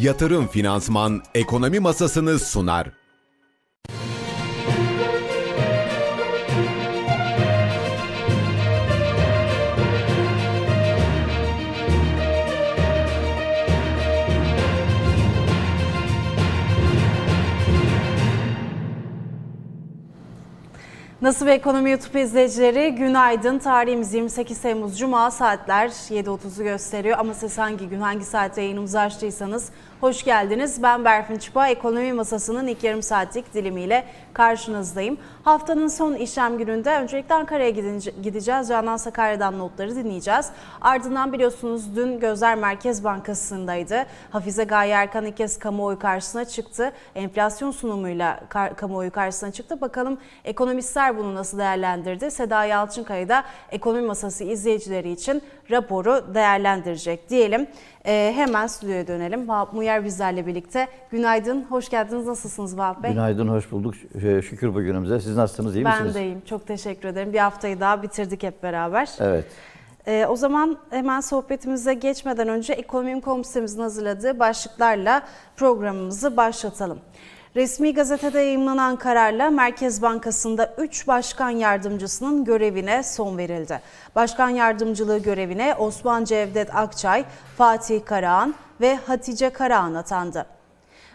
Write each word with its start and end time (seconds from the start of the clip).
Yatırım 0.00 0.46
Finansman 0.48 1.22
Ekonomi 1.34 1.80
Masasını 1.80 2.38
sunar. 2.38 2.86
Nasıl 21.22 21.46
bir 21.46 21.50
ekonomi 21.50 21.90
YouTube 21.90 22.22
izleyicileri 22.22 22.94
günaydın. 22.94 23.58
Tarihimiz 23.58 24.14
28 24.14 24.60
Temmuz 24.60 24.98
Cuma 24.98 25.30
saatler 25.30 25.88
7.30'u 25.88 26.64
gösteriyor. 26.64 27.18
Ama 27.18 27.34
siz 27.34 27.58
hangi 27.58 27.88
gün 27.88 28.00
hangi 28.00 28.24
saatte 28.24 28.62
yayınımızı 28.62 29.00
açtıysanız 29.00 29.70
hoş 30.00 30.24
geldiniz. 30.24 30.82
Ben 30.82 31.04
Berfin 31.04 31.38
Çıpa. 31.38 31.68
Ekonomi 31.68 32.12
Masası'nın 32.12 32.66
ilk 32.66 32.84
yarım 32.84 33.02
saatlik 33.02 33.54
dilimiyle 33.54 34.04
karşınızdayım. 34.32 35.18
Haftanın 35.44 35.88
son 35.88 36.14
işlem 36.14 36.58
gününde 36.58 36.90
öncelikle 36.98 37.34
Ankara'ya 37.34 37.70
gideceğiz. 38.22 38.68
Canan 38.68 38.96
Sakarya'dan 38.96 39.58
notları 39.58 39.96
dinleyeceğiz. 39.96 40.50
Ardından 40.80 41.32
biliyorsunuz 41.32 41.96
dün 41.96 42.20
Gözler 42.20 42.54
Merkez 42.54 43.04
Bankası'ndaydı. 43.04 44.06
Hafize 44.30 44.64
Gaye 44.64 44.92
Erkan 44.92 45.26
ilk 45.26 45.36
kez 45.36 45.58
kamuoyu 45.58 45.98
karşısına 45.98 46.44
çıktı. 46.44 46.92
Enflasyon 47.14 47.70
sunumuyla 47.70 48.40
kamuoyu 48.76 49.10
karşısına 49.10 49.52
çıktı. 49.52 49.80
Bakalım 49.80 50.18
ekonomistler 50.44 51.18
bunu 51.18 51.34
nasıl 51.34 51.58
değerlendirdi? 51.58 52.30
Seda 52.30 52.64
Yalçınkaya 52.64 53.28
da 53.28 53.44
ekonomi 53.70 54.06
masası 54.06 54.44
izleyicileri 54.44 55.12
için 55.12 55.42
raporu 55.70 56.34
değerlendirecek 56.34 57.30
diyelim. 57.30 57.66
Ee, 58.06 58.32
hemen 58.36 58.66
stüdyoya 58.66 59.06
dönelim. 59.06 59.48
Vahap 59.48 59.72
Muyer 59.72 60.04
bizlerle 60.04 60.46
birlikte. 60.46 60.88
Günaydın, 61.10 61.62
hoş 61.68 61.88
geldiniz. 61.88 62.26
Nasılsınız 62.26 62.78
Vahap 62.78 63.02
Bey? 63.02 63.10
Günaydın, 63.12 63.48
hoş 63.48 63.70
bulduk. 63.72 63.94
Ş- 64.20 64.42
Şükür 64.42 64.74
bugünümüze. 64.74 65.20
Siz 65.20 65.36
nasılsınız, 65.36 65.76
iyi 65.76 65.84
ben 65.84 65.92
misiniz? 65.92 66.14
Ben 66.14 66.22
deyim, 66.22 66.40
çok 66.46 66.66
teşekkür 66.66 67.08
ederim. 67.08 67.32
Bir 67.32 67.38
haftayı 67.38 67.80
daha 67.80 68.02
bitirdik 68.02 68.42
hep 68.42 68.62
beraber. 68.62 69.10
Evet. 69.20 69.44
Ee, 70.06 70.26
o 70.28 70.36
zaman 70.36 70.78
hemen 70.90 71.20
sohbetimize 71.20 71.94
geçmeden 71.94 72.48
önce 72.48 72.72
Ekonomim.com 72.72 73.44
sitemizin 73.44 73.82
hazırladığı 73.82 74.38
başlıklarla 74.38 75.22
programımızı 75.56 76.36
başlatalım. 76.36 76.98
Resmi 77.56 77.94
gazetede 77.94 78.40
yayımlanan 78.40 78.96
kararla 78.96 79.50
Merkez 79.50 80.02
Bankası'nda 80.02 80.74
3 80.78 81.08
başkan 81.08 81.50
yardımcısının 81.50 82.44
görevine 82.44 83.02
son 83.02 83.38
verildi. 83.38 83.80
Başkan 84.16 84.48
yardımcılığı 84.48 85.18
görevine 85.18 85.74
Osman 85.74 86.24
Cevdet 86.24 86.74
Akçay, 86.76 87.24
Fatih 87.56 88.04
Karahan 88.04 88.54
ve 88.80 88.96
Hatice 88.96 89.50
Karahan 89.50 89.94
atandı. 89.94 90.46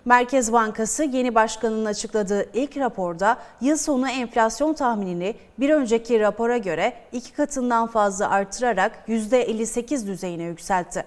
Merkez 0.06 0.54
Bankası 0.54 1.04
yeni 1.04 1.36
başkanının 1.36 1.86
açıkladığı 1.86 2.50
ilk 2.54 2.78
raporda 2.78 3.38
yıl 3.62 3.78
sonu 3.78 4.10
enflasyon 4.10 4.74
tahminini 4.74 5.36
bir 5.60 5.70
önceki 5.70 6.20
rapora 6.20 6.58
göre 6.58 6.94
iki 7.12 7.34
katından 7.34 7.88
fazla 7.88 8.30
artırarak 8.30 8.92
%58 9.08 10.08
düzeyine 10.08 10.44
yükseltti. 10.44 11.04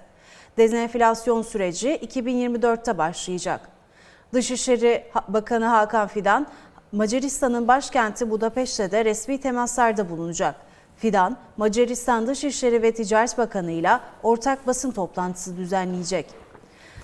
Dezenflasyon 0.58 1.42
süreci 1.42 1.96
2024'te 1.96 2.98
başlayacak. 2.98 3.77
Dışişleri 4.32 5.04
Bakanı 5.28 5.64
Hakan 5.64 6.08
Fidan, 6.08 6.46
Macaristan'ın 6.92 7.68
başkenti 7.68 8.30
Budapeşte 8.30 8.90
de 8.90 9.04
resmi 9.04 9.40
temaslarda 9.40 10.10
bulunacak. 10.10 10.54
Fidan, 10.96 11.36
Macaristan 11.56 12.26
Dışişleri 12.26 12.82
ve 12.82 12.92
Ticaret 12.92 13.38
Bakanı 13.38 13.70
ile 13.70 13.98
ortak 14.22 14.66
basın 14.66 14.90
toplantısı 14.90 15.56
düzenleyecek. 15.56 16.26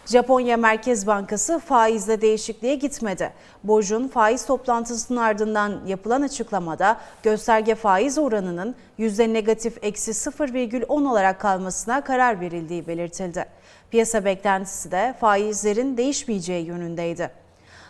Japonya 0.07 0.57
Merkez 0.57 1.07
Bankası 1.07 1.59
faizde 1.59 2.21
değişikliğe 2.21 2.75
gitmedi. 2.75 3.33
Borcun 3.65 4.09
faiz 4.09 4.47
toplantısının 4.47 5.21
ardından 5.21 5.81
yapılan 5.87 6.23
açıklamada 6.23 7.01
gösterge 7.23 7.75
faiz 7.75 8.19
oranının 8.19 8.75
yüzde 8.98 9.33
negatif 9.33 9.79
eksi 9.83 10.11
0,10 10.11 11.09
olarak 11.09 11.41
kalmasına 11.41 12.01
karar 12.01 12.41
verildiği 12.41 12.87
belirtildi. 12.87 13.45
Piyasa 13.91 14.25
beklentisi 14.25 14.91
de 14.91 15.14
faizlerin 15.20 15.97
değişmeyeceği 15.97 16.67
yönündeydi. 16.67 17.44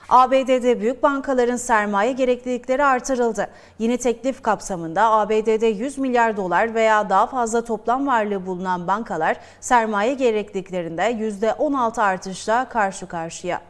ABD'de 0.09 0.81
büyük 0.81 1.03
bankaların 1.03 1.57
sermaye 1.57 2.13
gereklilikleri 2.13 2.85
artırıldı. 2.85 3.49
Yeni 3.79 3.99
teklif 3.99 4.43
kapsamında 4.43 5.11
ABD'de 5.11 5.67
100 5.67 5.99
milyar 5.99 6.37
dolar 6.37 6.75
veya 6.75 7.11
daha 7.11 7.27
fazla 7.27 7.65
toplam 7.65 8.07
varlığı 8.07 8.47
bulunan 8.47 8.87
bankalar 8.87 9.37
sermaye 9.61 10.15
gerekliliklerinde 10.15 11.03
%16 11.03 12.03
artışla 12.03 12.69
karşı 12.69 13.07
karşıya. 13.07 13.61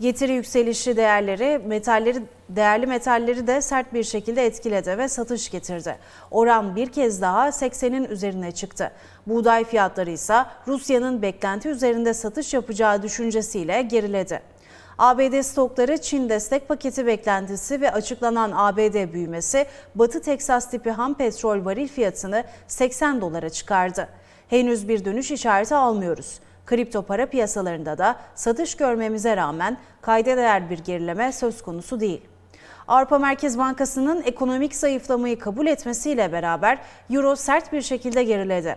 Getiri 0.00 0.32
yükselişi 0.32 0.96
değerleri, 0.96 1.60
metalleri, 1.66 2.22
değerli 2.48 2.86
metalleri 2.86 3.46
de 3.46 3.62
sert 3.62 3.94
bir 3.94 4.04
şekilde 4.04 4.46
etkiledi 4.46 4.98
ve 4.98 5.08
satış 5.08 5.50
getirdi. 5.50 5.98
Oran 6.30 6.76
bir 6.76 6.86
kez 6.86 7.22
daha 7.22 7.48
80'in 7.48 8.04
üzerine 8.04 8.52
çıktı. 8.52 8.92
Buğday 9.26 9.64
fiyatları 9.64 10.10
ise 10.10 10.44
Rusya'nın 10.68 11.22
beklenti 11.22 11.68
üzerinde 11.68 12.14
satış 12.14 12.54
yapacağı 12.54 13.02
düşüncesiyle 13.02 13.82
geriledi. 13.82 14.42
ABD 15.02 15.42
stokları 15.42 16.00
Çin 16.00 16.28
destek 16.28 16.68
paketi 16.68 17.06
beklentisi 17.06 17.80
ve 17.80 17.92
açıklanan 17.92 18.52
ABD 18.54 19.12
büyümesi 19.12 19.66
Batı 19.94 20.22
Teksas 20.22 20.70
tipi 20.70 20.90
ham 20.90 21.14
petrol 21.14 21.64
varil 21.64 21.88
fiyatını 21.88 22.44
80 22.66 23.20
dolara 23.20 23.50
çıkardı. 23.50 24.08
Henüz 24.48 24.88
bir 24.88 25.04
dönüş 25.04 25.30
işareti 25.30 25.74
almıyoruz. 25.74 26.40
Kripto 26.66 27.02
para 27.02 27.26
piyasalarında 27.26 27.98
da 27.98 28.16
satış 28.34 28.74
görmemize 28.74 29.36
rağmen 29.36 29.76
kayda 30.02 30.36
değer 30.36 30.70
bir 30.70 30.78
gerileme 30.78 31.32
söz 31.32 31.62
konusu 31.62 32.00
değil. 32.00 32.20
Avrupa 32.88 33.18
Merkez 33.18 33.58
Bankası'nın 33.58 34.22
ekonomik 34.22 34.74
zayıflamayı 34.74 35.38
kabul 35.38 35.66
etmesiyle 35.66 36.32
beraber 36.32 36.78
Euro 37.10 37.36
sert 37.36 37.72
bir 37.72 37.82
şekilde 37.82 38.24
geriledi. 38.24 38.76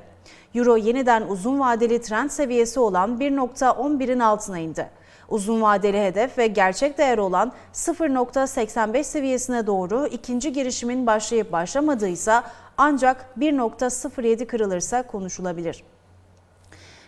Euro 0.55 0.77
yeniden 0.77 1.21
uzun 1.27 1.59
vadeli 1.59 2.01
trend 2.01 2.29
seviyesi 2.29 2.79
olan 2.79 3.19
1.11'in 3.19 4.19
altına 4.19 4.59
indi. 4.59 4.89
Uzun 5.29 5.61
vadeli 5.61 6.03
hedef 6.03 6.37
ve 6.37 6.47
gerçek 6.47 6.97
değer 6.97 7.17
olan 7.17 7.51
0.85 7.73 9.03
seviyesine 9.03 9.67
doğru 9.67 10.07
ikinci 10.07 10.53
girişimin 10.53 11.07
başlayıp 11.07 11.51
başlamadıysa 11.51 12.43
ancak 12.77 13.25
1.07 13.39 14.45
kırılırsa 14.45 15.03
konuşulabilir. 15.03 15.83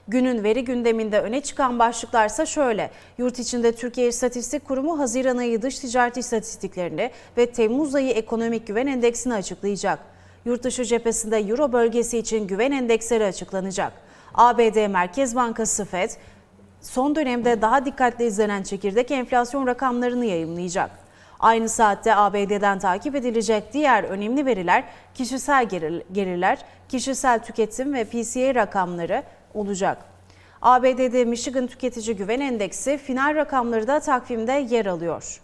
Günün 0.08 0.44
veri 0.44 0.64
gündeminde 0.64 1.22
öne 1.22 1.42
çıkan 1.42 1.80
başlıklarsa 1.80 2.46
şöyle. 2.46 2.92
Yurt 3.18 3.40
içinde 3.40 3.72
Türkiye 3.72 4.08
İstatistik 4.08 4.66
Kurumu 4.66 5.00
Haziran 5.00 5.38
ayı 5.38 5.62
dış 5.62 5.80
ticaret 5.80 6.18
istatistiklerini 6.18 7.12
ve 7.38 7.46
Temmuz 7.46 7.96
ayı 7.96 8.10
ekonomik 8.10 8.68
güven 8.68 8.88
endeksini 8.88 9.34
açıklayacak. 9.34 10.00
Yurtdışı 10.46 10.86
cephesinde 10.86 11.38
Euro 11.38 11.72
bölgesi 11.72 12.18
için 12.18 12.48
güven 12.48 12.72
endeksleri 12.72 13.26
açıklanacak. 13.26 13.94
ABD 14.34 14.88
Merkez 14.88 15.36
Bankası 15.36 15.86
FED 15.86 16.10
son 16.82 17.16
dönemde 17.16 17.62
daha 17.62 17.86
dikkatli 17.86 18.26
izlenen 18.26 18.64
çekirdek 18.64 19.12
enflasyon 19.12 19.68
rakamlarını 19.68 20.26
yayımlayacak. 20.26 20.92
Aynı 21.40 21.70
saatte 21.70 22.16
ABD'den 22.16 22.80
takip 22.80 23.16
edilecek 23.16 23.74
diğer 23.74 24.04
önemli 24.04 24.46
veriler 24.46 24.84
kişisel 25.14 25.66
gelirler, 26.12 26.66
kişisel 26.90 27.40
tüketim 27.44 27.94
ve 27.94 28.04
PCE 28.04 28.56
rakamları 28.56 29.24
olacak. 29.54 29.98
ABD'de 30.62 31.26
Michigan 31.26 31.68
Tüketici 31.68 32.16
Güven 32.16 32.40
Endeksi 32.40 32.98
final 32.98 33.36
rakamları 33.36 33.88
da 33.88 34.00
takvimde 34.00 34.52
yer 34.52 34.86
alıyor. 34.86 35.42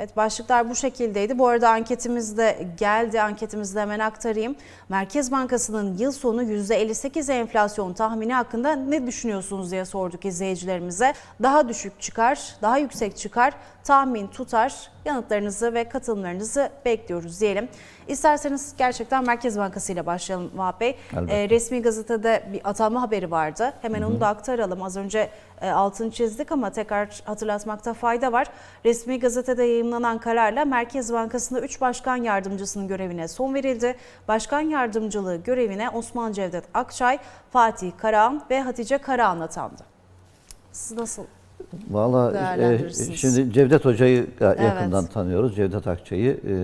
Evet 0.00 0.16
başlıklar 0.16 0.70
bu 0.70 0.74
şekildeydi. 0.74 1.38
Bu 1.38 1.48
arada 1.48 1.70
anketimiz 1.70 2.38
de 2.38 2.68
geldi. 2.78 3.22
Anketimizi 3.22 3.74
de 3.74 3.80
hemen 3.80 3.98
aktarayım. 3.98 4.56
Merkez 4.88 5.32
Bankası'nın 5.32 5.98
yıl 5.98 6.12
sonu 6.12 6.42
%58 6.42 7.32
enflasyon 7.32 7.92
tahmini 7.92 8.34
hakkında 8.34 8.72
ne 8.72 9.06
düşünüyorsunuz 9.06 9.70
diye 9.70 9.84
sorduk 9.84 10.24
izleyicilerimize. 10.24 11.14
Daha 11.42 11.68
düşük 11.68 12.00
çıkar, 12.00 12.54
daha 12.62 12.78
yüksek 12.78 13.16
çıkar, 13.16 13.54
tahmin 13.84 14.26
tutar. 14.26 14.90
Yanıtlarınızı 15.04 15.74
ve 15.74 15.88
katılımlarınızı 15.88 16.70
bekliyoruz 16.84 17.40
diyelim. 17.40 17.68
İsterseniz 18.08 18.74
gerçekten 18.78 19.26
Merkez 19.26 19.58
Bankası 19.58 19.92
ile 19.92 20.06
başlayalım 20.06 20.50
Vahap 20.54 20.80
Bey. 20.80 20.96
E, 21.28 21.48
resmi 21.48 21.82
gazetede 21.82 22.48
bir 22.52 22.60
atanma 22.64 23.02
haberi 23.02 23.30
vardı. 23.30 23.72
Hemen 23.82 24.00
Hı 24.00 24.04
-hı. 24.04 24.06
onu 24.06 24.20
da 24.20 24.28
aktaralım. 24.28 24.82
Az 24.82 24.96
önce 24.96 25.30
e, 25.60 25.70
altını 25.70 26.10
çizdik 26.10 26.52
ama 26.52 26.70
tekrar 26.70 27.22
hatırlatmakta 27.24 27.94
fayda 27.94 28.32
var. 28.32 28.46
Resmi 28.84 29.20
gazetede 29.20 29.64
yayınlanan 29.64 30.18
kararla 30.18 30.64
Merkez 30.64 31.12
Bankası'nda 31.12 31.60
3 31.60 31.80
başkan 31.80 32.16
yardımcısının 32.16 32.88
görevine 32.88 33.28
son 33.28 33.54
verildi. 33.54 33.96
Başkan 34.28 34.60
yardımcılığı 34.60 35.36
görevine 35.36 35.90
Osman 35.90 36.32
Cevdet 36.32 36.64
Akçay, 36.74 37.18
Fatih 37.50 37.92
Karahan 37.98 38.42
ve 38.50 38.60
Hatice 38.62 38.98
Karahan 38.98 39.40
atandı. 39.40 39.82
Siz 40.72 40.98
nasıl 40.98 41.24
Valla 41.90 42.56
e, 42.56 42.90
şimdi 42.92 43.52
Cevdet 43.52 43.84
Hoca'yı 43.84 44.26
yakından 44.40 45.02
evet. 45.02 45.12
tanıyoruz. 45.12 45.56
Cevdet 45.56 45.86
Akçay'ı 45.86 46.40
e, 46.48 46.54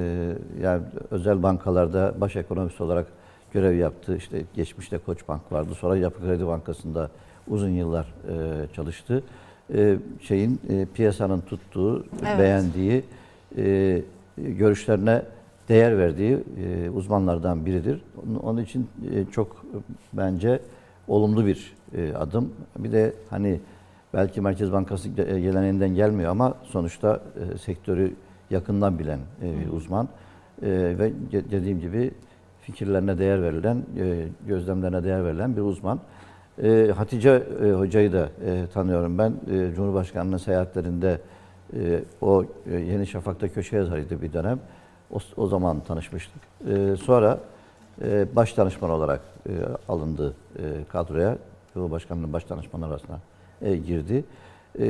yani 0.63 0.83
özel 1.11 1.43
bankalarda 1.43 2.15
baş 2.21 2.37
ekonomist 2.37 2.81
olarak 2.81 3.07
görev 3.53 3.75
yaptı. 3.77 4.17
İşte 4.17 4.43
geçmişte 4.55 4.99
Koçbank 4.99 5.53
vardı. 5.53 5.75
Sonra 5.75 5.97
Yapı 5.97 6.21
Kredi 6.21 6.47
Bankası'nda 6.47 7.11
uzun 7.49 7.69
yıllar 7.71 8.15
e, 8.29 8.35
çalıştı. 8.75 9.23
e, 9.75 9.97
şeyin 10.21 10.61
e, 10.69 10.87
piyasanın 10.95 11.41
tuttuğu, 11.41 12.05
Evet. 12.27 12.39
beğendiği 12.39 13.05
e, 13.57 14.03
görüşlerine 14.37 15.23
değer 15.69 15.99
verdiği 15.99 16.39
e, 16.65 16.91
uzmanlardan 16.91 17.67
biridir. 17.67 18.01
Onun- 18.27 18.39
Onun 18.39 18.63
için 18.63 18.89
e, 19.15 19.25
çok 19.33 19.65
bence 20.13 20.61
olumlu 21.09 21.47
bir 21.47 21.75
e, 21.97 22.15
adım. 22.15 22.53
Bir 22.79 22.93
de 22.93 23.13
hani 23.31 23.61
belki 24.17 24.41
Merkez 24.41 24.73
Bankası 24.73 25.09
e, 25.09 25.41
geleneğinden 25.41 25.95
gelmiyor 25.95 26.31
ama 26.31 26.55
sonuçta 26.65 27.21
e, 27.55 27.59
sektörü 27.59 28.15
yakından 28.51 28.99
bilen 28.99 29.21
e, 29.43 29.71
uzman 29.71 30.09
E, 30.63 30.69
ve 30.99 31.13
dediğim 31.33 31.81
gibi 31.81 32.11
fikirlerine 32.61 33.19
değer 33.19 33.43
verilen, 33.43 33.77
e, 33.99 34.29
gözlemlerine 34.47 35.05
değer 35.05 35.25
verilen 35.25 35.57
bir 35.57 35.61
uzman. 35.61 36.01
E, 36.63 36.93
Hatice 36.97 37.47
e, 37.65 37.71
Hoca'yı 37.71 38.13
da 38.13 38.29
e, 38.47 38.67
tanıyorum 38.75 39.19
ben. 39.19 39.33
E, 39.51 39.75
Cumhurbaşkanı'nın 39.75 40.37
seyahatlerinde 40.37 41.21
e, 41.77 42.01
o 42.21 42.45
e, 42.71 42.75
Yeni 42.75 43.07
Şafak'ta 43.07 43.49
köşe 43.49 43.77
yazarıydı 43.77 44.23
bir 44.23 44.33
dönem. 44.33 44.61
O, 45.13 45.19
o 45.37 45.47
zaman 45.47 45.81
tanışmıştık. 45.81 46.43
E, 46.69 46.97
sonra 46.97 47.39
e, 48.03 48.27
baş 48.37 48.57
danışman 48.57 48.91
olarak 48.91 49.21
e, 49.49 49.53
alındı 49.89 50.35
e, 50.59 50.63
kadroya. 50.89 51.39
Cumhurbaşkanı'nın 51.75 52.33
baş 52.33 52.51
danışmanı 52.51 52.87
arasına 52.87 53.19
e, 53.63 53.77
girdi. 53.77 54.25
E, 54.79 54.87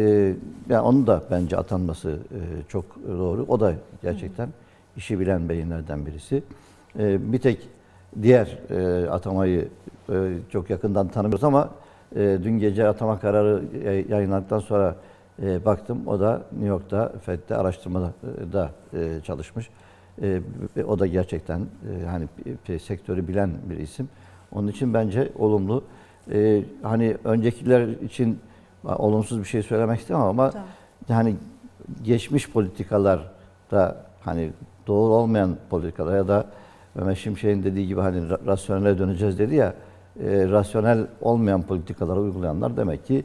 yani 0.69 0.81
onun 0.81 1.07
da 1.07 1.23
bence 1.31 1.57
atanması 1.57 2.11
e, 2.11 2.41
çok 2.69 2.85
doğru. 3.09 3.45
O 3.49 3.61
da 3.61 3.75
gerçekten 4.03 4.49
işi 4.97 5.21
bilen 5.21 5.49
beyinlerden 5.49 6.07
birisi. 6.07 6.43
Bir 6.99 7.39
tek 7.39 7.69
diğer 8.23 8.59
atamayı 9.11 9.69
çok 10.51 10.71
yakından 10.71 11.09
tanımıyoruz 11.09 11.45
ama 11.45 11.71
dün 12.15 12.59
gece 12.59 12.89
atama 12.89 13.21
kararı 13.21 13.63
yay- 13.85 14.07
yayınlandıktan 14.09 14.59
sonra 14.59 14.97
baktım. 15.65 16.07
O 16.07 16.21
da 16.21 16.43
New 16.53 16.69
York'ta 16.69 17.13
FED'de 17.23 17.57
araştırmada 17.57 18.13
e, 18.93 19.21
çalışmış. 19.25 19.71
O 20.89 20.99
da 20.99 21.07
gerçekten 21.07 21.61
hani 22.07 22.29
sektörü 22.79 23.29
bilen 23.29 23.51
bir 23.71 23.77
isim. 23.77 24.09
Onun 24.53 24.69
için 24.69 24.95
bence 24.95 25.33
olumlu. 25.39 25.85
E, 26.33 26.63
hani 26.83 27.17
öncekiler 27.25 27.89
için 27.89 28.39
olumsuz 28.95 29.39
bir 29.39 29.45
şey 29.45 29.63
söylemek 29.63 30.01
istemem 30.01 30.23
ama 30.23 30.51
Tamam. 30.51 30.69
yani 31.09 31.37
geçmiş 32.03 32.51
politikalarda 32.51 33.97
hani 34.21 34.51
doğru 34.87 35.13
olmayan 35.13 35.57
politikalar 35.71 36.17
ya 36.17 36.29
da 36.29 36.45
Mehmet 36.95 37.19
Şimşek'in 37.19 37.63
dediği 37.63 37.87
gibi 37.87 38.01
hani 38.01 38.19
ra- 38.19 38.47
rasyonele 38.47 38.99
döneceğiz 38.99 39.39
dedi 39.39 39.55
ya 39.55 39.75
e, 40.21 40.49
rasyonel 40.49 41.07
olmayan 41.21 41.63
politikaları 41.63 42.21
uygulayanlar 42.21 42.77
demek 42.77 43.07
ki 43.07 43.25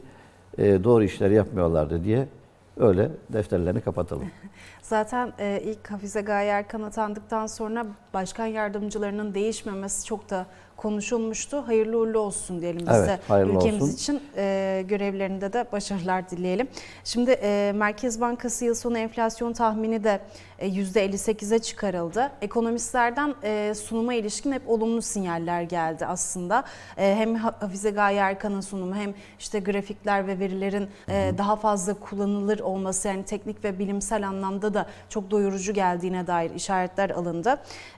e, 0.58 0.84
doğru 0.84 1.04
işleri 1.04 1.34
yapmıyorlardı 1.34 2.04
diye 2.04 2.28
öyle 2.76 3.10
defterlerini 3.32 3.80
kapatalım. 3.80 4.26
Zaten 4.82 5.32
e, 5.38 5.62
ilk 5.64 5.90
Hafize 5.90 6.20
Gaye 6.20 6.48
Erkan 6.50 6.82
atandıktan 6.82 7.46
sonra 7.46 7.86
başkan 8.14 8.46
yardımcılarının 8.46 9.34
değişmemesi 9.34 10.06
çok 10.06 10.30
da 10.30 10.46
konuşulmuştu. 10.82 11.66
Hayırlı 11.66 11.98
uğurlu 11.98 12.18
olsun 12.18 12.60
diyelim 12.60 12.80
biz 12.80 12.96
Evet, 12.96 13.08
de 13.30 13.42
ülkemiz 13.42 13.82
olsun. 13.82 13.94
için 13.94 14.20
e, 14.36 14.84
görevlerinde 14.88 15.52
de 15.52 15.66
başarılar 15.72 16.30
dileyelim. 16.30 16.68
Şimdi 17.04 17.30
e, 17.30 17.72
Merkez 17.74 18.20
Bankası 18.20 18.64
yıl 18.64 18.74
sonu 18.74 18.98
enflasyon 18.98 19.52
tahmini 19.52 20.04
de 20.04 20.20
e, 20.58 20.68
%58'e 20.68 21.58
çıkarıldı. 21.58 22.30
Ekonomistlerden 22.42 23.34
e, 23.44 23.74
sunuma 23.74 24.14
ilişkin 24.14 24.52
hep 24.52 24.62
olumlu 24.68 25.02
sinyaller 25.02 25.62
geldi 25.62 26.06
aslında. 26.06 26.64
E, 26.98 27.14
hem 27.18 27.34
Ha- 27.34 27.54
Hafize 27.60 27.90
Gaye 27.90 28.18
Erkan'ın 28.18 28.60
sunumu 28.60 28.94
hem 28.94 29.14
işte 29.38 29.60
grafikler 29.60 30.26
ve 30.26 30.38
verilerin 30.38 30.88
e, 31.08 31.32
daha 31.38 31.56
fazla 31.56 31.94
kullanılır 31.94 32.58
olması 32.60 33.08
yani 33.08 33.24
teknik 33.24 33.64
ve 33.64 33.78
bilimsel 33.78 34.28
anlamda 34.28 34.74
da 34.74 34.86
çok 35.08 35.30
doyurucu 35.30 35.72
geldiğine 35.74 36.26
dair 36.26 36.50
işaretler 36.54 37.10
alındı. 37.10 37.56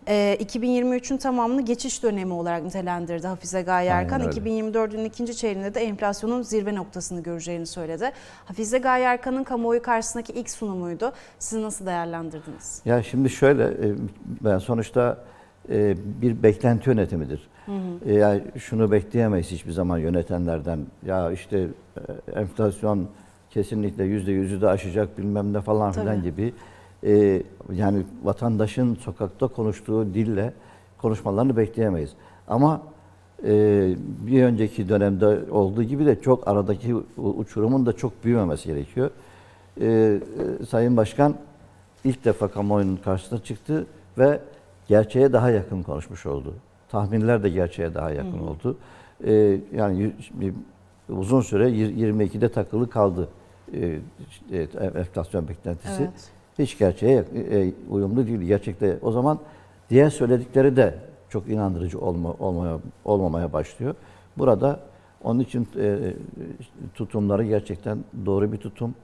E, 0.09 0.37
2023'ün 0.41 1.17
tamamını 1.19 1.63
geçiş 1.63 2.03
dönemi 2.03 2.33
olarak 2.33 2.63
nitelendirdi 2.79 3.27
Hafize 3.27 3.63
Gaye 3.63 3.93
Aynen 3.95 4.05
Erkan. 4.05 4.21
öyle. 4.21 4.31
2024'ün 4.41 5.05
ikinci 5.05 5.37
çeyreğinde 5.37 5.75
de 5.75 5.81
enflasyonun 5.81 6.43
zirve 6.43 6.75
noktasını 6.75 7.23
göreceğini 7.23 7.67
söyledi. 7.67 8.11
Hafize 8.45 8.79
Gaye 8.79 9.05
Erkan'ın 9.05 9.45
kamuoyu 9.45 9.83
karşısındaki 9.83 10.33
ilk 10.33 10.51
sunumuydu. 10.51 11.13
Siz 11.39 11.59
nasıl 11.63 11.87
değerlendirdiniz? 11.87 12.83
Ya 12.85 13.03
şimdi 13.03 13.31
şöyle, 13.31 13.65
e, 13.65 13.95
ben 14.45 14.59
sonuçta 14.59 15.19
e, 15.71 15.97
bir 16.23 16.43
beklenti 16.43 16.91
yönetimidir. 16.91 17.49
E, 18.07 18.13
Yani 18.15 18.43
şunu 18.59 18.91
bekleyemeyiz 18.91 19.47
hiçbir 19.51 19.73
zaman 19.73 19.99
yönetenlerden. 19.99 20.79
Ya 21.07 21.31
işte 21.33 21.67
enflasyon 22.35 23.09
kesinlikle 23.51 24.05
yüzde 24.05 24.33
yüzü 24.33 24.61
de 24.61 24.69
aşacak 24.69 25.19
bilmem 25.19 25.53
ne 25.53 25.61
falan 25.61 25.93
filan 25.93 26.07
Tabii. 26.17 26.23
gibi. 26.23 26.55
E, 27.07 27.43
Yani 27.73 28.03
vatandaşın 28.23 28.95
sokakta 28.95 29.47
konuştuğu 29.49 30.15
dille 30.15 30.53
konuşmalarını 30.99 31.57
bekleyemeyiz. 31.57 32.11
Ama 32.49 32.83
e, 33.45 33.51
bir 34.27 34.43
önceki 34.43 34.89
dönemde 34.89 35.51
olduğu 35.51 35.83
gibi 35.83 36.07
de 36.07 36.21
çok 36.21 36.49
aradaki 36.49 36.95
uçurumun 37.17 37.87
da 37.87 37.93
çok 37.93 38.25
büyümemesi 38.25 38.69
gerekiyor. 38.69 39.11
E, 39.81 39.87
e, 39.87 40.21
Sayın 40.67 40.97
Başkan 40.97 41.35
ilk 42.05 42.25
defa 42.25 42.49
kamuoyunun 42.49 42.97
karşısına 42.97 43.39
çıktı 43.39 43.87
ve 44.19 44.41
gerçeğe 44.89 45.33
daha 45.33 45.51
yakın 45.51 45.83
konuşmuş 45.83 46.27
oldu. 46.27 46.55
Tahminler 46.89 47.43
de 47.43 47.49
gerçeğe 47.49 47.95
daha 47.95 48.11
yakın 48.11 48.39
oldu. 48.39 48.77
Ee, 49.27 49.61
yani 49.77 50.13
uzun 51.09 51.41
süre 51.41 51.69
yir- 51.71 52.15
22'de 52.15 52.49
takılı 52.49 52.91
kaldı 52.91 53.29
e, 53.73 53.99
e, 54.53 54.63
enflasyon 54.99 55.49
beklentisi. 55.49 56.03
Evet. 56.03 56.31
Hiç 56.59 56.79
gerçeğe 56.79 57.25
e, 57.53 57.73
uyumlu 57.91 58.27
değil. 58.27 58.41
Gerçekte 58.41 58.99
o 59.03 59.13
zaman 59.13 59.39
diğer 59.91 60.11
söyledikleri 60.11 60.77
de 60.77 60.95
çok 61.35 61.49
inandırıcı 61.49 62.01
olma, 62.01 62.33
olmaya, 62.39 62.79
olmamaya 63.05 63.53
başlıyor. 63.53 63.95
Burada 64.39 64.81
onun 65.25 65.41
için 65.41 65.69
e, 65.77 66.15
tutumları 66.95 67.45
gerçekten 67.45 67.99
doğru 68.27 68.53
bir 68.53 68.57
tutum. 68.57 68.95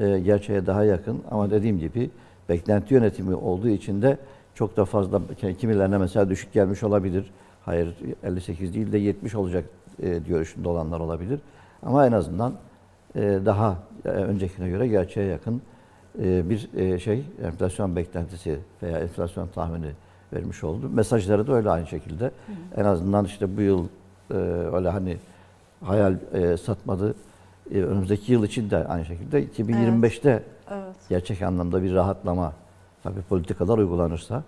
E, 0.00 0.18
gerçeğe 0.18 0.66
daha 0.66 0.84
yakın 0.84 1.22
ama 1.30 1.50
dediğim 1.50 1.78
gibi 1.78 2.10
beklenti 2.48 2.94
yönetimi 2.94 3.34
olduğu 3.34 3.68
için 3.68 4.02
de 4.02 4.18
çok 4.54 4.76
da 4.76 4.84
fazla 4.84 5.20
kimilerine 5.58 5.98
mesela 5.98 6.28
düşük 6.28 6.52
gelmiş 6.52 6.82
olabilir. 6.82 7.30
Hayır 7.64 7.96
58 8.24 8.74
değil 8.74 8.92
de 8.92 8.98
70 8.98 9.34
olacak 9.34 9.64
e, 10.02 10.18
görüşünde 10.18 10.68
olanlar 10.68 11.00
olabilir. 11.00 11.40
Ama 11.82 12.06
en 12.06 12.12
azından 12.12 12.54
e, 13.14 13.20
daha 13.44 13.78
e, 14.04 14.08
öncekine 14.08 14.68
göre 14.68 14.88
gerçeğe 14.88 15.26
yakın 15.26 15.62
e, 16.22 16.50
bir 16.50 16.68
e, 16.76 16.98
şey 16.98 17.24
enflasyon 17.42 17.96
beklentisi 17.96 18.58
veya 18.82 18.98
enflasyon 18.98 19.48
tahmini 19.48 19.90
vermiş 20.32 20.64
oldu. 20.64 20.88
Mesajları 20.94 21.46
da 21.46 21.52
öyle 21.54 21.70
aynı 21.70 21.86
şekilde. 21.86 22.30
En 22.76 22.84
azından 22.84 23.24
işte 23.24 23.56
bu 23.56 23.60
yıl 23.60 23.84
e, 24.30 24.34
öyle 24.74 24.88
hani 24.88 25.16
hayal 25.84 26.14
e, 26.32 26.56
satmadı. 26.56 27.14
E, 27.74 27.82
önümüzdeki 27.82 28.32
yıl 28.32 28.44
için 28.44 28.70
de 28.70 28.86
aynı 28.88 29.04
şekilde 29.04 29.44
2025'te 29.44 30.42
Evet. 30.70 30.96
gerçek 31.08 31.42
anlamda 31.42 31.82
bir 31.82 31.94
rahatlama 31.94 32.52
tabii 33.02 33.22
politikalar 33.22 33.78
uygulanırsa 33.78 34.42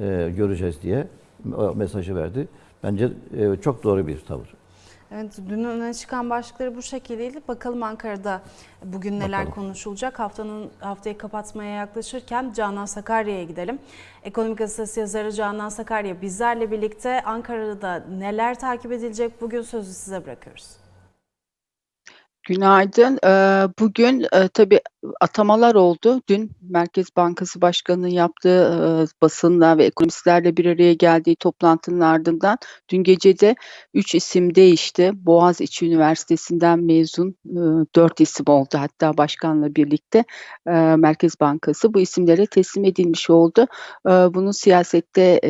e, 0.00 0.32
göreceğiz 0.36 0.82
diye 0.82 1.06
o 1.56 1.74
mesajı 1.74 2.16
verdi. 2.16 2.48
Bence 2.82 3.12
e, 3.38 3.56
çok 3.56 3.84
doğru 3.84 4.06
bir 4.06 4.20
tavır. 4.20 4.54
Evet, 5.12 5.38
dün 5.48 5.64
öne 5.64 5.94
çıkan 5.94 6.30
başlıkları 6.30 6.76
bu 6.76 6.82
şekildeydi. 6.82 7.40
Bakalım 7.48 7.82
Ankara'da 7.82 8.42
bugün 8.84 9.20
neler 9.20 9.40
Bakalım. 9.40 9.54
konuşulacak. 9.54 10.18
Haftanın 10.18 10.70
haftayı 10.80 11.18
kapatmaya 11.18 11.70
yaklaşırken 11.76 12.52
Canan 12.56 12.84
Sakarya'ya 12.84 13.44
gidelim. 13.44 13.78
Ekonomik 14.24 14.58
Gazetesi 14.58 15.00
yazarı 15.00 15.32
Canan 15.32 15.68
Sakarya 15.68 16.22
bizlerle 16.22 16.70
birlikte 16.70 17.22
Ankara'da 17.22 18.04
neler 18.18 18.60
takip 18.60 18.92
edilecek 18.92 19.40
bugün 19.40 19.62
sözü 19.62 19.92
size 19.92 20.24
bırakıyoruz. 20.26 20.76
Günaydın. 22.50 23.18
Eee, 23.24 23.68
bugün, 23.80 24.20
eee, 24.34 24.48
tabii 24.54 24.80
atamalar 25.20 25.74
oldu. 25.74 26.20
Dün 26.28 26.50
Merkez 26.62 27.06
Bankası 27.16 27.60
Başkanı'nın 27.62 28.08
yaptığı, 28.08 28.70
eee, 29.00 29.06
basınla 29.22 29.78
ve 29.78 29.84
ekonomistlerle 29.84 30.56
bir 30.56 30.66
araya 30.66 30.94
geldiği 30.94 31.36
toplantının 31.36 32.00
ardından 32.00 32.58
dün 32.90 33.02
gece 33.02 33.38
de 33.40 33.54
3 33.94 34.14
isim 34.14 34.54
değişti. 34.54 35.10
Boğaziçi 35.14 35.86
Üniversitesi'nden 35.86 36.78
mezun, 36.84 37.34
ııı, 37.56 37.86
4 37.96 38.20
isim 38.20 38.44
oldu 38.48 38.78
hatta 38.78 39.16
başkanla 39.18 39.74
birlikte, 39.76 40.24
Merkez 40.96 41.40
Bankası 41.40 41.94
bu 41.94 42.00
isimlere 42.00 42.46
teslim 42.46 42.84
edilmiş 42.84 43.30
oldu. 43.30 43.66
Bunun 44.06 44.50
siyasette, 44.50 45.40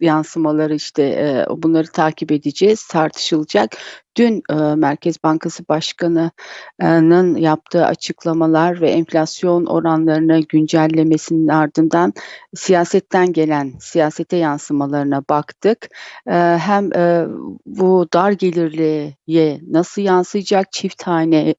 yansımaları, 0.00 0.74
işte, 0.74 1.46
bunları 1.56 1.86
takip 1.92 2.32
edeceğiz, 2.32 2.86
tartışılacak. 2.86 3.76
Dün, 4.16 4.42
eee, 4.50 4.74
Merkez 4.74 5.22
Bankası 5.24 5.64
Başkanı'nın 5.68 7.36
yaptığı 7.36 7.84
açıklamalar 7.86 8.80
ve 8.80 8.90
enflasyon 8.90 9.66
oranlarını 9.66 10.40
güncellemesinin 10.48 11.48
ardından 11.48 12.12
siyasetten 12.54 13.32
gelen 13.32 13.72
siyasete 13.80 14.36
yansımalarına 14.36 15.22
baktık. 15.30 15.88
Eee, 16.28 16.58
hem, 16.60 16.92
eee, 16.92 17.26
bu 17.66 18.08
dar 18.14 18.30
gelirliye 18.32 19.60
nasıl 19.70 20.02
yansıyacak, 20.02 20.72
çift 20.72 21.02
hane 21.02 21.48
e, 21.50 21.54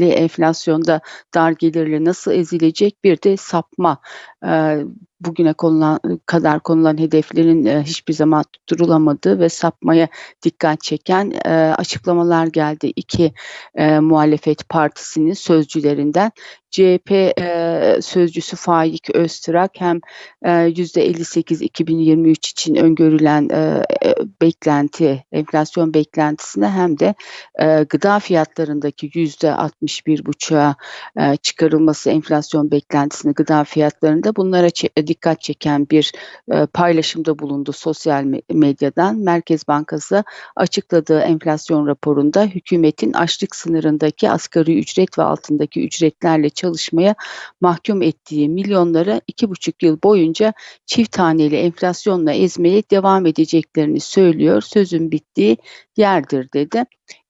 enflasyonda 0.00 1.00
dar 1.34 1.50
gelirli 1.50 2.04
nasıl 2.04 2.32
ezilecek? 2.32 3.04
Bir 3.04 3.22
de 3.22 3.36
sapma. 3.36 3.98
E, 4.46 4.78
bugüne 5.20 5.52
konulan 5.52 6.00
kadar 6.26 6.60
konulan 6.60 6.98
hedeflerin 6.98 7.64
e, 7.66 7.82
hiçbir 7.82 8.12
zaman 8.12 8.44
tutturulamadığı 8.52 9.40
ve 9.40 9.48
sapmaya 9.48 10.08
dikkat 10.42 10.80
çeken 10.80 11.32
e, 11.44 11.50
açıklamalar 11.50 12.46
geldi. 12.46 12.92
İki 12.96 13.32
e, 13.74 13.98
muhalefet 14.00 14.68
partisinin 14.68 15.32
sözcülerinden. 15.32 16.30
CHP 16.70 17.10
e, 17.12 17.98
sözcüsü 18.02 18.56
Faik 18.56 19.10
Öztürk 19.14 19.70
hem 19.74 20.00
e, 20.42 20.50
%58 20.50 21.62
2023 21.64 22.50
için 22.50 22.74
öngörülen 22.74 23.48
e, 23.48 23.84
e, 24.04 24.14
beklenti, 24.42 25.24
enflasyon 25.32 25.94
beklentisine 25.94 26.68
hem 26.68 26.98
de 26.98 27.14
e, 27.60 27.82
gıda 27.82 28.18
fiyatlarındaki 28.18 29.08
%61,5'a 29.08 30.76
e, 31.16 31.36
çıkarılması 31.36 32.10
enflasyon 32.10 32.70
beklentisini 32.70 33.34
gıda 33.34 33.64
fiyatlarında 33.64 34.36
bunlara 34.36 34.68
dikkat 35.06 35.40
çeken 35.40 35.86
bir 35.90 36.12
e, 36.52 36.66
paylaşımda 36.66 37.38
bulundu 37.38 37.72
sosyal 37.72 38.22
me- 38.24 38.42
medyadan. 38.52 39.16
Merkez 39.16 39.68
Bankası 39.68 40.24
açıkladığı 40.56 41.20
enflasyon 41.20 41.86
raporunda 41.86 42.44
hükümetin 42.44 43.12
açlık 43.12 43.56
sınırındaki 43.56 44.30
asgari 44.30 44.78
ücret 44.78 45.18
ve 45.18 45.22
altındaki 45.22 45.86
ücretlerle 45.86 46.50
çalışmaya 46.56 47.14
mahkum 47.60 48.02
ettiği 48.02 48.48
milyonları 48.48 49.20
iki 49.26 49.50
buçuk 49.50 49.82
yıl 49.82 50.02
boyunca 50.02 50.52
çift 50.86 51.12
taneli 51.12 51.56
enflasyonla 51.56 52.32
ezmeye 52.32 52.82
devam 52.90 53.26
edeceklerini 53.26 54.00
söylüyor. 54.00 54.60
Sözün 54.62 55.10
bittiği 55.10 55.56
yerdir 55.96 56.52
dedi. 56.54 56.84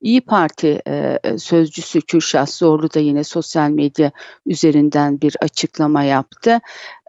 İyi 0.07 0.21
Parti 0.21 0.83
e, 0.89 1.19
sözcüsü 1.39 2.01
Kürşat 2.01 2.51
Zorlu 2.51 2.95
da 2.95 3.01
yine 3.01 3.25
sosyal 3.25 3.71
medya 3.71 4.11
üzerinden 4.47 5.21
bir 5.21 5.37
açıklama 5.41 6.03
yaptı. 6.03 6.61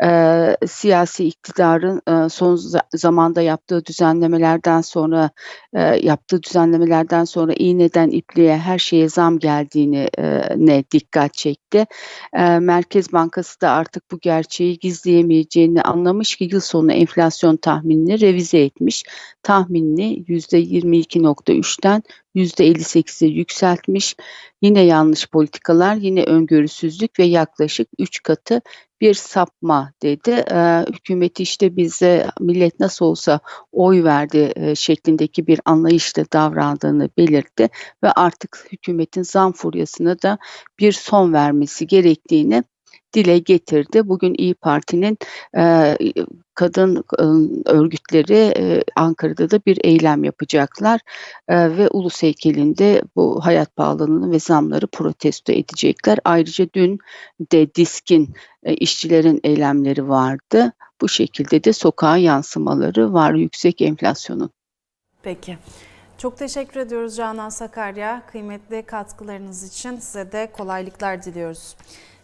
E, 0.04 0.10
siyasi 0.68 1.26
iktidarın 1.28 2.02
e, 2.08 2.30
son 2.30 2.56
za- 2.56 2.98
zamanda 2.98 3.42
yaptığı 3.42 3.86
düzenlemelerden 3.86 4.82
sonra 4.82 5.30
e, 5.74 5.82
yaptığı 5.82 6.44
düzenlemelerden 6.44 7.24
sonra 7.24 7.54
iğneden 7.54 8.10
ipliğe 8.10 8.58
her 8.58 8.80
şeye 8.80 9.10
zam 9.10 9.40
geldiğini 9.40 10.08
e, 10.20 10.42
ne 10.56 10.84
dikkat 10.92 11.34
çekti. 11.34 11.86
E, 12.34 12.60
Merkez 12.60 13.14
Bankası 13.14 13.62
da 13.62 13.72
artık 13.72 14.12
bu 14.12 14.20
gerçeği 14.20 14.80
gizleyemeyeceğini 14.80 15.82
anlamış 15.82 16.36
ki 16.36 16.50
yıl 16.52 16.60
sonu 16.60 16.94
enflasyon 16.94 17.58
tahminini 17.58 18.22
revize 18.22 18.60
etmiş. 18.60 19.04
Tahminini 19.44 20.24
%22.3'ten 20.28 22.04
%58'e 22.38 23.28
yükseltmiş. 23.28 24.16
Yine 24.62 24.82
yanlış 24.82 25.28
politikalar, 25.28 25.96
yine 25.96 26.24
öngörüsüzlük 26.24 27.20
ve 27.20 27.24
yaklaşık 27.24 27.88
3 28.00 28.24
katı 28.24 28.62
bir 29.02 29.14
sapma 29.14 29.92
dedi. 30.02 30.46
Ee, 30.52 30.86
hükümeti 30.94 31.44
işte 31.44 31.76
bize 31.76 32.28
millet 32.40 32.80
nasıl 32.80 33.06
olsa 33.06 33.40
oy 33.72 34.04
verdi 34.04 34.52
e, 34.56 34.76
şeklindeki 34.76 35.48
bir 35.48 35.62
anlayışla 35.66 36.24
davrandığını 36.34 37.10
belirtti 37.18 37.70
ve 38.04 38.12
artık 38.12 38.68
hükümetin 38.72 39.24
zam 39.24 39.52
furyasına 39.52 40.22
da 40.22 40.38
bir 40.80 40.92
son 40.92 41.34
vermesi 41.34 41.88
gerektiğini 41.88 42.64
dile 43.14 43.40
getirdi. 43.40 44.10
Bugün 44.10 44.36
İyi 44.38 44.54
Parti'nin 44.54 45.18
e, 45.58 45.96
kadın 46.56 47.04
e, 47.20 47.24
örgütleri 47.70 48.54
e, 48.58 48.84
Ankara'da 48.96 49.52
da 49.52 49.60
bir 49.66 49.80
eylem 49.84 50.24
yapacaklar 50.24 51.02
e, 51.48 51.78
ve 51.78 51.90
ulus 51.90 52.24
heykelinde 52.24 53.02
bu 53.16 53.46
hayat 53.46 53.76
pahalılığını 53.76 54.32
ve 54.32 54.40
zamları 54.40 54.88
protesto 54.88 55.54
edecekler. 55.54 56.20
Ayrıca 56.26 56.68
dün 56.74 57.00
de 57.52 57.76
diskin 57.76 58.34
e, 58.64 58.74
işçilerin 58.74 59.40
eylemleri 59.44 60.10
vardı. 60.10 60.74
Bu 61.02 61.10
şekilde 61.10 61.64
de 61.64 61.74
sokağa 61.74 62.18
yansımaları 62.18 63.14
var 63.14 63.34
yüksek 63.34 63.82
enflasyonun. 63.82 64.50
Peki. 65.24 65.58
Çok 66.18 66.38
teşekkür 66.38 66.80
ediyoruz 66.80 67.16
Canan 67.16 67.50
Sakarya. 67.50 68.24
Kıymetli 68.32 68.84
katkılarınız 68.84 69.64
için 69.64 69.98
size 69.98 70.32
de 70.32 70.52
kolaylıklar 70.54 71.24
diliyoruz. 71.24 71.76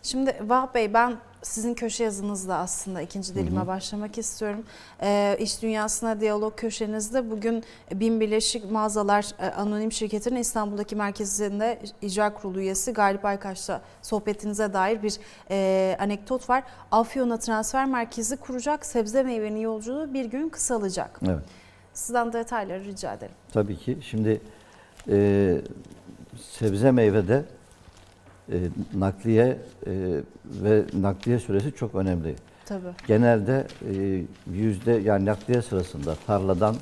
Şimdi 0.04 0.36
Vahap 0.42 0.76
Bey 0.76 0.94
ben 0.94 1.18
sizin 1.42 1.74
köşe 1.74 2.04
yazınızla 2.04 2.58
aslında 2.58 3.02
ikinci 3.02 3.36
dilime 3.36 3.68
başlamak 3.68 4.18
istiyorum. 4.18 4.64
Ee, 5.02 5.38
İş 5.40 5.62
Dünyasına 5.62 6.20
Diyalog 6.20 6.56
köşenizde 6.56 7.32
bugün 7.32 7.64
Bin 7.94 8.20
Birleşik 8.20 8.72
Mağazalar 8.72 9.26
e, 9.40 9.46
Anonim 9.46 9.92
Şirketi'nin 9.92 10.40
İstanbul'daki 10.40 10.96
merkezinde 10.96 11.80
icra 12.02 12.34
kurulu 12.34 12.60
üyesi 12.60 12.94
Galip 12.94 13.26
Aykaç'la 13.26 13.82
sohbetinize 14.02 14.74
dair 14.74 15.04
bir 15.04 15.18
e, 15.52 15.98
anekdot 16.00 16.50
var. 16.50 16.64
Afyon'a 16.92 17.38
transfer 17.38 17.86
merkezi 17.86 18.38
kuracak 18.38 18.86
sebze 18.86 19.24
meyvenin 19.24 19.60
yolculuğu 19.60 20.14
bir 20.14 20.26
gün 20.26 20.50
kısalacak. 20.50 21.20
Evet. 21.26 21.44
Sizden 21.94 22.34
detayları 22.34 22.84
rica 22.84 23.14
ederim. 23.14 23.36
Tabii 23.54 23.78
ki. 23.78 23.98
Şimdi 24.02 24.42
e, 25.10 25.58
sebze 26.52 26.92
meyvede 26.92 27.46
e, 28.52 28.56
nakliye 28.94 29.46
e, 29.46 30.22
ve 30.46 30.84
nakliye 31.02 31.40
süresi 31.40 31.72
çok 31.72 31.96
önemli. 31.96 32.36
Tabii. 32.66 32.88
Genelde 33.08 33.68
e, 33.96 34.24
yüzde 34.54 34.92
yani 34.92 35.26
nakliye 35.26 35.62
sırasında 35.62 36.16
tarladan 36.28 36.76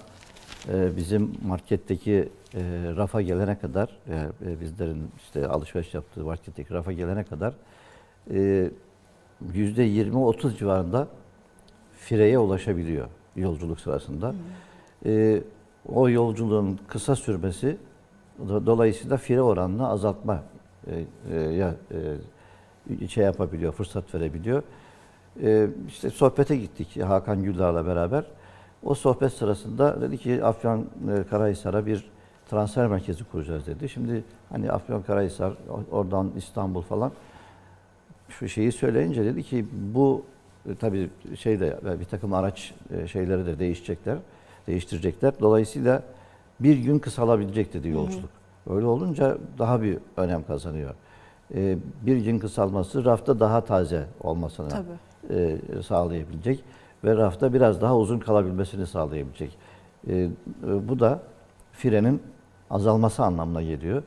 e, 0.73 0.97
bizim 0.97 1.31
marketteki 1.45 2.29
e, 2.53 2.59
rafa 2.95 3.21
gelene 3.21 3.59
kadar 3.59 3.89
e, 4.09 4.49
e, 4.51 4.61
bizlerin 4.61 5.07
işte 5.17 5.47
alışveriş 5.47 5.93
yaptığı 5.93 6.23
marketteki 6.23 6.73
rafa 6.73 6.91
gelene 6.91 7.23
kadar 7.23 7.53
e, 8.33 8.69
yüzde 9.53 9.87
20-30 9.87 10.57
civarında 10.57 11.07
fireye 11.97 12.39
ulaşabiliyor 12.39 13.07
yolculuk 13.35 13.79
sırasında. 13.79 14.35
E, 15.05 15.41
o 15.93 16.09
yolculuğun 16.09 16.79
kısa 16.87 17.15
sürmesi 17.15 17.77
do- 18.47 18.65
dolayısıyla 18.65 19.17
fire 19.17 19.41
oranını 19.41 19.89
azaltma 19.89 20.43
ya 21.53 21.75
e, 23.01 23.07
şey 23.07 23.23
yapabiliyor, 23.23 23.73
fırsat 23.73 24.15
verebiliyor. 24.15 24.63
E, 25.43 25.67
işte 25.87 26.09
sohbete 26.09 26.57
gittik 26.57 27.03
Hakan 27.03 27.43
Güldar'la 27.43 27.85
beraber. 27.85 28.23
O 28.83 28.95
sohbet 28.95 29.33
sırasında 29.33 30.01
dedi 30.01 30.17
ki 30.17 30.43
Afyon 30.43 30.79
e, 30.79 31.23
Karahisar'a 31.29 31.85
bir 31.85 32.11
transfer 32.49 32.87
merkezi 32.87 33.23
kuracağız 33.23 33.67
dedi. 33.67 33.89
Şimdi 33.89 34.23
hani 34.49 34.71
Afyon 34.71 35.01
Karahisar, 35.01 35.53
oradan 35.91 36.31
İstanbul 36.37 36.81
falan 36.81 37.11
şu 38.29 38.49
şeyi 38.49 38.71
söyleyince 38.71 39.25
dedi 39.25 39.43
ki 39.43 39.65
bu 39.93 40.25
e, 40.69 40.75
tabii 40.75 41.09
şeyde 41.35 41.79
e, 41.85 41.99
bir 41.99 42.05
takım 42.05 42.33
araç 42.33 42.73
e, 42.97 43.07
şeyleri 43.07 43.45
de 43.45 43.59
değişecekler, 43.59 44.17
değiştirecekler. 44.67 45.33
Dolayısıyla 45.39 46.03
bir 46.59 46.77
gün 46.77 46.99
kısalabilecek 46.99 47.73
dedi 47.73 47.89
yolculuk. 47.89 48.40
Öyle 48.69 48.85
olunca 48.85 49.37
daha 49.59 49.81
bir 49.81 49.97
önem 50.17 50.43
kazanıyor. 50.43 50.93
E, 51.55 51.77
bir 52.05 52.17
gün 52.17 52.39
kısalması 52.39 53.05
rafta 53.05 53.39
daha 53.39 53.61
taze 53.61 54.05
olmasını 54.21 54.67
e, 55.29 55.57
sağlayabilecek 55.87 56.63
ve 57.03 57.15
rafta 57.15 57.53
biraz 57.53 57.81
daha 57.81 57.97
uzun 57.97 58.19
kalabilmesini 58.19 58.87
sağlayabilecek. 58.87 59.57
E, 60.07 60.13
e, 60.13 60.29
bu 60.63 60.99
da 60.99 61.19
firenin 61.71 62.21
azalması 62.69 63.23
anlamına 63.23 63.61
geliyor. 63.61 64.03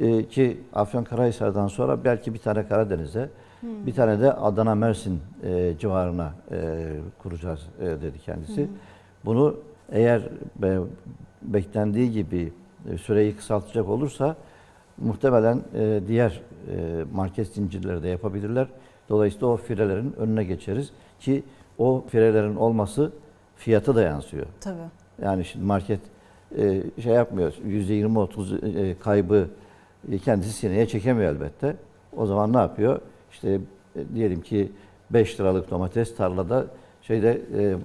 E, 0.00 0.28
ki 0.28 0.60
Afyonkarahisar'dan 0.72 1.68
sonra 1.68 2.04
belki 2.04 2.34
bir 2.34 2.38
tane 2.38 2.68
Karadeniz'e, 2.68 3.30
bir 3.62 3.94
tane 3.94 4.20
de 4.20 4.32
Adana 4.32 4.74
Mersin 4.74 5.20
e, 5.42 5.74
civarına 5.78 6.32
e, 6.50 6.90
kuracağız 7.22 7.60
e, 7.80 7.86
dedi 7.86 8.18
kendisi. 8.18 8.68
Bunu 9.24 9.56
eğer 9.92 10.22
be, 10.56 10.78
beklendiği 11.42 12.12
gibi 12.12 12.52
süreyi 13.02 13.36
kısaltacak 13.36 13.88
olursa 13.88 14.36
muhtemelen 14.98 15.62
e, 15.74 16.00
diğer 16.08 16.40
e, 16.70 17.04
market 17.14 17.48
zincirleri 17.48 18.02
de 18.02 18.08
yapabilirler. 18.08 18.66
Dolayısıyla 19.08 19.46
o 19.46 19.56
firelerin 19.56 20.14
önüne 20.18 20.44
geçeriz 20.44 20.92
ki 21.20 21.42
o 21.78 22.04
firelerin 22.08 22.56
olması 22.56 23.12
fiyata 23.56 23.94
da 23.94 24.02
yansıyor. 24.02 24.46
Tabii. 24.60 24.76
Yani 25.22 25.44
şimdi 25.44 25.64
market 25.64 26.00
e, 26.58 26.82
şey 27.02 27.12
yapmıyor, 27.12 27.52
%20-30 27.52 28.78
e, 28.78 28.98
kaybı 28.98 29.48
e, 30.12 30.18
kendisi 30.18 30.52
sineye 30.52 30.88
çekemiyor 30.88 31.34
elbette. 31.34 31.76
O 32.16 32.26
zaman 32.26 32.52
ne 32.52 32.58
yapıyor? 32.58 33.00
İşte 33.32 33.60
e, 33.96 34.14
diyelim 34.14 34.40
ki 34.40 34.72
5 35.10 35.40
liralık 35.40 35.70
domates 35.70 36.16
tarlada 36.16 36.66
şeyde 37.02 37.42
e, 37.56 37.62
e, 37.62 37.76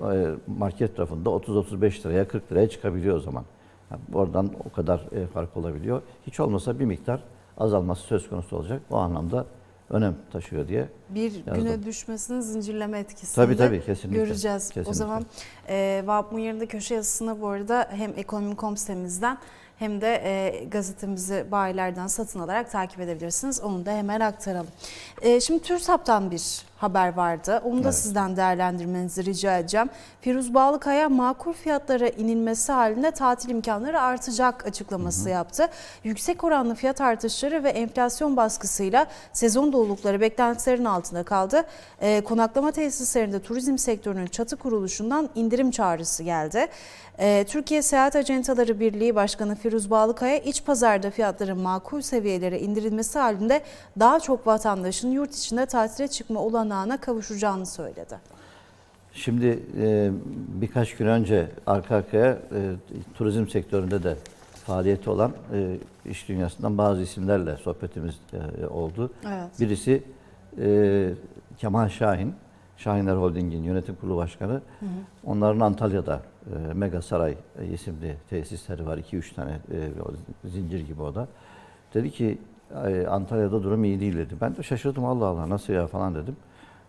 market 0.58 1.00
rafında 1.00 1.30
30-35 1.30 2.06
liraya 2.06 2.28
40 2.28 2.52
liraya 2.52 2.70
çıkabiliyor 2.70 3.16
o 3.16 3.20
zaman. 3.20 3.44
Oradan 4.14 4.52
o 4.70 4.76
kadar 4.76 5.00
e, 5.12 5.28
fark 5.28 5.58
olabiliyor. 5.58 6.02
Hiç 6.28 6.40
olmasa 6.40 6.80
bir 6.80 6.86
miktar 6.86 7.24
azalması 7.58 8.02
söz 8.02 8.30
konusu 8.30 8.58
olacak. 8.58 8.82
O 8.92 8.98
anlamda 8.98 9.46
önem 9.90 10.16
taşıyor 10.32 10.68
diye 10.68 10.90
Bir 11.10 11.32
Yazdım. 11.32 11.54
güne 11.56 11.84
düşmesinin 11.84 12.42
zincirleme 12.42 13.00
etkisini 13.00 13.36
Tabii, 13.46 13.58
tabii, 13.58 13.86
kesinlikle. 13.86 14.24
göreceğiz. 14.24 14.66
O 14.66 14.74
Kesinlikle. 14.74 14.94
zaman 14.94 15.26
e, 15.70 16.04
Vahap 16.06 16.32
Munyar'ın 16.32 16.60
da 16.60 16.66
köşe 16.66 16.96
yazısına 16.96 17.42
bu 17.42 17.48
arada 17.48 17.88
hem 17.92 18.14
Ekonomi.com 18.18 18.78
sitemizden 18.78 19.38
hem 19.80 20.02
de 20.02 20.22
e, 20.24 20.66
gazetemizi 20.66 21.46
bayilerden 21.52 22.08
satın 22.08 22.40
alarak 22.40 22.72
takip 22.72 23.00
edebilirsiniz. 23.00 23.62
Onu 23.62 23.86
da 23.86 23.92
hemen 23.92 24.20
aktaralım. 24.20 24.68
E, 25.22 25.42
şimdi 25.42 25.64
TÜRSAP'tan 25.64 26.32
bir 26.32 26.62
haber 26.78 27.14
vardı. 27.14 27.62
Onu 27.66 27.78
da 27.84 27.88
Evet. 27.88 27.96
sizden 27.96 28.38
değerlendirmenizi 28.38 29.26
rica 29.26 29.58
edeceğim. 29.58 29.90
Firuz 30.22 30.54
Bağlıkaya 30.54 31.10
makul 31.10 31.54
fiyatlara 31.54 32.08
inilmesi 32.08 32.72
halinde 32.72 33.12
tatil 33.12 33.50
imkanları 33.50 34.02
artacak 34.02 34.66
açıklaması 34.66 35.30
yaptı. 35.30 35.68
Yüksek 36.04 36.44
oranlı 36.44 36.76
fiyat 36.76 37.02
artışları 37.02 37.64
ve 37.64 37.70
enflasyon 37.70 38.38
baskısıyla 38.38 39.06
sezon 39.34 39.74
dolulukları 39.74 40.22
beklentilerin 40.22 40.86
altında 40.86 41.24
kaldı. 41.24 41.64
E, 42.02 42.22
konaklama 42.22 42.72
tesislerinde 42.72 43.40
turizm 43.40 43.78
sektörünün 43.78 44.28
çatı 44.28 44.56
kuruluşundan 44.56 45.30
indirim 45.36 45.72
çağrısı 45.72 46.24
geldi. 46.24 46.68
E, 47.20 47.46
Türkiye 47.48 47.82
Seyahat 47.82 48.16
Acentaları 48.16 48.80
Birliği 48.80 49.16
Başkanı 49.16 49.56
Firuz 49.56 49.92
Bağlıkaya 49.92 50.38
iç 50.38 50.66
pazarda 50.66 51.12
fiyatların 51.12 51.62
makul 51.62 52.02
seviyelere 52.02 52.60
indirilmesi 52.60 53.20
halinde 53.20 53.62
daha 54.00 54.20
çok 54.20 54.48
vatandaşın 54.48 55.12
yurt 55.12 55.36
içinde 55.36 55.66
tatile 55.66 56.08
çıkma 56.08 56.40
olanağına 56.40 56.98
kavuşacağını 56.98 57.66
söyledi. 57.66 58.18
Şimdi 59.14 59.60
e, 59.82 60.12
birkaç 60.62 60.96
gün 60.96 61.08
önce 61.08 61.48
arka 61.68 61.96
arkaya 61.96 62.32
e, 62.32 62.38
turizm 63.18 63.48
sektöründe 63.48 64.04
de 64.04 64.16
faaliyeti 64.66 65.10
olan 65.10 65.32
e, 65.54 65.78
iş 66.10 66.28
dünyasından 66.28 66.78
bazı 66.78 67.02
isimlerle 67.02 67.58
sohbetimiz 67.58 68.16
e, 68.62 68.66
oldu. 68.68 69.12
Evet. 69.28 69.60
Birisi 69.60 70.04
e, 70.62 71.10
Kemal 71.58 71.90
Şahin, 71.90 72.34
Şahinler 72.78 73.16
Holding'in 73.16 73.64
yönetim 73.64 73.96
kurulu 73.96 74.18
başkanı. 74.18 74.62
Onların 75.26 75.60
Antalya'da 75.60 76.22
e, 76.56 76.74
Mega 76.74 77.02
Saray 77.02 77.36
isimli 77.74 78.16
tesisleri 78.30 78.86
var. 78.86 78.98
2-3 78.98 79.36
tane 79.36 79.52
e, 79.52 79.90
zincir 80.50 80.80
gibi 80.80 81.02
o 81.02 81.16
da. 81.16 81.28
Dedi 81.94 82.12
ki 82.12 82.38
"Ay, 82.76 83.08
Antalya'da 83.08 83.64
durum 83.64 83.84
iyi 83.84 84.00
değil 84.00 84.18
dedi. 84.18 84.34
Ben 84.42 84.56
de 84.58 84.64
şaşırdım 84.64 85.06
Allah 85.06 85.26
Allah 85.26 85.50
nasıl 85.50 85.74
ya 85.74 85.88
falan 85.88 86.16
dedim. 86.16 86.36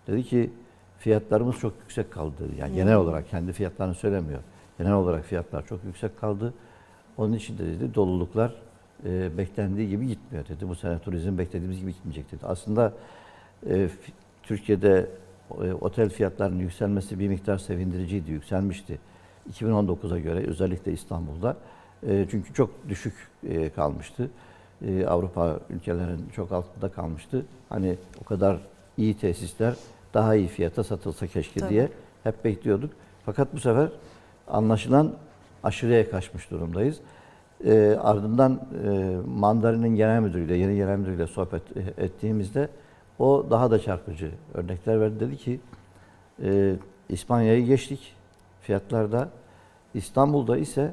Dedi 0.06 0.22
ki 0.22 0.50
fiyatlarımız 0.98 1.56
çok 1.56 1.72
yüksek 1.80 2.10
kaldı 2.10 2.34
dedi. 2.40 2.60
Yani 2.60 2.74
genel 2.74 2.96
olarak 2.96 3.30
kendi 3.30 3.52
fiyatlarını 3.52 3.94
söylemiyor. 3.94 4.40
Genel 4.78 4.92
olarak 4.92 5.24
fiyatlar 5.24 5.66
çok 5.66 5.84
yüksek 5.84 6.20
kaldı. 6.20 6.54
Onun 7.16 7.32
için 7.32 7.58
de 7.58 7.66
dedi 7.66 7.94
doluluklar 7.94 8.54
e, 9.04 9.38
beklendiği 9.38 9.88
gibi 9.88 10.06
gitmiyor 10.06 10.48
dedi. 10.48 10.68
Bu 10.68 10.74
sene 10.74 10.98
turizm 10.98 11.38
beklediğimiz 11.38 11.80
gibi 11.80 11.92
gitmeyecek 11.92 12.32
dedi. 12.32 12.46
Aslında 12.46 12.92
e, 13.70 13.88
Türkiye'de 14.42 15.06
e, 15.62 15.72
otel 15.72 16.08
fiyatlarının 16.08 16.58
yükselmesi 16.58 17.18
bir 17.18 17.28
miktar 17.28 17.58
sevindiriciydi, 17.58 18.30
yükselmişti. 18.30 18.98
2019'a 19.52 20.18
göre 20.18 20.46
özellikle 20.46 20.92
İstanbul'da. 20.92 21.56
E, 22.06 22.26
çünkü 22.30 22.54
çok 22.54 22.70
düşük 22.88 23.14
e, 23.48 23.70
kalmıştı. 23.70 24.30
E, 24.86 25.06
Avrupa 25.06 25.60
ülkelerinin 25.70 26.28
çok 26.36 26.52
altında 26.52 26.88
kalmıştı. 26.88 27.44
Hani 27.68 27.96
o 28.20 28.24
kadar 28.24 28.60
iyi 28.96 29.14
tesisler 29.14 29.74
daha 30.14 30.34
iyi 30.34 30.48
fiyata 30.48 30.84
satılsa 30.84 31.26
keşke 31.26 31.60
Tabii. 31.60 31.70
diye 31.70 31.88
hep 32.24 32.44
bekliyorduk. 32.44 32.90
Fakat 33.26 33.54
bu 33.54 33.60
sefer 33.60 33.88
anlaşılan 34.48 35.12
aşırıya 35.62 36.10
kaçmış 36.10 36.50
durumdayız. 36.50 37.00
E, 37.64 37.96
ardından 38.02 38.60
e, 38.84 39.16
Mandarin'in 39.26 39.96
genel 39.96 40.20
müdürüyle, 40.20 40.54
yeni 40.56 40.76
genel 40.76 40.98
müdürüyle 40.98 41.26
sohbet 41.26 41.62
ettiğimizde 41.98 42.68
o 43.18 43.46
daha 43.50 43.70
da 43.70 43.78
çarpıcı 43.78 44.30
örnekler 44.54 45.00
verdi. 45.00 45.20
Dedi 45.20 45.36
ki 45.36 45.60
e, 46.42 46.74
İspanya'yı 47.08 47.66
geçtik 47.66 48.14
fiyatlarda. 48.62 49.28
İstanbul'da 49.94 50.56
ise 50.56 50.92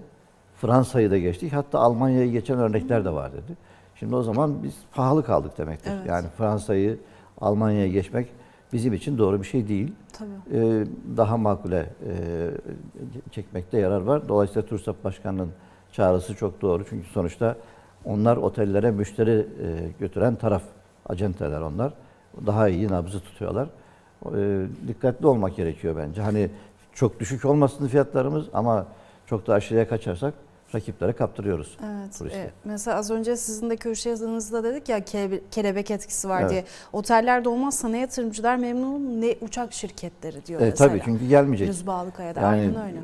Fransa'yı 0.55 1.11
da 1.11 1.17
geçtik. 1.17 1.53
Hatta 1.53 1.79
Almanya'yı 1.79 2.31
geçen 2.31 2.59
örnekler 2.59 3.05
de 3.05 3.13
var 3.13 3.31
dedi. 3.31 3.57
Şimdi 3.95 4.15
o 4.15 4.23
zaman 4.23 4.63
biz 4.63 4.75
pahalı 4.95 5.25
kaldık 5.25 5.57
demektir. 5.57 5.91
Evet. 5.91 6.07
Yani 6.07 6.27
Fransa'yı 6.37 6.99
Almanya'ya 7.41 7.87
geçmek 7.87 8.27
bizim 8.73 8.93
için 8.93 9.17
doğru 9.17 9.41
bir 9.41 9.47
şey 9.47 9.67
değil. 9.67 9.93
Tabii. 10.13 10.57
Ee, 10.59 10.85
daha 11.17 11.37
makule 11.37 11.89
e, 12.07 12.13
çekmekte 13.31 13.79
yarar 13.79 14.01
var. 14.01 14.27
Dolayısıyla 14.27 14.67
TURSAP 14.67 15.03
Başkanı'nın 15.03 15.49
çağrısı 15.91 16.35
çok 16.35 16.61
doğru. 16.61 16.85
Çünkü 16.89 17.07
sonuçta 17.07 17.55
onlar 18.05 18.37
otellere 18.37 18.91
müşteri 18.91 19.31
e, 19.31 19.45
götüren 19.99 20.35
taraf, 20.35 20.63
acenteler 21.05 21.61
onlar. 21.61 21.93
Daha 22.45 22.69
iyi 22.69 22.87
nabzı 22.87 23.19
tutuyorlar. 23.19 23.69
E, 24.25 24.65
dikkatli 24.87 25.27
olmak 25.27 25.55
gerekiyor 25.55 25.95
bence. 25.97 26.21
Hani 26.21 26.49
çok 26.97 27.19
düşük 27.19 27.45
olmasın 27.45 27.87
fiyatlarımız 27.87 28.45
ama 28.53 28.85
çok 29.25 29.47
da 29.47 29.53
aşırıya 29.53 29.87
kaçarsak 29.89 30.33
rakiplere 30.75 31.13
kaptırıyoruz 31.13 31.77
Evet. 31.85 32.33
e, 32.35 32.49
mesela 32.65 32.97
az 32.97 33.11
önce 33.11 33.37
sizin 33.37 33.69
de 33.69 33.75
köşe 33.75 34.09
yazınızda 34.09 34.63
dedik 34.63 34.89
ya 34.89 34.97
kelebe- 34.99 35.41
kelebek 35.51 35.91
etkisi 35.91 36.29
var 36.29 36.41
Evet. 36.41 36.51
diye. 36.51 36.63
Otellerde 36.93 37.49
olmazsa 37.49 37.87
ne 37.89 37.99
yatırımcılar 37.99 38.55
memnun 38.57 39.21
ne 39.21 39.35
uçak 39.41 39.73
şirketleri 39.73 40.45
diyor 40.45 40.61
E, 40.61 40.65
mesela. 40.65 40.89
tabii 40.89 41.01
çünkü 41.05 41.27
gelmeyecek. 41.27 41.67
Düz 41.69 41.87
Bağlıkaya'da 41.87 42.39
Yani 42.39 42.49
aynen 42.51 42.75
öyle. 42.83 42.97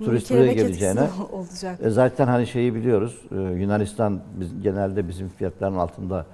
e, 0.00 0.04
turist 0.04 0.30
buraya 0.30 0.52
geleceğine 0.52 1.00
olacak. 1.32 1.78
E 1.82 1.90
zaten 1.90 2.26
hani 2.26 2.46
şeyi 2.46 2.74
biliyoruz. 2.74 3.18
e, 3.32 3.34
Yunanistan 3.36 4.20
biz, 4.34 4.62
genelde 4.62 5.08
bizim 5.08 5.28
fiyatların 5.28 5.76
altında 5.76 6.26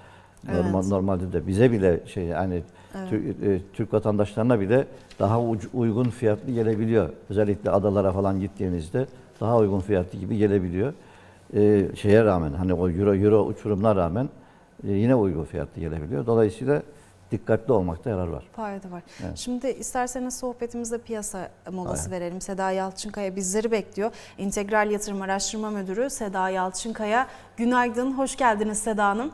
normal, 0.49 0.75
Evet. 0.81 0.87
normalde 0.91 1.33
de 1.33 1.47
bize 1.47 1.73
bile 1.73 2.01
şey 2.07 2.25
yani 2.25 2.63
Türk, 3.11 3.43
e, 3.45 3.61
Türk 3.73 3.93
vatandaşlarına 3.93 4.61
bile 4.61 4.87
daha 5.19 5.41
uygun 5.75 6.11
fiyatlı 6.11 6.53
gelebiliyor. 6.53 7.09
Özellikle 7.31 7.71
adalara 7.71 8.13
falan 8.13 8.41
gittiğinizde 8.41 9.07
daha 9.41 9.57
uygun 9.57 9.81
fiyatlı 9.81 10.19
gibi 10.19 10.37
gelebiliyor. 10.37 10.93
E, 11.55 11.87
şeye 11.97 12.25
rağmen 12.25 12.53
hani 12.53 12.75
o 12.75 12.91
euro 12.91 13.15
euro 13.15 13.45
uçurumuna 13.45 13.97
rağmen 13.97 14.29
e, 14.89 14.93
yine 14.93 15.15
uygun 15.15 15.45
fiyatlı 15.45 15.81
gelebiliyor. 15.81 16.27
Dolayısıyla 16.27 16.83
dikkatli 17.31 17.73
olmakta 17.73 18.11
yarar 18.11 18.27
var. 18.29 18.45
Fayda 18.53 18.91
var. 18.91 19.03
Evet. 19.27 19.39
Şimdi 19.39 19.67
isterseniz 19.67 20.39
sohbetimizde 20.39 20.99
piyasa 20.99 21.49
molası 21.73 22.11
Aynen. 22.11 22.21
verelim. 22.21 22.41
Seda 22.41 22.71
Yalçınkaya 22.71 23.37
bizleri 23.37 23.71
bekliyor. 23.71 24.11
İntegral 24.39 24.91
Yatırım 24.91 25.23
Araştırma 25.23 25.71
Müdürü 25.71 26.11
Seda 26.11 26.49
Yalçınkaya. 26.49 27.27
Günaydın, 27.57 28.13
hoş 28.13 28.37
geldiniz 28.37 28.79
Seda 28.79 29.05
Hanım. 29.07 29.31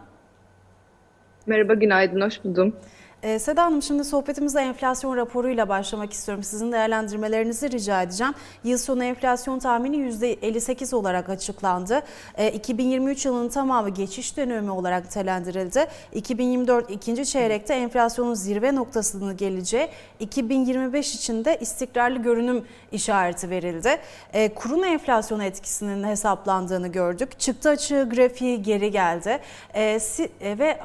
Merhaba, 1.47 1.75
günaydın, 1.75 2.21
hoş 2.21 2.45
buldum. 2.45 2.77
Ee, 3.23 3.39
Seda 3.39 3.63
Hanım 3.65 3.83
şimdi 3.83 4.05
sohbetimize 4.05 4.61
enflasyon 4.61 5.17
raporuyla 5.17 5.69
başlamak 5.69 6.13
istiyorum. 6.13 6.45
Sizin 6.45 6.73
değerlendirmelerinizi 6.73 7.71
rica 7.71 8.03
edeceğim. 8.03 8.35
Yıl 8.65 8.79
sonu 8.79 9.05
enflasyon 9.05 9.59
tahmini 9.59 9.97
%58 9.97 10.95
olarak 10.95 11.29
açıklandı. 11.29 12.03
Ee, 12.39 12.51
2023 12.51 13.27
yılının 13.27 13.49
tamamı 13.49 13.91
geçiş 13.91 14.37
dönemi 14.37 14.71
olarak 14.71 15.05
nitelendirildi. 15.05 15.87
2024 16.15 16.91
ikinci 16.91 17.27
çeyrekte 17.27 17.75
enflasyonun 17.75 18.35
zirve 18.35 18.75
noktasını 18.75 19.33
geleceği, 19.33 19.89
2025 20.21 21.15
için 21.15 21.45
de 21.45 21.59
istikrarlı 21.61 22.19
görünüm 22.19 22.65
işareti 22.93 23.51
verildi. 23.51 23.97
Ee, 24.33 24.55
kurun 24.55 24.83
enflasyon 24.83 25.41
etkisinin 25.41 26.05
hesaplandığını 26.05 26.89
gördük. 26.89 27.41
Çıktı 27.41 27.69
açığı 27.69 28.09
grafiği 28.15 28.63
geri 28.63 28.91
geldi. 28.91 29.39
Ee, 29.75 30.01
si- 30.01 30.31
e, 30.41 30.59
ve 30.59 30.79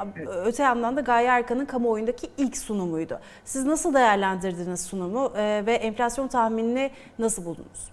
öte 0.46 0.64
yandan 0.64 0.96
da 0.98 1.02
Gaye 1.02 1.28
Erkan'ın 1.28 1.66
kamuoyundaki 1.66 2.27
ilk 2.38 2.58
sunumuydu. 2.58 3.20
Siz 3.46 3.66
nasıl 3.66 3.94
değerlendirdiniz 3.94 4.82
sunumu 4.82 5.34
e, 5.38 5.66
ve 5.66 5.74
enflasyon 5.74 6.28
tahminini 6.28 6.92
nasıl 7.20 7.46
buldunuz? 7.46 7.92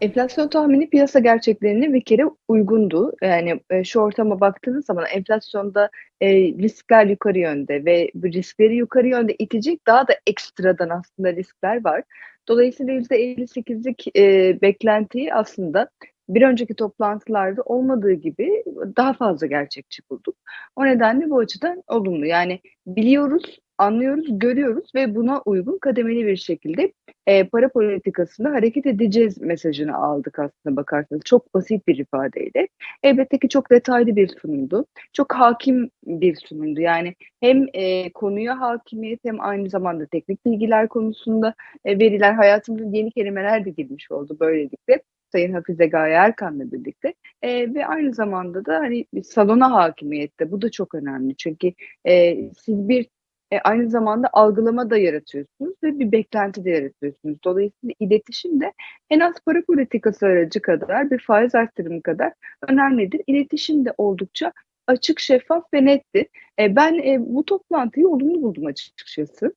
Enflasyon 0.00 0.48
tahmini 0.48 0.90
piyasa 0.90 1.18
gerçeklerine 1.18 1.92
bir 1.92 2.00
kere 2.00 2.22
uygundu. 2.48 3.12
Yani 3.22 3.60
e, 3.70 3.84
şu 3.84 4.00
ortama 4.00 4.40
baktığınız 4.40 4.86
zaman 4.86 5.04
enflasyonda 5.14 5.90
e, 6.20 6.28
riskler 6.34 7.06
yukarı 7.06 7.38
yönde 7.38 7.84
ve 7.84 8.10
bu 8.14 8.26
riskleri 8.26 8.76
yukarı 8.76 9.08
yönde 9.08 9.34
itecek 9.38 9.86
daha 9.86 10.08
da 10.08 10.12
ekstradan 10.26 10.88
aslında 10.88 11.32
riskler 11.32 11.84
var. 11.84 12.02
Dolayısıyla 12.48 12.92
%58'lik 12.94 14.16
e, 14.16 14.58
beklentiyi 14.62 15.34
aslında 15.34 15.90
bir 16.34 16.42
önceki 16.42 16.74
toplantılarda 16.74 17.62
olmadığı 17.62 18.12
gibi 18.12 18.64
daha 18.96 19.12
fazla 19.12 19.46
gerçekçi 19.46 20.02
bulduk. 20.10 20.36
O 20.76 20.84
nedenle 20.84 21.30
bu 21.30 21.38
açıdan 21.38 21.82
olumlu. 21.88 22.26
Yani 22.26 22.60
biliyoruz, 22.86 23.58
anlıyoruz, 23.78 24.26
görüyoruz 24.38 24.90
ve 24.94 25.14
buna 25.14 25.42
uygun 25.44 25.78
kademeli 25.78 26.26
bir 26.26 26.36
şekilde 26.36 26.92
e, 27.26 27.48
para 27.48 27.68
politikasında 27.68 28.50
hareket 28.50 28.86
edeceğiz 28.86 29.40
mesajını 29.40 29.96
aldık 29.96 30.38
aslında 30.38 30.76
bakarsanız. 30.76 31.22
Çok 31.24 31.54
basit 31.54 31.88
bir 31.88 31.98
ifadeyle. 31.98 32.68
Elbette 33.02 33.38
ki 33.38 33.48
çok 33.48 33.70
detaylı 33.70 34.16
bir 34.16 34.28
sunumdu. 34.28 34.86
Çok 35.12 35.34
hakim 35.34 35.90
bir 36.06 36.36
sunumdu. 36.36 36.80
Yani 36.80 37.14
hem 37.40 37.66
e, 37.72 38.12
konuya 38.12 38.60
hakimiyet 38.60 39.20
hem 39.24 39.40
aynı 39.40 39.70
zamanda 39.70 40.06
teknik 40.06 40.46
bilgiler 40.46 40.88
konusunda 40.88 41.54
e, 41.84 41.98
veriler 41.98 42.32
hayatımıza 42.32 42.84
yeni 42.96 43.10
kelimeler 43.10 43.64
de 43.64 43.70
girmiş 43.70 44.10
oldu 44.10 44.36
böylelikle. 44.40 45.02
Sayın 45.32 45.52
Hafize 45.52 45.86
Gaye 45.86 46.14
Erkan'la 46.14 46.72
birlikte 46.72 47.14
e, 47.42 47.74
ve 47.74 47.86
aynı 47.86 48.14
zamanda 48.14 48.64
da 48.64 48.74
hani 48.78 49.06
salona 49.24 49.72
hakimiyette 49.72 50.50
bu 50.50 50.62
da 50.62 50.70
çok 50.70 50.94
önemli 50.94 51.36
çünkü 51.36 51.72
e, 52.06 52.36
siz 52.52 52.88
bir 52.88 53.06
e, 53.52 53.58
aynı 53.60 53.90
zamanda 53.90 54.28
algılama 54.32 54.90
da 54.90 54.96
yaratıyorsunuz 54.98 55.74
ve 55.82 55.98
bir 55.98 56.12
beklenti 56.12 56.64
de 56.64 56.70
yaratıyorsunuz. 56.70 57.38
Dolayısıyla 57.44 57.94
iletişim 58.00 58.60
de 58.60 58.72
en 59.10 59.20
az 59.20 59.34
para 59.46 59.64
politikası 59.64 60.26
aracı 60.26 60.62
kadar 60.62 61.10
bir 61.10 61.18
faiz 61.18 61.54
arttırımı 61.54 62.02
kadar 62.02 62.32
önemlidir. 62.68 63.22
İletişim 63.26 63.84
de 63.84 63.94
oldukça 63.98 64.52
açık, 64.86 65.20
şeffaf 65.20 65.64
ve 65.74 65.84
netti. 65.84 66.28
E, 66.60 66.76
ben 66.76 66.94
e, 66.94 67.16
bu 67.20 67.44
toplantıyı 67.44 68.08
olumlu 68.08 68.42
buldum 68.42 68.66
açıkçası. 68.66 69.54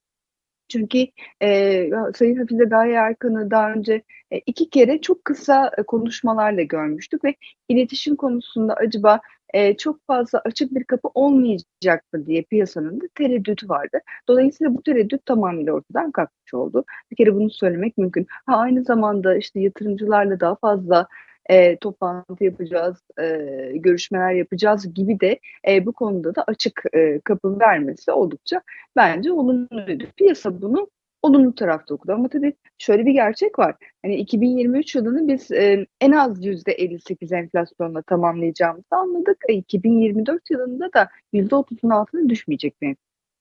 Çünkü 0.70 1.08
e, 1.42 1.90
Sayın 2.16 2.36
Hafize 2.38 2.64
Gaye 2.66 2.94
Erkan'ı 2.94 3.52
daha 3.52 3.74
önce 3.74 4.02
e, 4.32 4.40
iki 4.46 4.70
kere 4.70 5.02
çok 5.02 5.26
kısa 5.26 5.72
e, 5.78 5.84
konuşmalarla 5.84 6.62
görmüştük 6.62 7.24
ve 7.24 7.36
iletişim 7.70 8.16
konusunda 8.16 8.74
acaba 8.74 9.20
e, 9.54 9.78
çok 9.78 10.08
fazla 10.08 10.42
açık 10.46 10.76
bir 10.76 10.84
kapı 10.84 11.08
olmayacak 11.14 12.14
mı 12.14 12.26
diye 12.26 12.42
piyasanın 12.42 13.02
da 13.02 13.06
tereddütü 13.16 13.70
vardı. 13.70 14.00
Dolayısıyla 14.28 14.76
bu 14.76 14.84
tereddüt 14.84 15.26
tamamıyla 15.26 15.74
ortadan 15.74 16.12
kalkmış 16.12 16.54
oldu. 16.54 16.86
Bir 17.12 17.16
kere 17.16 17.36
bunu 17.36 17.50
söylemek 17.50 17.98
mümkün. 17.98 18.26
Ha, 18.46 18.58
aynı 18.58 18.84
zamanda 18.84 19.38
işte 19.38 19.60
yatırımcılarla 19.60 20.40
daha 20.40 20.56
fazla 20.56 21.08
e, 21.50 21.78
toplantı 21.78 22.44
yapacağız, 22.44 22.98
e, 23.22 23.28
görüşmeler 23.76 24.34
yapacağız 24.34 24.94
gibi 24.94 25.20
de 25.20 25.40
e, 25.68 25.86
bu 25.86 25.94
konuda 25.94 26.36
da 26.36 26.44
açık 26.48 26.84
e, 26.94 27.20
kapı 27.20 27.60
vermesi 27.60 28.12
oldukça 28.12 28.62
bence 28.96 29.32
olumluydu. 29.32 30.04
Piyasa 30.18 30.62
bunu 30.62 30.90
olumlu 31.22 31.56
tarafta 31.56 31.96
okudu. 31.96 32.14
Ama 32.14 32.28
tabii 32.28 32.54
şöyle 32.78 33.06
bir 33.06 33.12
gerçek 33.12 33.60
var. 33.60 33.76
Hani 34.02 34.16
2023 34.16 34.96
yılını 34.96 35.28
biz 35.28 35.52
e, 35.52 35.86
en 36.02 36.12
az 36.12 36.46
%58 36.46 37.36
enflasyonla 37.36 38.02
tamamlayacağımızı 38.02 38.96
anladık. 38.96 39.38
E, 39.50 39.54
2024 39.54 40.50
yılında 40.50 40.94
da 40.94 41.10
%30'un 41.34 41.90
altına 41.90 42.30
düşmeyecek 42.30 42.82
bir 42.82 42.96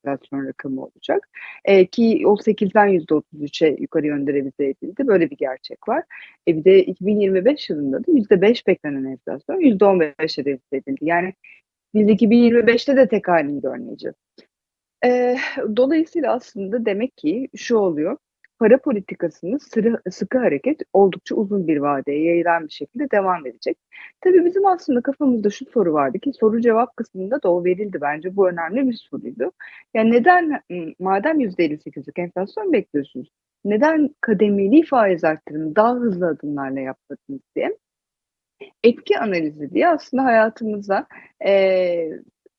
enflasyon 0.05 0.47
rakamı 0.47 0.85
olacak. 0.85 1.29
E, 1.65 1.87
ki 1.87 2.23
o 2.27 2.37
8'den 2.37 2.89
%33'e 2.89 3.77
yukarı 3.81 4.07
yönde 4.07 4.33
revize 4.33 4.69
edildi. 4.69 5.07
Böyle 5.07 5.31
bir 5.31 5.37
gerçek 5.37 5.89
var. 5.89 6.05
E, 6.49 6.57
bir 6.57 6.65
de 6.65 6.85
2025 6.85 7.71
yılında 7.71 7.99
da 8.07 8.13
%5 8.13 8.67
beklenen 8.67 9.05
enflasyon 9.05 9.61
%15'e 9.61 10.45
revize 10.45 10.77
edildi. 10.77 10.99
Yani 11.05 11.35
biz 11.95 12.09
2025'te 12.09 12.97
de 12.97 13.09
tek 13.09 13.29
halini 13.29 13.61
görmeyeceğiz. 13.61 14.17
E, 15.05 15.37
dolayısıyla 15.77 16.33
aslında 16.33 16.87
demek 16.87 17.17
ki 17.17 17.49
şu 17.57 17.77
oluyor. 17.77 18.17
Para 18.63 18.79
politikasının 18.79 19.59
sıra, 19.59 20.01
sıkı 20.11 20.39
hareket 20.39 20.81
oldukça 20.93 21.35
uzun 21.35 21.67
bir 21.69 21.77
vadeye 21.77 22.25
yayılan 22.25 22.65
bir 22.67 22.73
şekilde 22.73 23.11
devam 23.11 23.47
edecek. 23.47 23.79
Tabii 24.21 24.45
bizim 24.45 24.67
aslında 24.67 25.01
kafamızda 25.01 25.51
şu 25.51 25.65
soru 25.65 25.93
vardı 25.93 26.19
ki 26.19 26.33
soru 26.33 26.61
cevap 26.61 26.97
kısmında 26.97 27.43
da 27.43 27.53
o 27.53 27.65
verildi 27.65 27.99
bence. 28.01 28.37
Bu 28.37 28.49
önemli 28.49 28.89
bir 28.89 28.95
soruydu. 29.11 29.53
Yani 29.95 30.11
neden 30.11 30.63
madem 30.99 31.41
%58'lik 31.41 32.19
enflasyon 32.19 32.73
bekliyorsunuz? 32.73 33.29
Neden 33.65 34.11
kademeli 34.21 34.83
faiz 34.83 35.25
arttırımı 35.25 35.77
daha 35.77 35.95
hızlı 35.95 36.27
adımlarla 36.27 36.81
yapmadınız 36.81 37.41
diye. 37.57 37.77
Etki 38.85 39.19
analizi 39.19 39.71
diye 39.71 39.89
aslında 39.89 40.25
hayatımıza 40.25 41.07
e, 41.47 41.53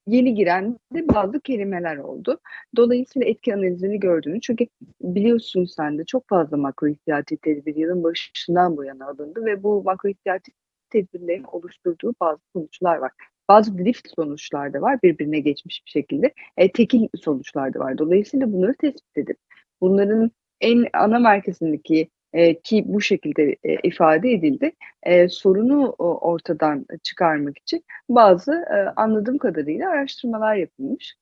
yeni 0.08 0.36
giren 0.36 0.78
de 0.94 1.08
bazı 1.08 1.40
kelimeler 1.40 1.98
oldu. 1.98 2.40
Dolayısıyla 2.76 3.28
etki 3.28 3.56
analizini 3.56 4.00
gördüğünü 4.00 4.42
çünkü 4.42 4.68
biliyorsun 5.02 5.66
sen 5.66 5.98
de 5.98 6.06
çok 6.06 6.30
fazla 6.30 6.58
makro 6.58 6.88
ihtiyati 6.88 7.38
tedbir 7.38 7.76
yılın 7.76 8.04
başından 8.04 8.78
bu 8.78 8.84
yana 8.84 9.08
alındı 9.08 9.46
ve 9.46 9.64
bu 9.64 9.84
makro 9.84 10.10
ihtiyati 10.10 10.52
tedbirlerin 10.90 11.44
oluşturduğu 11.44 12.14
bazı 12.22 12.42
sonuçlar 12.54 12.98
var. 12.98 13.12
Bazı 13.50 13.78
drift 13.78 14.08
sonuçlar 14.16 14.74
da 14.74 14.82
var 14.82 15.00
birbirine 15.04 15.40
geçmiş 15.40 15.84
bir 15.86 15.92
şekilde. 15.92 16.34
E, 16.58 16.72
tekil 16.72 17.08
sonuçlar 17.22 17.74
da 17.74 17.80
var. 17.80 17.98
Dolayısıyla 17.98 18.54
bunları 18.54 18.74
tespit 18.74 19.18
edip 19.18 19.38
bunların 19.82 20.32
en 20.62 20.86
ana 20.94 21.20
merkezindeki 21.20 22.10
e, 22.34 22.60
ki 22.60 22.84
bu 22.88 23.02
şekilde 23.02 23.56
e, 23.64 23.76
ifade 23.84 24.32
edildi. 24.32 24.72
E, 25.04 25.30
sorunu 25.30 25.90
ortadan 26.00 26.86
çıkarmak 27.04 27.58
için 27.58 27.84
bazı 28.10 28.66
anladığım 28.96 29.38
kadarıyla 29.38 29.90
araştırmalar 29.90 30.56
yapılmış. 30.56 31.16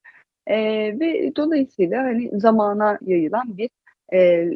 Ve 1.00 1.32
dolayısıyla 1.36 2.04
hani 2.04 2.40
zamana 2.40 2.98
yayılan 3.02 3.58
bir 3.58 3.70
e, 4.14 4.50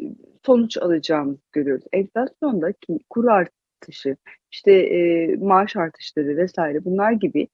sonuç 0.46 0.76
alacağımızı 0.78 1.40
görüyoruz. 1.52 1.84
Enflasyonda 1.92 2.72
ki 2.72 2.98
kur 3.10 3.24
artışı, 3.24 4.16
işte 4.50 4.88
maaş 5.40 5.76
artışları 5.76 6.36
vesaire 6.36 6.84
bunlar 6.84 7.12
gibi 7.12 7.48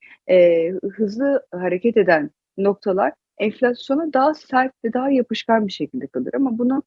hızlı 0.97 1.47
hareket 1.53 1.97
eden 1.97 2.31
noktalar 2.59 3.13
enflasyona 3.39 4.13
daha 4.13 4.35
sert 4.35 4.73
ve 4.85 4.93
daha 4.93 5.11
yapışkan 5.11 5.67
bir 5.67 5.73
şekilde 5.73 6.07
kalır. 6.07 6.31
Ama 6.35 6.59
bunu 6.59 6.83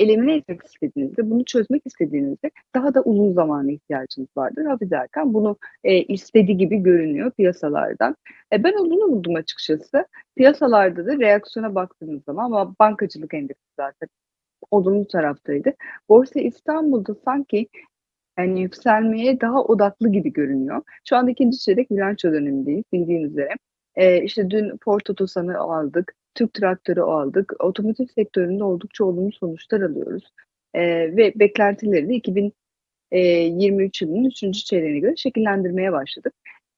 elimine 0.00 0.36
etmek 0.36 0.62
istediğinizde, 0.62 1.30
bunu 1.30 1.44
çözmek 1.44 1.82
istediğinizde 1.86 2.50
daha 2.74 2.94
da 2.94 3.02
uzun 3.02 3.32
zamana 3.32 3.72
ihtiyacınız 3.72 4.28
vardır. 4.36 4.64
Hafize 4.64 4.96
Erkan 4.96 5.34
bunu 5.34 5.56
e, 5.84 6.02
istediği 6.02 6.56
gibi 6.56 6.76
görünüyor 6.76 7.30
piyasalardan. 7.30 8.16
E, 8.52 8.64
ben 8.64 8.72
onu 8.72 9.12
buldum 9.12 9.34
açıkçası. 9.34 10.06
Piyasalarda 10.36 11.06
da 11.06 11.18
reaksiyona 11.18 11.74
baktığınız 11.74 12.24
zaman 12.24 12.44
ama 12.44 12.74
bankacılık 12.80 13.34
endeksi 13.34 13.64
zaten 13.76 14.08
olumlu 14.70 15.06
taraftaydı. 15.08 15.74
Borsa 16.08 16.40
İstanbul'da 16.40 17.14
sanki 17.24 17.68
yani 18.38 18.60
yükselmeye 18.60 19.40
daha 19.40 19.62
odaklı 19.62 20.12
gibi 20.12 20.32
görünüyor. 20.32 20.82
Şu 21.08 21.16
anda 21.16 21.30
ikinci 21.30 21.58
çeyrek 21.58 21.90
bilanço 21.90 22.32
dönemindeyiz 22.32 22.84
bildiğiniz 22.92 23.30
üzere. 23.32 23.54
Ee, 23.96 24.22
işte 24.22 24.50
dün 24.50 24.78
Ford 24.84 25.00
Otosan'ı 25.10 25.58
aldık. 25.58 26.14
Türk 26.34 26.54
traktörü 26.54 27.00
aldık. 27.00 27.52
Otomotiv 27.64 28.06
sektöründe 28.06 28.64
oldukça 28.64 29.04
olumlu 29.04 29.32
sonuçlar 29.32 29.80
alıyoruz. 29.80 30.32
E, 30.74 30.82
ve 31.16 31.32
beklentileri 31.36 32.08
de 32.08 32.14
2023 32.14 34.02
yılının 34.02 34.24
3. 34.24 34.64
çeyreğine 34.64 34.98
göre 34.98 35.16
şekillendirmeye 35.16 35.92
başladık. 35.92 36.34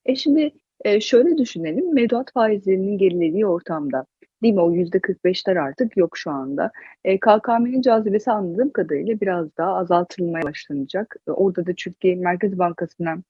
E 0.07 0.17
şimdi 0.17 0.51
e, 0.85 1.01
şöyle 1.01 1.39
düşünelim, 1.39 1.95
mevduat 1.95 2.33
faizlerinin 2.33 2.99
gerilediği 2.99 3.47
ortamda, 3.47 4.07
değil 4.43 4.55
mi 4.55 4.61
o 4.61 4.73
%45'ler 4.73 5.61
artık 5.61 5.97
yok 5.97 6.19
şu 6.19 6.31
anda. 6.31 6.71
E, 7.05 7.21
KKM'nin 7.21 7.83
cazibesi 7.83 8.31
anladığım 8.31 8.71
kadarıyla 8.71 9.21
biraz 9.21 9.57
daha 9.57 9.77
azaltılmaya 9.77 10.43
başlanacak. 10.43 11.17
E, 11.29 11.31
orada 11.31 11.67
da 11.67 11.73
Türkiye 11.73 12.17
Merkez 12.17 12.59
Bankası'ndan 12.59 13.25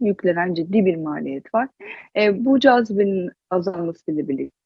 yüklenen 0.00 0.54
ciddi 0.54 0.84
bir 0.86 0.96
maliyet 0.96 1.54
var. 1.54 1.68
E, 2.16 2.44
bu 2.44 2.60
cazibenin 2.60 3.30
azalmasıyla 3.50 4.28
birlikte 4.28 4.63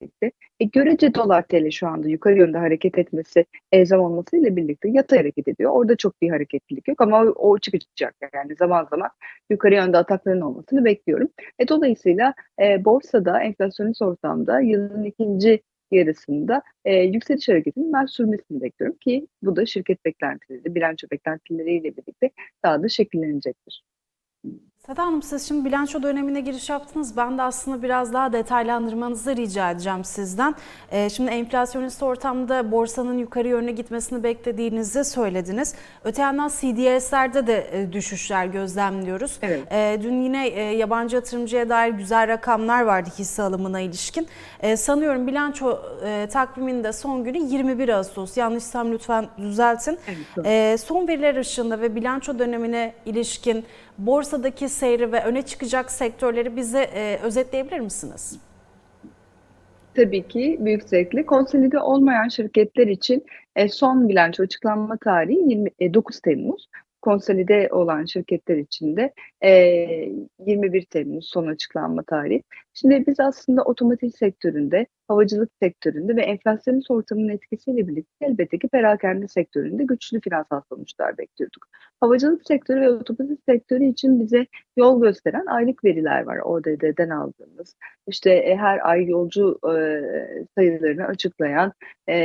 birlikte 0.00 0.32
e, 0.60 0.64
görece 0.64 1.14
dolar 1.14 1.42
TL 1.42 1.70
şu 1.70 1.88
anda 1.88 2.08
yukarı 2.08 2.38
yönde 2.38 2.58
hareket 2.58 2.98
etmesi 2.98 3.46
elzem 3.72 4.00
olmasıyla 4.00 4.56
birlikte 4.56 4.88
yatay 4.88 5.18
hareket 5.18 5.48
ediyor. 5.48 5.70
Orada 5.70 5.96
çok 5.96 6.22
bir 6.22 6.30
hareketlilik 6.30 6.88
yok 6.88 7.00
ama 7.00 7.22
o, 7.24 7.58
çıkacak 7.58 8.14
yani 8.34 8.54
zaman 8.56 8.86
zaman 8.90 9.10
yukarı 9.50 9.74
yönde 9.74 9.96
atakların 9.98 10.40
olmasını 10.40 10.84
bekliyorum. 10.84 11.28
E, 11.58 11.68
dolayısıyla 11.68 12.34
e, 12.62 12.84
borsada 12.84 13.42
enflasyonist 13.42 14.02
ortamda 14.02 14.60
yılın 14.60 15.04
ikinci 15.04 15.62
yarısında 15.90 16.62
e, 16.84 16.94
yükseliş 16.94 17.48
hareketinin 17.48 17.92
ben 17.92 18.06
sürmesini 18.06 18.62
bekliyorum 18.62 18.96
ki 18.98 19.26
bu 19.42 19.56
da 19.56 19.66
şirket 19.66 20.04
beklentileri, 20.04 20.74
bilanço 20.74 21.06
beklentileriyle 21.12 21.96
birlikte 21.96 22.30
daha 22.64 22.82
da 22.82 22.88
şekillenecektir. 22.88 23.84
Seda 24.86 25.02
Hanım 25.02 25.22
siz 25.22 25.48
şimdi 25.48 25.64
bilanço 25.64 26.02
dönemine 26.02 26.40
giriş 26.40 26.68
yaptınız. 26.70 27.16
Ben 27.16 27.38
de 27.38 27.42
aslında 27.42 27.82
biraz 27.82 28.12
daha 28.12 28.32
detaylandırmanızı 28.32 29.36
rica 29.36 29.70
edeceğim 29.70 30.04
sizden. 30.04 30.54
Ee, 30.92 31.10
şimdi 31.10 31.30
enflasyonist 31.30 32.02
ortamda 32.02 32.72
borsanın 32.72 33.18
yukarı 33.18 33.48
yönüne 33.48 33.72
gitmesini 33.72 34.22
beklediğinizi 34.22 35.04
söylediniz. 35.04 35.74
Öte 36.04 36.22
yandan 36.22 36.48
CDS'lerde 36.48 37.46
de 37.46 37.68
e, 37.72 37.92
düşüşler 37.92 38.46
gözlemliyoruz. 38.46 39.38
Evet. 39.42 39.62
Ee, 39.72 39.98
dün 40.02 40.22
yine 40.22 40.48
e, 40.48 40.60
yabancı 40.62 41.16
yatırımcıya 41.16 41.68
dair 41.68 41.92
güzel 41.92 42.28
rakamlar 42.28 42.82
vardı 42.82 43.10
hisse 43.18 43.42
alımına 43.42 43.80
ilişkin. 43.80 44.28
Ee, 44.60 44.76
sanıyorum 44.76 45.26
bilanço 45.26 45.78
e, 46.04 46.28
takviminde 46.32 46.92
son 46.92 47.24
günü 47.24 47.38
21 47.38 47.88
Ağustos. 47.88 48.36
Yanlışsam 48.36 48.92
lütfen 48.92 49.26
düzeltin. 49.38 49.98
Evet, 50.06 50.46
ee, 50.46 50.76
son 50.78 51.08
veriler 51.08 51.36
ışığında 51.36 51.80
ve 51.80 51.94
bilanço 51.94 52.38
dönemine 52.38 52.94
ilişkin 53.06 53.64
borsadaki 54.06 54.68
seyri 54.68 55.12
ve 55.12 55.24
öne 55.24 55.42
çıkacak 55.42 55.90
sektörleri 55.90 56.56
bize 56.56 56.82
e, 56.82 57.18
özetleyebilir 57.22 57.80
misiniz? 57.80 58.40
Tabii 59.94 60.28
ki 60.28 60.56
büyük 60.60 60.82
zevkle. 60.82 61.26
Konsolide 61.26 61.78
olmayan 61.78 62.28
şirketler 62.28 62.86
için 62.86 63.24
e, 63.56 63.68
son 63.68 64.08
bilanço 64.08 64.42
açıklanma 64.42 64.96
tarihi 64.96 65.38
29 65.80 66.16
e, 66.16 66.20
Temmuz. 66.20 66.68
konsolide 67.02 67.68
olan 67.72 68.04
şirketler 68.04 68.56
için 68.56 68.96
de 68.96 69.12
e, 69.40 69.50
21 70.46 70.84
Temmuz 70.84 71.28
son 71.28 71.46
açıklanma 71.46 72.02
tarihi. 72.02 72.42
Şimdi 72.80 73.06
biz 73.06 73.20
aslında 73.20 73.62
otomotiv 73.62 74.08
sektöründe, 74.08 74.86
havacılık 75.08 75.50
sektöründe 75.62 76.16
ve 76.16 76.22
enflasyon 76.22 76.82
ortamının 76.88 77.28
etkisiyle 77.28 77.88
birlikte 77.88 78.26
elbette 78.26 78.58
ki 78.58 78.68
perakende 78.68 79.28
sektöründe 79.28 79.84
güçlü 79.84 80.20
finansal 80.20 80.60
sonuçlar 80.68 81.18
bekliyorduk. 81.18 81.66
Havacılık 82.00 82.46
sektörü 82.46 82.80
ve 82.80 82.90
otomotiv 82.90 83.36
sektörü 83.48 83.84
için 83.84 84.20
bize 84.20 84.46
yol 84.76 85.02
gösteren 85.02 85.46
aylık 85.46 85.84
veriler 85.84 86.22
var 86.22 86.38
ODD'den 86.38 87.10
aldığımız. 87.10 87.76
İşte 88.06 88.30
e, 88.30 88.56
her 88.56 88.88
ay 88.88 89.06
yolcu 89.06 89.58
e, 89.64 89.74
sayılarını 90.54 91.06
açıklayan 91.06 91.72
e, 92.08 92.16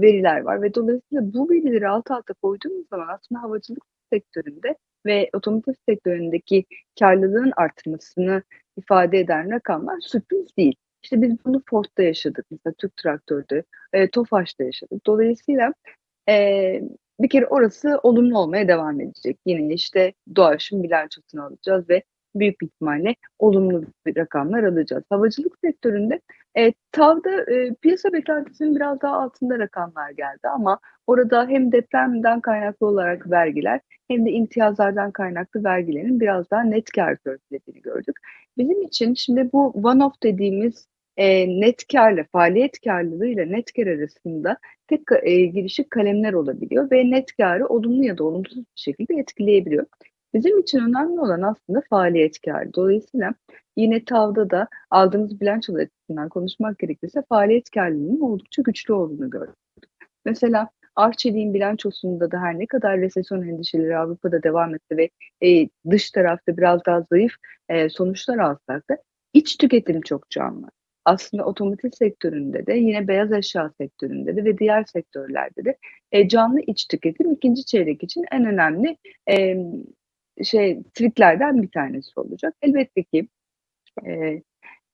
veriler 0.00 0.40
var 0.40 0.62
ve 0.62 0.74
dolayısıyla 0.74 1.34
bu 1.34 1.50
verileri 1.50 1.88
alt 1.88 2.10
alta 2.10 2.34
koyduğumuz 2.34 2.88
zaman 2.88 3.08
aslında 3.08 3.42
havacılık 3.42 3.84
sektöründe 4.12 4.76
ve 5.06 5.30
otomotiv 5.32 5.72
sektöründeki 5.88 6.64
karlılığın 6.98 7.52
artmasını 7.56 8.42
ifade 8.76 9.18
eden 9.18 9.50
rakamlar 9.50 10.00
sürpriz 10.00 10.56
değil. 10.56 10.74
İşte 11.02 11.22
biz 11.22 11.44
bunu 11.44 11.62
Ford'da 11.70 12.02
yaşadık 12.02 12.46
mesela 12.50 12.74
Türk 12.78 12.96
Traktör'de, 12.96 13.64
e, 13.92 14.10
Tofaş'ta 14.10 14.64
yaşadık. 14.64 15.06
Dolayısıyla 15.06 15.74
e, 16.28 16.82
bir 17.20 17.28
kere 17.28 17.46
orası 17.46 18.00
olumlu 18.02 18.38
olmaya 18.38 18.68
devam 18.68 19.00
edecek. 19.00 19.38
Yine 19.46 19.74
işte 19.74 20.12
doğaçın 20.36 20.82
bilançosunu 20.82 21.44
alacağız 21.44 21.88
ve 21.88 22.02
büyük 22.34 22.62
ihtimalle 22.62 23.14
olumlu 23.38 23.84
bir 24.06 24.16
rakamlar 24.16 24.62
alacağız. 24.62 25.04
Havacılık 25.10 25.58
sektöründe 25.64 26.20
e, 26.58 26.72
TAV'da 26.92 27.52
e, 27.52 27.74
piyasa 27.74 28.12
beklentisinin 28.12 28.76
biraz 28.76 29.00
daha 29.00 29.16
altında 29.16 29.58
rakamlar 29.58 30.10
geldi 30.10 30.48
ama 30.54 30.78
orada 31.06 31.46
hem 31.48 31.72
depremden 31.72 32.40
kaynaklı 32.40 32.86
olarak 32.86 33.30
vergiler 33.30 33.80
hem 34.08 34.26
de 34.26 34.30
imtiyazlardan 34.30 35.10
kaynaklı 35.12 35.64
vergilerin 35.64 36.20
biraz 36.20 36.50
daha 36.50 36.62
net 36.62 36.90
kar 36.92 37.16
törpülediğini 37.16 37.82
gördük. 37.82 38.16
Bizim 38.58 38.82
için 38.82 39.14
şimdi 39.14 39.50
bu 39.52 39.72
one-off 39.74 40.22
dediğimiz 40.22 40.88
e, 41.16 41.48
net 41.60 41.86
karla, 41.92 42.24
faaliyet 42.32 42.80
karlılığıyla 42.80 43.44
net 43.44 43.72
kar 43.72 43.86
arasında 43.86 44.56
tek 44.88 45.00
e, 45.22 45.44
girişik 45.46 45.90
kalemler 45.90 46.32
olabiliyor 46.32 46.90
ve 46.90 47.10
net 47.10 47.36
karı 47.36 47.66
olumlu 47.66 48.04
ya 48.04 48.18
da 48.18 48.24
olumsuz 48.24 48.58
bir 48.58 48.64
şekilde 48.74 49.14
etkileyebiliyor. 49.14 49.86
Bizim 50.34 50.58
için 50.58 50.78
önemli 50.78 51.20
olan 51.20 51.42
aslında 51.42 51.82
faaliyet 51.90 52.40
karı. 52.40 52.74
Dolayısıyla 52.74 53.34
yine 53.76 54.04
TAV'da 54.04 54.50
da 54.50 54.68
aldığımız 54.90 55.40
bilançolar 55.40 55.80
açısından 55.80 56.28
konuşmak 56.28 56.78
gerekirse 56.78 57.22
faaliyet 57.28 57.70
karlılığının 57.70 58.20
oldukça 58.20 58.62
güçlü 58.62 58.94
olduğunu 58.94 59.30
gördük. 59.30 59.56
Mesela 60.24 60.68
Arçelik'in 60.96 61.54
bilançosunda 61.54 62.30
da 62.30 62.40
her 62.40 62.58
ne 62.58 62.66
kadar 62.66 62.98
resesyon 63.00 63.42
endişeleri 63.42 63.96
Avrupa'da 63.96 64.42
devam 64.42 64.74
etti 64.74 64.96
ve 64.96 65.10
e, 65.46 65.68
dış 65.90 66.10
tarafta 66.10 66.56
biraz 66.56 66.84
daha 66.86 67.06
zayıf 67.12 67.32
e, 67.68 67.88
sonuçlar 67.88 68.38
alsak 68.38 68.90
da 68.90 68.98
iç 69.32 69.56
tüketim 69.56 70.00
çok 70.00 70.30
canlı. 70.30 70.66
Aslında 71.04 71.44
otomotiv 71.44 71.90
sektöründe 71.90 72.66
de 72.66 72.74
yine 72.74 73.08
beyaz 73.08 73.32
eşya 73.32 73.70
sektöründe 73.78 74.36
de 74.36 74.44
ve 74.44 74.58
diğer 74.58 74.84
sektörlerde 74.84 75.64
de 75.64 75.76
e, 76.12 76.28
canlı 76.28 76.60
iç 76.60 76.86
tüketim 76.86 77.32
ikinci 77.32 77.64
çeyrek 77.64 78.02
için 78.02 78.24
en 78.32 78.44
önemli 78.44 78.96
e, 79.30 79.56
şey 80.44 80.82
triklerden 80.94 81.62
bir 81.62 81.70
tanesi 81.70 82.20
olacak. 82.20 82.54
Elbette 82.62 83.02
ki 83.02 83.28
e, 84.06 84.42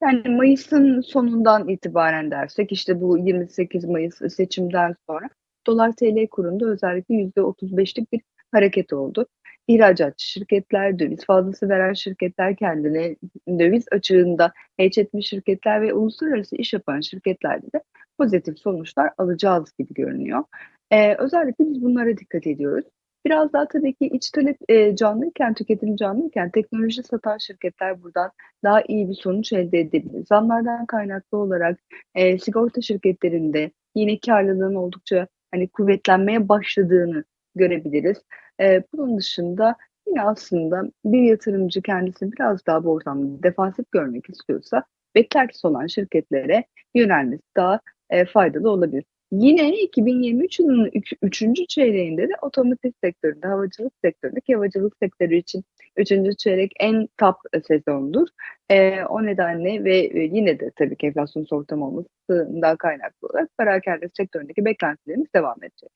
yani 0.02 0.28
Mayıs'ın 0.28 1.00
sonundan 1.00 1.68
itibaren 1.68 2.30
dersek 2.30 2.72
işte 2.72 3.00
bu 3.00 3.18
28 3.18 3.84
Mayıs 3.84 4.14
seçimden 4.36 4.94
sonra 5.08 5.28
dolar 5.66 5.92
TL 5.92 6.26
kurunda 6.30 6.66
özellikle 6.66 7.14
%35'lik 7.14 8.12
bir 8.12 8.20
hareket 8.52 8.92
oldu. 8.92 9.26
İhracatçı 9.68 10.26
şirketler, 10.26 10.98
döviz 10.98 11.24
fazlası 11.24 11.68
veren 11.68 11.92
şirketler 11.92 12.56
kendine 12.56 13.16
döviz 13.48 13.84
açığında 13.92 14.52
hedge 14.76 15.00
etmiş 15.00 15.28
şirketler 15.28 15.82
ve 15.82 15.94
uluslararası 15.94 16.56
iş 16.56 16.72
yapan 16.72 17.00
şirketlerde 17.00 17.66
de 17.66 17.82
pozitif 18.18 18.58
sonuçlar 18.58 19.10
alacağız 19.18 19.72
gibi 19.78 19.94
görünüyor. 19.94 20.44
Ee, 20.90 21.14
özellikle 21.14 21.64
biz 21.64 21.82
bunlara 21.82 22.16
dikkat 22.16 22.46
ediyoruz. 22.46 22.84
Biraz 23.26 23.52
daha 23.52 23.68
tabii 23.68 23.94
ki 23.94 24.06
iç 24.06 24.30
talep 24.30 24.56
e, 24.68 24.96
canlıyken, 24.96 25.54
tüketim 25.54 25.96
canlıyken 25.96 26.50
teknoloji 26.50 27.02
satan 27.02 27.38
şirketler 27.38 28.02
buradan 28.02 28.30
daha 28.64 28.82
iyi 28.88 29.08
bir 29.08 29.14
sonuç 29.14 29.52
elde 29.52 29.80
edebilir. 29.80 30.26
Zamlardan 30.26 30.86
kaynaklı 30.86 31.38
olarak 31.38 31.78
e, 32.14 32.38
sigorta 32.38 32.80
şirketlerinde 32.80 33.70
yine 33.94 34.18
karlılığın 34.26 34.74
oldukça 34.74 35.26
hani 35.50 35.68
kuvvetlenmeye 35.68 36.48
başladığını 36.48 37.24
görebiliriz. 37.54 38.18
E, 38.60 38.82
bunun 38.94 39.18
dışında 39.18 39.76
yine 40.08 40.22
aslında 40.22 40.82
bir 41.04 41.22
yatırımcı 41.22 41.82
kendisini 41.82 42.32
biraz 42.32 42.66
daha 42.66 42.84
bu 42.84 42.92
ortamda 42.92 43.42
defansif 43.42 43.92
görmek 43.92 44.30
istiyorsa 44.30 44.84
beklentisi 45.14 45.66
olan 45.66 45.86
şirketlere 45.86 46.64
yönelmesi 46.94 47.42
daha 47.56 47.80
e, 48.10 48.24
faydalı 48.24 48.70
olabilir. 48.70 49.04
Yine 49.32 49.80
2023 49.80 50.58
yılının 50.60 50.90
3. 51.22 51.42
çeyreğinde 51.68 52.22
de 52.22 52.32
otomotiv 52.42 52.90
sektöründe, 53.04 53.46
havacılık 53.46 53.92
sektöründe 54.04 54.40
havacılık 54.54 54.96
sektörü 55.02 55.36
için 55.36 55.64
3. 55.96 56.38
çeyrek 56.38 56.72
en 56.80 57.08
top 57.18 57.36
sezondur. 57.66 58.28
E, 58.70 59.04
o 59.04 59.24
nedenle 59.26 59.84
ve 59.84 59.98
e, 59.98 60.18
yine 60.18 60.60
de 60.60 60.70
tabii 60.76 60.96
ki 60.96 61.06
enflasyon 61.06 61.46
ortam 61.50 61.82
olmasından 61.82 62.76
kaynaklı 62.76 63.28
olarak 63.28 63.48
perakende 63.58 64.08
sektöründeki 64.16 64.64
beklentilerimiz 64.64 65.34
devam 65.34 65.56
edecek. 65.62 65.90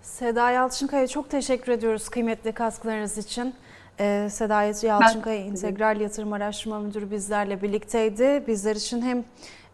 Seda 0.00 0.50
Yalçınkaya 0.50 1.06
çok 1.06 1.30
teşekkür 1.30 1.72
ediyoruz 1.72 2.08
kıymetli 2.08 2.52
katkılarınız 2.52 3.18
için. 3.18 3.54
Ee, 4.00 4.28
Seda 4.30 4.62
Yalçınkaya 4.62 5.36
İntegral 5.36 6.00
Yatırım 6.00 6.32
Araştırma 6.32 6.78
Müdürü 6.80 7.10
bizlerle 7.10 7.62
birlikteydi. 7.62 8.44
Bizler 8.46 8.76
için 8.76 9.02
hem 9.02 9.24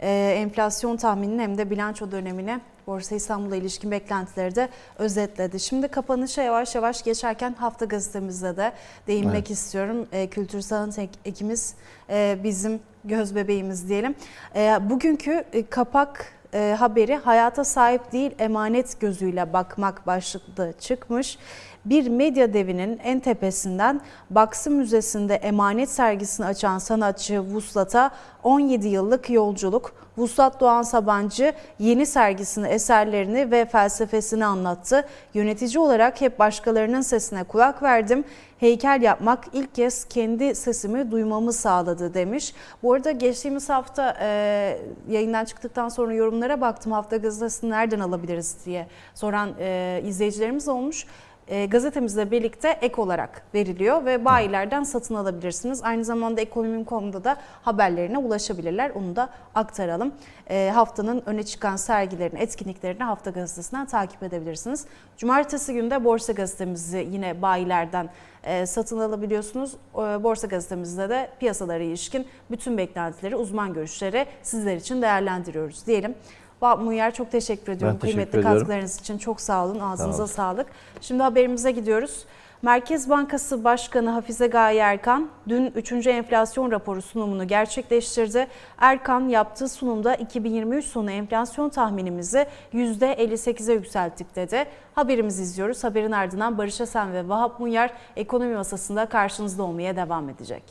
e, 0.00 0.34
enflasyon 0.36 0.96
tahminini 0.96 1.42
hem 1.42 1.58
de 1.58 1.70
bilanço 1.70 2.10
dönemine 2.10 2.60
Borsa 2.86 3.14
İstanbul'a 3.14 3.56
ilişkin 3.56 3.90
beklentileri 3.90 4.54
de 4.54 4.68
özetledi. 4.98 5.60
Şimdi 5.60 5.88
kapanışa 5.88 6.42
yavaş 6.42 6.74
yavaş 6.74 7.02
geçerken 7.02 7.54
hafta 7.54 7.84
gazetemizde 7.84 8.56
de 8.56 8.72
değinmek 9.06 9.34
evet. 9.34 9.50
istiyorum. 9.50 10.06
E, 10.12 10.26
Kültür 10.26 10.60
Sanat 10.60 10.98
Ekimiz 11.24 11.74
e, 12.10 12.38
bizim 12.44 12.80
göz 13.04 13.34
bebeğimiz 13.34 13.88
diyelim. 13.88 14.14
E, 14.56 14.90
bugünkü 14.90 15.44
e, 15.52 15.66
kapak 15.66 16.32
e, 16.54 16.76
haberi 16.78 17.16
hayata 17.16 17.64
sahip 17.64 18.12
değil 18.12 18.30
emanet 18.38 19.00
gözüyle 19.00 19.52
bakmak 19.52 20.06
başlıklı 20.06 20.72
çıkmış 20.80 21.38
bir 21.84 22.08
medya 22.08 22.54
devinin 22.54 23.00
en 23.04 23.20
tepesinden 23.20 24.00
Baksı 24.30 24.70
Müzesi'nde 24.70 25.34
emanet 25.34 25.90
sergisini 25.90 26.46
açan 26.46 26.78
sanatçı 26.78 27.40
Vuslat'a 27.40 28.10
17 28.42 28.88
yıllık 28.88 29.30
yolculuk. 29.30 29.92
Vuslat 30.16 30.60
Doğan 30.60 30.82
Sabancı 30.82 31.52
yeni 31.78 32.06
sergisini, 32.06 32.68
eserlerini 32.68 33.50
ve 33.50 33.64
felsefesini 33.64 34.44
anlattı. 34.44 35.08
Yönetici 35.34 35.78
olarak 35.78 36.20
hep 36.20 36.38
başkalarının 36.38 37.00
sesine 37.00 37.44
kulak 37.44 37.82
verdim. 37.82 38.24
Heykel 38.58 39.02
yapmak 39.02 39.44
ilk 39.52 39.74
kez 39.74 40.04
kendi 40.04 40.54
sesimi 40.54 41.10
duymamı 41.10 41.52
sağladı 41.52 42.14
demiş. 42.14 42.54
Bu 42.82 42.92
arada 42.92 43.10
geçtiğimiz 43.10 43.68
hafta 43.68 44.16
e, 44.20 44.78
yayından 45.08 45.44
çıktıktan 45.44 45.88
sonra 45.88 46.14
yorumlara 46.14 46.60
baktım. 46.60 46.92
Hafta 46.92 47.16
gazetesini 47.16 47.70
nereden 47.70 48.00
alabiliriz 48.00 48.56
diye 48.66 48.86
soran 49.14 49.50
e, 49.58 50.02
izleyicilerimiz 50.04 50.68
olmuş 50.68 51.06
e, 51.48 51.66
gazetemizle 51.66 52.30
birlikte 52.30 52.68
ek 52.68 53.00
olarak 53.02 53.42
veriliyor 53.54 54.04
ve 54.04 54.24
bayilerden 54.24 54.82
satın 54.82 55.14
alabilirsiniz. 55.14 55.82
Aynı 55.82 56.04
zamanda 56.04 56.40
ekonomim.com'da 56.40 57.24
da 57.24 57.36
haberlerine 57.62 58.18
ulaşabilirler. 58.18 58.90
Onu 58.90 59.16
da 59.16 59.28
aktaralım. 59.54 60.12
E, 60.50 60.70
haftanın 60.74 61.22
öne 61.26 61.42
çıkan 61.42 61.76
sergilerini, 61.76 62.38
etkinliklerini 62.38 63.02
Hafta 63.02 63.30
Gazetesi'nden 63.30 63.86
takip 63.86 64.22
edebilirsiniz. 64.22 64.86
Cumartesi 65.16 65.74
günü 65.74 65.90
de 65.90 66.04
Borsa 66.04 66.32
Gazetemizi 66.32 67.08
yine 67.10 67.42
bayilerden 67.42 68.10
e, 68.44 68.66
satın 68.66 68.98
alabiliyorsunuz. 68.98 69.76
Borsa 69.94 70.46
Gazetemizde 70.46 71.08
de 71.08 71.30
piyasalara 71.40 71.82
ilişkin 71.82 72.26
bütün 72.50 72.78
beklentileri, 72.78 73.36
uzman 73.36 73.74
görüşleri 73.74 74.26
sizler 74.42 74.76
için 74.76 75.02
değerlendiriyoruz 75.02 75.86
diyelim. 75.86 76.14
Vahap 76.62 76.80
Muyer 76.80 77.14
çok 77.14 77.30
teşekkür 77.30 77.72
ediyorum. 77.72 77.94
Ben 77.94 78.00
teşekkür 78.00 78.16
Kıymetli 78.16 78.38
ediyorum. 78.38 78.58
katkılarınız 78.58 79.00
için 79.00 79.18
çok 79.18 79.40
sağ 79.40 79.64
olun. 79.66 79.80
Ağzınıza 79.80 80.26
sağ 80.26 80.34
sağlık. 80.34 80.66
Şimdi 81.00 81.22
haberimize 81.22 81.70
gidiyoruz. 81.70 82.24
Merkez 82.62 83.10
Bankası 83.10 83.64
Başkanı 83.64 84.10
Hafize 84.10 84.46
Gaye 84.46 84.78
Erkan 84.78 85.28
dün 85.48 85.72
3. 85.74 86.06
enflasyon 86.06 86.70
raporu 86.70 87.02
sunumunu 87.02 87.46
gerçekleştirdi. 87.48 88.46
Erkan 88.78 89.28
yaptığı 89.28 89.68
sunumda 89.68 90.14
2023 90.14 90.84
sonu 90.84 91.10
enflasyon 91.10 91.68
tahminimizi 91.68 92.46
%58'e 92.74 93.74
yükselttik 93.74 94.36
dedi. 94.36 94.64
Haberimizi 94.94 95.42
izliyoruz. 95.42 95.84
Haberin 95.84 96.12
ardından 96.12 96.58
Barış 96.58 96.80
Esen 96.80 97.12
ve 97.12 97.28
Vahap 97.28 97.60
Muyer 97.60 97.90
ekonomi 98.16 98.54
masasında 98.54 99.06
karşınızda 99.06 99.62
olmaya 99.62 99.96
devam 99.96 100.28
edecek. 100.28 100.62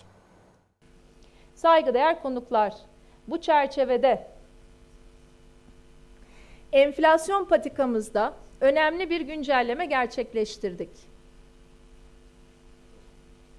Saygıdeğer 1.55 2.21
konuklar, 2.21 2.73
bu 3.27 3.41
çerçevede 3.41 4.27
enflasyon 6.71 7.45
patikamızda 7.45 8.33
önemli 8.61 9.09
bir 9.09 9.21
güncelleme 9.21 9.85
gerçekleştirdik. 9.85 10.89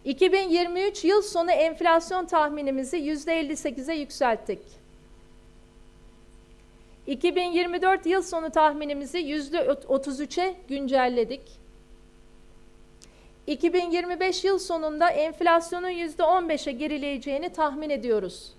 2023 0.05 1.05
yıl 1.05 1.23
sonu 1.23 1.51
enflasyon 1.51 2.27
tahminimizi 2.27 2.97
%58'e 2.97 3.95
yükselttik. 3.95 4.63
2024 7.07 8.07
yıl 8.07 8.23
sonu 8.23 8.51
tahminimizi 8.51 9.19
%33'e 9.19 10.55
güncelledik. 10.69 11.43
2025 13.47 14.45
yıl 14.45 14.59
sonunda 14.59 15.11
enflasyonun 15.11 15.91
%15'e 15.91 16.73
gerileyeceğini 16.73 17.53
tahmin 17.53 17.91
ediyoruz. 17.91 18.55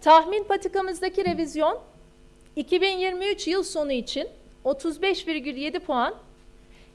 Tahmin 0.00 0.44
patikamızdaki 0.44 1.24
revizyon 1.24 1.80
2023 2.56 3.48
yıl 3.48 3.62
sonu 3.62 3.92
için 3.92 4.28
35,7 4.64 5.80
puan, 5.80 6.14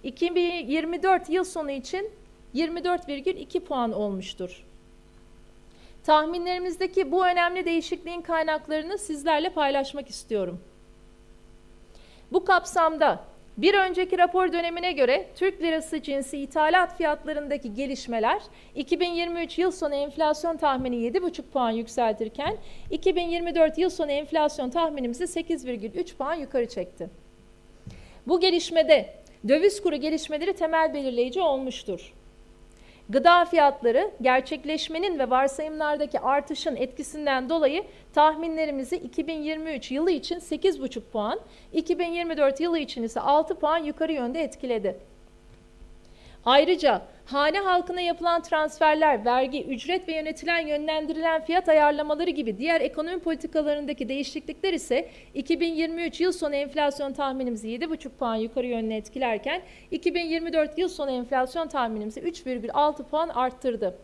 2024 0.03 1.29
yıl 1.29 1.43
sonu 1.43 1.71
için 1.71 2.11
24,2 2.55 3.59
puan 3.59 3.91
olmuştur. 3.91 4.65
Tahminlerimizdeki 6.03 7.11
bu 7.11 7.25
önemli 7.25 7.65
değişikliğin 7.65 8.21
kaynaklarını 8.21 8.97
sizlerle 8.97 9.49
paylaşmak 9.49 10.09
istiyorum. 10.09 10.61
Bu 12.31 12.45
kapsamda 12.45 13.23
bir 13.57 13.73
önceki 13.73 14.17
rapor 14.17 14.53
dönemine 14.53 14.91
göre 14.91 15.27
Türk 15.35 15.61
lirası 15.61 16.01
cinsi 16.01 16.37
ithalat 16.37 16.97
fiyatlarındaki 16.97 17.73
gelişmeler 17.73 18.41
2023 18.75 19.57
yıl 19.57 19.71
sonu 19.71 19.95
enflasyon 19.95 20.57
tahmini 20.57 20.95
7,5 20.95 21.41
puan 21.41 21.71
yükseltirken 21.71 22.57
2024 22.91 23.77
yıl 23.77 23.89
sonu 23.89 24.11
enflasyon 24.11 24.69
tahminimizi 24.69 25.23
8,3 25.23 26.15
puan 26.15 26.35
yukarı 26.35 26.69
çekti. 26.69 27.09
Bu 28.27 28.39
gelişmede 28.39 29.13
döviz 29.47 29.81
kuru 29.81 29.95
gelişmeleri 29.95 30.53
temel 30.53 30.93
belirleyici 30.93 31.41
olmuştur. 31.41 32.13
Gıda 33.09 33.45
fiyatları 33.45 34.11
gerçekleşmenin 34.21 35.19
ve 35.19 35.29
varsayımlardaki 35.29 36.19
artışın 36.19 36.75
etkisinden 36.75 37.49
dolayı 37.49 37.83
tahminlerimizi 38.13 38.95
2023 38.95 39.91
yılı 39.91 40.11
için 40.11 40.35
8,5 40.39 41.01
puan, 41.01 41.39
2024 41.73 42.59
yılı 42.59 42.79
için 42.79 43.03
ise 43.03 43.19
6 43.19 43.55
puan 43.59 43.77
yukarı 43.77 44.13
yönde 44.13 44.41
etkiledi. 44.41 44.99
Ayrıca 46.45 47.01
hane 47.25 47.59
halkına 47.59 48.01
yapılan 48.01 48.41
transferler, 48.41 49.25
vergi, 49.25 49.63
ücret 49.65 50.07
ve 50.07 50.15
yönetilen 50.15 50.67
yönlendirilen 50.67 51.43
fiyat 51.43 51.69
ayarlamaları 51.69 52.29
gibi 52.29 52.57
diğer 52.57 52.81
ekonomi 52.81 53.19
politikalarındaki 53.19 54.09
değişiklikler 54.09 54.73
ise 54.73 55.09
2023 55.33 56.21
yıl 56.21 56.31
sonu 56.31 56.55
enflasyon 56.55 57.13
tahminimizi 57.13 57.67
7,5 57.67 58.09
puan 58.09 58.35
yukarı 58.35 58.67
yönüne 58.67 58.97
etkilerken 58.97 59.61
2024 59.91 60.77
yıl 60.77 60.89
sonu 60.89 61.11
enflasyon 61.11 61.67
tahminimizi 61.67 62.19
3,6 62.19 63.03
puan 63.03 63.29
arttırdı. 63.29 63.99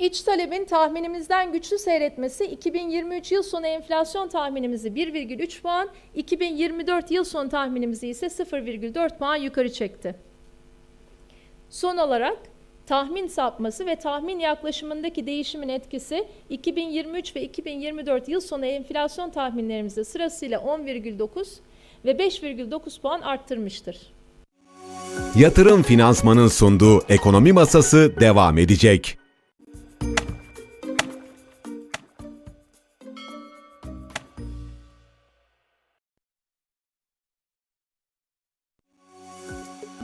İç 0.00 0.22
talebin 0.22 0.64
tahminimizden 0.64 1.52
güçlü 1.52 1.78
seyretmesi 1.78 2.44
2023 2.44 3.32
yıl 3.32 3.42
sonu 3.42 3.66
enflasyon 3.66 4.28
tahminimizi 4.28 4.88
1,3 4.88 5.62
puan, 5.62 5.88
2024 6.14 7.10
yıl 7.10 7.24
sonu 7.24 7.48
tahminimizi 7.48 8.08
ise 8.08 8.26
0,4 8.26 9.18
puan 9.18 9.36
yukarı 9.36 9.72
çekti. 9.72 10.14
Son 11.70 11.96
olarak 11.96 12.38
tahmin 12.86 13.26
sapması 13.26 13.86
ve 13.86 13.96
tahmin 13.96 14.38
yaklaşımındaki 14.38 15.26
değişimin 15.26 15.68
etkisi 15.68 16.28
2023 16.48 17.36
ve 17.36 17.42
2024 17.42 18.28
yıl 18.28 18.40
sonu 18.40 18.66
enflasyon 18.66 19.30
tahminlerimizi 19.30 20.04
sırasıyla 20.04 20.58
10,9 20.58 21.46
ve 22.04 22.10
5,9 22.10 23.00
puan 23.00 23.20
arttırmıştır. 23.20 24.12
Yatırım 25.36 25.82
Finansman'ın 25.82 26.48
sunduğu 26.48 27.02
ekonomi 27.08 27.52
masası 27.52 28.20
devam 28.20 28.58
edecek. 28.58 29.19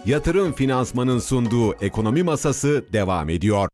Yatırım 0.07 0.53
Finansman'ın 0.53 1.19
sunduğu 1.19 1.75
ekonomi 1.75 2.23
masası 2.23 2.85
devam 2.93 3.29
ediyor. 3.29 3.69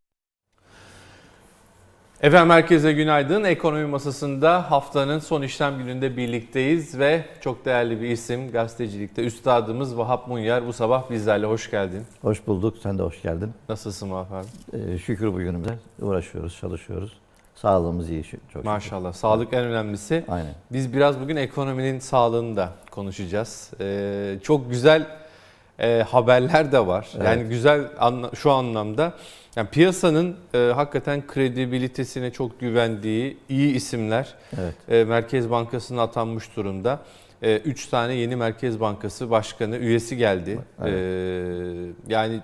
Efendim 2.23 2.51
herkese 2.51 2.93
günaydın. 2.93 3.45
Ekonomi 3.45 3.87
masasında 3.87 4.71
haftanın 4.71 5.19
son 5.19 5.43
işlem 5.43 5.79
gününde 5.79 6.17
birlikteyiz 6.17 6.99
ve 6.99 7.25
çok 7.41 7.65
değerli 7.65 8.01
bir 8.01 8.09
isim 8.09 8.53
gazetecilikte 8.53 9.25
üstadımız 9.25 9.99
Vahap 9.99 10.29
Munyar 10.29 10.67
bu 10.67 10.73
sabah 10.73 11.11
bizlerle 11.11 11.47
hoş 11.47 11.71
geldin. 11.71 12.03
Hoş 12.23 12.47
bulduk. 12.47 12.77
Sen 12.83 12.99
de 12.99 13.03
hoş 13.03 13.23
geldin. 13.23 13.53
Nasılsın 13.69 14.11
Vahap 14.11 14.33
abi? 14.33 14.47
Ee, 14.73 14.99
şükür 14.99 15.33
bugünümüze 15.33 15.79
uğraşıyoruz, 16.01 16.57
çalışıyoruz. 16.61 17.19
Sağlığımız 17.55 18.11
iyi. 18.11 18.23
Çok 18.23 18.41
şükür. 18.53 18.65
Maşallah. 18.65 19.13
Sağlık 19.13 19.53
en 19.53 19.65
önemlisi. 19.65 20.25
Aynen. 20.29 20.55
Biz 20.73 20.93
biraz 20.93 21.21
bugün 21.21 21.37
ekonominin 21.37 21.99
sağlığını 21.99 22.57
da 22.57 22.73
konuşacağız. 22.91 23.71
Ee, 23.81 24.39
çok 24.43 24.71
güzel 24.71 25.22
e, 25.79 26.03
haberler 26.09 26.73
de 26.73 26.87
var. 26.87 27.09
Evet. 27.17 27.27
Yani 27.27 27.43
güzel 27.49 27.81
anla- 27.99 28.35
şu 28.35 28.51
anlamda 28.51 29.13
yani 29.57 29.69
piyasanın 29.69 30.37
e, 30.55 30.59
hakikaten 30.59 31.27
kredibilitesine 31.27 32.31
çok 32.31 32.61
güvendiği 32.61 33.37
iyi 33.49 33.75
isimler 33.75 34.35
Evet. 34.61 34.75
e, 34.89 35.05
Merkez 35.05 35.51
Bankası'na 35.51 36.03
atanmış 36.03 36.57
durumda. 36.57 37.01
3 37.65 37.87
tane 37.87 38.15
yeni 38.15 38.37
Merkez 38.37 38.81
Bankası 38.81 39.31
Başkanı 39.31 39.77
üyesi 39.77 40.17
geldi. 40.17 40.59
Evet. 40.83 40.93
E, 40.93 42.13
yani 42.13 42.41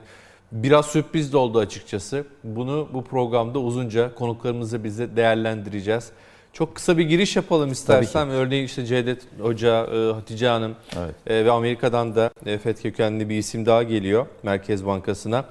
biraz 0.52 0.86
sürpriz 0.86 1.32
de 1.32 1.36
oldu 1.36 1.58
açıkçası. 1.58 2.24
Bunu 2.44 2.88
bu 2.92 3.04
programda 3.04 3.58
uzunca 3.58 4.14
konuklarımızla 4.14 4.84
bize 4.84 5.16
değerlendireceğiz. 5.16 6.10
Çok 6.52 6.74
kısa 6.74 6.98
bir 6.98 7.04
giriş 7.04 7.36
yapalım 7.36 7.72
istersen. 7.72 8.28
Örneğin 8.30 8.64
işte 8.64 8.86
Cevdet 8.86 9.22
Hoca, 9.40 9.84
e, 9.84 10.12
Hatice 10.12 10.48
Hanım 10.48 10.74
Evet. 10.98 11.14
e, 11.26 11.44
ve 11.44 11.50
Amerika'dan 11.50 12.14
da 12.14 12.30
e, 12.46 12.58
FED 12.58 12.76
kökenli 12.76 13.28
bir 13.28 13.36
isim 13.38 13.66
daha 13.66 13.82
geliyor 13.82 14.26
Merkez 14.42 14.86
Bankası'na. 14.86 15.44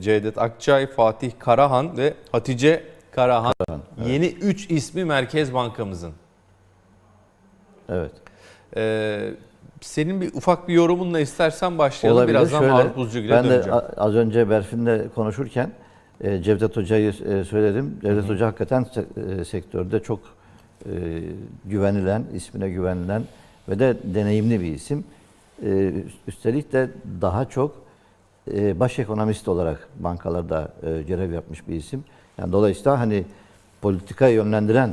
Cevdet 0.00 0.38
Akçay, 0.38 0.86
Fatih 0.86 1.30
Karahan 1.38 1.96
ve 1.96 2.14
Hatice 2.32 2.82
Karahan. 3.12 3.54
Yeni 4.06 4.26
3 4.26 4.70
ismi 4.70 5.04
Merkez 5.04 5.54
Bankamızın. 5.54 6.12
Evet. 7.88 8.10
E, 8.76 9.30
senin 9.80 10.20
bir 10.20 10.34
ufak 10.34 10.68
bir 10.68 10.74
yorumunla 10.74 11.20
istersen 11.20 11.78
başlayalım. 11.78 12.18
Olabilir. 12.18 12.34
Birazdan 12.38 12.58
Şöyle, 12.58 12.72
Mahmut 12.72 12.96
Buzcugül'e 12.96 13.32
ben 13.32 13.44
de 13.44 13.48
döneceğim. 13.50 13.78
az 13.96 14.14
önce 14.14 14.50
Berfin'le 14.50 15.08
konuşurken 15.14 15.70
e, 16.20 16.42
Cevdet 16.42 16.76
Hoca'yı 16.76 17.08
e, 17.08 17.44
söyledim. 17.44 17.98
Cevdet 18.02 18.28
Hoca 18.28 18.46
hakikaten 18.46 18.82
se- 18.82 19.40
e, 19.40 19.44
sektörde 19.44 20.00
çok 20.00 20.20
e, 20.86 21.22
güvenilen, 21.64 22.24
ismine 22.34 22.70
güvenilen 22.70 23.22
ve 23.68 23.78
de 23.78 23.96
deneyimli 24.04 24.60
bir 24.60 24.74
isim. 24.74 25.04
E, 25.64 25.92
üstelik 26.28 26.72
de 26.72 26.90
daha 27.20 27.44
çok 27.44 27.74
e, 28.52 28.80
baş 28.80 28.98
ekonomist 28.98 29.48
olarak 29.48 29.88
bankalarda 30.00 30.68
e, 30.82 31.02
görev 31.02 31.32
yapmış 31.32 31.68
bir 31.68 31.74
isim. 31.74 32.04
Yani 32.38 32.52
dolayısıyla 32.52 33.00
hani 33.00 33.24
politika 33.82 34.28
yönlendiren 34.28 34.90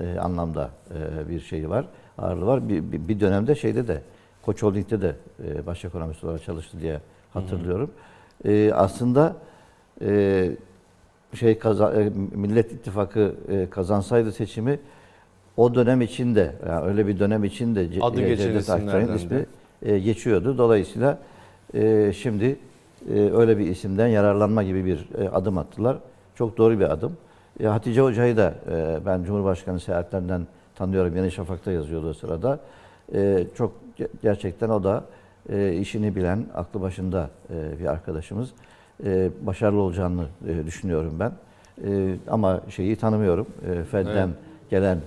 e, 0.00 0.18
anlamda 0.18 0.70
e, 0.90 1.28
bir 1.28 1.40
şey 1.40 1.70
var, 1.70 1.84
ağırlığı 2.18 2.46
var. 2.46 2.68
Bir, 2.68 2.92
bir, 2.92 3.08
bir 3.08 3.20
dönemde 3.20 3.54
şeyde 3.54 3.88
de 3.88 4.02
Koç 4.42 4.62
Holding'de 4.62 5.02
de 5.02 5.16
e, 5.48 5.66
baş 5.66 5.84
ekonomist 5.84 6.24
olarak 6.24 6.42
çalıştı 6.44 6.80
diye 6.80 7.00
hatırlıyorum. 7.32 7.90
E, 8.44 8.72
aslında 8.72 9.36
e, 10.02 10.50
şey 11.34 11.58
kaza, 11.58 11.92
e, 11.92 12.12
Millet 12.34 12.72
İttifakı 12.72 13.34
e, 13.48 13.70
kazansaydı 13.70 14.32
seçimi 14.32 14.78
o 15.56 15.74
dönem 15.74 16.00
içinde 16.00 16.52
yani 16.68 16.86
öyle 16.86 17.06
bir 17.06 17.18
dönem 17.18 17.44
içinde 17.44 17.88
Adı 18.00 18.20
e, 18.22 18.36
Cevdet 18.36 18.70
Akçay'ın 18.70 19.14
ismi 19.16 19.46
e, 19.82 19.98
geçiyordu. 19.98 20.58
Dolayısıyla 20.58 21.18
e, 21.74 22.12
şimdi 22.12 22.58
e, 23.14 23.20
öyle 23.20 23.58
bir 23.58 23.66
isimden 23.66 24.06
yararlanma 24.06 24.62
gibi 24.62 24.84
bir 24.84 25.08
e, 25.18 25.28
adım 25.28 25.58
attılar. 25.58 25.96
Çok 26.34 26.58
doğru 26.58 26.78
bir 26.80 26.84
adım. 26.92 27.16
E, 27.60 27.66
Hatice 27.66 28.00
Hoca'yı 28.00 28.36
da 28.36 28.54
e, 28.70 28.98
ben 29.06 29.24
Cumhurbaşkanı 29.24 29.80
seyahatlerinden 29.80 30.46
tanıyorum. 30.74 31.16
Yeni 31.16 31.30
Şafak'ta 31.30 31.72
yazıyordu 31.72 32.08
o 32.08 32.12
sırada. 32.12 32.60
E, 33.14 33.46
çok 33.54 33.72
ge- 33.98 34.08
gerçekten 34.22 34.68
o 34.68 34.84
da 34.84 35.04
e, 35.48 35.72
işini 35.72 36.16
bilen, 36.16 36.46
aklı 36.54 36.80
başında 36.80 37.30
e, 37.50 37.78
bir 37.80 37.86
arkadaşımız. 37.86 38.50
E, 39.04 39.30
başarılı 39.46 39.80
olacağını 39.80 40.24
e, 40.48 40.66
düşünüyorum 40.66 41.14
ben. 41.20 41.32
E, 41.88 42.14
ama 42.30 42.60
şeyi 42.68 42.96
tanımıyorum. 42.96 43.46
E, 43.70 43.84
Fed'den 43.84 44.30
gelen 44.70 44.98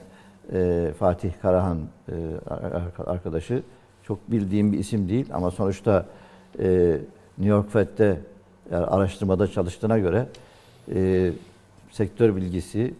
e, 0.53 0.91
Fatih 0.99 1.31
Karahan 1.41 1.77
e, 2.09 2.13
ar- 2.49 3.13
arkadaşı 3.13 3.63
çok 4.03 4.31
bildiğim 4.31 4.73
bir 4.73 4.77
isim 4.79 5.09
değil 5.09 5.25
ama 5.33 5.51
sonuçta 5.51 6.05
e, 6.59 6.97
New 7.37 7.49
York 7.55 7.71
Fed'de 7.71 8.17
yani 8.71 8.85
araştırmada 8.85 9.47
çalıştığına 9.47 9.99
göre 9.99 10.25
e, 10.95 11.31
sektör 11.91 12.35
bilgisi, 12.35 12.93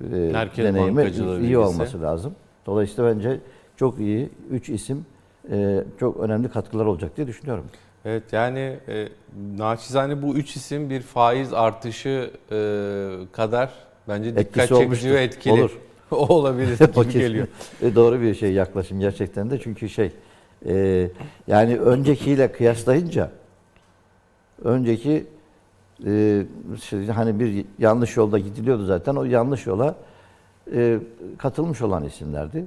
e, 0.00 0.16
Merkez 0.32 0.64
deneyimi 0.64 1.02
iyi 1.02 1.40
bilgisi. 1.40 1.56
olması 1.56 2.02
lazım. 2.02 2.34
Dolayısıyla 2.66 3.14
bence 3.14 3.40
çok 3.76 3.98
iyi 3.98 4.30
3 4.50 4.68
isim 4.68 5.06
e, 5.50 5.84
çok 6.00 6.16
önemli 6.20 6.48
katkılar 6.48 6.86
olacak 6.86 7.16
diye 7.16 7.26
düşünüyorum. 7.26 7.64
Evet 8.06 8.32
yani 8.32 8.76
e, 8.88 9.08
naçizane 9.58 10.22
bu 10.22 10.34
üç 10.34 10.56
isim 10.56 10.90
bir 10.90 11.00
faiz 11.00 11.52
artışı 11.52 12.30
e, 12.50 12.56
kadar 13.32 13.70
bence 14.08 14.30
dikkat 14.30 14.46
Etkisi 14.46 14.68
çekici 14.68 14.84
olmuştur. 14.84 15.10
ve 15.10 15.22
etkili 15.22 15.52
Olur. 15.52 15.78
olabilir 16.10 16.78
O 16.80 16.86
gibi 17.02 17.12
kesin. 17.12 17.18
geliyor. 17.20 17.46
E, 17.82 17.94
doğru 17.94 18.20
bir 18.20 18.34
şey 18.34 18.52
yaklaşım 18.52 19.00
gerçekten 19.00 19.50
de 19.50 19.58
çünkü 19.60 19.88
şey 19.88 20.12
e, 20.66 21.08
yani 21.46 21.78
öncekiyle 21.78 22.52
kıyaslayınca 22.52 23.30
önceki 24.64 25.26
e, 26.06 26.42
şey, 26.82 27.06
hani 27.06 27.40
bir 27.40 27.64
yanlış 27.78 28.16
yolda 28.16 28.38
gidiliyordu 28.38 28.84
zaten 28.84 29.16
o 29.16 29.24
yanlış 29.24 29.66
yola 29.66 29.94
e, 30.74 30.98
katılmış 31.38 31.82
olan 31.82 32.04
isimlerdi 32.04 32.64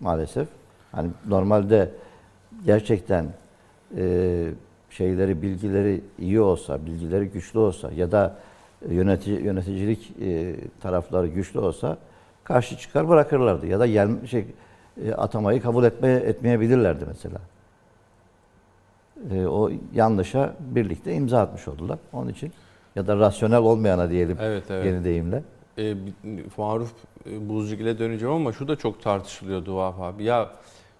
maalesef. 0.00 0.48
Hani 0.92 1.08
normalde 1.28 1.90
gerçekten 2.66 3.26
e, 3.96 4.44
şeyleri 4.96 5.42
bilgileri 5.42 6.00
iyi 6.18 6.40
olsa, 6.40 6.86
bilgileri 6.86 7.24
güçlü 7.28 7.58
olsa 7.58 7.90
ya 7.96 8.12
da 8.12 8.36
yönetici 8.88 9.42
yöneticilik 9.42 10.12
e, 10.20 10.56
tarafları 10.80 11.26
güçlü 11.26 11.60
olsa 11.60 11.98
karşı 12.44 12.76
çıkar 12.78 13.08
bırakırlardı 13.08 13.66
ya 13.66 13.80
da 13.80 13.86
yer, 13.86 14.08
şey 14.30 14.46
e, 15.04 15.12
atamayı 15.12 15.62
kabul 15.62 15.84
etme 15.84 16.08
etmeyebilirlerdi 16.08 17.04
mesela. 17.08 17.38
E, 19.30 19.46
o 19.46 19.70
yanlışa 19.94 20.54
birlikte 20.60 21.14
imza 21.14 21.40
atmış 21.40 21.68
oldular. 21.68 21.98
Onun 22.12 22.28
için 22.28 22.52
ya 22.96 23.06
da 23.06 23.16
rasyonel 23.16 23.58
olmayana 23.58 24.10
diyelim 24.10 24.36
Evet 24.40 24.64
evet. 24.70 24.86
yeni 24.86 25.04
deyimle. 25.04 25.42
E, 25.78 25.94
Maruf 26.56 26.92
e, 27.30 27.48
Buzcugil'e 27.48 27.98
döneceğim 27.98 28.34
ama 28.34 28.52
şu 28.52 28.68
da 28.68 28.76
çok 28.76 29.02
tartışılıyordu 29.02 29.76
Vahap 29.76 30.00
abi. 30.00 30.24
Ya 30.24 30.50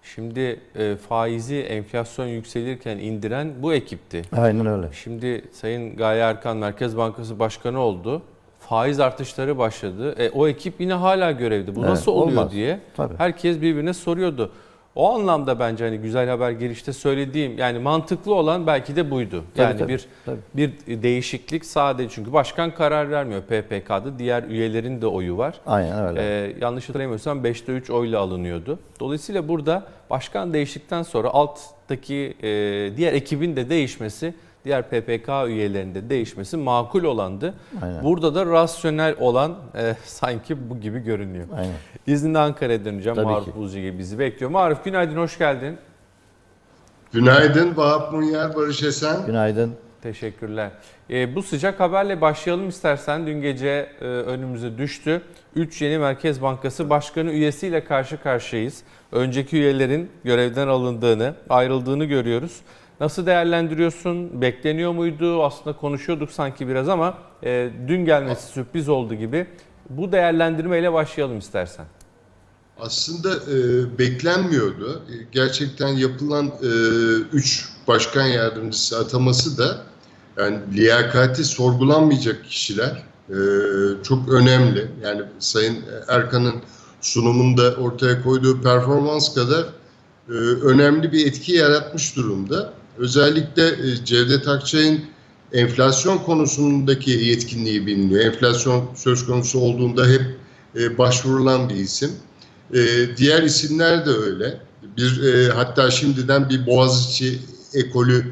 şimdi 0.03 0.59
e, 0.75 0.95
faizi 0.95 1.55
enflasyon 1.59 2.25
yükselirken 2.25 2.97
indiren 2.97 3.53
bu 3.59 3.73
ekipti. 3.73 4.21
Aynen 4.37 4.65
öyle. 4.65 4.87
Şimdi 5.03 5.45
Sayın 5.51 5.95
Gaye 5.95 6.21
Erkan 6.21 6.57
Merkez 6.57 6.97
Bankası 6.97 7.39
Başkanı 7.39 7.79
oldu. 7.79 8.21
Faiz 8.59 8.99
artışları 8.99 9.57
başladı. 9.57 10.15
E, 10.19 10.29
o 10.29 10.47
ekip 10.47 10.81
yine 10.81 10.93
hala 10.93 11.31
görevde. 11.31 11.75
Bu 11.75 11.79
Evet, 11.79 11.89
nasıl 11.89 12.11
oluyor 12.11 12.37
olmaz. 12.37 12.51
diye 12.51 12.79
Tabii. 12.97 13.13
herkes 13.17 13.61
birbirine 13.61 13.93
soruyordu. 13.93 14.51
O 14.95 15.13
anlamda 15.13 15.59
bence 15.59 15.85
hani 15.85 15.97
güzel 15.97 16.29
haber 16.29 16.51
girişte 16.51 16.93
söylediğim 16.93 17.57
yani 17.57 17.79
mantıklı 17.79 18.33
olan 18.33 18.67
belki 18.67 18.95
de 18.95 19.11
buydu. 19.11 19.43
Tabii, 19.55 19.63
yani 19.63 19.79
tabii, 19.79 19.93
bir 19.93 20.05
tabii. 20.25 20.39
bir 20.53 21.03
değişiklik 21.03 21.65
sadece 21.65 22.09
çünkü 22.09 22.33
başkan 22.33 22.71
karar 22.71 23.11
vermiyor 23.11 23.41
PPK'da. 23.41 24.19
Diğer 24.19 24.43
üyelerin 24.43 25.01
de 25.01 25.07
oyu 25.07 25.37
var. 25.37 25.59
Aynen 25.65 26.07
öyle. 26.07 26.21
Ee, 26.21 26.55
yanlış 26.61 26.89
hatırlamıyorsam 26.89 27.45
5'te 27.45 27.71
3 27.71 27.89
oyla 27.89 28.19
alınıyordu. 28.19 28.79
Dolayısıyla 28.99 29.47
burada 29.47 29.83
başkan 30.09 30.53
değiştikten 30.53 31.03
sonra 31.03 31.27
alttaki 31.27 32.33
e, 32.43 32.47
diğer 32.97 33.13
ekibin 33.13 33.55
de 33.55 33.69
değişmesi, 33.69 34.33
diğer 34.65 34.89
PPK 34.89 35.29
üyelerinin 35.47 35.95
de 35.95 36.09
değişmesi 36.09 36.57
makul 36.57 37.03
olandı. 37.03 37.53
Aynen. 37.81 38.03
Burada 38.03 38.35
da 38.35 38.45
rasyonel 38.45 39.15
olan 39.19 39.55
e, 39.75 39.95
sanki 40.05 40.69
bu 40.69 40.79
gibi 40.79 40.99
görünüyor. 40.99 41.45
Aynen. 41.55 41.73
İzninle 42.07 42.39
Ankara'ya 42.39 42.85
döneceğim. 42.85 43.15
Tabii 43.15 43.25
Maruf 43.25 43.45
ki. 43.45 43.51
Buzcugi 43.55 43.99
bizi 43.99 44.19
bekliyor. 44.19 44.51
Maruf 44.51 44.83
günaydın, 44.83 45.17
hoş 45.17 45.37
geldin. 45.37 45.77
Günaydın 47.13 47.77
Vahap 47.77 48.13
Munyer, 48.13 48.55
Barış 48.55 48.83
Esen. 48.83 49.25
Günaydın. 49.25 49.73
Teşekkürler. 50.01 50.71
Ee, 51.09 51.35
bu 51.35 51.43
sıcak 51.43 51.79
haberle 51.79 52.21
başlayalım 52.21 52.69
istersen. 52.69 53.27
Dün 53.27 53.41
gece 53.41 53.89
e, 54.01 54.05
önümüze 54.05 54.77
düştü. 54.77 55.21
3 55.55 55.81
yeni 55.81 55.97
Merkez 55.97 56.41
Bankası 56.41 56.89
Başkanı 56.89 57.31
üyesiyle 57.31 57.83
karşı 57.85 58.21
karşıyayız. 58.23 58.83
Önceki 59.11 59.57
üyelerin 59.57 60.11
görevden 60.23 60.67
alındığını, 60.67 61.35
ayrıldığını 61.49 62.05
görüyoruz. 62.05 62.61
Nasıl 62.99 63.25
değerlendiriyorsun? 63.25 64.41
Bekleniyor 64.41 64.91
muydu? 64.91 65.43
Aslında 65.43 65.77
konuşuyorduk 65.77 66.31
sanki 66.31 66.67
biraz 66.67 66.89
ama 66.89 67.17
e, 67.43 67.69
dün 67.87 68.05
gelmesi 68.05 68.47
sürpriz 68.47 68.89
oldu 68.89 69.15
gibi. 69.15 69.47
Bu 69.89 70.11
değerlendirmeyle 70.11 70.93
başlayalım 70.93 71.37
istersen. 71.37 71.85
Aslında 72.79 73.29
e, 73.35 73.57
beklenmiyordu. 73.99 75.03
E, 75.09 75.13
gerçekten 75.31 75.87
yapılan 75.87 76.51
3 77.33 77.69
başkan 77.87 78.25
yardımcısı 78.25 78.99
ataması 78.99 79.57
da 79.57 79.77
yani 80.37 80.57
liyakati 80.73 81.43
sorgulanmayacak 81.43 82.45
kişiler 82.45 83.03
e, 83.29 83.35
çok 84.03 84.29
önemli. 84.29 84.91
Yani 85.03 85.21
Sayın 85.39 85.77
Erkan'ın 86.07 86.55
sunumunda 87.01 87.75
ortaya 87.75 88.21
koyduğu 88.23 88.61
performans 88.61 89.35
kadar 89.35 89.65
e, 90.29 90.33
önemli 90.63 91.11
bir 91.11 91.27
etki 91.27 91.51
yaratmış 91.51 92.15
durumda. 92.15 92.73
Özellikle 92.97 93.67
e, 93.67 94.05
Cevdet 94.05 94.47
Akçay'ın 94.47 95.01
enflasyon 95.53 96.17
konusundaki 96.17 97.11
yetkinliği 97.11 97.87
biliniyor. 97.87 98.25
Enflasyon 98.25 98.89
söz 98.95 99.25
konusu 99.25 99.59
olduğunda 99.59 100.07
hep 100.07 100.21
e, 100.75 100.97
başvurulan 100.97 101.69
bir 101.69 101.75
isim. 101.75 102.11
E, 102.73 102.79
diğer 103.17 103.43
isimler 103.43 104.05
de 104.05 104.09
öyle. 104.09 104.59
Bir 104.97 105.49
hatta 105.49 105.91
şimdiden 105.91 106.49
bir 106.49 106.67
Boğaziçi 106.67 107.39
ekolü 107.73 108.25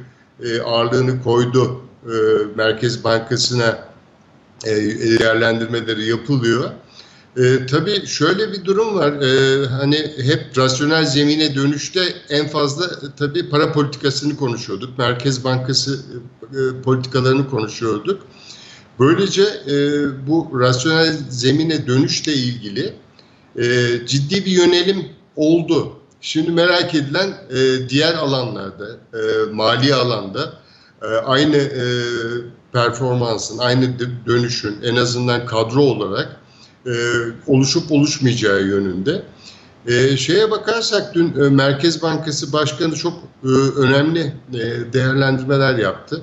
e, 0.44 0.62
ağırlığını 0.62 1.24
koydu 1.24 1.82
Merkez 2.56 3.04
Bankası'na 3.04 3.92
e, 4.66 4.76
değerlendirmeleri 5.20 6.06
yapılıyor. 6.06 6.72
E, 7.38 7.66
tabii 7.66 8.08
şöyle 8.08 8.52
bir 8.52 8.66
durum 8.66 8.96
var. 8.96 9.12
E, 9.12 9.66
hani 9.66 9.96
hep 10.18 10.58
rasyonel 10.58 11.06
zemine 11.06 11.56
dönüşte 11.56 12.02
en 12.30 12.48
fazla 12.48 12.86
e, 12.86 13.06
tabii 13.18 13.50
para 13.50 13.72
politikasını 13.72 14.38
konuşuyorduk. 14.38 14.98
Merkez 14.98 15.44
Bankası 15.44 16.00
e, 16.42 16.82
politikalarını 16.82 17.50
konuşuyorduk. 17.50 18.22
Böylece 19.00 19.44
e, 19.44 19.76
bu 20.28 20.60
rasyonel 20.60 21.18
zemine 21.30 21.88
dönüşle 21.88 22.34
ilgili 22.34 22.94
e, 23.56 23.66
ciddi 24.06 24.46
bir 24.46 24.52
yönelim 24.52 25.06
oldu. 25.36 25.94
Şimdi 26.22 26.52
merak 26.52 26.96
edilen 26.96 27.30
e, 27.30 27.90
diğer 27.90 28.14
alanlarda, 28.14 28.88
e, 29.14 29.52
mali 29.52 29.96
alanda 29.96 30.54
e, 31.02 31.06
aynı 31.06 31.56
e, 31.58 31.84
performansın, 32.74 33.58
aynı 33.58 33.86
dö- 33.86 34.26
dönüşün 34.26 34.82
en 34.84 34.96
azından 34.96 35.46
kadro 35.46 35.82
olarak 35.82 36.41
e, 36.86 36.94
oluşup 37.48 37.92
oluşmayacağı 37.92 38.62
yönünde. 38.62 39.24
E, 39.88 40.18
şeye 40.18 40.52
bakarsak 40.52 41.16
dün 41.16 41.44
e, 41.44 41.50
Merkez 41.50 42.02
Bankası 42.02 42.54
Başkanı 42.54 42.96
çok 42.96 43.14
e, 43.44 43.48
önemli 43.78 44.34
e, 44.54 44.94
değerlendirmeler 44.94 45.78
yaptı. 45.78 46.22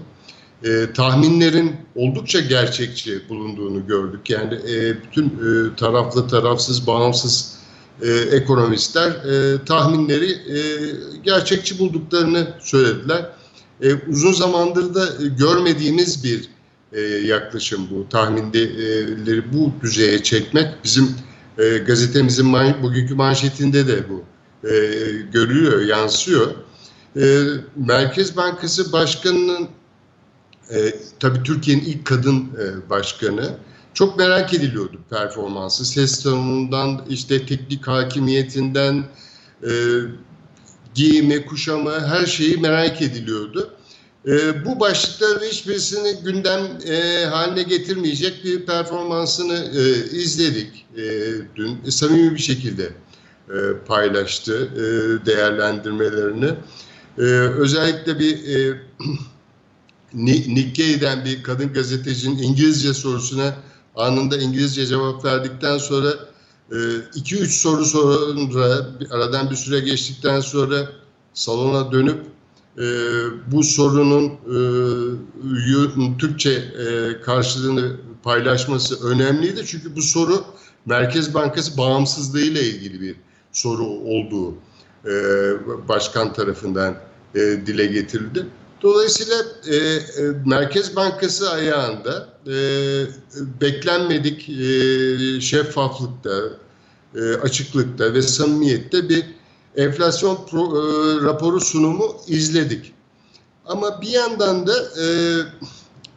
E, 0.64 0.92
tahminlerin 0.92 1.76
oldukça 1.94 2.40
gerçekçi 2.40 3.28
bulunduğunu 3.28 3.86
gördük. 3.86 4.30
Yani 4.30 4.54
e, 4.54 5.02
bütün 5.02 5.26
e, 5.26 5.76
taraflı, 5.76 6.28
tarafsız, 6.28 6.86
bağımsız 6.86 7.59
e, 8.02 8.11
ekonomistler 8.11 9.11
e, 9.11 9.64
tahminleri 9.64 10.30
e, 10.30 10.59
gerçekçi 11.24 11.78
bulduklarını 11.78 12.48
söylediler. 12.61 13.30
E, 13.82 13.94
uzun 13.94 14.32
zamandır 14.32 14.94
da 14.94 15.04
e, 15.06 15.28
görmediğimiz 15.28 16.24
bir 16.24 16.48
e, 16.93 17.01
yaklaşım 17.01 17.89
bu. 17.91 18.09
Tahminleri 18.09 19.53
bu 19.53 19.72
düzeye 19.82 20.22
çekmek 20.22 20.84
bizim 20.84 21.14
e, 21.59 21.78
gazetemizin 21.78 22.53
bugünkü 22.82 23.14
manşetinde 23.14 23.89
de 23.89 24.09
bu 24.09 24.24
e, 24.68 24.74
görülüyor, 25.32 25.80
yansıyor. 25.80 26.55
Merkez 27.76 28.36
Bankası 28.36 28.93
Başkanı'nın 28.93 29.68
e, 30.70 30.95
tabii 31.20 31.43
Türkiye'nin 31.43 31.84
ilk 31.84 32.05
kadın 32.05 32.51
başkanı 32.91 33.59
çok 33.95 34.18
merak 34.18 34.55
ediliyordu 34.55 34.99
performansı. 35.11 35.84
Ses 35.84 36.22
tonundan, 36.22 37.05
işte 37.09 37.47
teknik 37.47 37.86
hakimiyetinden, 37.86 39.05
e, 39.62 39.72
giyimi, 40.95 41.47
kuşamı 41.47 42.07
her 42.07 42.26
şeyi 42.26 42.57
merak 42.57 43.03
ediliyordu. 43.03 43.74
E, 44.29 44.64
bu 44.64 44.81
başlıkların 44.81 45.45
hiçbirisini 45.47 46.14
gündem 46.24 46.61
e, 46.87 47.24
haline 47.24 47.62
getirmeyecek 47.62 48.45
bir 48.45 48.66
performansını 48.66 49.55
e, 49.55 50.11
izledik 50.16 50.87
e, 50.97 51.03
dün. 51.57 51.79
E, 51.87 51.91
samimi 51.91 52.35
bir 52.35 52.39
şekilde 52.39 52.93
e, 53.49 53.57
paylaştı 53.87 54.68
e, 54.74 55.26
değerlendirmelerini. 55.26 56.51
E, 57.18 57.22
özellikle 57.59 58.18
bir 58.18 58.57
e, 58.57 58.81
Ni- 60.14 60.55
Nikkei'den 60.55 61.24
bir 61.24 61.43
kadın 61.43 61.72
gazetecinin 61.72 62.43
İngilizce 62.43 62.95
sorusuna 62.95 63.55
anında 63.97 64.37
İngilizce 64.39 64.87
cevap 64.87 65.24
verdikten 65.24 65.79
sonra 65.79 66.09
2-3 66.70 67.47
soru 67.47 67.85
sonra 67.85 68.87
aradan 69.11 69.51
bir 69.51 69.57
süre 69.57 69.81
geçtikten 69.81 70.41
sonra 70.41 70.89
salona 71.35 71.93
dönüp 71.93 72.26
e, 72.79 72.85
bu 73.53 73.62
sorunun 73.64 74.24
e, 74.24 76.18
Türkçe 76.18 76.51
e, 76.51 77.20
karşılığını 77.20 77.97
paylaşması 78.22 79.09
önemliydi. 79.09 79.66
Çünkü 79.66 79.97
bu 79.97 80.03
soru 80.03 80.45
Merkez 80.87 81.35
Bankası 81.35 81.79
bağımsızlığı 81.79 82.41
ile 82.41 82.62
ilgili 82.62 83.01
bir 83.01 83.16
soru 83.53 83.85
olduğu 83.85 84.55
e, 85.05 85.12
başkan 85.89 86.33
tarafından 86.33 86.95
e, 87.35 87.41
dile 87.41 87.87
getirildi. 87.87 88.47
Dolayısıyla 88.83 89.37
e, 89.66 89.76
e, 89.76 90.01
Merkez 90.47 90.97
Bankası 90.97 91.51
ayağında 91.51 92.29
e, 92.47 92.55
beklenmedik 93.61 94.49
e, 94.49 95.41
şeffaflıkta, 95.41 96.41
e, 97.14 97.35
açıklıkta 97.35 98.14
ve 98.14 98.22
samimiyette 98.22 99.09
bir 99.09 99.24
enflasyon 99.79 100.39
pro, 100.51 100.62
e, 100.62 100.81
raporu 101.24 101.61
sunumu 101.61 102.16
izledik. 102.26 102.93
Ama 103.66 104.03
bir 104.03 104.09
yandan 104.09 104.66
da 104.66 104.74
e, 105.03 105.07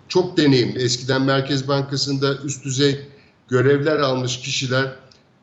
çok 0.07 0.37
deneyimli, 0.37 0.83
eskiden 0.83 1.21
Merkez 1.21 1.67
Bankası'nda 1.67 2.35
üst 2.35 2.65
düzey 2.65 2.99
görevler 3.47 3.99
almış 3.99 4.39
kişiler 4.39 4.95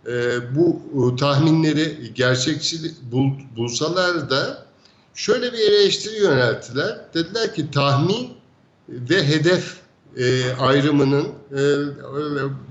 e, 0.06 0.12
bu 0.56 0.80
e, 0.94 1.16
tahminleri 1.16 2.12
gerçekçi 2.14 2.76
bul, 3.12 3.30
bulsalar 3.56 4.30
da 4.30 4.66
şöyle 5.14 5.52
bir 5.52 5.58
eleştiri 5.58 6.16
yönelttiler. 6.16 7.00
Dediler 7.14 7.54
ki 7.54 7.70
tahmin 7.70 8.30
ve 8.88 9.26
hedef 9.26 9.76
e, 10.16 10.52
ayrımının 10.52 11.24
e, 11.52 11.60
e, 11.60 11.64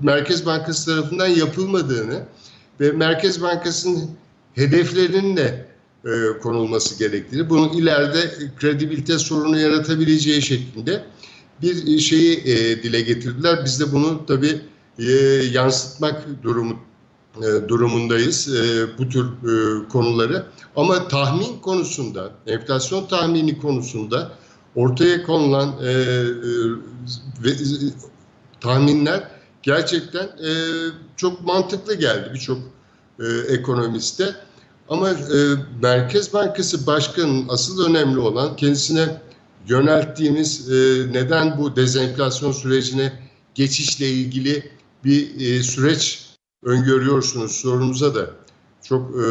Merkez 0.02 0.46
Bankası 0.46 0.90
tarafından 0.90 1.26
yapılmadığını 1.26 2.22
ve 2.80 2.92
Merkez 2.92 3.42
Bankası'nın 3.42 4.10
hedeflerinin 4.58 5.36
de 5.36 5.66
e, 6.04 6.38
konulması 6.42 6.98
gerektiğini, 6.98 7.50
bunun 7.50 7.68
ileride 7.68 8.30
kredibilite 8.56 9.18
sorunu 9.18 9.58
yaratabileceği 9.58 10.42
şeklinde 10.42 11.04
bir 11.62 11.98
şeyi 11.98 12.36
e, 12.36 12.82
dile 12.82 13.00
getirdiler. 13.00 13.64
Biz 13.64 13.80
de 13.80 13.92
bunu 13.92 14.26
tabii 14.26 14.60
e, 14.98 15.12
yansıtmak 15.52 16.42
durumu 16.42 16.76
e, 17.36 17.68
durumundayız 17.68 18.56
e, 18.56 18.86
bu 18.98 19.08
tür 19.08 19.26
e, 19.26 19.88
konuları. 19.88 20.46
Ama 20.76 21.08
tahmin 21.08 21.58
konusunda, 21.58 22.30
enflasyon 22.46 23.06
tahmini 23.06 23.58
konusunda 23.58 24.32
ortaya 24.76 25.22
konulan 25.22 25.74
e, 25.82 25.90
e, 25.90 27.50
e, 27.50 27.52
tahminler 28.60 29.30
gerçekten 29.62 30.24
e, 30.24 30.50
çok 31.16 31.44
mantıklı 31.44 31.94
geldi 31.94 32.30
birçok 32.34 32.58
e, 33.20 33.26
ekonomiste. 33.48 34.47
Ama 34.88 35.10
e, 35.10 35.16
Merkez 35.82 36.34
Bankası 36.34 36.86
Başkanı'nın 36.86 37.48
asıl 37.48 37.90
önemli 37.90 38.18
olan 38.18 38.56
kendisine 38.56 39.20
yönelttiğimiz 39.68 40.70
e, 40.70 41.06
neden 41.12 41.58
bu 41.58 41.76
dezenflasyon 41.76 42.52
sürecine 42.52 43.12
geçişle 43.54 44.10
ilgili 44.10 44.70
bir 45.04 45.40
e, 45.40 45.62
süreç 45.62 46.28
öngörüyorsunuz 46.62 47.52
sorumuza 47.52 48.14
da 48.14 48.30
çok 48.82 49.10
e, 49.16 49.24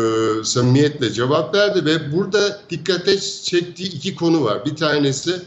samimiyetle 0.43 1.12
cevap 1.12 1.55
verdi 1.55 1.86
ve 1.86 2.12
burada 2.12 2.62
dikkate 2.70 3.20
çektiği 3.43 3.95
iki 3.95 4.16
konu 4.16 4.43
var. 4.43 4.66
Bir 4.66 4.76
tanesi 4.76 5.41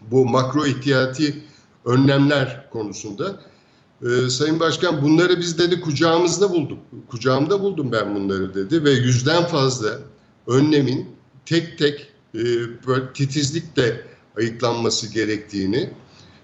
bu 0.00 0.26
makro 0.26 0.66
ihtiyati 0.66 1.44
önlemler 1.84 2.70
konusunda. 2.70 3.40
E, 4.04 4.30
Sayın 4.30 4.60
Başkan 4.60 5.02
bunları 5.02 5.38
biz 5.40 5.58
dedi 5.58 5.80
kucağımızda 5.80 6.50
bulduk. 6.50 6.78
Kucağımda 7.08 7.60
buldum 7.60 7.92
ben 7.92 8.14
bunları 8.14 8.54
dedi 8.54 8.84
ve 8.84 8.90
yüzden 8.90 9.46
fazla 9.46 9.98
önlemin 10.46 11.08
tek 11.46 11.78
tek 11.78 12.08
e, 12.34 12.42
böyle 12.86 13.12
titizlikle 13.14 14.06
ayıklanması 14.38 15.12
gerektiğini, 15.12 15.90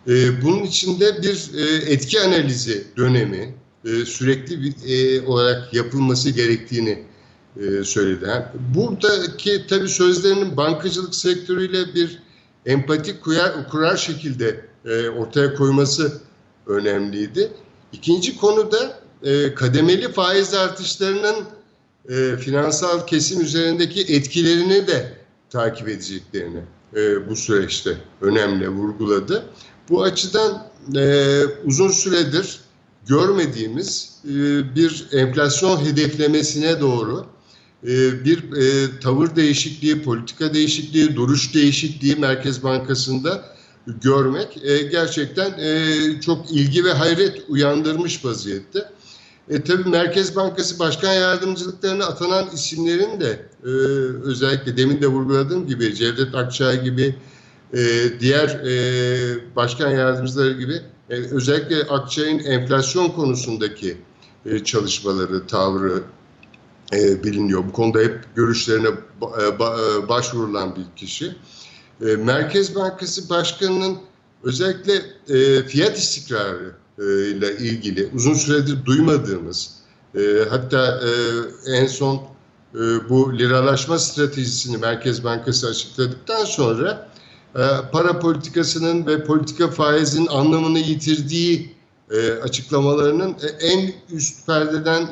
e, 0.09 0.43
bunun 0.43 0.63
içinde 0.63 1.23
bir 1.23 1.51
e, 1.55 1.93
etki 1.93 2.21
analizi 2.21 2.85
dönemi 2.97 3.55
e, 3.85 4.05
sürekli 4.05 4.63
bir, 4.63 4.75
e, 4.87 5.27
olarak 5.27 5.75
yapılması 5.75 6.31
gerektiğini 6.31 7.05
e, 7.57 7.85
söyledi. 7.85 8.25
Yani 8.29 8.45
buradaki 8.75 9.67
tabii 9.67 9.89
sözlerinin 9.89 10.57
bankacılık 10.57 11.15
sektörüyle 11.15 11.95
bir 11.95 12.23
empati 12.67 13.21
kurar, 13.21 13.69
kurar 13.69 13.97
şekilde 13.97 14.65
e, 14.85 15.09
ortaya 15.09 15.55
koyması 15.55 16.21
önemliydi. 16.67 17.53
İkinci 17.93 18.37
konu 18.39 18.73
da 18.73 19.01
e, 19.23 19.55
kademeli 19.55 20.13
faiz 20.13 20.55
artışlarının 20.55 21.37
e, 22.09 22.37
finansal 22.37 23.07
kesim 23.07 23.41
üzerindeki 23.41 24.01
etkilerini 24.01 24.87
de 24.87 25.13
takip 25.51 25.89
edeceklerini 25.89 26.61
e, 26.97 27.29
bu 27.29 27.37
süreçte 27.37 27.97
önemli 28.21 28.69
vurguladı. 28.69 29.45
Bu 29.89 30.03
açıdan 30.03 30.67
e, 30.97 31.43
uzun 31.65 31.89
süredir 31.89 32.61
görmediğimiz 33.07 34.21
e, 34.25 34.31
bir 34.75 35.07
enflasyon 35.13 35.85
hedeflemesine 35.85 36.81
doğru 36.81 37.27
e, 37.85 38.25
bir 38.25 38.53
e, 38.53 39.01
tavır 39.01 39.37
değişikliği, 39.37 40.03
politika 40.03 40.55
değişikliği, 40.55 41.17
duruş 41.17 41.55
değişikliği 41.55 42.17
Merkez 42.17 42.63
Bankası'nda 42.63 43.45
görmek 43.87 44.65
e, 44.65 44.83
gerçekten 44.83 45.51
e, 45.59 46.21
çok 46.21 46.51
ilgi 46.53 46.85
ve 46.85 46.93
hayret 46.93 47.43
uyandırmış 47.49 48.25
vaziyette. 48.25 48.89
E, 49.51 49.63
tabii 49.63 49.89
Merkez 49.89 50.37
Bankası 50.37 50.79
Başkan 50.79 51.13
Yardımcılıklarına 51.13 52.05
atanan 52.05 52.49
isimlerin 52.55 53.21
de 53.21 53.47
e, 53.65 53.69
özellikle 54.25 54.77
demin 54.77 55.03
de 55.03 55.07
vurguladığım 55.07 55.67
gibi 55.67 55.95
Cevdet 55.95 56.35
Akçay 56.35 56.85
gibi 56.85 57.15
e, 57.75 57.81
diğer 58.21 58.49
e, 58.49 59.57
başkan 59.57 59.91
yardımcıları 59.91 60.53
gibi 60.53 60.81
e, 61.11 61.15
özellikle 61.15 61.83
Akçay'ın 61.83 62.39
enflasyon 62.39 63.09
konusundaki 63.09 63.97
e, 64.47 64.65
çalışmaları, 64.65 65.47
tavrı 65.47 66.03
e, 66.93 67.25
biliniyor. 67.25 67.65
Bu 67.69 67.73
konuda 67.73 67.99
hep 67.99 68.19
görüşlerine 68.35 68.89
ba, 69.21 69.59
ba, 69.59 69.79
başvurulan 70.09 70.77
bir 70.77 70.97
kişi. 70.97 71.37
E, 72.07 72.17
Merkez 72.17 72.75
Bankası 72.75 73.31
Başkanı'nın 73.31 73.99
özellikle 74.43 74.95
e, 75.29 75.63
fiyat 75.63 75.99
istikrarı 75.99 76.75
e, 76.99 77.03
ile 77.29 77.57
ilgili 77.57 78.11
uzun 78.15 78.35
süredir 78.35 78.85
duymadığımız 78.85 79.81
hatta 80.51 81.01
en 81.67 81.87
son 81.87 82.23
bu 83.09 83.39
liralaşma 83.39 83.99
stratejisini 83.99 84.77
Merkez 84.77 85.25
Bankası 85.25 85.69
açıkladıktan 85.69 86.45
sonra 86.45 87.09
para 87.93 88.19
politikasının 88.19 89.07
ve 89.07 89.25
politika 89.25 89.69
faizinin 89.69 90.27
anlamını 90.27 90.79
yitirdiği 90.79 91.75
açıklamalarının 92.43 93.37
en 93.61 93.93
üst 94.13 94.47
perdeden 94.47 95.09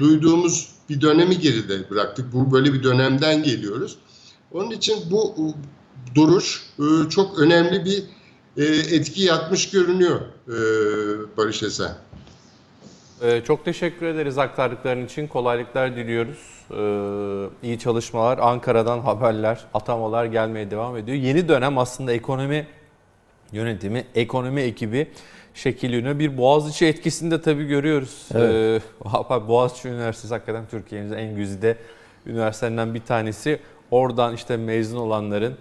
duyduğumuz 0.00 0.68
bir 0.88 1.00
dönemi 1.00 1.38
geride 1.38 1.90
bıraktık. 1.90 2.32
Bu 2.32 2.52
böyle 2.52 2.72
bir 2.72 2.82
dönemden 2.82 3.42
geliyoruz. 3.42 3.98
Onun 4.52 4.70
için 4.70 4.96
bu 5.10 5.54
duruş 6.14 6.62
e, 6.78 7.08
çok 7.10 7.38
önemli 7.38 7.84
bir 7.84 8.04
e, 8.56 8.64
etki 8.96 9.22
yapmış 9.22 9.70
görünüyor 9.70 10.20
e, 10.48 10.56
Barış 11.36 11.62
Esen. 11.62 11.94
Ee, 13.22 13.42
çok 13.44 13.64
teşekkür 13.64 14.06
ederiz 14.06 14.38
aktardıkların 14.38 15.06
için. 15.06 15.26
Kolaylıklar 15.26 15.96
diliyoruz. 15.96 16.38
Ee, 16.70 17.66
iyi 17.68 17.78
çalışmalar. 17.78 18.38
Ankara'dan 18.38 19.00
haberler, 19.00 19.64
atamalar 19.74 20.24
gelmeye 20.24 20.70
devam 20.70 20.96
ediyor. 20.96 21.18
Yeni 21.18 21.48
dönem 21.48 21.78
aslında 21.78 22.12
ekonomi 22.12 22.66
yönetimi, 23.52 24.04
ekonomi 24.14 24.60
ekibi 24.60 25.08
şekilleniyor. 25.54 26.18
Bir 26.18 26.38
Boğaziçi 26.38 26.86
etkisini 26.86 27.30
de 27.30 27.42
tabii 27.42 27.64
görüyoruz. 27.64 28.28
Evet. 28.34 28.82
Ee, 29.04 29.48
Boğaziçi 29.48 29.88
Üniversitesi 29.88 30.34
hakikaten 30.34 30.64
Türkiye'nin 30.70 31.12
en 31.12 31.36
güzide 31.36 31.76
üniversitelerinden 32.26 32.94
bir 32.94 33.02
tanesi. 33.02 33.60
Oradan 33.90 34.34
işte 34.34 34.56
mezun 34.56 34.98
olanların, 34.98 35.54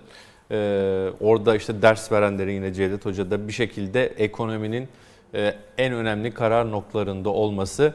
e, 0.52 1.10
orada 1.22 1.56
işte 1.56 1.82
ders 1.82 2.12
verenlerin 2.12 2.52
yine 2.52 2.74
Cevdet 2.74 3.06
Hoca 3.06 3.32
da 3.32 3.48
bir 3.48 3.54
şekilde 3.54 4.06
ekonominin 4.06 4.88
e, 5.34 5.54
en 5.78 5.94
önemli 5.94 6.34
karar 6.34 6.72
noktalarında 6.72 7.30
olması 7.30 7.94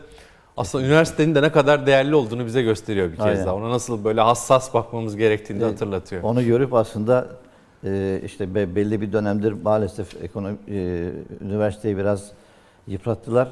aslında 0.56 0.84
üniversitenin 0.84 1.34
de 1.34 1.42
ne 1.42 1.52
kadar 1.52 1.86
değerli 1.86 2.14
olduğunu 2.14 2.46
bize 2.46 2.62
gösteriyor 2.62 3.12
bir 3.12 3.16
kez 3.16 3.26
Aynen. 3.26 3.46
daha. 3.46 3.54
Ona 3.54 3.70
nasıl 3.70 4.04
böyle 4.04 4.20
hassas 4.20 4.74
bakmamız 4.74 5.16
gerektiğini 5.16 5.60
de 5.60 5.64
hatırlatıyor. 5.64 6.22
Onu 6.22 6.44
görüp 6.44 6.74
aslında 6.74 7.28
e, 7.84 8.20
işte 8.24 8.54
be- 8.54 8.76
belli 8.76 9.00
bir 9.00 9.12
dönemdir 9.12 9.52
maalesef 9.52 10.22
ekonomi 10.22 10.56
e, 10.68 11.08
üniversiteyi 11.40 11.96
biraz 11.96 12.32
yıprattılar. 12.86 13.48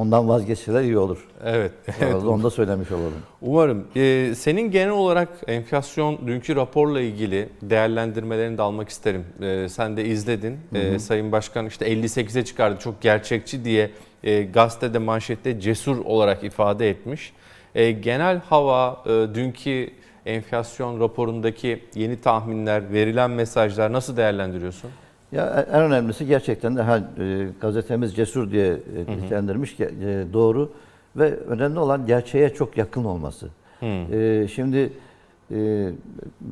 Ondan 0.00 0.28
vazgeçseler 0.28 0.82
iyi 0.82 0.98
olur. 0.98 1.28
Evet. 1.44 1.72
Evet. 2.00 2.14
Onu 2.14 2.42
da 2.42 2.50
söylemiş 2.50 2.92
olalım. 2.92 3.12
Umarım. 3.42 3.86
Ee, 3.96 4.32
senin 4.36 4.70
genel 4.70 4.90
olarak 4.90 5.28
enflasyon 5.46 6.18
dünkü 6.26 6.56
raporla 6.56 7.00
ilgili 7.00 7.48
değerlendirmelerini 7.62 8.58
de 8.58 8.62
almak 8.62 8.88
isterim. 8.88 9.24
Ee, 9.42 9.68
sen 9.68 9.96
de 9.96 10.04
izledin. 10.04 10.58
Ee, 10.74 10.98
Sayın 10.98 11.32
Başkan 11.32 11.66
işte 11.66 11.92
58'e 11.92 12.44
çıkardı 12.44 12.80
çok 12.80 13.00
gerçekçi 13.00 13.64
diye 13.64 13.90
e, 14.24 14.42
gazetede 14.42 14.98
manşette 14.98 15.60
cesur 15.60 16.04
olarak 16.04 16.44
ifade 16.44 16.90
etmiş. 16.90 17.32
E, 17.74 17.90
genel 17.90 18.40
hava 18.40 19.02
e, 19.06 19.10
dünkü 19.34 19.90
enflasyon 20.26 21.00
raporundaki 21.00 21.84
yeni 21.94 22.20
tahminler, 22.20 22.92
verilen 22.92 23.30
mesajlar 23.30 23.92
nasıl 23.92 24.16
değerlendiriyorsun? 24.16 24.90
Ya 25.32 25.66
en 25.72 25.82
önemlisi 25.82 26.26
gerçekten 26.26 26.76
de 26.76 26.82
ha, 26.82 27.00
e, 27.18 27.48
gazetemiz 27.60 28.16
cesur 28.16 28.50
diye 28.50 28.80
e, 29.08 29.16
nitelendirmiş 29.16 29.80
e, 29.80 29.88
doğru 30.32 30.72
ve 31.16 31.36
önemli 31.36 31.78
olan 31.78 32.06
gerçeğe 32.06 32.54
çok 32.54 32.76
yakın 32.76 33.04
olması. 33.04 33.48
E, 34.12 34.48
şimdi 34.48 34.92
e, 35.50 35.88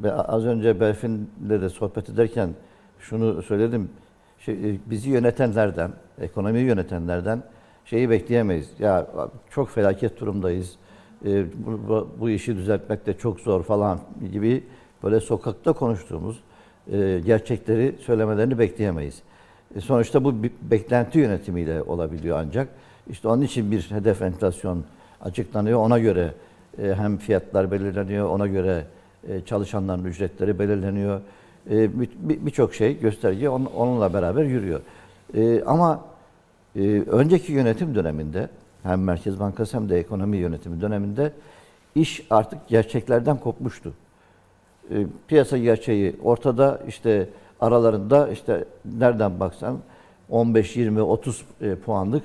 az 0.05 0.45
önce 0.45 0.81
Berfin'le 0.81 1.51
de 1.51 1.69
sohbet 1.69 2.09
ederken 2.09 2.51
şunu 2.99 3.43
söyledim. 3.43 3.91
Şey, 4.39 4.55
e, 4.55 4.79
bizi 4.87 5.11
yönetenlerden, 5.11 5.91
ekonomiyi 6.21 6.65
yönetenlerden 6.67 7.43
şeyi 7.85 8.11
bekleyemeyiz. 8.11 8.71
Ya 8.79 9.07
çok 9.51 9.71
felaket 9.71 10.21
durumdayız. 10.21 10.77
E, 11.27 11.45
bu, 11.89 12.09
bu 12.21 12.31
işi 12.31 12.57
düzeltmek 12.57 13.07
de 13.07 13.13
çok 13.19 13.41
zor 13.41 13.63
falan 13.63 14.01
gibi 14.33 14.65
böyle 15.03 15.21
sokakta 15.21 15.73
konuştuğumuz 15.73 16.41
e, 16.93 17.21
gerçekleri 17.27 17.95
söylemelerini 18.01 18.59
bekleyemeyiz. 18.59 19.23
E, 19.77 19.81
sonuçta 19.81 20.25
bu 20.25 20.35
beklenti 20.63 21.19
yönetimiyle 21.19 21.83
olabiliyor 21.83 22.39
ancak. 22.39 22.69
İşte 23.11 23.29
onun 23.29 23.43
için 23.43 23.71
bir 23.71 23.91
hedef 23.91 24.23
enflasyon 24.23 24.85
açıklanıyor. 25.21 25.79
Ona 25.79 25.99
göre 25.99 26.33
e, 26.83 26.95
hem 26.95 27.17
fiyatlar 27.17 27.71
belirleniyor, 27.71 28.29
ona 28.29 28.47
göre 28.47 28.85
çalışanların 29.47 30.05
ücretleri 30.05 30.59
belirleniyor. 30.59 31.21
E, 31.71 32.01
bir- 32.01 32.11
bir- 32.19 32.47
Birçok 32.47 32.75
şey 32.75 33.01
gösterge 33.01 33.49
on- 33.49 33.71
onunla 33.77 34.15
beraber 34.15 34.45
yürüyor. 34.45 34.81
Ama 35.67 36.05
önceki 37.07 37.53
yönetim 37.53 37.95
döneminde 37.95 38.49
hem 38.83 39.03
Merkez 39.05 39.41
Bankası 39.41 39.77
hem 39.77 39.89
de 39.89 39.99
ekonomi 39.99 40.37
yönetimi 40.37 40.81
döneminde 40.81 41.33
iş 41.95 42.27
artık 42.31 42.69
gerçeklerden 42.69 43.37
kopmuştu. 43.37 43.93
E, 44.91 45.07
piyasa 45.29 45.59
gerçeği 45.59 46.17
ortada 46.23 46.81
işte 46.89 47.29
aralarında 47.61 48.29
işte 48.29 48.65
nereden 48.99 49.41
baksan 49.41 49.79
15, 50.31 50.77
20, 50.77 51.03
30 51.03 51.45
e, 51.61 51.75
puanlık 51.75 52.23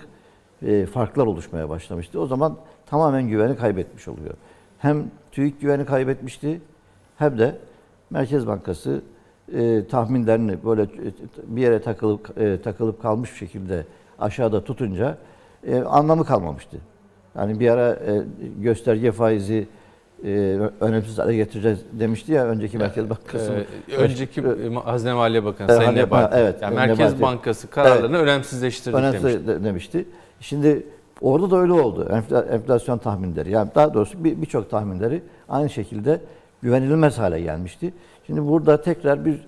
e, 0.65 0.85
farklar 0.85 1.25
oluşmaya 1.25 1.69
başlamıştı. 1.69 2.19
O 2.19 2.25
zaman 2.27 2.57
tamamen 2.85 3.27
güveni 3.27 3.55
kaybetmiş 3.55 4.07
oluyor. 4.07 4.33
Hem 4.79 5.03
TÜİK 5.31 5.61
güveni 5.61 5.85
kaybetmişti 5.85 6.61
hem 7.17 7.39
de 7.39 7.57
Merkez 8.09 8.47
Bankası 8.47 9.01
e, 9.53 9.87
tahminlerini 9.87 10.65
böyle 10.65 10.87
bir 11.43 11.61
yere 11.61 11.81
takılıp 11.81 12.35
takılıp 12.63 13.01
kalmış 13.01 13.31
bir 13.31 13.37
şekilde 13.37 13.85
aşağıda 14.19 14.63
tutunca 14.63 15.17
anlamı 15.85 16.25
kalmamıştı. 16.25 16.77
Yani 17.35 17.59
bir 17.59 17.69
ara 17.69 17.97
gösterge 18.59 19.11
faizi 19.11 19.67
e, 20.23 20.29
önemsiz 20.79 21.17
hale 21.19 21.35
getireceğiz 21.35 21.79
demişti 21.91 22.31
ya 22.31 22.45
önceki 22.45 22.77
Merkez 22.77 23.09
Bankası. 23.09 23.65
Ee, 23.91 23.95
önceki 23.95 24.41
e, 24.41 24.73
Hazine 24.83 25.13
Maliye 25.13 25.45
Bakanı 25.45 25.67
Evet, 25.71 25.81
Sayın 25.83 25.95
Nebati. 25.97 26.35
evet, 26.37 26.61
yani 26.61 26.75
Nebati. 26.75 26.87
Merkez 27.01 27.21
Bankası 27.21 27.69
kararlarını 27.69 28.17
önemsizleştirdik 28.17 28.99
önemsiz 28.99 29.23
demişti. 29.23 29.47
de- 29.47 29.63
demişti. 29.63 30.05
Şimdi 30.39 30.87
orada 31.21 31.51
da 31.51 31.57
öyle 31.57 31.73
oldu. 31.73 32.07
Enfla- 32.11 32.47
enflasyon 32.49 32.97
tahminleri 32.97 33.51
yani 33.51 33.69
daha 33.75 33.93
doğrusu 33.93 34.23
bir- 34.23 34.41
birçok 34.41 34.69
tahminleri 34.69 35.21
aynı 35.49 35.69
şekilde 35.69 36.21
güvenilmez 36.61 37.17
hale 37.19 37.41
gelmişti. 37.41 37.93
Şimdi 38.27 38.47
burada 38.47 38.81
tekrar 38.81 39.25
bir 39.25 39.39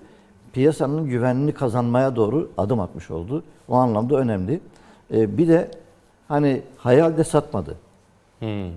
piyasanın 0.52 1.06
güvenini 1.06 1.52
kazanmaya 1.52 2.16
doğru 2.16 2.50
adım 2.58 2.80
atmış 2.80 3.10
oldu. 3.10 3.42
O 3.68 3.74
anlamda 3.74 4.16
önemli. 4.16 4.60
Ee, 5.14 5.38
bir 5.38 5.48
de 5.48 5.70
hani 6.28 6.62
hayalde 6.76 7.24
satmadı. 7.24 7.74
Hmm. 8.38 8.70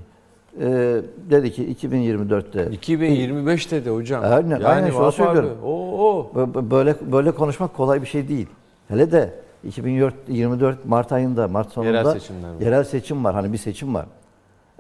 Ee, 0.62 1.02
dedi 1.30 1.52
ki 1.52 1.76
2024'te 1.88 2.72
2025 2.72 3.72
dedi 3.72 3.90
hocam. 3.90 4.24
Aynen, 4.26 4.62
aynen 4.62 4.90
şunu 4.92 5.12
söylüyorum. 5.12 5.58
Oo. 5.66 6.32
Bö- 6.36 6.54
bö- 6.54 6.72
Böyle 6.72 6.96
böyle 7.12 7.32
konuşmak 7.32 7.74
kolay 7.74 8.02
bir 8.02 8.08
şey 8.08 8.28
değil. 8.28 8.48
Hele 8.88 9.12
de 9.12 9.34
2024 9.64 10.86
Mart 10.86 11.12
ayında, 11.12 11.48
Mart 11.48 11.72
sonunda 11.72 11.98
Yerel 11.98 12.12
seçimler 12.14 12.50
var. 12.50 12.60
yerel 12.62 12.84
seçim 12.84 13.24
var. 13.26 13.34
Hani 13.36 13.54
bir 13.54 13.58
seçim 13.58 13.94
var. 13.96 14.06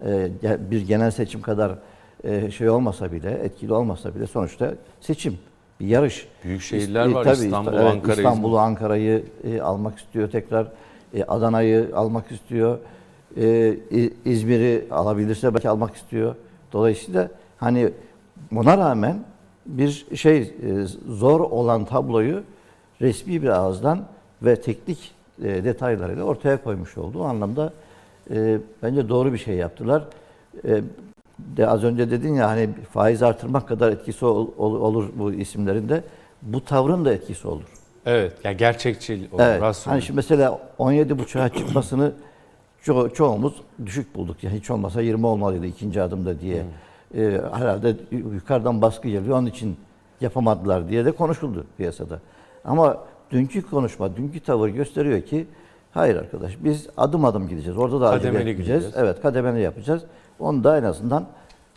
Ee, 0.05 0.27
bir 0.71 0.81
genel 0.87 1.11
seçim 1.11 1.41
kadar 1.41 1.71
e, 2.23 2.51
şey 2.51 2.69
olmasa 2.69 3.11
bile, 3.11 3.31
etkili 3.31 3.73
olmasa 3.73 4.15
bile 4.15 4.27
sonuçta 4.27 4.71
seçim, 5.01 5.37
bir 5.79 5.87
yarış. 5.87 6.27
Büyük 6.43 6.61
şehirler 6.61 7.05
İst- 7.05 7.15
var. 7.15 7.23
tabii, 7.23 7.45
İstanbul, 7.45 7.73
evet, 7.73 7.83
Ankara, 7.85 8.15
İstanbul'u, 8.15 8.59
Ankara'yı 8.59 9.23
e, 9.43 9.61
almak 9.61 9.97
istiyor 9.99 10.29
tekrar. 10.31 10.67
E, 11.13 11.23
Adana'yı 11.23 11.89
almak 11.95 12.31
istiyor. 12.31 12.77
E, 13.37 13.75
İzmir'i 14.25 14.85
alabilirse 14.91 15.53
belki 15.53 15.69
almak 15.69 15.95
istiyor. 15.95 16.35
Dolayısıyla 16.73 17.29
hani 17.57 17.89
buna 18.51 18.77
rağmen 18.77 19.19
bir 19.65 20.05
şey 20.15 20.37
e, 20.41 20.51
zor 21.09 21.39
olan 21.39 21.85
tabloyu 21.85 22.43
resmi 23.01 23.41
bir 23.41 23.47
ağızdan 23.49 24.05
ve 24.41 24.55
teknik 24.61 25.11
e, 25.43 25.63
detaylarıyla 25.63 26.23
ortaya 26.23 26.63
koymuş 26.63 26.97
oldu. 26.97 27.19
O 27.21 27.23
anlamda 27.23 27.73
e, 28.31 28.57
bence 28.83 29.09
doğru 29.09 29.33
bir 29.33 29.37
şey 29.37 29.55
yaptılar. 29.55 30.03
E, 30.67 30.81
de 31.39 31.67
az 31.67 31.83
önce 31.83 32.11
dedin 32.11 32.33
ya 32.33 32.47
hani 32.49 32.69
faiz 32.91 33.23
artırmak 33.23 33.67
kadar 33.67 33.91
etkisi 33.91 34.25
ol- 34.25 34.47
ol- 34.57 34.81
olur 34.81 35.09
bu 35.15 35.33
isimlerin 35.33 35.89
de 35.89 36.03
bu 36.41 36.65
tavrın 36.65 37.05
da 37.05 37.13
etkisi 37.13 37.47
olur. 37.47 37.63
Evet. 38.05 38.33
Yani 38.43 38.57
gerçekçi 38.57 39.27
olur. 39.31 39.43
Evet. 39.43 39.81
Hani 39.85 40.01
şimdi 40.01 40.15
mesela 40.15 40.59
17.5'a 40.79 41.49
çıkmasını 41.49 42.11
ço- 42.85 43.13
çoğumuz 43.13 43.53
düşük 43.85 44.15
bulduk. 44.15 44.43
Yani 44.43 44.57
hiç 44.57 44.69
olmasa 44.71 45.01
20 45.01 45.25
olmalıydı 45.25 45.65
ikinci 45.65 46.01
adımda 46.01 46.39
diye. 46.39 46.65
Ee, 47.15 47.41
herhalde 47.53 47.95
yukarıdan 48.11 48.81
baskı 48.81 49.07
geliyor. 49.07 49.37
Onun 49.37 49.47
için 49.47 49.77
yapamadılar 50.21 50.89
diye 50.89 51.05
de 51.05 51.11
konuşuldu 51.11 51.65
piyasada. 51.77 52.19
Ama 52.65 52.97
dünkü 53.31 53.61
konuşma, 53.69 54.15
dünkü 54.15 54.39
tavır 54.39 54.69
gösteriyor 54.69 55.21
ki 55.21 55.47
hayır 55.91 56.15
arkadaş 56.15 56.57
biz 56.63 56.87
adım 56.97 57.25
adım 57.25 57.47
gideceğiz. 57.47 57.77
Orada 57.77 58.01
da 58.01 58.09
Kademeli 58.11 58.55
gideceğiz. 58.55 58.81
gideceğiz. 58.83 58.95
Evet 58.97 59.21
kademeli 59.21 59.61
yapacağız. 59.61 60.03
Onu 60.39 60.63
da 60.63 60.77
en 60.77 60.83
azından 60.83 61.25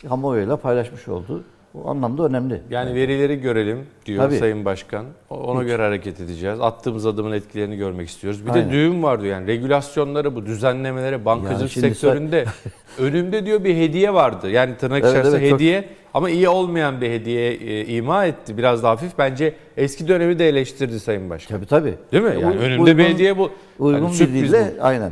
kamuoyuyla 0.07 0.57
paylaşmış 0.57 1.07
oldu. 1.07 1.43
Bu 1.73 1.89
anlamda 1.89 2.23
önemli. 2.25 2.61
Yani 2.69 2.95
verileri 2.95 3.41
görelim 3.41 3.79
diyor 4.05 4.23
Tabii. 4.23 4.37
Sayın 4.37 4.65
Başkan. 4.65 5.05
O- 5.29 5.35
Ona 5.35 5.61
Hiç. 5.61 5.67
göre 5.67 5.81
hareket 5.83 6.21
edeceğiz. 6.21 6.61
Attığımız 6.61 7.05
adımın 7.05 7.31
etkilerini 7.31 7.77
görmek 7.77 8.09
istiyoruz. 8.09 8.45
Bir 8.45 8.51
Aynen. 8.51 8.67
de 8.69 8.71
düğüm 8.71 9.03
var 9.03 9.21
diyor 9.21 9.33
yani 9.33 9.47
regülasyonlara 9.47 10.35
bu 10.35 10.45
düzenlemelere 10.45 11.25
bankacılık 11.25 11.77
Yani 11.77 11.87
sektöründe 11.95 12.45
önümde 12.99 13.45
diyor 13.45 13.63
bir 13.63 13.75
hediye 13.75 14.13
vardı. 14.13 14.49
Yani 14.49 14.77
tırnak 14.77 14.99
Evet, 15.03 15.09
içerisinde 15.11 15.37
evet, 15.37 15.49
çok- 15.49 15.59
hediye 15.59 15.83
ama 16.13 16.29
iyi 16.29 16.49
olmayan 16.49 17.01
bir 17.01 17.09
hediye 17.09 17.51
e, 17.53 17.85
ima 17.85 18.25
etti. 18.25 18.57
Biraz 18.57 18.83
da 18.83 18.89
hafif. 18.89 19.17
Bence 19.17 19.53
eski 19.77 20.07
dönemi 20.07 20.39
de 20.39 20.49
eleştirdi 20.49 20.99
Sayın 20.99 21.29
Başkan. 21.29 21.57
Tabii 21.57 21.65
tabii. 21.67 21.93
Değil 22.11 22.23
mi? 22.23 22.29
E, 22.29 22.39
Yani 22.39 22.57
uy- 22.57 22.65
önümde 22.65 22.97
bir 22.97 23.03
hediye 23.05 23.37
bu. 23.37 23.49
Uygun 23.79 23.99
Yani 24.07 24.19
bir 24.19 24.27
dille 24.27 24.73
aynen. 24.81 25.11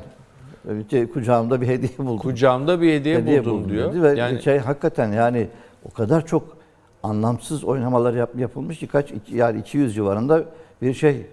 Kucağımda 1.14 1.62
bir 1.62 1.68
hediye 1.68 1.92
buldum. 1.98 2.18
Kucağımda 2.18 2.82
bir 2.82 2.94
hediye, 2.94 3.18
hediye 3.18 3.46
buldum, 3.46 3.60
buldum 3.60 3.72
diyor. 3.72 3.94
dedi 3.94 4.04
ve 4.04 4.20
yani 4.20 4.42
şey 4.42 4.58
hakikaten 4.58 5.12
yani 5.12 5.48
o 5.86 5.90
kadar 5.90 6.26
çok 6.26 6.58
anlamsız 7.04 7.64
oynamalar 7.64 8.14
yap, 8.14 8.30
yapılmış 8.38 8.80
ki 8.80 8.88
kaç 8.88 9.12
iki- 9.12 9.36
yani 9.36 9.60
200 9.60 9.96
civarında 9.96 10.44
bir 10.82 10.94
şey. 10.94 11.26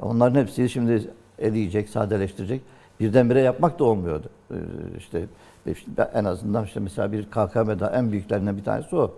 Onların 0.00 0.40
hepsini 0.40 0.68
şimdi 0.68 1.10
eleyecek, 1.38 1.88
sadeleştirecek. 1.88 2.62
Birdenbire 3.00 3.40
yapmak 3.40 3.78
da 3.78 3.84
olmuyordu. 3.84 4.30
Ee, 4.50 4.54
işte 4.98 5.24
işte 5.66 6.10
en 6.14 6.24
azından 6.24 6.64
işte 6.64 6.80
mesela 6.80 7.12
bir 7.12 7.24
KKM'da 7.24 7.90
en 7.90 8.12
büyüklerinden 8.12 8.56
bir 8.56 8.64
tanesi 8.64 8.96
o. 8.96 9.14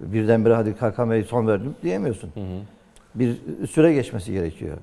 Birdenbire 0.00 0.54
hadi 0.54 0.74
KKM'yi 0.74 1.24
son 1.24 1.46
verdim 1.46 1.74
diyemiyorsun. 1.82 2.30
Bir 3.14 3.36
süre 3.70 3.92
geçmesi 3.94 4.32
gerekiyor. 4.32 4.76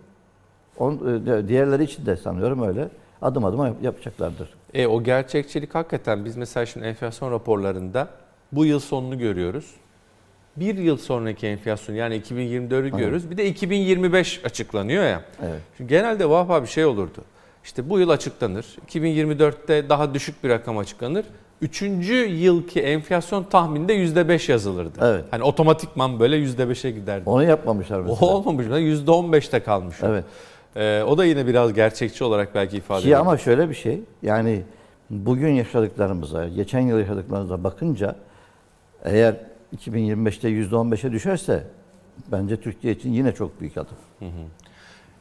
On, 0.78 0.94
e, 1.28 1.48
diğerleri 1.48 1.84
için 1.84 2.06
de 2.06 2.16
sanıyorum 2.18 2.62
öyle. 2.68 2.90
Adım 3.22 3.46
adım 3.46 3.66
yap- 3.66 3.84
yapacaklardır. 3.84 4.50
E, 4.74 4.88
o 4.88 5.04
gerçekçilik 5.04 5.76
hakikaten 5.76 6.26
biz 6.26 6.38
mesela 6.38 6.66
şimdi 6.66 6.86
enflasyon 6.86 7.32
raporlarında 7.32 8.08
bu 8.56 8.66
yıl 8.66 8.80
sonunu 8.80 9.20
görüyoruz. 9.20 9.66
Bir 10.56 10.78
yıl 10.78 10.98
sonraki 10.98 11.48
enflasyon 11.48 11.96
yani 11.96 12.16
2024'ü 12.20 12.90
görüyoruz. 12.90 13.32
Bir 13.32 13.38
de 13.38 13.46
2025 13.46 14.42
açıklanıyor 14.46 15.04
ya. 15.04 15.22
Evet. 15.42 15.60
Şimdi 15.78 15.90
genelde 15.90 16.30
Vahap 16.30 16.52
abi 16.52 16.68
şey 16.68 16.86
olurdu. 16.86 17.22
İşte 17.64 17.90
bu 17.90 18.00
yıl 18.00 18.10
açıklanır. 18.10 18.66
2024'te 18.88 19.90
daha 19.90 20.14
düşük 20.14 20.44
bir 20.44 20.50
rakam 20.50 20.78
açıklanır. 20.78 21.26
Üçüncü 21.62 22.14
yılki 22.14 22.82
enflasyon 22.82 23.44
tahmininde 23.44 23.94
%5 23.96 24.52
yazılırdı. 24.52 25.00
Evet. 25.02 25.26
Hani 25.32 25.44
otomatikman 25.44 26.20
böyle 26.20 26.38
%5'e 26.38 26.92
giderdi. 26.92 27.24
Onu 27.30 27.44
yapmamışlar 27.44 28.00
O 28.00 28.04
mesela. 28.04 28.32
olmamış. 28.32 28.66
%15'te 28.66 29.60
kalmış. 29.60 30.04
o. 30.04 30.08
Evet. 30.08 30.24
Ee, 30.76 31.04
o 31.08 31.18
da 31.18 31.26
yine 31.26 31.48
biraz 31.48 31.74
gerçekçi 31.74 32.24
olarak 32.24 32.56
belki 32.56 32.78
ifade 32.78 33.02
ediyor. 33.02 33.20
ama 33.20 33.38
şöyle 33.38 33.70
bir 33.70 33.76
şey, 33.76 34.02
yani 34.22 34.62
bugün 35.10 35.50
yaşadıklarımıza, 35.54 36.48
geçen 36.48 36.80
yıl 36.80 37.00
yaşadıklarımıza 37.00 37.64
bakınca 37.64 38.16
eğer 39.04 39.36
2025'te 39.78 40.50
%15'e 40.50 41.12
düşerse 41.12 41.64
bence 42.32 42.58
Türkiye 42.58 42.94
için 42.94 43.14
yine 43.14 43.32
çok 43.32 43.62
büyük 43.62 43.78
adım. 43.78 43.98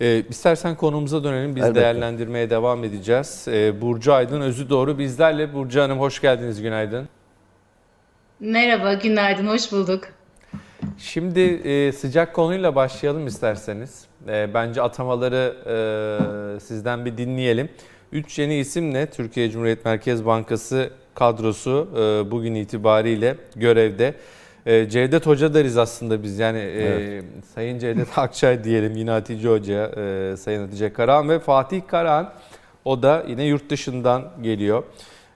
Ee, 0.00 0.22
istersen 0.28 0.76
konumuza 0.76 1.24
dönelim. 1.24 1.56
Biz 1.56 1.64
Elbette. 1.64 1.80
değerlendirmeye 1.80 2.50
devam 2.50 2.84
edeceğiz. 2.84 3.44
Ee, 3.48 3.80
Burcu 3.80 4.14
Aydın 4.14 4.40
özü 4.40 4.70
doğru 4.70 4.98
bizlerle. 4.98 5.54
Burcu 5.54 5.80
Hanım 5.80 6.00
hoş 6.00 6.20
geldiniz. 6.20 6.62
Günaydın. 6.62 7.08
Merhaba, 8.40 8.94
günaydın, 8.94 9.46
hoş 9.46 9.72
bulduk. 9.72 10.04
Şimdi 10.98 11.40
e, 11.40 11.92
sıcak 11.92 12.34
konuyla 12.34 12.74
başlayalım 12.74 13.26
isterseniz. 13.26 14.04
E, 14.28 14.54
bence 14.54 14.82
atamaları 14.82 15.56
e, 16.56 16.60
sizden 16.60 17.04
bir 17.04 17.16
dinleyelim. 17.16 17.68
Üç 18.12 18.38
yeni 18.38 18.56
isimle 18.56 19.06
Türkiye 19.10 19.50
Cumhuriyet 19.50 19.84
Merkez 19.84 20.26
Bankası 20.26 20.90
kadrosu 21.14 21.88
e, 21.96 22.30
bugün 22.30 22.54
itibariyle 22.54 23.36
görevde. 23.56 24.14
E, 24.66 24.88
Cevdet 24.88 25.26
Hoca 25.26 25.54
deriz 25.54 25.78
aslında 25.78 26.22
biz 26.22 26.38
yani 26.38 26.58
e, 26.58 26.82
Evet. 26.82 27.24
Sayın 27.54 27.78
Cevdet 27.78 28.08
Akçay 28.18 28.64
diyelim 28.64 28.96
yine 28.96 29.10
Hatice 29.10 29.48
Hoca, 29.48 29.86
e, 29.96 30.36
Sayın 30.36 30.60
Hatice 30.60 30.92
Karahan 30.92 31.28
ve 31.28 31.38
Fatih 31.38 31.80
Karahan 31.86 32.32
o 32.84 33.02
da 33.02 33.24
yine 33.28 33.44
yurt 33.44 33.70
dışından 33.70 34.30
geliyor. 34.42 34.82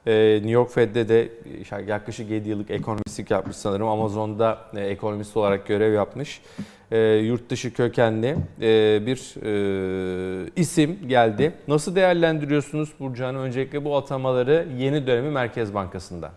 E, 0.06 0.34
New 0.34 0.50
York 0.50 0.70
Fed'de 0.70 1.08
de 1.08 1.28
yaklaşık 1.86 2.30
7 2.30 2.48
yıllık 2.48 2.70
ekonomistlik 2.70 3.30
yapmış 3.30 3.56
sanırım. 3.56 3.88
Amazon'da 3.88 4.58
e, 4.76 4.80
ekonomist 4.80 5.36
olarak 5.36 5.66
görev 5.66 5.92
yapmış. 5.92 6.40
E, 6.90 6.98
yurt 6.98 7.50
dışı 7.50 7.72
kökenli 7.72 8.36
e, 8.60 9.06
bir 9.06 9.34
e, 9.42 10.50
isim 10.56 11.08
geldi. 11.08 11.52
Nasıl 11.68 11.96
değerlendiriyorsunuz 11.96 12.88
Burcu 13.00 13.24
Hanım 13.24 13.40
öncelikle 13.40 13.84
bu 13.84 13.96
atamaları 13.96 14.66
yeni 14.78 15.06
dönemi 15.06 15.30
Merkez 15.30 15.74
Bankası'nda? 15.74 16.30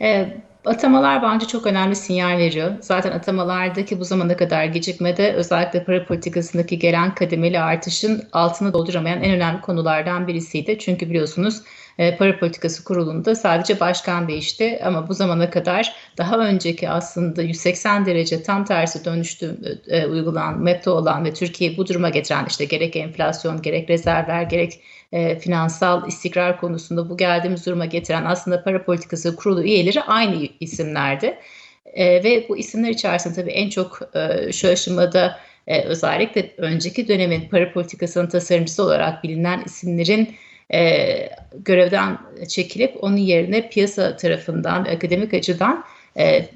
E, 0.00 0.36
atamalar 0.64 1.22
bence 1.22 1.46
çok 1.46 1.66
önemli 1.66 1.96
sinyal 1.96 2.38
veriyor. 2.38 2.70
Zaten 2.80 3.12
atamalardaki 3.12 4.00
bu 4.00 4.04
zamana 4.04 4.36
kadar 4.36 4.64
gecikmede 4.64 5.32
özellikle 5.32 5.84
para 5.84 6.04
politikasındaki 6.06 6.78
gelen 6.78 7.14
kademeli 7.14 7.60
artışın 7.60 8.22
altını 8.32 8.72
dolduramayan 8.72 9.22
en 9.22 9.34
önemli 9.34 9.60
konulardan 9.60 10.26
birisiydi. 10.26 10.78
Çünkü 10.78 11.10
biliyorsunuz 11.10 11.62
e, 12.00 12.16
para 12.16 12.38
politikası 12.38 12.84
kurulunda 12.84 13.34
sadece 13.34 13.80
başkan 13.80 14.28
değişti 14.28 14.80
ama 14.84 15.08
bu 15.08 15.14
zamana 15.14 15.50
kadar 15.50 15.94
daha 16.18 16.38
önceki 16.38 16.90
aslında 16.90 17.42
180 17.42 18.06
derece 18.06 18.42
tam 18.42 18.64
tersi 18.64 19.04
dönüştü 19.04 19.56
e, 19.88 20.06
uygulanan 20.06 20.58
meta 20.58 20.90
olan 20.90 21.24
ve 21.24 21.34
Türkiye'yi 21.34 21.76
bu 21.76 21.86
duruma 21.86 22.08
getiren 22.08 22.46
işte 22.48 22.64
gerek 22.64 22.96
enflasyon 22.96 23.62
gerek 23.62 23.90
rezervler 23.90 24.42
gerek 24.42 24.80
e, 25.12 25.38
finansal 25.38 26.08
istikrar 26.08 26.60
konusunda 26.60 27.10
bu 27.10 27.16
geldiğimiz 27.16 27.66
duruma 27.66 27.86
getiren 27.86 28.24
aslında 28.24 28.64
para 28.64 28.84
politikası 28.84 29.36
kurulu 29.36 29.62
üyeleri 29.62 30.02
aynı 30.02 30.48
isimlerdi. 30.60 31.38
E, 31.84 32.24
ve 32.24 32.46
bu 32.48 32.58
isimler 32.58 32.90
içerisinde 32.90 33.34
tabii 33.34 33.50
en 33.50 33.70
çok 33.70 34.00
e, 34.14 34.52
şu 34.52 34.68
aşamada 34.68 35.38
e, 35.66 35.82
özellikle 35.82 36.50
önceki 36.58 37.08
dönemin 37.08 37.48
para 37.48 37.72
politikasının 37.72 38.28
tasarımcısı 38.28 38.82
olarak 38.82 39.24
bilinen 39.24 39.62
isimlerin 39.66 40.28
e, 40.72 41.30
görevden 41.64 42.18
çekilip 42.48 43.04
onun 43.04 43.16
yerine 43.16 43.68
piyasa 43.68 44.16
tarafından 44.16 44.84
akademik 44.84 45.34
açıdan 45.34 45.84
e, 46.18 46.46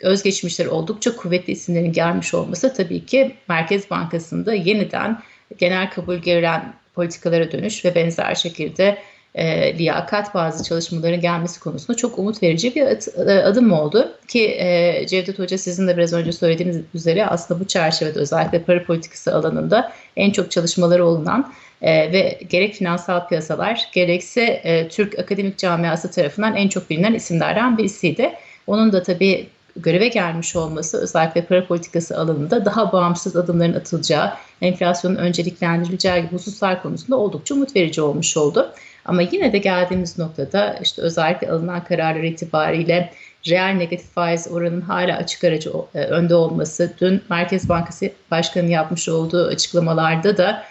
özgeçmişleri 0.00 0.68
oldukça 0.68 1.16
kuvvetli 1.16 1.52
isimlerin 1.52 1.92
gelmiş 1.92 2.34
olması 2.34 2.74
tabii 2.74 3.06
ki 3.06 3.34
Merkez 3.48 3.90
Bankası'nda 3.90 4.54
yeniden 4.54 5.22
genel 5.58 5.90
kabul 5.90 6.16
gören 6.16 6.74
politikalara 6.94 7.52
dönüş 7.52 7.84
ve 7.84 7.94
benzer 7.94 8.34
şekilde 8.34 8.98
e, 9.34 9.78
liyakat 9.78 10.34
bazı 10.34 10.64
çalışmaların 10.64 11.20
gelmesi 11.20 11.60
konusunda 11.60 11.96
çok 11.96 12.18
umut 12.18 12.42
verici 12.42 12.74
bir 12.74 12.86
adım 13.26 13.72
oldu. 13.72 14.12
Ki 14.28 14.48
e, 14.58 15.06
Cevdet 15.06 15.38
Hoca 15.38 15.58
sizin 15.58 15.88
de 15.88 15.96
biraz 15.96 16.12
önce 16.12 16.32
söylediğiniz 16.32 16.80
üzere 16.94 17.26
aslında 17.26 17.60
bu 17.60 17.66
çerçevede 17.66 18.18
özellikle 18.18 18.62
para 18.62 18.84
politikası 18.84 19.34
alanında 19.34 19.92
en 20.16 20.30
çok 20.30 20.50
çalışmaları 20.50 21.06
olunan 21.06 21.52
e, 21.82 22.12
ve 22.12 22.38
gerek 22.48 22.74
finansal 22.74 23.28
piyasalar 23.28 23.88
gerekse 23.92 24.42
e, 24.42 24.88
Türk 24.88 25.18
akademik 25.18 25.58
camiası 25.58 26.10
tarafından 26.10 26.56
en 26.56 26.68
çok 26.68 26.90
bilinen 26.90 27.14
isimlerden 27.14 27.78
birisiydi. 27.78 28.32
Onun 28.66 28.92
da 28.92 29.02
tabii 29.02 29.46
göreve 29.76 30.08
gelmiş 30.08 30.56
olması 30.56 30.98
özellikle 31.02 31.44
para 31.44 31.66
politikası 31.66 32.18
alanında 32.18 32.64
daha 32.64 32.92
bağımsız 32.92 33.36
adımların 33.36 33.74
atılacağı, 33.74 34.32
enflasyonun 34.60 35.16
önceliklendirileceği 35.16 36.22
gibi 36.22 36.32
hususlar 36.32 36.82
konusunda 36.82 37.16
oldukça 37.16 37.54
umut 37.54 37.76
verici 37.76 38.02
olmuş 38.02 38.36
oldu. 38.36 38.72
Ama 39.04 39.22
yine 39.22 39.52
de 39.52 39.58
geldiğimiz 39.58 40.18
noktada 40.18 40.78
işte 40.82 41.02
özellikle 41.02 41.50
alınan 41.50 41.84
kararlar 41.84 42.22
itibariyle 42.22 43.12
reel 43.48 43.74
negatif 43.74 44.10
faiz 44.14 44.48
oranının 44.52 44.80
hala 44.80 45.16
açık 45.16 45.44
aracı 45.44 45.70
önde 45.94 46.34
olması, 46.34 46.92
dün 47.00 47.22
Merkez 47.30 47.68
Bankası 47.68 48.10
Başkanı 48.30 48.70
yapmış 48.70 49.08
olduğu 49.08 49.46
açıklamalarda 49.46 50.36
da 50.36 50.64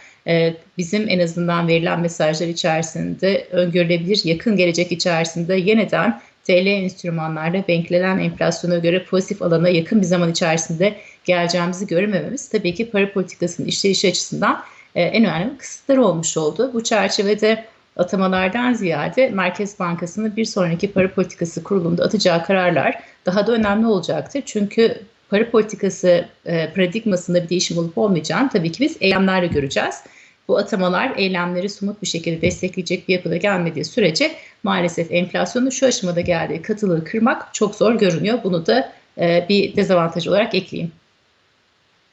bizim 0.78 1.10
en 1.10 1.20
azından 1.20 1.68
verilen 1.68 2.00
mesajlar 2.00 2.48
içerisinde 2.48 3.48
öngörülebilir 3.52 4.22
yakın 4.24 4.56
gelecek 4.56 4.92
içerisinde 4.92 5.56
yeniden 5.56 6.22
TL 6.44 6.66
enstrümanlarla 6.66 7.68
beklenen 7.68 8.20
enflasyona 8.20 8.78
göre 8.78 9.04
pozitif 9.04 9.42
alana 9.42 9.70
yakın 9.70 10.02
bir 10.02 10.06
zaman 10.06 10.32
içerisinde 10.32 10.96
geleceğimizi 11.26 11.88
göremememiz 11.88 12.50
tabii 12.50 12.74
ki 12.74 12.90
para 12.90 13.14
politikasının 13.14 13.68
işleyişi 13.68 14.08
açısından 14.08 14.64
en 14.96 15.26
önemli 15.26 15.58
kısıtları 15.58 16.06
olmuş 16.06 16.38
oldu. 16.38 16.72
Bu 16.74 16.84
çerçevede 16.84 17.66
atamalardan 17.98 18.74
ziyade 18.74 19.30
Merkez 19.30 19.80
Bankası'nın 19.80 20.36
bir 20.36 20.46
sonraki 20.46 20.92
para 20.92 21.14
politikası 21.14 21.64
kurulunda 21.64 22.04
atacağı 22.04 22.44
kararlar 22.44 23.04
daha 23.26 23.48
da 23.48 23.52
önemli 23.52 23.88
olacaktır. 23.88 24.44
Çünkü 24.46 25.02
para 25.32 25.52
politikası 25.52 26.26
e, 26.46 26.74
paradigmasında 26.74 27.44
bir 27.44 27.50
değişim 27.50 27.78
olup 27.78 27.98
olmayacağını 27.98 28.50
tabii 28.50 28.72
ki 28.72 28.84
biz 28.84 28.98
eylemlerle 29.02 29.48
göreceğiz. 29.48 30.04
Bu 30.48 30.58
atamalar 30.58 31.14
eylemleri 31.16 31.70
somut 31.70 32.02
bir 32.02 32.08
şekilde 32.08 32.42
destekleyecek 32.42 33.08
bir 33.08 33.14
yapıda 33.14 33.38
gelmediği 33.38 33.86
sürece 33.86 34.32
maalesef 34.64 35.12
enflasyonun 35.12 35.70
şu 35.70 35.86
aşamada 35.86 36.22
geldiği 36.22 36.62
katılığı 36.62 37.04
kırmak 37.04 37.54
çok 37.54 37.76
zor 37.76 37.94
görünüyor. 37.94 38.40
Bunu 38.44 38.66
da 38.66 38.94
e, 39.18 39.46
bir 39.50 39.76
dezavantaj 39.76 40.28
olarak 40.28 40.56
ekleyeyim. 40.56 40.92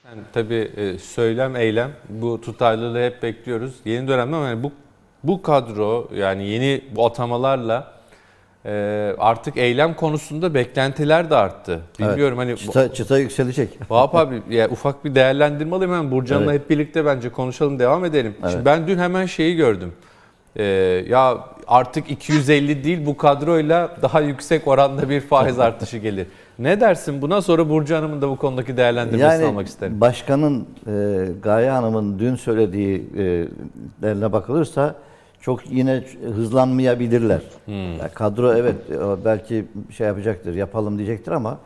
Yani 0.09 0.21
tabii 0.33 0.71
e, 0.77 0.99
söylem, 0.99 1.57
eylem 1.57 1.93
bu 2.09 2.41
tutarlılığı 2.41 3.05
hep 3.05 3.23
bekliyoruz. 3.23 3.75
Yeni 3.85 4.09
dönemde 4.09 4.37
ama 4.37 4.49
yani 4.49 4.63
bu 4.63 4.73
bu 5.25 5.43
kadro 5.43 6.09
yani 6.15 6.49
yeni 6.49 6.81
bu 6.91 7.07
atamalarla 7.07 7.98
e, 8.69 9.15
artık 9.19 9.57
eylem 9.57 9.95
konusunda 9.95 10.55
beklentiler 10.55 11.31
de 11.31 11.37
arttı. 11.37 11.81
Bilmiyorum 11.99 12.41
evet. 12.41 12.51
hani 12.51 12.59
çıta, 12.59 12.95
çıta 12.95 13.19
yükselecek. 13.19 13.69
Vahap 13.91 14.15
abi 14.15 14.43
ya 14.51 14.69
ufak 14.69 15.05
bir 15.05 15.15
değerlendirme 15.15 15.77
alayım 15.77 15.93
hemen 15.93 16.11
Burcan'la 16.11 16.53
evet. 16.53 16.63
hep 16.63 16.71
birlikte 16.71 17.05
bence 17.05 17.29
konuşalım 17.29 17.79
devam 17.79 18.05
edelim. 18.05 18.35
Evet. 18.41 18.51
Şimdi 18.51 18.65
ben 18.65 18.89
dün 18.89 18.99
hemen 18.99 19.27
şeyi 19.27 19.57
gördüm. 19.57 19.93
Ee, 20.57 20.65
ya 21.09 21.39
artık 21.67 22.11
250 22.11 22.85
değil 22.85 23.07
bu 23.07 23.17
kadroyla 23.17 23.97
daha 24.03 24.21
yüksek 24.21 24.69
oranda 24.69 25.09
bir 25.09 25.21
faiz 25.21 25.59
artışı 25.59 25.99
gelir. 25.99 26.27
Ne 26.59 26.81
dersin 26.81 27.23
buna 27.23 27.43
sonra 27.43 27.69
Burcu 27.69 27.97
Hanım'ın 27.97 28.23
da 28.23 28.29
bu 28.29 28.37
konudaki 28.37 28.77
değerlendirmesini 28.77 29.43
yani, 29.43 29.45
almak 29.45 29.67
isterim. 29.67 30.01
Başkanın 30.01 30.67
e, 30.87 31.27
Gaye 31.43 31.71
Hanım'ın 31.71 32.19
dün 32.19 32.37
söylediği 32.37 33.05
e, 34.03 34.33
bakılırsa 34.33 34.95
çok 35.41 35.71
yine 35.71 36.03
hızlanmayabilirler. 36.35 37.41
Hmm. 37.65 37.99
Yani 37.99 38.11
kadro 38.15 38.55
evet 38.55 38.75
belki 39.25 39.65
şey 39.97 40.07
yapacaktır, 40.07 40.55
yapalım 40.55 40.99
diyecektir 40.99 41.33
ama 41.33 41.59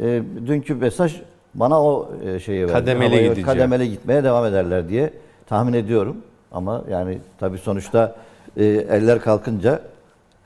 e, 0.00 0.22
dünkü 0.46 0.74
mesaj 0.74 1.20
bana 1.54 1.82
o 1.82 2.10
e, 2.26 2.40
şeyi 2.40 2.62
verdi. 2.62 2.72
Kademeli. 2.72 3.42
Kademeli 3.42 3.90
gitmeye 3.90 4.24
devam 4.24 4.46
ederler 4.46 4.88
diye 4.88 5.10
tahmin 5.46 5.72
ediyorum. 5.72 6.16
Ama 6.52 6.84
yani 6.90 7.18
tabii 7.40 7.58
sonuçta 7.58 8.16
e, 8.56 8.64
eller 8.64 9.20
kalkınca 9.20 9.80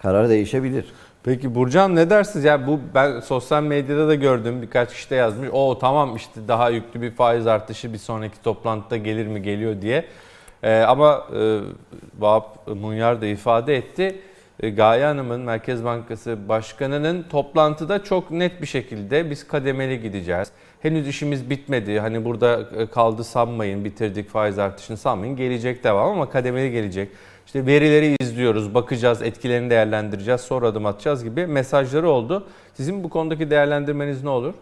karar 0.03 0.29
değişebilir. 0.29 0.85
Peki 1.23 1.55
Burcan 1.55 1.97
ne 1.97 2.11
dersiniz? 2.11 2.45
Ya 2.45 2.67
bu 2.67 2.81
ben 2.95 3.21
sosyal 3.21 3.63
medyada 3.63 4.09
da 4.09 4.15
gördüm 4.15 4.63
birkaç 4.63 4.95
kişi 4.95 5.11
de 5.11 5.15
yazmış. 5.15 5.49
O 5.53 5.79
tamam 5.79 6.17
işte 6.17 6.41
daha 6.49 6.71
yüklü 6.71 7.03
bir 7.03 7.11
faiz 7.11 7.47
artışı 7.47 7.93
bir 7.93 7.99
sonraki 7.99 8.43
toplantıda 8.43 8.97
gelir 8.97 9.27
mi 9.27 9.43
geliyor 9.43 9.83
diye. 9.83 10.05
Ee, 10.63 10.81
ama 10.81 11.27
e, 11.37 11.61
Vahap 12.19 12.67
Munyar 12.67 13.21
da 13.21 13.27
ifade 13.27 13.77
etti. 13.77 14.21
E, 14.61 14.71
Gaye 14.71 15.05
Hanım'ın 15.05 15.41
Merkez 15.41 15.85
Bankası 15.85 16.49
Başkanı'nın 16.49 17.23
toplantıda 17.23 18.05
çok 18.05 18.31
net 18.31 18.63
bir 18.63 18.67
şekilde 18.67 19.31
biz 19.31 19.49
kademeli 19.49 20.01
gideceğiz. 20.01 20.49
Henüz 20.81 21.09
işimiz 21.09 21.51
bitmedi. 21.51 22.01
Hani 22.01 22.25
burada 22.25 22.61
kaldı 22.87 23.25
sanmayın, 23.25 23.85
bitirdik 23.85 24.29
faiz 24.31 24.59
artışını 24.59 24.97
sanmayın. 24.97 25.37
Gelecek 25.37 25.85
devam 25.85 26.11
ama 26.11 26.31
kademeli 26.31 26.71
gelecek. 26.71 27.09
İşte 27.47 27.67
verileri 27.67 28.17
izliyoruz, 28.21 28.75
bakacağız, 28.75 29.23
etkilerini 29.23 29.71
değerlendireceğiz, 29.71 30.41
sonra 30.41 30.67
adım 30.67 30.87
atacağız 30.87 31.25
gibi 31.25 31.47
mesajları 31.47 32.11
oldu. 32.11 32.47
Sizin 32.75 33.05
bu 33.05 33.11
konudaki 33.11 33.51
değerlendirmeniz 33.51 34.25
ne 34.25 34.31
olur? 34.31 34.55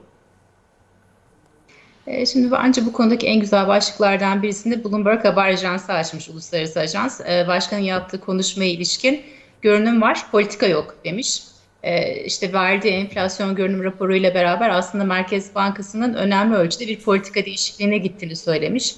Şimdi 2.33 2.51
bence 2.53 2.87
bu 2.87 2.93
konudaki 2.93 3.27
en 3.27 3.41
güzel 3.41 3.69
başlıklardan 3.69 4.43
birisinde 4.43 4.85
Bloomberg 4.85 5.25
Haber 5.25 5.49
Ajansı 5.49 5.93
açmış, 5.93 6.29
uluslararası 6.29 6.81
ajans. 6.81 7.21
Başkanın 7.49 7.83
yaptığı 7.83 8.21
konuşmaya 8.21 8.71
ilişkin 8.71 9.23
görünüm 9.63 10.03
var, 10.03 10.27
politika 10.31 10.67
yok 10.67 10.97
demiş. 11.05 11.43
İşte 12.25 12.53
verdiği 12.53 12.93
enflasyon 12.93 13.55
görünüm 13.55 13.85
raporuyla 13.85 14.35
beraber 14.35 14.71
aslında 14.71 15.05
Merkez 15.05 15.55
Bankası'nın 15.55 16.15
önemli 16.15 16.57
ölçüde 16.57 16.89
bir 16.89 17.01
politika 17.01 17.45
değişikliğine 17.45 17.99
gittiğini 17.99 18.37
söylemiş. 18.37 18.95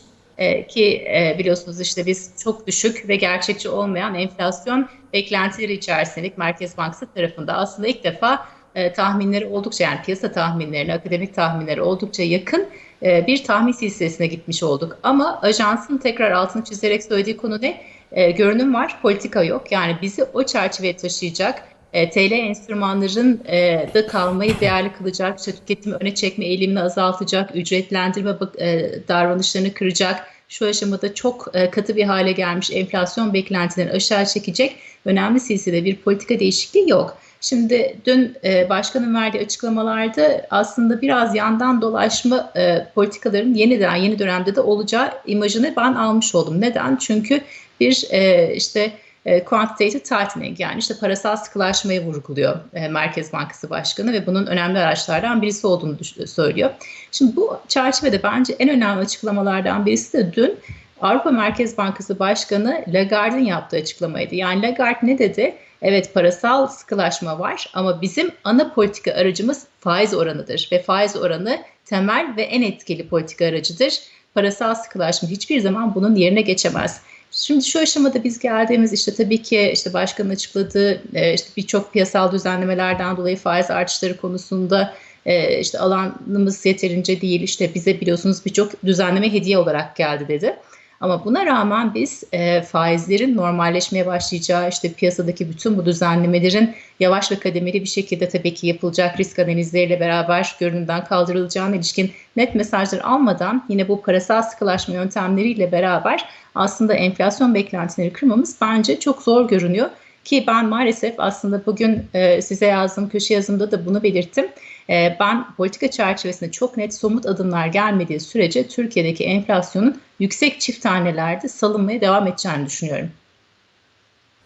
Ki 0.69 1.09
biliyorsunuz 1.39 1.81
işte 1.81 2.07
biz 2.07 2.33
çok 2.45 2.67
düşük 2.67 3.09
ve 3.09 3.17
gerçekçi 3.17 3.69
olmayan 3.69 4.15
enflasyon 4.15 4.89
beklentileri 5.13 5.73
içerisindelik 5.73 6.39
Merkez 6.39 6.77
Bankası 6.77 7.07
tarafında 7.15 7.55
aslında 7.55 7.89
ilk 7.89 8.05
defa 8.05 8.49
tahminleri 8.97 9.47
oldukça 9.47 9.85
yani 9.85 9.99
piyasa 10.05 10.33
tahminlerine, 10.33 10.95
akademik 10.95 11.35
tahminleri 11.35 11.83
oldukça 11.83 12.23
yakın 12.23 12.67
bir 13.03 13.45
tahmin 13.45 13.73
silsilesine 13.73 14.27
gitmiş 14.27 14.63
olduk. 14.63 14.99
Ama 15.03 15.41
ajansın 15.43 15.99
tekrar 15.99 16.31
altını 16.31 16.65
çizerek 16.65 17.03
söylediği 17.03 17.37
konu 17.37 17.59
ne? 17.63 17.83
Görünüm 18.31 18.75
var, 18.75 18.99
politika 19.03 19.43
yok. 19.43 19.73
Yani 19.73 19.97
bizi 20.03 20.25
o 20.25 20.43
çerçeveye 20.43 20.97
taşıyacak 20.97 21.63
e, 21.93 22.11
TL 22.11 22.33
enstrümanların 22.33 23.41
e, 23.47 23.89
da 23.95 24.07
kalmayı 24.07 24.61
değerli 24.61 24.93
kılacak, 24.93 25.39
işte 25.39 25.53
tüketimi 25.53 25.97
öne 26.01 26.15
çekme 26.15 26.45
eğilimini 26.45 26.81
azaltacak, 26.81 27.57
ücretlendirme 27.57 28.37
e, 28.59 28.91
davranışlarını 29.09 29.75
kıracak, 29.75 30.27
şu 30.49 30.67
aşamada 30.67 31.15
çok 31.15 31.51
e, 31.55 31.71
katı 31.71 31.97
bir 31.97 32.05
hale 32.05 32.33
gelmiş 32.33 32.71
enflasyon 32.71 33.35
beklentilerini 33.35 33.93
aşağı 33.93 34.27
çekecek 34.27 34.77
önemli 35.05 35.41
silsile 35.41 35.85
bir 35.85 35.97
politika 35.97 36.41
değişikliği 36.41 36.91
yok. 36.91 37.19
Şimdi 37.41 37.97
dün 38.07 38.37
e, 38.45 38.69
başkanın 38.69 39.15
verdiği 39.15 39.39
açıklamalarda 39.39 40.47
aslında 40.51 41.01
biraz 41.01 41.35
yandan 41.35 41.83
dolaşma 41.83 42.53
e, 42.57 42.87
politikaların 42.95 43.55
yeniden 43.55 43.97
yeni 43.97 44.19
dönemde 44.19 44.57
de 44.57 44.61
olacağı 44.61 45.13
imajını 45.27 45.75
ben 45.77 45.95
almış 45.95 46.35
oldum. 46.35 46.61
Neden? 46.61 46.97
Çünkü 46.97 47.41
bir 47.81 48.05
e, 48.11 48.55
işte 48.55 48.93
e, 49.27 49.45
quantitative 49.45 50.03
tightening 50.03 50.61
yani 50.61 50.79
işte 50.79 50.95
parasal 51.01 51.37
sıkılaşmayı 51.37 52.05
vurguluyor 52.05 52.57
e, 52.75 52.89
Merkez 52.89 53.33
Bankası 53.33 53.71
Başkanı 53.71 54.13
ve 54.13 54.27
bunun 54.27 54.47
önemli 54.47 54.79
araçlardan 54.79 55.43
birisi 55.43 55.67
olduğunu 55.67 55.97
söylüyor. 56.27 56.71
Şimdi 57.13 57.37
bu 57.37 57.59
çerçevede 57.69 58.23
bence 58.23 58.57
en 58.59 58.69
önemli 58.69 59.01
açıklamalardan 59.01 59.87
birisi 59.87 60.13
de 60.13 60.33
dün 60.33 60.59
Avrupa 61.01 61.31
Merkez 61.31 61.79
Bankası 61.79 62.19
Başkanı 62.19 62.85
Lagarde'ın 62.89 63.45
yaptığı 63.45 63.77
açıklamaydı. 63.77 64.35
Yani 64.35 64.63
Lagarde 64.63 64.99
ne 65.03 65.19
dedi? 65.19 65.55
Evet 65.83 66.15
parasal 66.15 66.67
sıkılaşma 66.67 67.39
var 67.39 67.71
ama 67.75 68.03
bizim 68.03 68.31
ana 68.45 68.73
politika 68.73 69.13
aracımız 69.13 69.67
faiz 69.81 70.15
oranıdır 70.15 70.69
ve 70.73 70.83
faiz 70.83 71.17
oranı 71.17 71.59
temel 71.85 72.37
ve 72.37 72.43
en 72.43 72.63
etkili 72.63 73.09
politika 73.09 73.47
aracıdır. 73.47 74.01
Parasal 74.35 74.75
sıkılaşma 74.75 75.29
hiçbir 75.29 75.61
zaman 75.61 75.95
bunun 75.95 76.15
yerine 76.15 76.41
geçemez. 76.41 77.01
Şimdi 77.31 77.65
şu 77.65 77.79
aşamada 77.81 78.25
biz 78.25 78.39
geldiğimiz 78.39 78.93
işte 78.93 79.15
tabii 79.15 79.43
ki 79.43 79.71
işte 79.73 79.93
başkanın 79.93 80.31
açıkladığı 80.31 81.03
e, 81.15 81.35
işte 81.35 81.49
birçok 81.57 81.93
piyasal 81.93 82.33
düzenlemelerden 82.33 83.17
dolayı 83.17 83.37
faiz 83.37 83.71
artışları 83.71 84.17
konusunda 84.17 84.95
e, 85.27 85.61
işte 85.61 85.79
alanımız 85.79 86.67
yeterince 86.67 87.21
değil 87.21 87.43
işte 87.43 87.75
bize 87.75 88.01
biliyorsunuz 88.01 88.45
birçok 88.47 88.85
düzenleme 88.85 89.33
hediye 89.33 89.59
olarak 89.59 89.97
geldi 89.97 90.29
dedi. 90.29 90.57
Ama 91.01 91.25
buna 91.25 91.47
rağmen 91.47 91.95
biz 91.95 92.25
e, 92.33 92.63
faizlerin 92.63 93.37
normalleşmeye 93.37 94.07
başlayacağı, 94.07 94.69
işte 94.69 94.93
piyasadaki 94.93 95.51
bütün 95.51 95.79
bu 95.79 95.87
düzenlemelerin 95.87 96.75
yavaş 97.01 97.33
ve 97.33 97.37
kademeli 97.37 97.81
bir 97.81 97.89
şekilde 97.89 98.29
tabii 98.29 98.55
ki 98.55 98.67
yapılacak 98.67 99.21
risk 99.21 99.39
analizleriyle 99.39 100.01
beraber 100.01 100.57
görünümden 100.61 101.05
kaldırılacağına 101.05 101.77
ilişkin 101.77 102.13
net 102.37 102.55
mesajlar 102.55 102.99
almadan 102.99 103.65
yine 103.69 103.89
bu 103.89 104.03
parasal 104.03 104.43
sıkılaşma 104.43 104.95
yöntemleriyle 104.95 105.73
beraber 105.73 106.29
aslında 106.55 106.95
enflasyon 106.95 107.55
beklentileri 107.55 108.13
kırmamız 108.13 108.57
bence 108.61 109.01
çok 109.01 109.23
zor 109.23 109.49
görünüyor. 109.49 109.91
Ki 110.29 110.45
ben 110.47 110.67
maalesef 110.67 111.15
aslında 111.19 111.67
bugün 111.67 112.05
e, 112.15 112.43
size 112.43 112.67
yazdığım 112.67 113.09
köşe 113.09 113.35
yazımda 113.35 113.71
da 113.71 113.87
bunu 113.87 114.03
belirttim. 114.03 114.49
E, 114.91 115.17
ben 115.21 115.55
politika 115.55 115.91
çerçevesinde 115.91 116.51
çok 116.51 116.77
net 116.77 116.95
somut 116.95 117.27
adımlar 117.27 117.67
gelmediği 117.67 118.21
sürece 118.21 118.69
Türkiye'deki 118.69 119.25
enflasyonun 119.25 120.01
yüksek 120.19 120.61
çift 120.61 120.83
tanelerde 120.83 121.49
salınmaya 121.49 122.01
devam 122.01 122.27
edeceğini 122.27 122.67
düşünüyorum. 122.67 123.11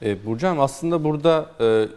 E, 0.03 0.27
Burcu 0.27 0.49
aslında 0.49 1.05
burada 1.05 1.51
e, 1.61 1.89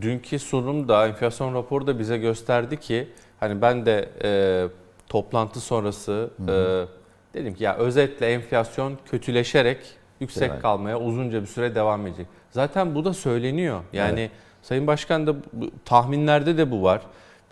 dünkü 0.00 0.38
sunumda 0.38 1.06
enflasyon 1.06 1.54
raporu 1.54 1.86
da 1.86 1.98
bize 1.98 2.18
gösterdi 2.18 2.80
ki 2.80 3.08
hani 3.40 3.62
ben 3.62 3.86
de 3.86 4.08
e, 4.24 4.30
toplantı 5.08 5.60
sonrası 5.60 6.30
e, 6.48 6.52
dedim 7.34 7.54
ki 7.54 7.64
ya 7.64 7.76
özetle 7.76 8.26
enflasyon 8.26 8.98
kötüleşerek 9.10 9.78
yüksek 10.20 10.50
evet. 10.50 10.62
kalmaya 10.62 11.00
uzunca 11.00 11.42
bir 11.42 11.46
süre 11.46 11.74
devam 11.74 12.06
edecek. 12.06 12.26
Zaten 12.54 12.94
bu 12.94 13.04
da 13.04 13.14
söyleniyor. 13.14 13.80
Yani 13.92 14.20
evet. 14.20 14.30
Sayın 14.62 14.86
Başkan 14.86 15.26
da 15.26 15.34
tahminlerde 15.84 16.58
de 16.58 16.70
bu 16.70 16.82
var. 16.82 17.02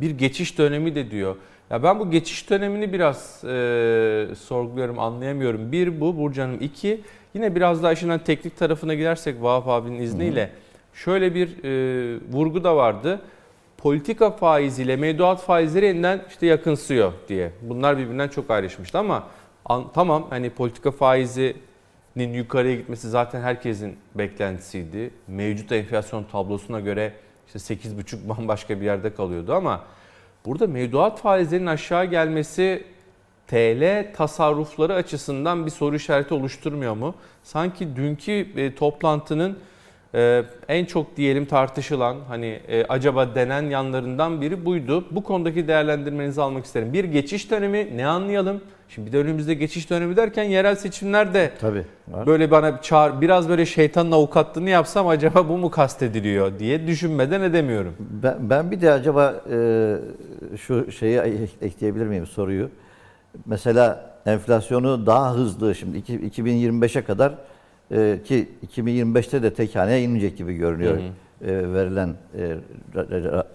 Bir 0.01 0.11
geçiş 0.11 0.59
dönemi 0.59 0.95
de 0.95 1.11
diyor. 1.11 1.37
Ya 1.71 1.83
ben 1.83 2.01
bu 2.01 2.11
geçiş 2.11 2.51
dönemini 2.51 2.93
biraz 2.93 3.45
e, 3.45 4.27
sorguluyorum, 4.39 4.99
anlayamıyorum. 4.99 5.73
Bir 5.73 6.01
bu 6.01 6.19
Burcu 6.19 6.43
Hanım. 6.43 6.59
İki 6.61 7.01
yine 7.35 7.55
biraz 7.55 7.83
daha 7.83 7.93
işin 7.93 8.09
hani 8.09 8.25
teknik 8.25 8.57
tarafına 8.57 8.95
gidersek 8.95 9.43
Vahap 9.43 9.69
abinin 9.69 10.03
izniyle. 10.03 10.43
Hı 10.43 10.47
hı. 10.47 10.51
Şöyle 10.95 11.35
bir 11.35 11.65
e, 11.65 12.21
vurgu 12.33 12.65
da 12.65 12.77
vardı. 12.77 13.21
Politika 13.79 14.31
faiziyle 14.31 14.97
mevduat 14.97 15.43
faizleri 15.43 15.87
yeniden 15.87 16.21
işte 16.29 16.47
yakınsıyor 16.47 17.13
diye. 17.29 17.53
Bunlar 17.63 17.99
birbirinden 17.99 18.29
çok 18.29 18.51
ayrışmıştı 18.51 18.99
ama 18.99 19.27
an, 19.65 19.85
tamam 19.95 20.27
hani 20.31 20.51
politika 20.51 20.91
faizi 20.91 21.57
yukarıya 22.17 22.75
gitmesi 22.75 23.11
zaten 23.11 23.41
herkesin 23.41 23.97
beklentisiydi. 24.15 25.11
Mevcut 25.29 25.73
enflasyon 25.73 26.25
tablosuna 26.25 26.81
göre 26.81 27.13
işte 27.47 27.75
8,5 27.75 28.29
bambaşka 28.29 28.81
bir 28.81 28.85
yerde 28.85 29.15
kalıyordu 29.15 29.55
ama 29.55 29.85
burada 30.47 30.67
mevduat 30.67 31.21
faizlerinin 31.21 31.67
aşağı 31.67 32.05
gelmesi 32.05 32.85
TL 33.47 34.15
tasarrufları 34.15 34.95
açısından 34.95 35.67
bir 35.67 35.71
soru 35.71 35.97
işareti 35.97 36.35
oluşturmuyor 36.35 36.95
mu? 36.95 37.15
Sanki 37.43 37.97
dünkü 37.97 38.47
e, 38.57 38.75
toplantının 38.75 39.59
e, 40.15 40.43
en 40.69 40.85
çok 40.85 41.17
diyelim 41.17 41.45
tartışılan 41.45 42.17
hani 42.29 42.61
e, 42.69 42.85
acaba 42.85 43.35
denen 43.35 43.63
yanlarından 43.63 44.41
biri 44.41 44.65
buydu. 44.65 45.05
Bu 45.11 45.23
konudaki 45.23 45.69
değerlendirmenizi 45.69 46.43
almak 46.43 46.65
isterim. 46.65 46.93
Bir 46.93 47.05
geçiş 47.05 47.51
dönemi 47.51 47.97
ne 47.97 48.07
anlayalım? 48.07 48.61
Şimdi 48.89 49.07
bir 49.07 49.13
de 49.13 49.19
önümüzde 49.19 49.55
geçiş 49.55 49.91
dönemi 49.91 50.17
derken 50.17 50.43
yerel 50.45 50.75
seçimler 50.75 51.35
de 51.35 51.53
Tabii, 51.61 51.85
var. 52.09 52.27
böyle 52.27 52.51
bana 52.51 52.83
çağır, 52.83 53.21
biraz 53.21 53.49
böyle 53.49 53.67
şeytanın 53.67 54.13
avukatlığını 54.13 54.71
yapsam 54.71 55.09
acaba 55.09 55.49
bu 55.49 55.59
mu 55.59 55.71
kastediliyor 55.71 56.59
diye 56.59 56.87
düşünmeden 56.87 57.41
edemiyorum. 57.41 57.95
Ben, 57.99 58.51
ben 58.51 58.71
bir 58.71 58.81
de 58.81 58.93
acaba 58.93 59.35
e, 59.53 59.97
şu 60.57 60.93
şeyi 60.93 61.21
ekleyebilir 61.63 62.07
miyim 62.07 62.27
soruyu? 62.27 62.69
Mesela 63.47 64.11
enflasyonu 64.27 65.07
daha 65.07 65.35
hızlı 65.35 65.75
şimdi 65.75 65.99
2025'e 65.99 67.03
kadar 67.03 67.33
e, 67.93 68.19
ki 68.25 68.49
2025'te 68.77 69.43
de 69.43 69.55
tek 69.55 69.77
haneye 69.77 70.03
inmeyecek 70.03 70.39
gibi 70.39 70.55
görünüyor 70.55 70.95
hı 70.95 71.01
hı. 71.01 71.51
E, 71.51 71.73
verilen 71.73 72.15
e, 72.39 72.57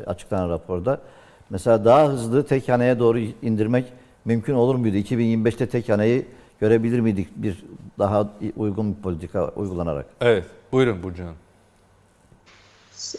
açıklanan 0.08 0.50
raporda. 0.50 1.02
Mesela 1.50 1.86
daha 1.86 2.10
hızlı 2.10 2.46
tek 2.46 2.70
haneye 2.70 3.00
doğru 3.00 3.20
indirmek 3.20 3.86
mümkün 4.26 4.54
olur 4.54 4.76
muydu? 4.76 4.98
2025'te 4.98 5.66
tek 5.66 5.90
haneyi 5.90 6.26
görebilir 6.60 7.00
miydik 7.00 7.28
bir 7.36 7.64
daha 8.00 8.30
uygun 8.58 8.96
bir 8.96 9.02
politika 9.02 9.50
uygulanarak? 9.50 10.06
Evet. 10.22 10.46
Buyurun 10.72 11.04
Burcu 11.04 11.24
Hanım. 11.24 11.36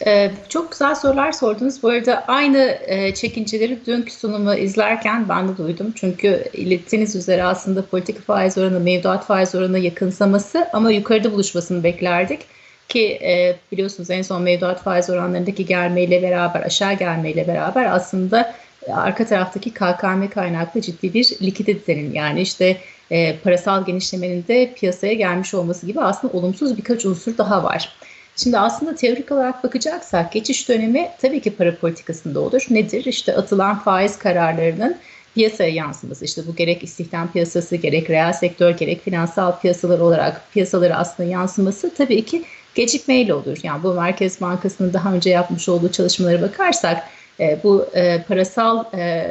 Ee, 0.06 0.30
çok 0.48 0.72
güzel 0.72 0.94
sorular 0.94 1.32
sordunuz. 1.32 1.82
Bu 1.82 1.88
arada 1.88 2.24
aynı 2.26 2.78
e, 2.86 3.14
çekinceleri 3.14 3.86
dünkü 3.86 4.12
sunumu 4.12 4.54
izlerken 4.54 5.28
ben 5.28 5.48
de 5.48 5.56
duydum. 5.56 5.92
Çünkü 5.94 6.44
ilettiğiniz 6.52 7.16
üzere 7.16 7.44
aslında 7.44 7.86
politika 7.86 8.20
faiz 8.20 8.58
oranı, 8.58 8.80
mevduat 8.80 9.26
faiz 9.26 9.54
oranı 9.54 9.78
yakınsaması 9.78 10.68
ama 10.72 10.90
yukarıda 10.90 11.32
buluşmasını 11.32 11.84
beklerdik. 11.84 12.40
Ki 12.88 13.18
e, 13.22 13.56
biliyorsunuz 13.72 14.10
en 14.10 14.22
son 14.22 14.42
mevduat 14.42 14.82
faiz 14.82 15.10
oranlarındaki 15.10 15.66
gelmeyle 15.66 16.22
beraber, 16.22 16.62
aşağı 16.62 16.94
gelmeyle 16.94 17.48
beraber 17.48 17.84
aslında 17.84 18.54
arka 18.92 19.26
taraftaki 19.26 19.70
KKM 19.70 20.28
kaynaklı 20.34 20.80
ciddi 20.80 21.14
bir 21.14 21.36
likiditenin 21.42 22.12
yani 22.12 22.40
işte 22.40 22.76
e, 23.10 23.36
parasal 23.36 23.86
genişlemenin 23.86 24.44
de 24.48 24.74
piyasaya 24.74 25.12
gelmiş 25.12 25.54
olması 25.54 25.86
gibi 25.86 26.00
aslında 26.00 26.38
olumsuz 26.38 26.76
birkaç 26.76 27.06
unsur 27.06 27.38
daha 27.38 27.64
var. 27.64 27.92
Şimdi 28.42 28.58
aslında 28.58 28.94
teorik 28.94 29.32
olarak 29.32 29.64
bakacaksak 29.64 30.32
geçiş 30.32 30.68
dönemi 30.68 31.08
tabii 31.20 31.40
ki 31.40 31.56
para 31.56 31.76
politikasında 31.76 32.40
olur. 32.40 32.66
Nedir? 32.70 33.04
İşte 33.04 33.36
atılan 33.36 33.78
faiz 33.78 34.18
kararlarının 34.18 34.96
piyasaya 35.34 35.70
yansıması. 35.70 36.24
İşte 36.24 36.42
bu 36.46 36.56
gerek 36.56 36.84
istihdam 36.84 37.32
piyasası, 37.32 37.76
gerek 37.76 38.10
reel 38.10 38.32
sektör, 38.32 38.70
gerek 38.70 39.04
finansal 39.04 39.60
piyasalar 39.60 39.98
olarak 39.98 40.42
piyasalara 40.52 40.96
aslında 40.96 41.28
yansıması 41.28 41.94
tabii 41.94 42.24
ki 42.24 42.44
gecikmeyle 42.74 43.34
olur. 43.34 43.56
Yani 43.62 43.82
bu 43.82 43.94
Merkez 43.94 44.40
Bankası'nın 44.40 44.92
daha 44.92 45.12
önce 45.12 45.30
yapmış 45.30 45.68
olduğu 45.68 45.92
çalışmalara 45.92 46.42
bakarsak 46.42 47.04
e, 47.40 47.58
bu 47.64 47.86
e, 47.94 48.22
parasal 48.22 48.84
e, 48.94 49.28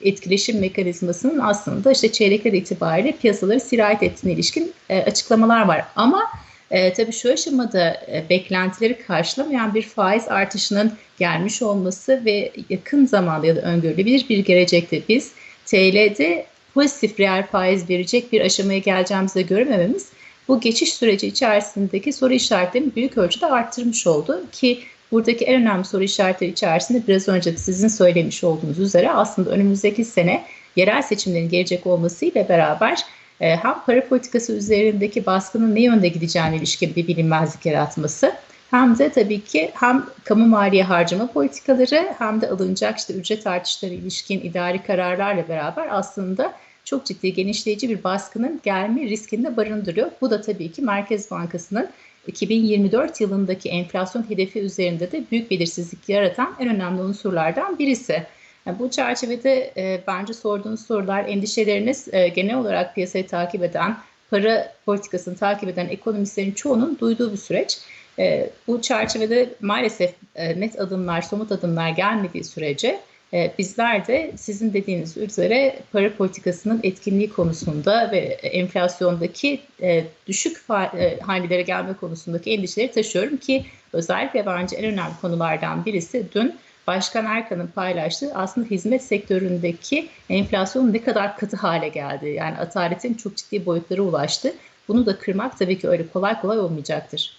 etkileşim 0.00 0.60
mekanizmasının 0.60 1.38
aslında 1.38 1.92
işte 1.92 2.12
çeyrekler 2.12 2.52
itibariyle 2.52 3.12
piyasaları 3.12 3.60
sirayet 3.60 4.02
ettiğine 4.02 4.34
ilişkin 4.34 4.72
e, 4.88 5.02
açıklamalar 5.02 5.66
var. 5.66 5.84
Ama 5.96 6.22
e, 6.70 6.92
tabii 6.92 7.12
şu 7.12 7.32
aşamada 7.32 7.90
e, 7.90 8.24
beklentileri 8.30 8.98
karşılamayan 8.98 9.74
bir 9.74 9.82
faiz 9.82 10.28
artışının 10.28 10.92
gelmiş 11.18 11.62
olması 11.62 12.22
ve 12.24 12.52
yakın 12.70 13.06
zamanda 13.06 13.46
ya 13.46 13.56
da 13.56 13.60
öngörülebilir 13.60 14.28
bir 14.28 14.38
gelecekte 14.38 15.02
biz 15.08 15.32
TL'de 15.66 16.46
pozitif 16.74 17.20
reel 17.20 17.46
faiz 17.46 17.90
verecek 17.90 18.32
bir 18.32 18.40
aşamaya 18.40 18.78
geleceğimizi 18.78 19.46
göremememiz 19.46 20.08
bu 20.48 20.60
geçiş 20.60 20.94
süreci 20.94 21.26
içerisindeki 21.26 22.12
soru 22.12 22.32
işaretlerini 22.32 22.96
büyük 22.96 23.18
ölçüde 23.18 23.46
arttırmış 23.46 24.06
oldu 24.06 24.44
ki 24.52 24.80
buradaki 25.12 25.44
en 25.44 25.62
önemli 25.62 25.84
soru 25.84 26.02
işaretleri 26.02 26.50
içerisinde 26.50 27.02
biraz 27.08 27.28
önce 27.28 27.52
de 27.52 27.56
sizin 27.56 27.88
söylemiş 27.88 28.44
olduğunuz 28.44 28.78
üzere 28.78 29.10
aslında 29.10 29.50
önümüzdeki 29.50 30.04
sene 30.04 30.44
yerel 30.76 31.02
seçimlerin 31.02 31.48
gelecek 31.48 31.86
olmasıyla 31.86 32.48
beraber 32.48 32.98
e, 33.40 33.56
hem 33.56 33.74
para 33.86 34.08
politikası 34.08 34.52
üzerindeki 34.52 35.26
baskının 35.26 35.74
ne 35.74 35.80
yönde 35.80 36.08
gideceğine 36.08 36.56
ilişkin 36.56 36.96
bir 36.96 37.06
bilinmezlik 37.06 37.66
yaratması 37.66 38.32
Hem 38.70 38.98
de 38.98 39.08
tabii 39.08 39.44
ki 39.44 39.70
hem 39.74 40.06
kamu 40.24 40.46
maliye 40.46 40.82
harcama 40.82 41.26
politikaları 41.26 42.14
hem 42.18 42.40
de 42.40 42.50
alınacak 42.50 42.98
işte 42.98 43.14
ücret 43.14 43.46
artışları 43.46 43.94
ilişkin 43.94 44.40
idari 44.40 44.82
kararlarla 44.82 45.48
beraber 45.48 45.88
aslında 45.90 46.52
çok 46.84 47.06
ciddi 47.06 47.34
genişleyici 47.34 47.88
bir 47.88 48.04
baskının 48.04 48.60
gelme 48.64 49.02
riskini 49.02 49.44
de 49.44 49.56
barındırıyor. 49.56 50.10
Bu 50.20 50.30
da 50.30 50.40
tabii 50.40 50.72
ki 50.72 50.82
Merkez 50.82 51.30
Bankası'nın 51.30 51.88
2024 52.26 53.20
yılındaki 53.20 53.68
enflasyon 53.68 54.30
hedefi 54.30 54.60
üzerinde 54.60 55.12
de 55.12 55.24
büyük 55.30 55.50
belirsizlik 55.50 56.08
yaratan 56.08 56.56
en 56.60 56.68
önemli 56.68 57.02
unsurlardan 57.02 57.78
birisi. 57.78 58.26
Yani 58.66 58.78
bu 58.78 58.90
çerçevede 58.90 59.72
e, 59.76 60.00
bence 60.06 60.34
sorduğunuz 60.34 60.86
sorular, 60.86 61.24
endişeleriniz 61.24 62.08
e, 62.14 62.28
genel 62.28 62.56
olarak 62.56 62.94
piyasayı 62.94 63.26
takip 63.26 63.62
eden, 63.62 63.96
para 64.30 64.72
politikasını 64.86 65.36
takip 65.36 65.68
eden 65.68 65.88
ekonomistlerin 65.88 66.52
çoğunun 66.52 66.98
duyduğu 66.98 67.32
bir 67.32 67.36
süreç. 67.36 67.78
E, 68.18 68.50
bu 68.66 68.82
çerçevede 68.82 69.48
maalesef 69.60 70.14
e, 70.34 70.60
net 70.60 70.80
adımlar, 70.80 71.22
somut 71.22 71.52
adımlar 71.52 71.88
gelmediği 71.88 72.44
sürece 72.44 73.00
e, 73.32 73.52
bizler 73.58 74.06
de 74.06 74.32
sizin 74.36 74.72
dediğiniz 74.72 75.16
üzere 75.16 75.78
para 75.92 76.16
politikasının 76.16 76.80
etkinliği 76.82 77.30
konusunda 77.30 78.10
ve 78.12 78.18
enflasyondaki 78.42 79.60
e, 79.82 80.04
düşük 80.26 80.56
e, 80.70 81.18
hanelere 81.20 81.62
gelme 81.62 81.94
konusundaki 81.94 82.50
endişeleri 82.50 82.92
taşıyorum 82.92 83.36
ki 83.36 83.64
özellikle 83.92 84.46
bence 84.46 84.76
en 84.76 84.84
önemli 84.84 85.20
konulardan 85.20 85.84
birisi 85.84 86.26
dün 86.34 86.54
Başkan 86.86 87.24
Erkan'ın 87.24 87.66
paylaştığı 87.66 88.34
aslında 88.34 88.66
hizmet 88.66 89.02
sektöründeki 89.02 90.08
enflasyonun 90.30 90.92
ne 90.92 91.02
kadar 91.02 91.36
katı 91.36 91.56
hale 91.56 91.88
geldi. 91.88 92.28
Yani 92.28 92.56
ataletin 92.56 93.14
çok 93.14 93.36
ciddi 93.36 93.66
boyutlara 93.66 94.02
ulaştı. 94.02 94.54
Bunu 94.88 95.06
da 95.06 95.18
kırmak 95.18 95.58
tabii 95.58 95.78
ki 95.78 95.88
öyle 95.88 96.06
kolay 96.08 96.40
kolay 96.40 96.58
olmayacaktır. 96.58 97.36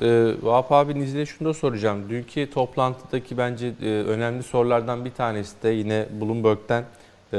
E, 0.00 0.34
Vahap 0.42 0.72
abinin 0.72 1.00
izniyle 1.00 1.26
şunu 1.26 1.48
da 1.48 1.54
soracağım. 1.54 2.10
Dünkü 2.10 2.50
toplantıdaki 2.50 3.38
bence 3.38 3.72
e, 3.82 3.86
önemli 3.86 4.42
sorulardan 4.42 5.04
bir 5.04 5.10
tanesi 5.10 5.62
de 5.62 5.68
yine 5.68 6.06
Bloomberg'den 6.20 6.84
e, 7.32 7.38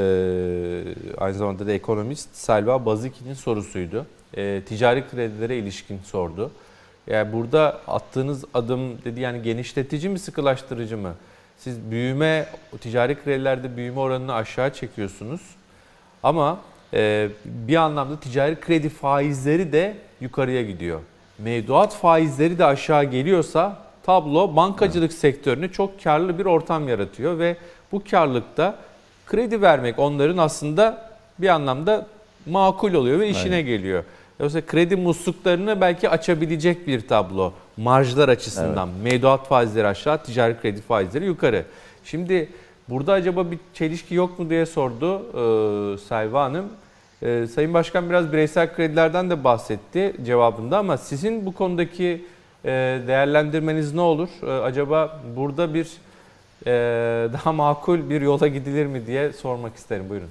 aynı 1.17 1.33
zamanda 1.33 1.67
da 1.67 1.71
ekonomist 1.71 2.35
Selva 2.35 2.85
Baziki'nin 2.85 3.33
sorusuydu. 3.33 4.05
E, 4.37 4.61
ticari 4.65 5.07
kredilere 5.11 5.57
ilişkin 5.57 5.99
sordu. 6.03 6.51
Yani 7.07 7.33
burada 7.33 7.81
attığınız 7.87 8.45
adım 8.53 9.03
dedi 9.05 9.21
yani 9.21 9.41
genişletici 9.41 10.09
mi 10.09 10.19
sıkılaştırıcı 10.19 10.97
mı? 10.97 11.13
Siz 11.57 11.91
büyüme, 11.91 12.45
ticari 12.81 13.23
kredilerde 13.23 13.77
büyüme 13.77 13.99
oranını 13.99 14.33
aşağı 14.33 14.73
çekiyorsunuz. 14.73 15.41
Ama 16.23 16.59
e, 16.93 17.29
bir 17.45 17.75
anlamda 17.75 18.19
ticari 18.19 18.59
kredi 18.59 18.89
faizleri 18.89 19.71
de 19.71 19.97
yukarıya 20.21 20.61
gidiyor. 20.61 20.99
Mevduat 21.37 21.95
faizleri 21.95 22.57
de 22.59 22.65
aşağı 22.65 23.03
geliyorsa 23.03 23.77
tablo 24.03 24.55
bankacılık 24.55 25.13
sektörüne 25.13 25.71
çok 25.71 26.03
karlı 26.03 26.39
bir 26.39 26.45
ortam 26.45 26.87
yaratıyor 26.87 27.39
ve 27.39 27.57
bu 27.91 28.03
karlılıkta 28.11 28.75
kredi 29.25 29.61
vermek 29.61 29.99
onların 29.99 30.37
aslında 30.37 31.09
bir 31.39 31.47
anlamda 31.47 32.07
makul 32.45 32.93
oluyor 32.93 33.19
ve 33.19 33.29
işine 33.29 33.55
Aynen. 33.55 33.67
geliyor. 33.67 34.03
Yoksa 34.39 34.61
kredi 34.61 34.95
musluklarını 34.95 35.81
belki 35.81 36.09
açabilecek 36.09 36.87
bir 36.87 37.07
tablo 37.07 37.53
marjlar 37.77 38.29
açısından. 38.29 38.89
Mevduat 39.03 39.47
faizleri 39.47 39.87
aşağı, 39.87 40.23
ticari 40.23 40.61
kredi 40.61 40.81
faizleri 40.81 41.25
yukarı. 41.25 41.65
Şimdi 42.03 42.49
burada 42.89 43.13
acaba 43.13 43.51
bir 43.51 43.59
çelişki 43.73 44.15
yok 44.15 44.39
mu 44.39 44.49
diye 44.49 44.65
sordu 44.65 45.17
e, 45.17 45.97
Selva 45.97 46.43
Hanım. 46.43 46.65
E, 47.21 47.47
Sayın 47.47 47.73
Başkan 47.73 48.09
biraz 48.09 48.33
bireysel 48.33 48.75
kredilerden 48.75 49.29
de 49.29 49.43
bahsetti 49.43 50.15
cevabında 50.25 50.77
ama 50.77 50.97
sizin 50.97 51.45
bu 51.45 51.53
konudaki 51.53 52.25
e, 52.65 52.69
değerlendirmeniz 53.07 53.93
ne 53.93 54.01
olur? 54.01 54.29
E, 54.43 54.51
acaba 54.51 55.21
burada 55.35 55.73
bir 55.73 55.87
e, 56.65 56.71
daha 57.33 57.51
makul 57.51 58.09
bir 58.09 58.21
yola 58.21 58.47
gidilir 58.47 58.85
mi 58.85 59.07
diye 59.07 59.33
sormak 59.33 59.75
isterim. 59.75 60.09
Buyurun. 60.09 60.29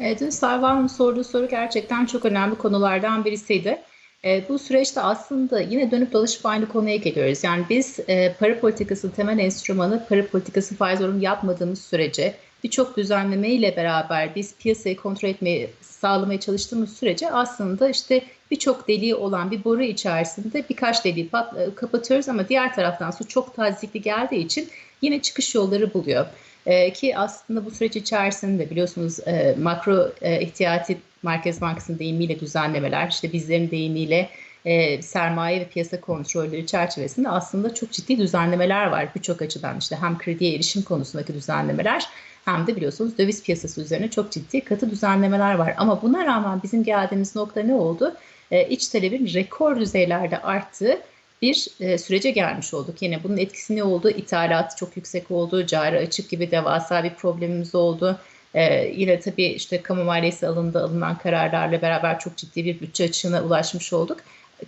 E, 0.00 0.18
dün 0.18 0.30
Selva 0.30 0.70
Hanım 0.70 0.88
sorduğu 0.88 1.24
soru 1.24 1.48
gerçekten 1.48 2.06
çok 2.06 2.24
önemli 2.24 2.54
konulardan 2.54 3.24
birisiydi. 3.24 3.82
E, 4.24 4.48
bu 4.48 4.58
süreçte 4.58 5.00
aslında 5.00 5.60
yine 5.60 5.90
dönüp 5.90 6.12
dolaşıp 6.12 6.46
aynı 6.46 6.68
konuya 6.68 6.96
geliyoruz. 6.96 7.44
Yani 7.44 7.64
biz 7.70 8.00
e, 8.08 8.32
para 8.32 8.60
politikası 8.60 9.12
temel 9.12 9.38
enstrümanı 9.38 10.06
para 10.08 10.26
politikası 10.26 10.76
faiz 10.76 11.02
oranı 11.02 11.22
yapmadığımız 11.22 11.82
sürece 11.82 12.34
birçok 12.64 12.96
düzenleme 12.96 13.48
ile 13.48 13.76
beraber 13.76 14.34
biz 14.34 14.56
piyasayı 14.56 14.96
kontrol 14.96 15.28
etmeye 15.28 15.70
sağlamaya 15.80 16.40
çalıştığımız 16.40 16.96
sürece 16.96 17.30
aslında 17.30 17.88
işte 17.88 18.22
birçok 18.50 18.88
deliği 18.88 19.14
olan 19.14 19.50
bir 19.50 19.64
boru 19.64 19.82
içerisinde 19.82 20.64
birkaç 20.70 21.04
deliği 21.04 21.30
e, 21.34 21.74
kapatıyoruz 21.74 22.28
ama 22.28 22.48
diğer 22.48 22.74
taraftan 22.74 23.10
su 23.10 23.28
çok 23.28 23.56
tazikli 23.56 24.02
geldiği 24.02 24.44
için 24.44 24.68
yine 25.02 25.22
çıkış 25.22 25.54
yolları 25.54 25.94
buluyor. 25.94 26.26
E, 26.66 26.92
ki 26.92 27.16
aslında 27.16 27.64
bu 27.64 27.70
süreç 27.70 27.96
içerisinde 27.96 28.70
biliyorsunuz 28.70 29.20
e, 29.26 29.54
makro 29.58 30.12
e, 30.22 30.40
ihtiyati 30.40 30.98
Merkez 31.22 31.60
Bankası'nın 31.60 31.98
deyimiyle 31.98 32.40
düzenlemeler, 32.40 33.08
işte 33.08 33.32
bizlerin 33.32 33.70
deyimiyle 33.70 34.28
e, 34.64 35.02
sermaye 35.02 35.60
ve 35.60 35.64
piyasa 35.64 36.00
kontrolleri 36.00 36.66
çerçevesinde 36.66 37.28
aslında 37.28 37.74
çok 37.74 37.92
ciddi 37.92 38.18
düzenlemeler 38.18 38.86
var 38.86 39.08
birçok 39.14 39.42
açıdan. 39.42 39.78
işte 39.78 39.96
hem 39.96 40.18
krediye 40.18 40.54
erişim 40.54 40.82
konusundaki 40.82 41.34
düzenlemeler 41.34 42.08
hem 42.44 42.66
de 42.66 42.76
biliyorsunuz 42.76 43.18
döviz 43.18 43.42
piyasası 43.42 43.80
üzerine 43.80 44.10
çok 44.10 44.32
ciddi 44.32 44.60
katı 44.60 44.90
düzenlemeler 44.90 45.54
var. 45.54 45.74
Ama 45.76 46.02
buna 46.02 46.26
rağmen 46.26 46.60
bizim 46.62 46.84
geldiğimiz 46.84 47.36
nokta 47.36 47.60
ne 47.62 47.74
oldu? 47.74 48.16
E, 48.50 48.68
iç 48.68 48.88
talebin 48.88 49.34
rekor 49.34 49.80
düzeylerde 49.80 50.38
arttığı 50.38 50.98
bir 51.42 51.68
e, 51.80 51.98
sürece 51.98 52.30
gelmiş 52.30 52.74
olduk. 52.74 53.02
Yine 53.02 53.24
bunun 53.24 53.36
etkisi 53.36 53.76
ne 53.76 53.82
oldu? 53.82 54.10
İthalatı 54.10 54.76
çok 54.76 54.96
yüksek 54.96 55.30
oldu, 55.30 55.66
cari 55.66 55.98
açık 55.98 56.30
gibi 56.30 56.50
devasa 56.50 57.04
bir 57.04 57.14
problemimiz 57.14 57.74
oldu. 57.74 58.18
Ee, 58.54 58.92
yine 58.96 59.20
tabii 59.20 59.44
işte 59.44 59.82
kamu 59.82 60.04
maliyesi 60.04 60.46
alındı, 60.46 60.84
alınan 60.84 61.18
kararlarla 61.18 61.82
beraber 61.82 62.18
çok 62.18 62.36
ciddi 62.36 62.64
bir 62.64 62.80
bütçe 62.80 63.04
açığına 63.04 63.42
ulaşmış 63.42 63.92
olduk. 63.92 64.18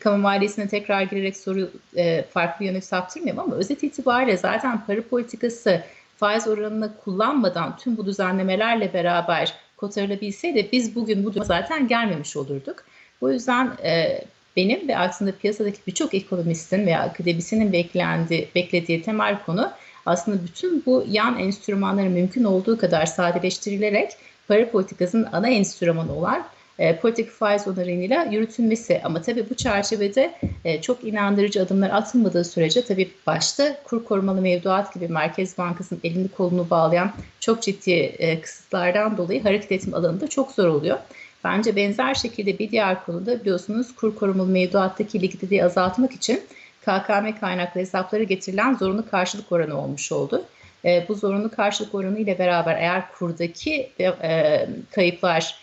Kamu 0.00 0.18
maliyesine 0.18 0.68
tekrar 0.68 1.02
girerek 1.02 1.36
soru 1.36 1.70
e, 1.96 2.22
farklı 2.22 2.64
yöne 2.64 2.80
saptırmayayım 2.80 3.38
ama 3.38 3.56
özet 3.56 3.82
itibariyle 3.82 4.36
zaten 4.36 4.84
para 4.86 5.02
politikası 5.02 5.82
faiz 6.16 6.48
oranını 6.48 6.96
kullanmadan 7.04 7.76
tüm 7.76 7.96
bu 7.96 8.06
düzenlemelerle 8.06 8.92
beraber 8.92 9.54
kotarılabilseydi 9.76 10.68
biz 10.72 10.94
bugün 10.94 11.24
bu 11.24 11.30
duruma 11.30 11.44
zaten 11.44 11.88
gelmemiş 11.88 12.36
olurduk. 12.36 12.84
Bu 13.20 13.32
yüzden 13.32 13.72
e, 13.84 14.24
benim 14.56 14.88
ve 14.88 14.98
aslında 14.98 15.32
piyasadaki 15.32 15.78
birçok 15.86 16.14
ekonomistin 16.14 16.86
veya 16.86 17.00
akademisinin 17.00 17.72
beklendi, 17.72 18.48
beklediği 18.54 19.02
temel 19.02 19.44
konu 19.44 19.72
aslında 20.06 20.44
bütün 20.44 20.82
bu 20.86 21.04
yan 21.08 21.38
enstrümanları 21.38 22.10
mümkün 22.10 22.44
olduğu 22.44 22.78
kadar 22.78 23.06
sadeleştirilerek 23.06 24.10
para 24.48 24.70
politikasının 24.70 25.28
ana 25.32 25.48
enstrümanı 25.48 26.16
olan 26.16 26.46
e, 26.78 26.96
politik 26.96 27.30
faiz 27.30 27.68
onarıyla 27.68 28.24
yürütülmesi. 28.24 29.00
Ama 29.04 29.22
tabii 29.22 29.50
bu 29.50 29.54
çerçevede 29.54 30.34
e, 30.64 30.80
çok 30.80 31.04
inandırıcı 31.04 31.62
adımlar 31.62 31.90
atılmadığı 31.90 32.44
sürece 32.44 32.84
tabii 32.84 33.10
başta 33.26 33.82
kur 33.84 34.04
korumalı 34.04 34.40
mevduat 34.40 34.94
gibi 34.94 35.08
Merkez 35.08 35.58
Bankası'nın 35.58 36.00
elini 36.04 36.28
kolunu 36.28 36.70
bağlayan 36.70 37.12
çok 37.40 37.62
ciddi 37.62 37.90
e, 37.90 38.40
kısıtlardan 38.40 39.16
dolayı 39.16 39.42
hareket 39.42 39.72
etme 39.72 39.96
alanında 39.96 40.28
çok 40.28 40.52
zor 40.52 40.68
oluyor. 40.68 40.98
Bence 41.46 41.76
benzer 41.76 42.14
şekilde 42.14 42.58
bir 42.58 42.70
diğer 42.70 43.04
konuda 43.04 43.40
biliyorsunuz 43.40 43.94
kur 43.94 44.16
korumalı 44.16 44.48
mevduattaki 44.48 45.20
likiditeyi 45.20 45.64
azaltmak 45.64 46.12
için 46.12 46.40
KKM 46.80 47.40
kaynaklı 47.40 47.80
hesaplara 47.80 48.22
getirilen 48.22 48.74
zorunlu 48.74 49.10
karşılık 49.10 49.52
oranı 49.52 49.80
olmuş 49.80 50.12
oldu. 50.12 50.44
E, 50.84 51.04
bu 51.08 51.14
zorunlu 51.14 51.50
karşılık 51.50 51.94
oranı 51.94 52.18
ile 52.18 52.38
beraber 52.38 52.76
eğer 52.76 53.12
kurdaki 53.12 53.90
e, 54.00 54.68
kayıplar 54.94 55.54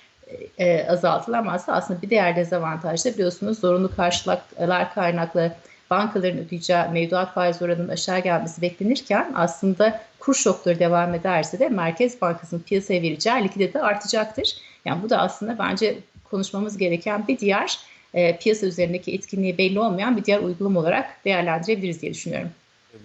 e, 0.58 0.88
azaltılamazsa 0.88 1.74
aslında 1.74 2.02
bir 2.02 2.10
diğer 2.10 2.36
dezavantaj 2.36 3.06
da 3.06 3.14
biliyorsunuz 3.14 3.60
zorunlu 3.60 3.96
karşılıklar 3.96 4.94
kaynaklı 4.94 5.52
bankaların 5.90 6.40
ödeyeceği 6.40 6.84
mevduat 6.94 7.34
faiz 7.34 7.62
oranının 7.62 7.90
aşağı 7.90 8.20
gelmesi 8.20 8.62
beklenirken 8.62 9.32
aslında 9.36 10.02
kur 10.20 10.36
şokları 10.36 10.80
devam 10.80 11.14
ederse 11.14 11.60
de 11.60 11.70
Merkez 11.70 12.22
Bankası'nın 12.22 12.62
piyasaya 12.62 13.02
vereceği 13.02 13.44
likidite 13.44 13.82
artacaktır. 13.82 14.56
Yani 14.86 15.04
bu 15.04 15.10
da 15.10 15.18
aslında 15.18 15.60
bence 15.60 16.00
konuşmamız 16.24 16.78
gereken 16.78 17.28
bir 17.28 17.40
diğer 17.40 17.80
e, 18.14 18.38
piyasa 18.38 18.66
üzerindeki 18.66 19.14
etkinliği 19.14 19.58
belli 19.58 19.80
olmayan 19.80 20.18
bir 20.18 20.26
diğer 20.26 20.40
uygulama 20.40 20.80
olarak 20.80 21.26
değerlendirebiliriz 21.26 22.02
diye 22.02 22.14
düşünüyorum. 22.14 22.50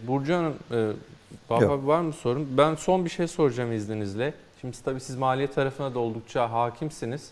Burcu 0.06 0.34
Hanım, 0.34 0.56
e, 0.72 0.92
Baba 1.50 1.86
var 1.86 2.00
mı 2.00 2.12
sorun? 2.12 2.48
Ben 2.50 2.74
son 2.74 3.04
bir 3.04 3.10
şey 3.10 3.28
soracağım 3.28 3.72
izninizle. 3.72 4.34
Şimdi 4.60 4.76
tabii 4.84 5.00
siz 5.00 5.16
maliye 5.16 5.46
tarafına 5.46 5.94
da 5.94 5.98
oldukça 5.98 6.52
hakimsiniz. 6.52 7.30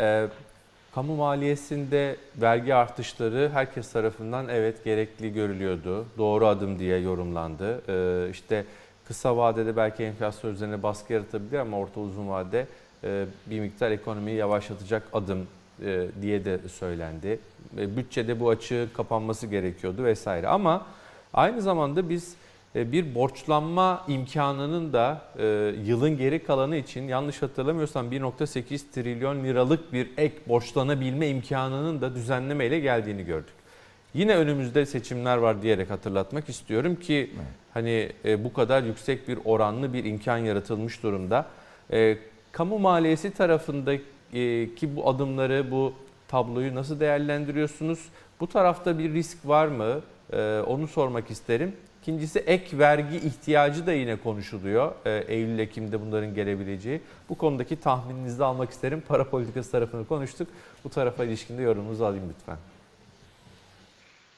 E, 0.00 0.26
kamu 0.94 1.16
maliyesinde 1.16 2.16
vergi 2.36 2.74
artışları 2.74 3.50
herkes 3.52 3.92
tarafından 3.92 4.48
evet 4.48 4.84
gerekli 4.84 5.32
görülüyordu. 5.32 6.06
Doğru 6.18 6.46
adım 6.46 6.78
diye 6.78 6.98
yorumlandı. 6.98 7.82
E, 7.88 8.30
işte 8.30 8.64
kısa 9.04 9.36
vadede 9.36 9.76
belki 9.76 10.02
enflasyon 10.02 10.52
üzerine 10.52 10.82
baskı 10.82 11.12
yaratabilir 11.12 11.58
ama 11.58 11.78
orta 11.78 12.00
uzun 12.00 12.28
vadede 12.28 12.66
bir 13.46 13.60
miktar 13.60 13.90
ekonomiyi 13.90 14.36
yavaşlatacak 14.36 15.02
adım 15.12 15.46
e, 15.84 16.06
diye 16.22 16.44
de 16.44 16.58
söylendi. 16.68 17.38
E, 17.78 17.96
bütçede 17.96 18.40
bu 18.40 18.50
açığı 18.50 18.88
kapanması 18.94 19.46
gerekiyordu 19.46 20.04
vesaire. 20.04 20.48
Ama 20.48 20.86
aynı 21.34 21.62
zamanda 21.62 22.08
biz 22.08 22.34
e, 22.76 22.92
bir 22.92 23.14
borçlanma 23.14 24.04
imkanının 24.08 24.92
da 24.92 25.22
e, 25.38 25.44
yılın 25.84 26.16
geri 26.16 26.44
kalanı 26.44 26.76
için 26.76 27.08
yanlış 27.08 27.42
hatırlamıyorsam 27.42 28.12
1.8 28.12 28.80
trilyon 28.94 29.44
liralık 29.44 29.92
bir 29.92 30.10
ek 30.16 30.34
borçlanabilme 30.48 31.28
imkanının 31.28 32.00
da 32.00 32.14
düzenlemeyle 32.14 32.80
geldiğini 32.80 33.24
gördük. 33.24 33.54
Yine 34.14 34.36
önümüzde 34.36 34.86
seçimler 34.86 35.36
var 35.36 35.62
diyerek 35.62 35.90
hatırlatmak 35.90 36.48
istiyorum 36.48 36.96
ki 36.96 37.30
hani 37.74 38.12
e, 38.24 38.44
bu 38.44 38.52
kadar 38.52 38.82
yüksek 38.82 39.28
bir 39.28 39.38
oranlı 39.44 39.92
bir 39.92 40.04
imkan 40.04 40.38
yaratılmış 40.38 41.02
durumda. 41.02 41.46
Kamu 42.52 42.78
maliyesi 42.78 43.30
tarafındaki 43.30 44.96
bu 44.96 45.08
adımları, 45.08 45.70
bu 45.70 45.92
tabloyu 46.28 46.74
nasıl 46.74 47.00
değerlendiriyorsunuz? 47.00 47.98
Bu 48.40 48.46
tarafta 48.46 48.98
bir 48.98 49.12
risk 49.12 49.38
var 49.44 49.66
mı? 49.66 50.00
E, 50.32 50.60
onu 50.66 50.88
sormak 50.88 51.30
isterim. 51.30 51.72
İkincisi 52.02 52.38
ek 52.38 52.78
vergi 52.78 53.16
ihtiyacı 53.16 53.86
da 53.86 53.92
yine 53.92 54.16
konuşuluyor. 54.16 54.92
E, 55.04 55.24
Eylül-Ekim'de 55.28 56.00
bunların 56.00 56.34
gelebileceği. 56.34 57.00
Bu 57.28 57.34
konudaki 57.34 57.80
tahmininizi 57.80 58.44
almak 58.44 58.70
isterim. 58.70 59.02
Para 59.08 59.30
politikası 59.30 59.70
tarafını 59.70 60.06
konuştuk. 60.06 60.48
Bu 60.84 60.88
tarafa 60.88 61.24
ilişkinde 61.24 61.62
yorumunuzu 61.62 62.04
alayım 62.04 62.24
lütfen. 62.38 62.56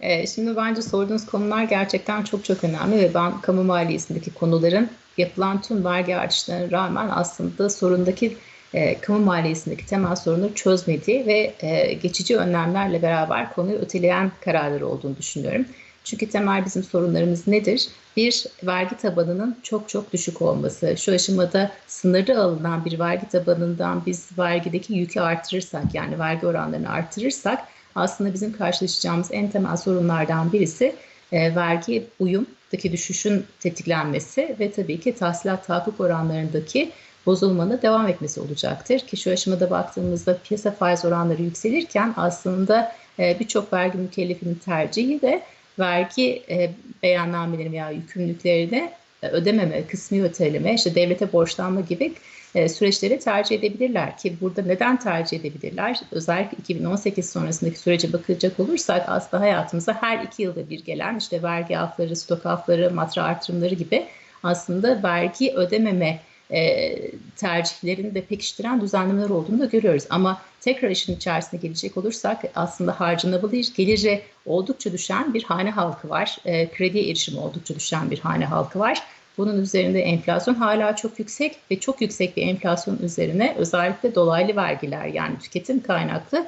Ee, 0.00 0.26
şimdi 0.26 0.56
bence 0.56 0.82
sorduğunuz 0.82 1.26
konular 1.26 1.64
gerçekten 1.64 2.22
çok 2.22 2.44
çok 2.44 2.64
önemli 2.64 2.96
ve 2.96 3.14
ben 3.14 3.40
kamu 3.40 3.64
maliyesindeki 3.64 4.34
konuların 4.34 4.90
yapılan 5.18 5.62
tüm 5.62 5.84
vergi 5.84 6.16
artışlarına 6.16 6.70
rağmen 6.70 7.08
aslında 7.12 7.70
sorundaki 7.70 8.36
e, 8.74 9.00
kamu 9.00 9.18
maliyesindeki 9.18 9.86
temel 9.86 10.16
sorunu 10.16 10.54
çözmediği 10.54 11.26
ve 11.26 11.54
e, 11.60 11.92
geçici 11.92 12.36
önlemlerle 12.36 13.02
beraber 13.02 13.52
konuyu 13.52 13.78
öteleyen 13.78 14.32
kararları 14.44 14.88
olduğunu 14.88 15.16
düşünüyorum. 15.16 15.66
Çünkü 16.04 16.28
temel 16.28 16.64
bizim 16.64 16.82
sorunlarımız 16.82 17.46
nedir? 17.46 17.88
Bir, 18.16 18.46
vergi 18.62 18.96
tabanının 18.96 19.56
çok 19.62 19.88
çok 19.88 20.12
düşük 20.12 20.42
olması. 20.42 20.96
Şu 20.96 21.12
aşamada 21.12 21.70
sınırlı 21.86 22.42
alınan 22.42 22.84
bir 22.84 22.98
vergi 22.98 23.28
tabanından 23.28 24.02
biz 24.06 24.28
vergideki 24.38 24.94
yükü 24.94 25.20
artırırsak 25.20 25.94
yani 25.94 26.18
vergi 26.18 26.46
oranlarını 26.46 26.90
artırırsak 26.90 27.58
aslında 27.94 28.34
bizim 28.34 28.52
karşılaşacağımız 28.52 29.28
en 29.32 29.50
temel 29.50 29.76
sorunlardan 29.76 30.52
birisi 30.52 30.94
e, 31.35 31.55
vergi 31.55 32.07
uyumdaki 32.20 32.93
düşüşün 32.93 33.45
tetiklenmesi 33.61 34.57
ve 34.61 34.72
tabii 34.72 35.01
ki 35.01 35.14
tahsilat 35.14 35.66
tahakkuk 35.66 36.01
oranlarındaki 36.01 36.91
bozulmanın 37.26 37.82
devam 37.82 38.09
etmesi 38.09 38.41
olacaktır. 38.41 38.99
Ki 38.99 39.16
şu 39.16 39.30
aşamada 39.30 39.70
baktığımızda 39.70 40.39
piyasa 40.39 40.70
faiz 40.70 41.05
oranları 41.05 41.43
yükselirken 41.43 42.14
aslında 42.16 42.93
e, 43.18 43.37
birçok 43.41 43.72
vergi 43.72 43.99
mükellefinin 43.99 44.55
tercihi 44.55 45.22
de 45.22 45.43
vergi 45.78 46.43
e, 46.51 46.70
beyannameleri 47.03 47.72
veya 47.72 47.91
yükümlülüklerini 47.91 48.91
e, 49.22 49.28
ödememe, 49.28 49.87
kısmi 49.87 50.22
öteleme, 50.22 50.74
işte 50.74 50.95
devlete 50.95 51.32
borçlanma 51.32 51.80
gibi 51.80 52.14
e, 52.55 52.68
süreçleri 52.68 53.18
tercih 53.18 53.59
edebilirler 53.59 54.18
ki 54.18 54.36
burada 54.40 54.62
neden 54.62 54.98
tercih 54.98 55.40
edebilirler? 55.40 56.00
Özellikle 56.11 56.59
2018 56.59 57.30
sonrasındaki 57.30 57.78
sürece 57.78 58.12
bakacak 58.12 58.61
olursak 58.61 59.05
aslında 59.09 59.42
hayatımıza 59.42 60.02
her 60.02 60.24
iki 60.24 60.42
yılda 60.42 60.70
bir 60.70 60.84
gelen 60.84 61.18
işte 61.18 61.42
vergi 61.42 61.78
afları, 61.78 62.16
stok 62.16 62.46
afları, 62.46 62.90
matra 62.90 63.22
artırımları 63.22 63.74
gibi 63.74 64.07
aslında 64.42 65.02
vergi 65.02 65.52
ödememe 65.52 66.20
e, 66.50 66.96
tercihlerini 67.36 68.14
de 68.14 68.20
pekiştiren 68.20 68.80
düzenlemeler 68.80 69.30
olduğunu 69.30 69.61
da 69.61 69.64
görüyoruz. 69.64 70.05
Ama 70.11 70.40
tekrar 70.61 70.90
işin 70.90 71.16
içerisine 71.16 71.61
gelecek 71.61 71.96
olursak 71.96 72.42
aslında 72.55 73.00
harcanabilir, 73.00 73.72
geliri 73.76 74.22
oldukça 74.46 74.92
düşen 74.92 75.34
bir 75.34 75.42
hane 75.42 75.70
halkı 75.70 76.09
var. 76.09 76.38
E, 76.44 76.70
krediye 76.70 77.05
erişimi 77.11 77.40
oldukça 77.40 77.74
düşen 77.74 78.11
bir 78.11 78.18
hane 78.18 78.44
halkı 78.44 78.78
var. 78.78 79.02
Bunun 79.39 79.62
üzerinde 79.62 80.01
enflasyon 80.01 80.55
hala 80.55 80.97
çok 80.97 81.18
yüksek 81.18 81.57
ve 81.70 81.80
çok 81.80 82.01
yüksek 82.01 82.37
bir 82.37 82.43
enflasyon 82.43 82.99
üzerine 82.99 83.55
özellikle 83.59 84.14
dolaylı 84.14 84.57
vergiler 84.57 85.07
yani 85.07 85.39
tüketim 85.39 85.82
kaynaklı 85.82 86.47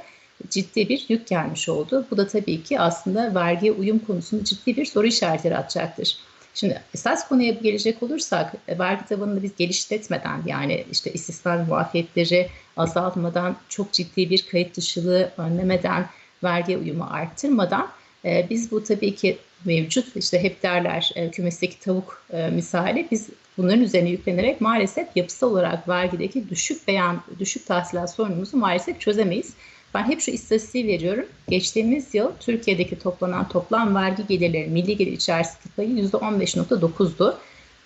ciddi 0.50 0.88
bir 0.88 1.04
yük 1.08 1.26
gelmiş 1.26 1.68
oldu. 1.68 2.06
Bu 2.10 2.16
da 2.16 2.26
tabii 2.26 2.62
ki 2.62 2.80
aslında 2.80 3.34
vergiye 3.34 3.72
uyum 3.72 3.98
konusunda 3.98 4.44
ciddi 4.44 4.76
bir 4.76 4.84
soru 4.84 5.06
işareti 5.06 5.48
yaratacaktır. 5.48 6.18
Şimdi 6.54 6.82
esas 6.94 7.28
konuya 7.28 7.52
gelecek 7.52 8.02
olursak 8.02 8.54
e, 8.68 8.78
vergi 8.78 9.04
tabanını 9.04 9.42
biz 9.42 9.56
geliştirmeden 9.56 10.42
yani 10.46 10.84
işte 10.92 11.12
istisna 11.12 11.64
muafiyetleri 11.68 12.48
azaltmadan 12.76 13.56
çok 13.68 13.92
ciddi 13.92 14.30
bir 14.30 14.46
kayıt 14.50 14.76
dışılığı 14.76 15.30
önlemeden 15.36 16.06
vergi 16.44 16.76
uyumu 16.76 17.04
arttırmadan 17.10 17.88
e, 18.24 18.46
biz 18.50 18.70
bu 18.70 18.84
tabii 18.84 19.14
ki 19.14 19.38
mevcut 19.66 20.16
işte 20.16 20.42
hep 20.42 20.62
derler 20.62 21.10
e, 21.14 21.30
kümesteki 21.30 21.80
tavuk 21.80 22.22
e, 22.32 22.50
misali 22.50 23.08
biz 23.10 23.28
bunların 23.58 23.82
üzerine 23.82 24.10
yüklenerek 24.10 24.60
maalesef 24.60 25.08
yapısal 25.16 25.50
olarak 25.50 25.88
vergideki 25.88 26.50
düşük 26.50 26.88
beyan 26.88 27.22
düşük 27.38 27.66
tahsilat 27.66 28.14
sorunumuzu 28.14 28.56
maalesef 28.56 29.00
çözemeyiz. 29.00 29.54
Ben 29.94 30.04
hep 30.04 30.20
şu 30.20 30.30
istatistiği 30.30 30.86
veriyorum. 30.86 31.26
Geçtiğimiz 31.48 32.14
yıl 32.14 32.30
Türkiye'deki 32.40 32.98
toplanan 32.98 33.48
toplam 33.48 33.94
vergi 33.94 34.26
gelirleri 34.26 34.68
milli 34.68 34.96
gelir 34.96 35.12
içerisindeki 35.12 35.68
payı 35.68 35.88
%15.9'du. 35.88 37.38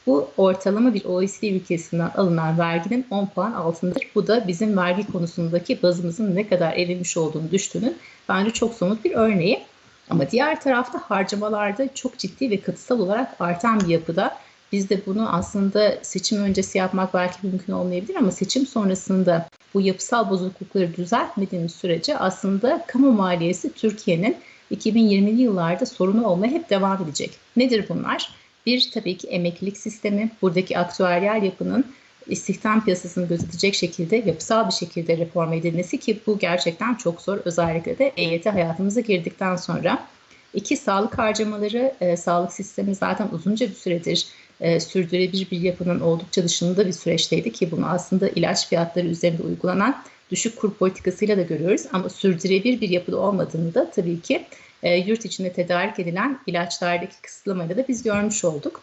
Bu 0.07 0.29
ortalama 0.37 0.95
bir 0.95 1.05
OECD 1.05 1.43
ülkesinden 1.43 2.11
alınan 2.17 2.59
verginin 2.59 3.07
10 3.11 3.27
puan 3.27 3.53
altındadır. 3.53 4.07
Bu 4.15 4.27
da 4.27 4.49
bizim 4.49 4.77
vergi 4.77 5.13
konusundaki 5.13 5.83
bazımızın 5.83 6.37
ne 6.37 6.49
kadar 6.49 6.73
erilmiş 6.73 7.17
olduğunu 7.17 7.51
düştüğünün 7.51 7.97
bence 8.29 8.51
çok 8.51 8.75
somut 8.75 9.05
bir 9.05 9.13
örneği. 9.13 9.63
Ama 10.11 10.31
diğer 10.31 10.61
tarafta 10.61 10.99
harcamalarda 10.99 11.95
çok 11.95 12.19
ciddi 12.19 12.51
ve 12.51 12.61
kıtsal 12.61 12.99
olarak 12.99 13.37
artan 13.41 13.81
bir 13.81 13.87
yapıda. 13.87 14.37
Biz 14.73 14.91
de 14.91 15.01
bunu 15.07 15.35
aslında 15.35 15.99
seçim 16.03 16.43
öncesi 16.43 16.79
yapmak 16.79 17.15
belki 17.15 17.39
mümkün 17.43 17.73
olmayabilir 17.73 18.15
ama 18.15 18.31
seçim 18.31 18.67
sonrasında 18.67 19.49
bu 19.75 19.81
yapısal 19.81 20.31
bozuklukları 20.31 20.97
düzeltmediğimiz 20.97 21.73
sürece 21.73 22.19
aslında 22.19 22.85
kamu 22.87 23.13
maliyesi 23.13 23.73
Türkiye'nin 23.73 24.37
2020'li 24.75 25.41
yıllarda 25.41 25.87
sorunu 25.87 26.27
olmaya 26.27 26.53
hep 26.53 26.71
devam 26.71 27.03
edecek. 27.03 27.31
Nedir 27.57 27.85
bunlar? 27.89 28.31
Bir 28.67 28.91
tabii 28.95 29.17
ki 29.17 29.29
emeklilik 29.29 29.77
sistemi, 29.77 30.31
buradaki 30.43 30.79
aktüeryel 30.79 31.43
yapının 31.43 31.85
istihdam 32.27 32.85
piyasasını 32.85 33.29
gözetecek 33.29 33.75
şekilde 33.75 34.17
yapısal 34.17 34.67
bir 34.67 34.75
şekilde 34.75 35.17
reform 35.17 35.53
edilmesi 35.53 35.99
ki 35.99 36.21
bu 36.27 36.39
gerçekten 36.39 36.95
çok 36.95 37.21
zor. 37.21 37.39
Özellikle 37.45 37.99
de 37.99 38.13
EYT 38.17 38.47
hayatımıza 38.47 39.01
girdikten 39.01 39.57
sonra. 39.57 40.07
İki, 40.55 40.77
sağlık 40.77 41.19
harcamaları, 41.19 41.95
e, 42.01 42.17
sağlık 42.17 42.53
sistemi 42.53 42.95
zaten 42.95 43.29
uzunca 43.33 43.69
bir 43.69 43.75
süredir 43.75 44.27
e, 44.61 44.81
sürdürülebilir 44.81 45.51
bir 45.51 45.61
yapının 45.61 46.01
oldukça 46.01 46.45
dışında 46.45 46.87
bir 46.87 46.93
süreçteydi 46.93 47.53
ki 47.53 47.71
bunu 47.71 47.87
aslında 47.87 48.29
ilaç 48.29 48.69
fiyatları 48.69 49.07
üzerinde 49.07 49.43
uygulanan 49.43 50.03
düşük 50.31 50.57
kur 50.57 50.75
politikasıyla 50.75 51.37
da 51.37 51.43
görüyoruz. 51.43 51.83
Ama 51.93 52.09
sürdürülebilir 52.09 52.81
bir 52.81 52.89
yapıda 52.89 53.17
olmadığını 53.17 53.75
da 53.75 53.91
tabii 53.91 54.21
ki 54.21 54.47
e, 54.83 54.97
yurt 54.97 55.25
içinde 55.25 55.53
tedarik 55.53 55.99
edilen 55.99 56.39
ilaçlardaki 56.47 57.23
kısıtlamayla 57.23 57.77
da 57.77 57.89
biz 57.89 58.03
görmüş 58.03 58.45
olduk. 58.45 58.81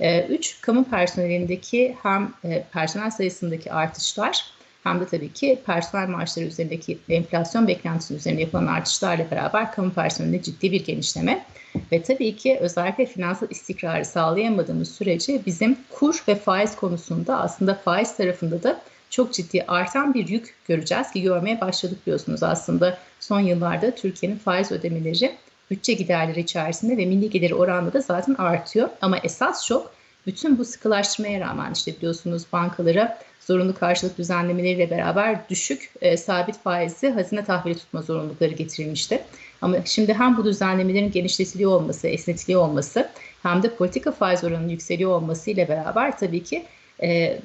E, 0.00 0.26
üç, 0.26 0.60
kamu 0.60 0.84
personelindeki 0.84 1.96
hem 2.02 2.32
e, 2.44 2.64
personel 2.72 3.10
sayısındaki 3.10 3.72
artışlar 3.72 4.44
hem 4.84 5.00
de 5.00 5.06
tabii 5.06 5.32
ki 5.32 5.58
personel 5.66 6.08
maaşları 6.08 6.46
üzerindeki 6.46 6.98
enflasyon 7.08 7.68
beklentisi 7.68 8.14
üzerine 8.14 8.40
yapılan 8.40 8.66
artışlarla 8.66 9.30
beraber 9.30 9.72
kamu 9.72 9.92
personelinde 9.92 10.42
ciddi 10.42 10.72
bir 10.72 10.84
genişleme. 10.84 11.44
Ve 11.92 12.02
tabii 12.02 12.36
ki 12.36 12.58
özellikle 12.60 13.06
finansal 13.06 13.50
istikrarı 13.50 14.04
sağlayamadığımız 14.04 14.94
sürece 14.94 15.40
bizim 15.46 15.78
kur 15.90 16.24
ve 16.28 16.34
faiz 16.34 16.76
konusunda 16.76 17.40
aslında 17.40 17.74
faiz 17.74 18.16
tarafında 18.16 18.62
da 18.62 18.80
çok 19.10 19.32
ciddi 19.32 19.64
artan 19.68 20.14
bir 20.14 20.28
yük 20.28 20.54
göreceğiz 20.68 21.10
ki 21.10 21.22
görmeye 21.22 21.60
başladık 21.60 21.98
biliyorsunuz 22.06 22.42
aslında 22.42 22.98
son 23.20 23.40
yıllarda 23.40 23.94
Türkiye'nin 23.94 24.38
faiz 24.38 24.72
ödemeleri 24.72 25.36
bütçe 25.70 25.92
giderleri 25.92 26.40
içerisinde 26.40 26.96
ve 26.96 27.06
milli 27.06 27.30
gelir 27.30 27.50
oranında 27.50 27.92
da 27.92 28.00
zaten 28.00 28.34
artıyor. 28.34 28.88
Ama 29.02 29.18
esas 29.18 29.66
çok 29.66 29.92
bütün 30.26 30.58
bu 30.58 30.64
sıkılaştırmaya 30.64 31.40
rağmen 31.40 31.72
işte 31.72 31.96
biliyorsunuz 31.96 32.42
bankalara 32.52 33.18
zorunlu 33.40 33.74
karşılık 33.74 34.18
düzenlemeleriyle 34.18 34.90
beraber 34.90 35.48
düşük 35.48 35.90
e, 36.00 36.16
sabit 36.16 36.58
faizli 36.58 37.10
hazine 37.10 37.44
tahvili 37.44 37.78
tutma 37.78 38.02
zorunlulukları 38.02 38.50
getirilmişti. 38.50 39.22
Ama 39.62 39.76
şimdi 39.84 40.14
hem 40.14 40.36
bu 40.36 40.44
düzenlemelerin 40.44 41.10
genişletiliyor 41.10 41.70
olması, 41.70 42.08
esnetiliyor 42.08 42.62
olması 42.62 43.08
hem 43.42 43.62
de 43.62 43.74
politika 43.74 44.12
faiz 44.12 44.44
oranının 44.44 44.68
yükseliyor 44.68 45.10
olması 45.10 45.50
ile 45.50 45.68
beraber 45.68 46.18
tabii 46.18 46.42
ki 46.42 46.64
e, 47.02 47.40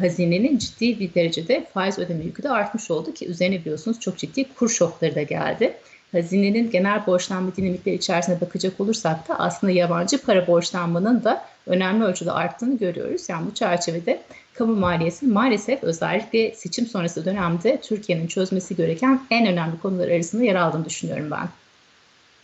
hazinenin 0.00 0.58
ciddi 0.58 1.00
bir 1.00 1.14
derecede 1.14 1.66
faiz 1.74 1.98
ödeme 1.98 2.24
yükü 2.24 2.42
de 2.42 2.50
artmış 2.50 2.90
oldu 2.90 3.14
ki 3.14 3.26
üzerine 3.26 3.60
biliyorsunuz 3.60 4.00
çok 4.00 4.18
ciddi 4.18 4.54
kur 4.54 4.68
şokları 4.68 5.14
da 5.14 5.22
geldi. 5.22 5.76
Hazinenin 6.12 6.70
genel 6.70 7.06
borçlanma 7.06 7.56
dinamikleri 7.56 7.94
içerisine 7.94 8.40
bakacak 8.40 8.80
olursak 8.80 9.28
da 9.28 9.38
aslında 9.38 9.72
yabancı 9.72 10.22
para 10.22 10.46
borçlanmanın 10.46 11.24
da 11.24 11.44
önemli 11.66 12.04
ölçüde 12.04 12.32
arttığını 12.32 12.78
görüyoruz. 12.78 13.28
Yani 13.28 13.46
bu 13.46 13.54
çerçevede 13.54 14.22
kamu 14.54 14.76
maliyesi 14.76 15.26
maalesef 15.26 15.82
özellikle 15.84 16.54
seçim 16.54 16.86
sonrası 16.86 17.24
dönemde 17.24 17.80
Türkiye'nin 17.80 18.26
çözmesi 18.26 18.76
gereken 18.76 19.20
en 19.30 19.46
önemli 19.46 19.80
konular 19.80 20.08
arasında 20.08 20.42
yer 20.42 20.54
aldığını 20.54 20.84
düşünüyorum 20.84 21.30
ben. 21.30 21.48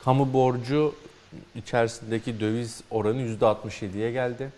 Kamu 0.05 0.33
borcu 0.33 0.95
içerisindeki 1.55 2.41
döviz 2.41 2.81
oranı 2.91 3.23
%67'ye 3.23 4.13
geldi. 4.13 4.49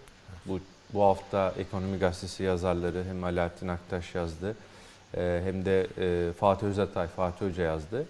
Bu 0.47 0.61
bu 0.95 1.03
hafta 1.03 1.55
Ekonomi 1.59 1.99
Gazetesi 1.99 2.43
yazarları 2.43 3.05
hem 3.09 3.24
Alaaddin 3.24 3.69
Aktaş 3.69 4.15
yazdı 4.15 4.57
e, 5.16 5.41
hem 5.45 5.65
de 5.65 5.87
e, 5.99 6.33
Fatih 6.33 6.66
Özatay, 6.66 7.07
Fatih 7.07 7.47
Hoca 7.47 7.62
yazdı. 7.62 8.07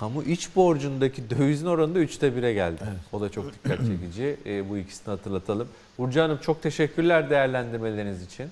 Kamu 0.00 0.22
iç 0.22 0.56
borcundaki 0.56 1.30
dövizin 1.30 1.66
oranı 1.66 1.94
da 1.94 1.98
3'te 1.98 2.28
1'e 2.28 2.52
geldi. 2.52 2.80
O 3.12 3.20
da 3.20 3.28
çok 3.28 3.44
dikkat 3.64 3.78
çekici. 3.78 4.36
E, 4.46 4.70
bu 4.70 4.78
ikisini 4.78 5.10
hatırlatalım. 5.10 5.68
Burcu 5.98 6.20
Hanım 6.20 6.38
çok 6.38 6.62
teşekkürler 6.62 7.30
değerlendirmeleriniz 7.30 8.22
için. 8.22 8.46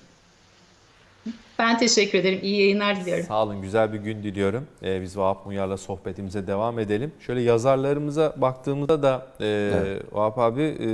Ben 1.59 1.77
teşekkür 1.77 2.19
ederim. 2.19 2.39
İyi 2.41 2.61
yayınlar 2.61 3.01
diliyorum. 3.01 3.25
Sağ 3.25 3.43
olun, 3.43 3.61
güzel 3.61 3.93
bir 3.93 3.97
gün 3.97 4.23
diliyorum. 4.23 4.67
Ee, 4.83 5.01
biz 5.01 5.17
Vahap 5.17 5.45
Munyar'la 5.45 5.77
sohbetimize 5.77 6.47
devam 6.47 6.79
edelim. 6.79 7.11
Şöyle 7.19 7.41
yazarlarımıza 7.41 8.33
baktığımızda 8.37 9.03
da 9.03 9.27
e, 9.39 9.45
Evet. 9.45 10.03
Vahap 10.11 10.39
abi, 10.39 10.61
e, 10.61 10.87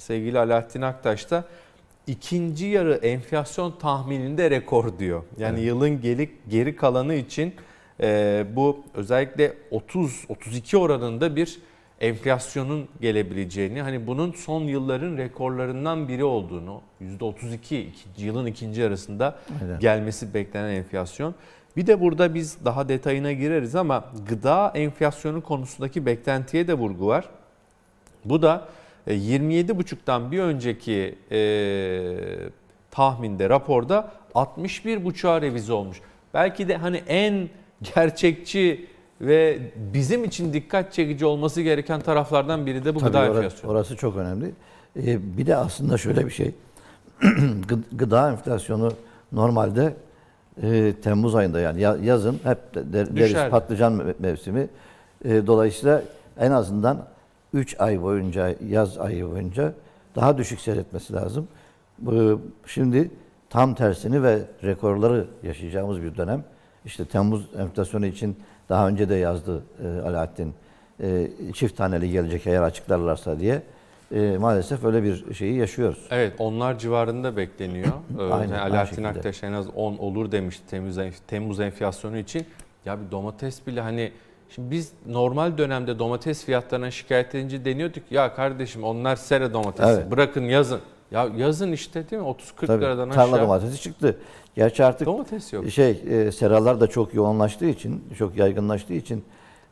sevgili 0.00 0.38
Alaaddin 0.38 0.82
Aktaş 0.82 1.30
da 1.30 1.44
ikinci 2.06 2.66
yarı 2.66 2.94
enflasyon 2.94 3.74
tahmininde 3.80 4.50
rekor 4.50 4.98
diyor. 4.98 5.22
Yani 5.38 5.60
yılın 5.60 6.00
geri, 6.00 6.30
geri 6.48 6.76
kalanı 6.76 7.14
için 7.14 7.54
bu 8.56 8.84
özellikle 8.94 9.52
30-32 9.72 10.76
oranında 10.76 11.36
bir 11.36 11.58
enflasyonun 12.00 12.88
gelebileceğini, 13.00 13.82
hani 13.82 14.06
bunun 14.06 14.32
son 14.32 14.62
yılların 14.62 15.16
rekorlarından 15.16 16.08
biri 16.08 16.24
olduğunu, 16.24 16.80
%32 17.02 17.80
ikinci, 17.80 18.26
yılın 18.26 18.46
ikinci 18.46 18.80
yarısında 18.80 19.38
Aynen. 19.62 19.80
gelmesi 19.80 20.34
beklenen 20.34 20.74
enflasyon. 20.74 21.34
Bir 21.76 21.86
de 21.86 22.00
burada 22.00 22.34
biz 22.34 22.64
daha 22.64 22.88
detayına 22.88 23.32
gireriz 23.32 23.74
ama 23.74 24.04
gıda 24.28 24.72
enflasyonu 24.74 25.42
konusundaki 25.42 26.06
beklentiye 26.06 26.68
de 26.68 26.74
vurgu 26.74 27.06
var. 27.06 27.28
Bu 28.24 28.42
da 28.42 28.68
e, 29.06 29.14
27,5'tan 29.14 30.30
bir 30.30 30.38
önceki 30.38 31.18
e, 31.30 31.38
tahminde, 32.90 33.48
raporda 33.48 34.12
61,5'a 34.34 35.42
revize 35.42 35.72
olmuş. 35.72 36.00
Belki 36.34 36.68
de 36.68 36.76
hani 36.76 36.96
en 36.96 37.48
gerçekçi 37.94 38.86
ve 39.20 39.58
bizim 39.76 40.24
için 40.24 40.52
dikkat 40.52 40.92
çekici 40.92 41.26
olması 41.26 41.62
gereken 41.62 42.00
taraflardan 42.00 42.66
biri 42.66 42.84
de 42.84 42.94
bu 42.94 42.98
Tabii 42.98 43.08
gıda 43.10 43.18
ora- 43.18 43.26
enflasyonu. 43.36 43.72
orası 43.72 43.96
çok 43.96 44.16
önemli. 44.16 44.50
Ee, 44.96 45.36
bir 45.38 45.46
de 45.46 45.56
aslında 45.56 45.98
şöyle 45.98 46.26
bir 46.26 46.30
şey. 46.30 46.54
Gı- 47.20 47.82
gıda 47.92 48.30
enflasyonu 48.30 48.92
normalde 49.32 49.94
e, 50.62 50.94
Temmuz 51.02 51.34
ayında 51.34 51.60
yani 51.60 51.80
ya- 51.80 51.96
yazın 52.02 52.40
hep 52.44 52.74
de- 52.74 52.92
der- 52.92 53.16
deriz 53.16 53.50
patlıcan 53.50 53.92
me- 53.92 54.14
mevsimi. 54.18 54.68
E, 55.24 55.46
dolayısıyla 55.46 56.02
en 56.38 56.50
azından 56.50 57.04
3 57.54 57.80
ay 57.80 58.02
boyunca, 58.02 58.54
yaz 58.68 58.98
ayı 58.98 59.30
boyunca 59.30 59.72
daha 60.16 60.38
düşük 60.38 60.60
seyretmesi 60.60 61.12
lazım. 61.12 61.48
Bu, 61.98 62.40
şimdi 62.66 63.10
tam 63.50 63.74
tersini 63.74 64.22
ve 64.22 64.38
rekorları 64.64 65.26
yaşayacağımız 65.42 66.02
bir 66.02 66.16
dönem. 66.16 66.44
İşte 66.86 67.04
Temmuz 67.04 67.46
enflasyonu 67.58 68.06
için 68.06 68.36
daha 68.68 68.88
önce 68.88 69.08
de 69.08 69.14
yazdı 69.14 69.62
e, 69.84 70.08
Alaaddin. 70.08 70.54
E, 71.02 71.28
çift 71.54 71.76
taneli 71.76 72.10
gelecek 72.10 72.46
eğer 72.46 72.62
açıklarlarsa 72.62 73.40
diye. 73.40 73.62
E, 74.14 74.36
maalesef 74.38 74.84
öyle 74.84 75.02
bir 75.02 75.34
şeyi 75.34 75.56
yaşıyoruz. 75.56 76.06
Evet 76.10 76.32
onlar 76.38 76.78
civarında 76.78 77.36
bekleniyor. 77.36 77.86
Ee, 78.18 78.22
Aynen, 78.22 78.54
yani 78.54 78.74
Alaaddin. 78.74 79.04
Aktaş 79.04 79.42
en 79.42 79.52
az 79.52 79.66
10 79.74 79.96
olur 79.96 80.32
demişti 80.32 80.66
Temmuz, 80.70 80.96
Temmuz 81.26 81.60
enflasyonu 81.60 82.18
için. 82.18 82.46
Ya 82.84 83.00
bir 83.00 83.10
domates 83.10 83.66
bile 83.66 83.80
hani 83.80 84.12
şimdi 84.50 84.70
biz 84.70 84.92
normal 85.06 85.58
dönemde 85.58 85.98
domates 85.98 86.44
fiyatlarına 86.44 86.90
şikayet 86.90 87.34
edince 87.34 87.64
deniyorduk 87.64 88.02
ya 88.10 88.34
kardeşim 88.34 88.84
onlar 88.84 89.16
sera 89.16 89.52
domatesi 89.52 89.88
Evet. 89.90 90.10
bırakın 90.10 90.44
yazın. 90.44 90.80
Ya 91.10 91.28
yazın 91.36 91.72
işte 91.72 92.10
değil 92.10 92.22
mi 92.22 92.28
30-40 92.28 92.66
Tabii, 92.66 92.82
liradan 92.82 93.10
tarla 93.10 93.34
aşağı 93.34 93.46
domatesi 93.46 93.80
çıktı. 93.82 94.16
Gerçi 94.54 94.84
artık 94.84 95.06
domates 95.06 95.52
yok. 95.52 95.70
şey 95.70 96.02
e, 96.08 96.32
seralar 96.32 96.80
da 96.80 96.86
çok 96.86 97.14
yoğunlaştığı 97.14 97.66
için, 97.66 98.04
çok 98.18 98.36
yaygınlaştığı 98.36 98.94
için 98.94 99.24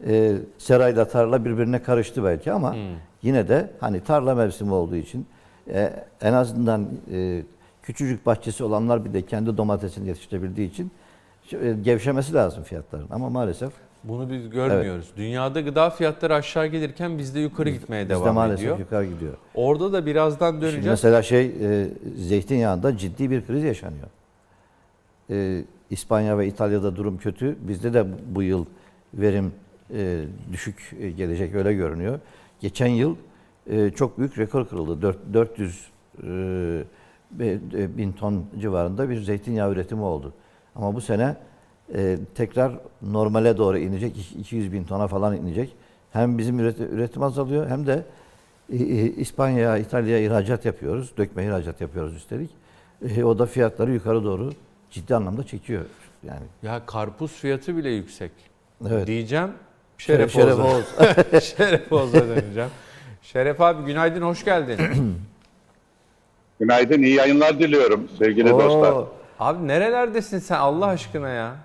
e, 0.06 0.32
serayla 0.58 1.08
tarla 1.08 1.44
birbirine 1.44 1.82
karıştı 1.82 2.24
belki 2.24 2.52
ama 2.52 2.72
Hmm. 2.74 2.80
yine 3.22 3.48
de 3.48 3.70
hani 3.80 4.00
tarla 4.00 4.34
mevsimi 4.34 4.72
olduğu 4.72 4.96
için 4.96 5.26
e, 5.68 5.92
en 6.22 6.32
azından 6.32 6.88
e, 7.12 7.42
küçücük 7.82 8.26
bahçesi 8.26 8.64
olanlar 8.64 9.04
bir 9.04 9.12
de 9.14 9.22
kendi 9.26 9.56
domatesini 9.56 10.08
yetiştirebildiği 10.08 10.70
için 10.70 10.90
e, 11.52 11.72
gevşemesi 11.82 12.34
lazım 12.34 12.62
fiyatların 12.62 13.06
ama 13.10 13.30
maalesef 13.30 13.72
Bunu 14.04 14.30
biz 14.30 14.50
görmüyoruz. 14.50 15.10
Dünyada 15.16 15.60
gıda 15.60 15.90
fiyatları 15.90 16.34
aşağı 16.34 16.66
gelirken 16.66 17.18
bizde 17.18 17.40
yukarı 17.40 17.70
gitmeye 17.70 18.02
bizde 18.08 18.14
devam 18.14 18.34
maalesef 18.34 18.60
ediyor. 18.64 18.78
yukarı 18.78 19.06
gidiyor. 19.06 19.34
Orada 19.54 19.92
da 19.92 20.06
birazdan 20.06 20.50
Şimdi 20.50 20.62
döneceğiz. 20.62 20.86
mesela 20.86 21.22
şey 21.22 21.46
e, 21.46 21.88
zeytinyağında 22.16 22.96
ciddi 22.98 23.30
bir 23.30 23.46
kriz 23.46 23.64
yaşanıyor. 23.64 24.06
E, 25.30 25.64
İspanya 25.90 26.38
ve 26.38 26.46
İtalya'da 26.46 26.96
durum 26.96 27.18
kötü. 27.18 27.56
Bizde 27.68 27.94
de 27.94 28.06
bu 28.34 28.42
yıl 28.42 28.64
verim 29.14 29.52
e, 29.94 30.24
düşük 30.52 30.96
gelecek 31.16 31.54
öyle 31.54 31.74
görünüyor. 31.74 32.20
Geçen 32.60 32.86
yıl 32.86 33.16
e, 33.70 33.90
çok 33.90 34.18
büyük 34.18 34.38
rekor 34.38 34.68
kırıldı. 34.68 35.02
Dört- 35.02 35.34
400 35.34 35.86
e, 36.22 36.26
e, 37.40 37.58
bin 37.98 38.12
ton 38.12 38.44
civarında 38.60 39.10
bir 39.10 39.22
zeytinyağı 39.22 39.72
üretimi 39.72 40.02
oldu. 40.02 40.32
Ama 40.74 40.94
bu 40.94 41.00
sene 41.00 41.36
e, 41.94 42.18
tekrar 42.34 42.72
normale 43.02 43.56
doğru 43.58 43.78
inecek. 43.78 44.16
İki- 44.16 44.38
200 44.38 44.72
bin 44.72 44.84
tona 44.84 45.06
falan 45.08 45.36
inecek. 45.36 45.72
Hem 46.12 46.38
bizim 46.38 46.58
üret- 46.60 46.88
üretim 46.90 47.22
azalıyor 47.22 47.68
hem 47.68 47.86
de 47.86 48.02
e, 48.72 48.76
e, 48.76 48.80
İspanya'ya, 49.12 49.76
İtalya'ya 49.78 50.24
ihracat 50.26 50.64
yapıyoruz. 50.64 51.12
Dökme 51.16 51.44
ihracat 51.44 51.80
yapıyoruz 51.80 52.14
üstelik. 52.16 52.50
E, 53.16 53.24
o 53.24 53.38
da 53.38 53.46
fiyatları 53.46 53.92
yukarı 53.92 54.24
doğru 54.24 54.52
ciddi 54.90 55.14
anlamda 55.14 55.42
çekiyor. 55.46 55.84
Yani 56.26 56.42
Ya 56.62 56.82
karpuz 56.86 57.32
fiyatı 57.32 57.76
bile 57.76 57.90
yüksek. 57.90 58.30
evet. 58.90 59.06
Diyeceğim. 59.06 59.50
Şeref, 59.98 60.32
Şeref. 60.32 60.58
Oğuz. 60.58 60.84
Şeref 61.44 61.92
Oğuz'a 61.92 62.28
döneceğim. 62.28 62.70
Şeref 63.22 63.60
abi 63.60 63.86
günaydın, 63.86 64.22
hoş 64.22 64.44
geldin. 64.44 64.78
Günaydın, 66.60 67.02
iyi 67.02 67.14
yayınlar 67.14 67.58
diliyorum 67.58 68.08
sevgili 68.18 68.52
Oo, 68.52 68.60
dostlar. 68.60 69.04
Abi 69.40 69.68
nerelerdesin 69.68 70.38
sen 70.38 70.56
Allah 70.58 70.86
aşkına 70.86 71.28
ya? 71.28 71.56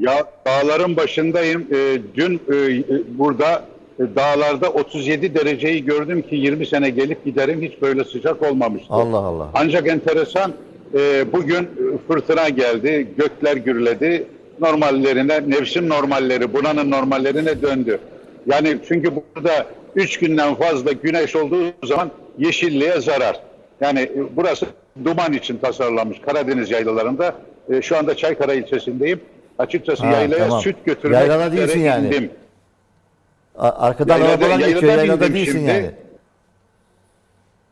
Ya 0.00 0.24
dağların 0.46 0.96
başındayım. 0.96 1.66
Ee, 1.72 1.98
dün 2.14 2.40
e, 2.52 2.56
e, 2.56 2.84
burada 3.18 3.64
e, 3.98 4.02
dağlarda 4.16 4.70
37 4.70 5.34
dereceyi 5.34 5.84
gördüm 5.84 6.22
ki 6.22 6.36
20 6.36 6.66
sene 6.66 6.90
gelip 6.90 7.24
giderim 7.24 7.62
hiç 7.62 7.82
böyle 7.82 8.04
sıcak 8.04 8.42
olmamıştı. 8.42 8.94
Allah 8.94 9.16
Allah. 9.16 9.50
Ancak 9.54 9.88
enteresan 9.88 10.52
e, 10.94 11.32
bugün 11.32 11.62
e, 11.62 11.68
fırtına 12.08 12.48
geldi, 12.48 13.08
gökler 13.18 13.56
gürledi. 13.56 14.26
Normallerine, 14.60 15.40
mevsim 15.40 15.88
normalleri, 15.88 16.52
buranın 16.54 16.90
normallerine 16.90 17.62
döndü. 17.62 17.98
Yani 18.46 18.78
çünkü 18.88 19.10
burada 19.16 19.66
3 19.96 20.18
günden 20.18 20.54
fazla 20.54 20.92
güneş 20.92 21.36
olduğu 21.36 21.64
zaman 21.84 22.10
yeşilliğe 22.38 23.00
zarar. 23.00 23.40
Yani 23.80 24.00
e, 24.00 24.36
burası 24.36 24.66
duman 25.04 25.32
için 25.32 25.56
tasarlanmış 25.56 26.20
Karadeniz 26.20 26.70
yaylalarında. 26.70 27.34
E, 27.68 27.82
şu 27.82 27.96
anda 27.96 28.16
Çaykara 28.16 28.54
ilçesindeyim. 28.54 29.20
Açıkçası 29.58 30.06
Ha, 30.06 30.12
yaylaya 30.12 30.44
tamam. 30.44 30.60
süt 30.62 30.76
götürmek 30.84 31.18
Yaylada 31.20 31.52
değilsin 31.52 31.80
yani. 31.80 32.06
indim. 32.06 32.30
A- 33.58 33.68
Arkadan 33.86 34.18
Yaylada- 34.18 34.44
arabalar 34.44 34.68
geçiyor. 34.68 34.82
yaylada 34.96 35.34
değilsin 35.34 35.52
şimdi. 35.52 35.70
yani. 35.70 35.90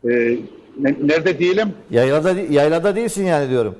E, 0.03 0.37
ne- 0.79 0.95
nerede 1.07 1.39
diyelim? 1.39 1.73
Yaylada, 1.91 2.31
yaylada 2.49 2.95
değilsin 2.95 3.25
yani 3.25 3.49
diyorum. 3.49 3.75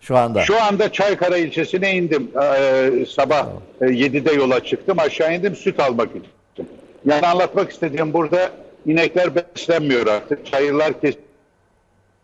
Şu 0.00 0.16
anda. 0.16 0.42
Şu 0.42 0.62
anda 0.62 0.92
Çaykara 0.92 1.36
ilçesine 1.36 1.94
indim. 1.96 2.30
Ee, 2.42 3.06
sabah 3.08 3.46
e, 3.80 3.84
7'de 3.86 4.32
yola 4.32 4.64
çıktım. 4.64 4.98
Aşağı 4.98 5.34
indim 5.34 5.56
süt 5.56 5.80
almak 5.80 6.08
için. 6.10 6.24
Yani 7.06 7.26
anlatmak 7.26 7.70
istediğim 7.70 8.12
burada 8.12 8.50
inekler 8.86 9.30
beslenmiyor 9.34 10.06
artık. 10.06 10.46
Çayırlar 10.46 10.92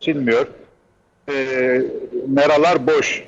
kesilmiyor. 0.01 0.47
Ee, 1.33 1.83
meralar 2.29 2.87
boş. 2.87 3.25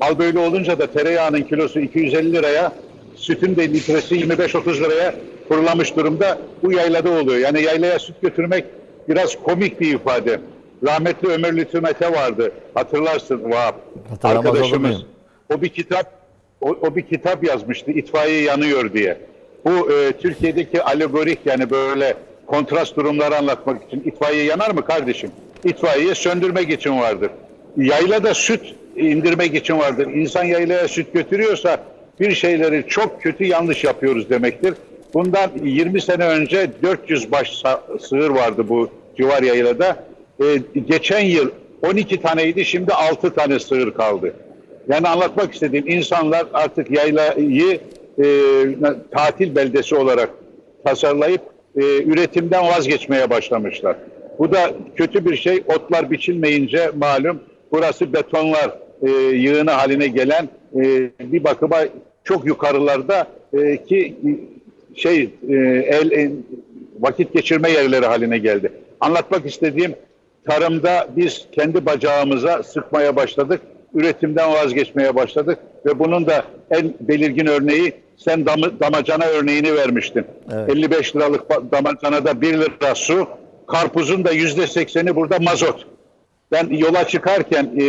Hal 0.00 0.18
böyle 0.18 0.38
olunca 0.38 0.78
da 0.78 0.86
tereyağının 0.86 1.42
kilosu 1.42 1.80
250 1.80 2.32
liraya, 2.32 2.72
sütün 3.16 3.56
de 3.56 3.72
litresi 3.72 4.14
25-30 4.14 4.80
liraya 4.80 5.14
fırlamış 5.48 5.96
durumda. 5.96 6.38
Bu 6.62 6.72
yaylada 6.72 7.10
oluyor. 7.10 7.38
Yani 7.38 7.62
yaylaya 7.62 7.98
süt 7.98 8.22
götürmek 8.22 8.64
biraz 9.08 9.42
komik 9.42 9.80
bir 9.80 9.94
ifade. 9.94 10.40
Rahmetli 10.84 11.28
Ömer 11.28 11.56
Lütfü 11.56 11.80
Mete 11.80 12.12
vardı. 12.12 12.52
Hatırlarsın 12.74 13.50
Vahap. 13.50 13.74
Arkadaşımız. 14.22 14.96
O 15.54 15.62
bir 15.62 15.68
kitap 15.68 16.12
o, 16.60 16.68
o 16.68 16.96
bir 16.96 17.02
kitap 17.02 17.44
yazmıştı. 17.44 17.90
İtfaiye 17.90 18.42
yanıyor 18.42 18.92
diye. 18.92 19.18
Bu 19.64 19.92
e, 19.92 20.12
Türkiye'deki 20.12 20.82
alegorik 20.82 21.38
yani 21.44 21.70
böyle 21.70 22.14
kontrast 22.46 22.96
durumları 22.96 23.36
anlatmak 23.36 23.82
için 23.86 24.02
itfaiye 24.06 24.44
yanar 24.44 24.70
mı 24.70 24.84
kardeşim? 24.84 25.30
itfaiye 25.64 26.14
söndürmek 26.14 26.70
için 26.70 27.00
vardır. 27.00 27.30
Yaylada 27.76 28.34
süt 28.34 28.74
indirmek 28.96 29.54
için 29.54 29.78
vardır. 29.78 30.06
İnsan 30.06 30.44
yaylaya 30.44 30.88
süt 30.88 31.12
götürüyorsa 31.12 31.78
bir 32.20 32.34
şeyleri 32.34 32.84
çok 32.88 33.22
kötü 33.22 33.44
yanlış 33.44 33.84
yapıyoruz 33.84 34.30
demektir. 34.30 34.74
Bundan 35.14 35.50
20 35.64 36.00
sene 36.00 36.24
önce 36.26 36.70
400 36.82 37.32
baş 37.32 37.62
sığır 38.00 38.30
vardı 38.30 38.68
bu 38.68 38.90
civar 39.16 39.42
yaylada. 39.42 40.04
Ee, 40.40 40.44
geçen 40.86 41.20
yıl 41.20 41.50
12 41.82 42.20
taneydi 42.20 42.64
şimdi 42.64 42.92
6 42.92 43.34
tane 43.34 43.58
sığır 43.58 43.94
kaldı. 43.94 44.34
Yani 44.88 45.08
anlatmak 45.08 45.54
istediğim 45.54 45.88
insanlar 45.88 46.46
artık 46.52 46.90
yaylayı 46.90 47.80
e, 48.18 48.24
tatil 49.10 49.56
beldesi 49.56 49.94
olarak 49.94 50.30
tasarlayıp 50.84 51.40
e, 51.76 51.80
üretimden 52.02 52.64
vazgeçmeye 52.64 53.30
başlamışlar. 53.30 53.96
Bu 54.38 54.52
da 54.52 54.70
kötü 54.96 55.24
bir 55.24 55.36
şey. 55.36 55.62
Otlar 55.66 56.10
biçilmeyince 56.10 56.90
malum 56.96 57.40
burası 57.72 58.12
betonlar 58.12 58.70
e, 59.02 59.10
yığını 59.36 59.70
haline 59.70 60.06
gelen 60.06 60.48
e, 60.74 61.10
bir 61.20 61.44
bakıma 61.44 61.78
çok 62.24 62.46
yukarılarda 62.46 63.26
e, 63.52 63.84
ki 63.84 64.16
şey 64.94 65.30
e, 65.48 65.54
el 65.86 66.12
e, 66.12 66.30
vakit 67.00 67.32
geçirme 67.32 67.70
yerleri 67.70 68.06
haline 68.06 68.38
geldi. 68.38 68.72
Anlatmak 69.00 69.46
istediğim 69.46 69.94
tarımda 70.46 71.08
biz 71.16 71.46
kendi 71.52 71.86
bacağımıza 71.86 72.62
sıkmaya 72.62 73.16
başladık. 73.16 73.60
Üretimden 73.94 74.52
vazgeçmeye 74.52 75.14
başladık 75.14 75.58
ve 75.86 75.98
bunun 75.98 76.26
da 76.26 76.44
en 76.70 76.94
belirgin 77.00 77.46
örneği 77.46 77.92
sen 78.16 78.46
damı, 78.46 78.80
damacana 78.80 79.24
örneğini 79.24 79.74
vermiştin. 79.74 80.24
55 80.68 81.16
liralık 81.16 81.72
damacanada 81.72 82.40
1 82.40 82.52
lira 82.52 82.94
su, 82.94 83.28
karpuzun 83.66 84.24
da 84.24 84.32
yüzde 84.32 84.66
sekseni 84.66 85.16
burada 85.16 85.38
mazot. 85.38 85.86
Ben 86.52 86.68
yola 86.70 87.06
çıkarken 87.06 87.70
e, 87.80 87.84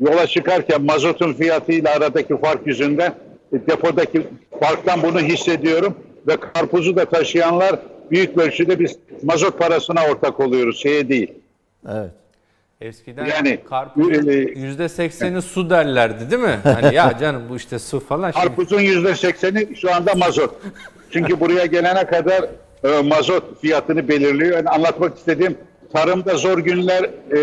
yola 0.00 0.26
çıkarken 0.26 0.82
mazotun 0.82 1.32
fiyatıyla 1.32 1.90
aradaki 1.90 2.40
fark 2.40 2.66
yüzünden 2.66 3.14
e, 3.52 3.66
depodaki 3.66 4.26
farktan 4.60 5.02
bunu 5.02 5.20
hissediyorum 5.20 5.94
ve 6.26 6.36
karpuzu 6.36 6.96
da 6.96 7.04
taşıyanlar 7.04 7.78
büyük 8.10 8.38
ölçüde 8.38 8.78
biz 8.78 8.96
mazot 9.22 9.58
parasına 9.58 10.00
ortak 10.10 10.40
oluyoruz, 10.40 10.82
şeye 10.82 11.08
değil. 11.08 11.32
Evet. 11.88 12.10
Eskiden 12.80 13.26
Yani, 13.26 13.58
karpuzun 13.68 14.12
e, 14.12 14.16
%80'i 14.16 15.42
su 15.42 15.70
derlerdi 15.70 16.30
değil 16.30 16.42
mi? 16.42 16.58
Hani 16.62 16.94
ya 16.94 17.18
canım 17.20 17.42
bu 17.50 17.56
işte 17.56 17.78
su 17.78 18.00
falan. 18.00 18.30
Şimdi 18.30 18.46
Karpuzun 18.46 18.80
yüzde 18.80 19.14
sekseni 19.14 19.76
şu 19.76 19.94
anda 19.94 20.14
mazot. 20.14 20.54
Çünkü 21.10 21.40
buraya 21.40 21.66
gelene 21.66 22.06
kadar 22.06 22.44
e, 22.84 23.02
mazot 23.02 23.60
fiyatını 23.60 24.08
belirliyor. 24.08 24.56
Yani 24.56 24.68
anlatmak 24.68 25.18
istediğim 25.18 25.58
tarımda 25.92 26.36
zor 26.36 26.58
günler 26.58 27.04
e, 27.04 27.40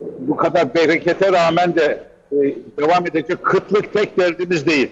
bu 0.00 0.36
kadar 0.36 0.74
berekete 0.74 1.32
rağmen 1.32 1.76
de 1.76 2.04
e, 2.32 2.36
devam 2.78 3.06
edecek. 3.06 3.44
Kıtlık 3.44 3.92
tek 3.92 4.18
derdimiz 4.18 4.66
değil. 4.66 4.90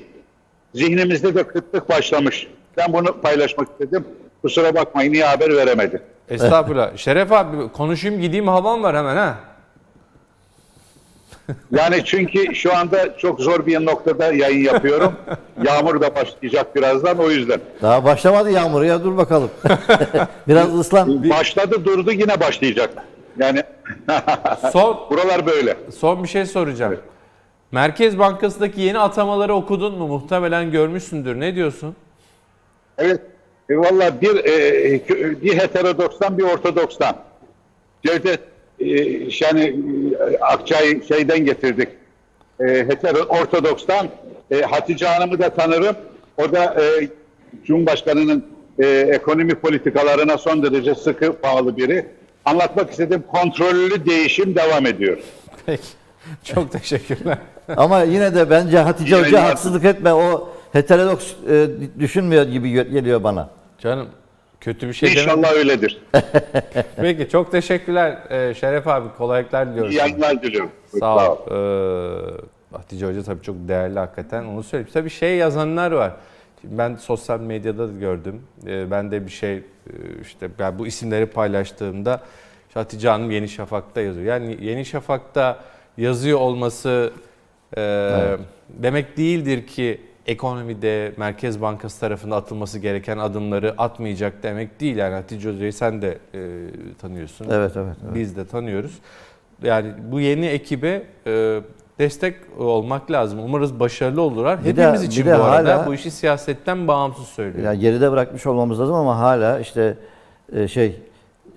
Zihnimizde 0.75 1.35
de 1.35 1.43
kıtlık 1.43 1.89
başlamış. 1.89 2.47
Ben 2.77 2.93
bunu 2.93 3.21
paylaşmak 3.21 3.69
istedim. 3.71 4.05
Kusura 4.43 4.75
bakmayın 4.75 5.13
niye 5.13 5.25
haber 5.25 5.57
veremedim. 5.57 6.01
Estağfurullah. 6.29 6.97
Şeref 6.97 7.33
abi 7.33 7.73
konuşayım 7.73 8.21
gideyim 8.21 8.49
havam 8.49 8.83
var 8.83 8.97
hemen 8.97 9.17
ha. 9.17 9.35
Yani 11.73 12.05
çünkü 12.05 12.55
şu 12.55 12.77
anda 12.77 13.19
çok 13.19 13.41
zor 13.41 13.67
bir 13.67 13.87
noktada 13.87 14.33
yayın 14.33 14.65
yapıyorum. 14.65 15.13
Yağmur 15.65 16.01
da 16.01 16.15
başlayacak 16.15 16.77
birazdan 16.77 17.19
o 17.19 17.31
yüzden. 17.31 17.61
Daha 17.83 18.05
başlamadı 18.05 18.51
yağmur 18.51 18.83
ya 18.83 19.05
dur 19.05 19.17
bakalım. 19.17 19.51
Biraz 20.49 20.79
ıslan. 20.79 21.31
Başladı 21.31 21.85
durdu 21.85 22.13
yine 22.13 22.41
başlayacak. 22.41 22.91
Yani 23.39 23.63
Son, 24.73 24.99
buralar 25.11 25.47
böyle. 25.47 25.77
son 25.99 26.23
bir 26.23 26.29
şey 26.29 26.47
soracağım. 26.47 26.97
Merkez 27.73 28.19
Bankası'ndaki 28.19 28.81
yeni 28.81 28.99
atamaları 28.99 29.55
okudun 29.55 29.99
mu? 29.99 30.07
Muhtemelen 30.09 30.71
görmüşsündür. 30.71 31.41
Ne 31.41 31.55
diyorsun? 31.55 31.97
Evet. 32.99 33.21
E, 33.71 33.77
Valla 33.79 34.21
bir 34.21 34.45
e, 34.45 34.97
kö- 34.97 35.43
bir 35.43 35.59
heterodokstan 35.59 36.39
bir 36.39 36.43
ortodokstan. 36.43 37.17
Cevdet 38.07 38.41
e, 38.41 38.43
yani 39.41 39.77
e, 40.31 40.39
Akçay 40.39 41.03
şeyden 41.09 41.45
getirdik. 41.45 41.89
E, 42.61 42.65
hetero 42.65 43.19
ortodokstan 43.19 44.09
e, 44.51 44.61
Hatice 44.63 45.07
Hanım'ı 45.07 45.39
da 45.39 45.51
tanırım. 45.51 45.97
O 46.39 46.53
da 46.53 46.65
e, 46.65 47.09
Cumhurbaşkanı'nın 47.65 48.45
e, 48.79 48.87
ekonomi 48.87 49.55
politikalarına 49.55 50.39
son 50.39 50.63
derece 50.63 50.95
sıkı 50.95 51.43
bağlı 51.43 51.77
biri. 51.77 52.07
Anlatmak 52.45 52.91
istediğim 52.91 53.23
kontrollü 53.23 54.07
değişim 54.07 54.55
devam 54.55 54.87
ediyor. 54.87 55.19
Peki. 55.67 55.83
Çok 56.45 56.73
teşekkürler. 56.73 57.39
Ama 57.77 58.03
yine 58.03 58.35
de 58.35 58.51
bence 58.51 58.79
Hatice 58.79 59.17
Yine 59.17 59.27
Hoca 59.27 59.43
haksızlık 59.43 59.85
etme. 59.85 60.13
O 60.13 60.49
heterodoks 60.73 61.33
e, 61.51 61.67
düşünmüyor 61.99 62.43
gibi 62.45 62.71
geliyor 62.71 63.25
bana. 63.25 63.51
Canım 63.79 64.09
kötü 64.67 64.89
bir 64.89 64.93
şey 64.93 65.09
demedim. 65.09 65.39
İnşallah 65.39 65.53
öyledir. 65.53 66.03
Peki 66.97 67.29
çok 67.29 67.53
teşekkürler 67.53 68.19
Ee, 68.31 68.55
Şeref 68.55 68.89
abi. 68.89 69.09
Kolaylıklar 69.19 69.71
diliyoruz. 69.71 69.93
İyi 69.93 69.99
yayınlar 69.99 70.43
diliyorum. 70.43 70.71
Sağ 71.01 71.33
ol. 71.33 71.39
Ee, 71.51 72.77
Hatice 72.77 73.07
Hoca 73.07 73.23
tabii 73.23 73.43
çok 73.43 73.57
değerli 73.69 73.99
hakikaten. 73.99 74.45
Onu 74.45 74.63
söyleyeyim. 74.63 74.91
Tabii 74.93 75.11
şey 75.11 75.37
yazanlar 75.37 75.93
var. 75.93 76.13
Ben 76.65 76.95
sosyal 76.97 77.41
medyada 77.41 77.89
da 77.89 77.93
gördüm. 77.93 78.43
Ee, 78.67 78.91
ben 78.91 79.11
de 79.11 79.27
bir 79.27 79.31
şey 79.31 79.55
e, 79.55 79.63
işte 80.23 80.49
ben 80.59 80.79
bu 80.79 80.87
isimleri 80.87 81.27
paylaştığımda 81.27 82.21
işte 82.69 82.81
Hatice 82.81 83.09
Hanım 83.09 83.31
Yeni 83.31 83.49
Şafak'ta 83.49 84.01
yazıyor. 84.01 84.27
Yani 84.27 84.57
Yeni 84.61 84.85
Şafak'ta 84.85 85.59
yazıyor 85.97 86.39
olması 86.39 87.13
e, 87.77 88.11
demek 88.69 89.17
değildir 89.17 89.67
ki 89.67 90.01
ekonomide 90.27 91.13
Merkez 91.17 91.61
Bankası 91.63 92.01
tarafında 92.01 92.37
atılması 92.37 92.79
gereken 92.79 93.19
adımları 93.19 93.75
atmayacak 93.79 94.43
demek 94.43 94.81
değil. 94.81 94.97
Yani 94.97 95.15
Hatice 95.15 95.53
Hoca'yı 95.55 95.73
sen 95.73 96.03
de 96.03 96.19
e, 96.35 96.39
tanıyorsun. 97.01 97.47
Evet, 97.51 97.73
evet, 97.77 97.97
evet. 98.05 98.15
Biz 98.15 98.37
de 98.37 98.47
tanıyoruz. 98.47 98.99
Yani 99.63 99.93
bu 100.13 100.21
yeni 100.21 100.47
ekibe 100.47 101.03
e, 101.27 101.61
destek 101.99 102.35
olmak 102.59 103.11
lazım. 103.11 103.39
Umarız 103.45 103.81
başarılı 103.81 104.21
olurlar. 104.21 104.65
Bir 104.65 104.77
de- 104.77 104.83
Hepimiz 104.83 105.03
bir 105.03 105.07
için 105.07 105.27
de 105.27 105.39
bu 105.39 105.43
arada 105.43 105.77
hala- 105.79 105.87
bu 105.87 105.95
işi 105.95 106.11
siyasetten 106.11 106.89
bağımsız 106.89 107.27
söylüyorum. 107.27 107.65
Yani 107.65 107.79
geride 107.79 108.13
bırakmış 108.13 108.47
olmamız 108.47 108.81
lazım 108.81 108.95
ama 108.95 109.19
hala 109.19 109.61
işte 109.61 109.97
e, 110.53 110.69
şey 110.69 110.97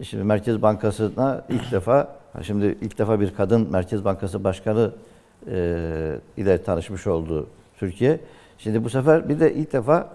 şimdi 0.01 0.23
Merkez 0.23 0.61
Bankası'na 0.61 1.45
ilk 1.49 1.71
defa 1.71 2.07
şimdi 2.41 2.77
ilk 2.81 2.99
defa 2.99 3.19
bir 3.19 3.35
kadın 3.35 3.71
Merkez 3.71 4.05
Bankası 4.05 4.43
Başkanı 4.43 4.91
e, 5.51 5.75
ile 6.37 6.63
tanışmış 6.63 7.07
oldu 7.07 7.47
Türkiye. 7.79 8.19
Şimdi 8.59 8.83
bu 8.83 8.89
sefer 8.89 9.29
bir 9.29 9.39
de 9.39 9.53
ilk 9.53 9.73
defa 9.73 10.07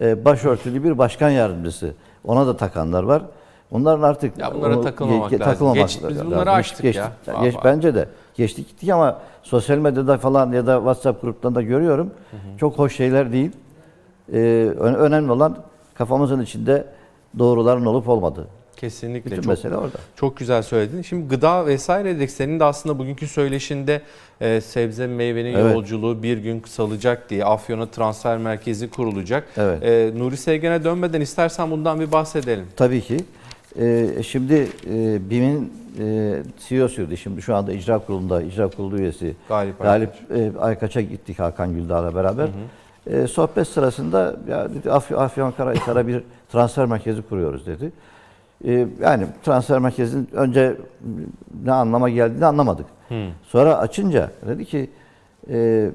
e, 0.00 0.24
başörtülü 0.24 0.84
bir 0.84 0.98
başkan 0.98 1.30
yardımcısı. 1.30 1.94
Ona 2.24 2.46
da 2.46 2.56
takanlar 2.56 3.02
var. 3.02 3.22
Onların 3.70 4.02
artık 4.02 4.38
Ya 4.38 4.54
bunlara 4.54 4.76
onu- 4.76 4.84
takılmamak 4.84 5.32
ge- 5.32 5.40
lazım. 5.40 5.52
takılmamak 5.52 5.76
Geç- 5.88 5.96
biz 6.08 6.16
lazım. 6.16 6.26
bunları 6.30 6.50
aştık 6.50 6.82
Geçtik- 6.82 7.02
ya. 7.26 7.42
Geç, 7.42 7.54
bence 7.64 7.94
de. 7.94 8.08
Geçtik 8.34 8.68
gittik 8.68 8.88
ama 8.90 9.18
sosyal 9.42 9.78
medyada 9.78 10.18
falan 10.18 10.52
ya 10.52 10.66
da 10.66 10.76
WhatsApp 10.76 11.22
gruplarında 11.22 11.62
görüyorum. 11.62 12.10
Çok 12.58 12.78
hoş 12.78 12.96
şeyler 12.96 13.32
değil. 13.32 13.50
Ee, 14.32 14.38
önemli 14.78 15.32
olan 15.32 15.56
kafamızın 15.94 16.40
içinde 16.40 16.84
doğruların 17.38 17.84
olup 17.86 18.08
olmadığı. 18.08 18.46
Kesinlikle. 18.76 19.30
Bütün 19.30 19.42
çok, 19.42 19.50
mesele 19.50 19.76
orada. 19.76 19.98
Çok 20.16 20.36
güzel 20.36 20.62
söyledin. 20.62 21.02
Şimdi 21.02 21.28
gıda 21.28 21.66
vesaire 21.66 22.16
dedik. 22.16 22.30
Senin 22.30 22.60
de 22.60 22.64
aslında 22.64 22.98
bugünkü 22.98 23.26
söyleşinde 23.28 24.02
e, 24.40 24.60
sebze 24.60 25.06
meyvenin 25.06 25.54
Evet. 25.54 25.74
yolculuğu 25.74 26.22
bir 26.22 26.38
gün 26.38 26.60
kısalacak 26.60 27.30
diye 27.30 27.44
Afyon'a 27.44 27.86
transfer 27.86 28.38
merkezi 28.38 28.90
kurulacak. 28.90 29.48
Evet. 29.56 29.82
E, 29.82 30.18
Nuri 30.18 30.36
Sevgen'e 30.36 30.84
dönmeden 30.84 31.20
istersen 31.20 31.70
bundan 31.70 32.00
bir 32.00 32.12
bahsedelim. 32.12 32.64
Tabii 32.76 33.00
ki. 33.00 33.16
Ee, 33.80 34.08
şimdi 34.22 34.68
e, 34.90 35.30
BİM'in 35.30 35.72
e, 36.00 36.36
CEO'suydu. 36.68 37.16
Şimdi 37.16 37.42
şu 37.42 37.54
anda 37.56 37.72
icra 37.72 37.98
kurulunda, 37.98 38.42
icra 38.42 38.68
kurulu 38.68 38.98
üyesi 38.98 39.34
Galip 39.48 39.78
Galip 39.82 40.10
e, 40.34 40.58
Aykaç'a 40.58 41.00
gittik 41.00 41.38
Hakan 41.38 41.74
Güldağ'la 41.74 42.14
beraber. 42.14 42.48
E, 43.06 43.26
sohbet 43.26 43.68
sırasında 43.68 44.36
ya 44.50 44.74
dedi 44.74 44.90
Afy 44.90 45.14
Afyonkarahisar'a 45.14 46.06
bir 46.06 46.22
transfer 46.52 46.86
merkezi 46.86 47.22
kuruyoruz 47.22 47.66
dedi. 47.66 47.92
E, 48.64 48.86
yani 49.00 49.26
transfer 49.44 49.78
merkezinin 49.78 50.28
önce 50.32 50.76
ne 51.64 51.72
anlama 51.72 52.10
geldiğini 52.10 52.46
anlamadık. 52.46 52.86
Sonra 53.42 53.78
açınca 53.78 54.30
dedi 54.46 54.64
ki 54.64 54.90
e, 55.50 55.90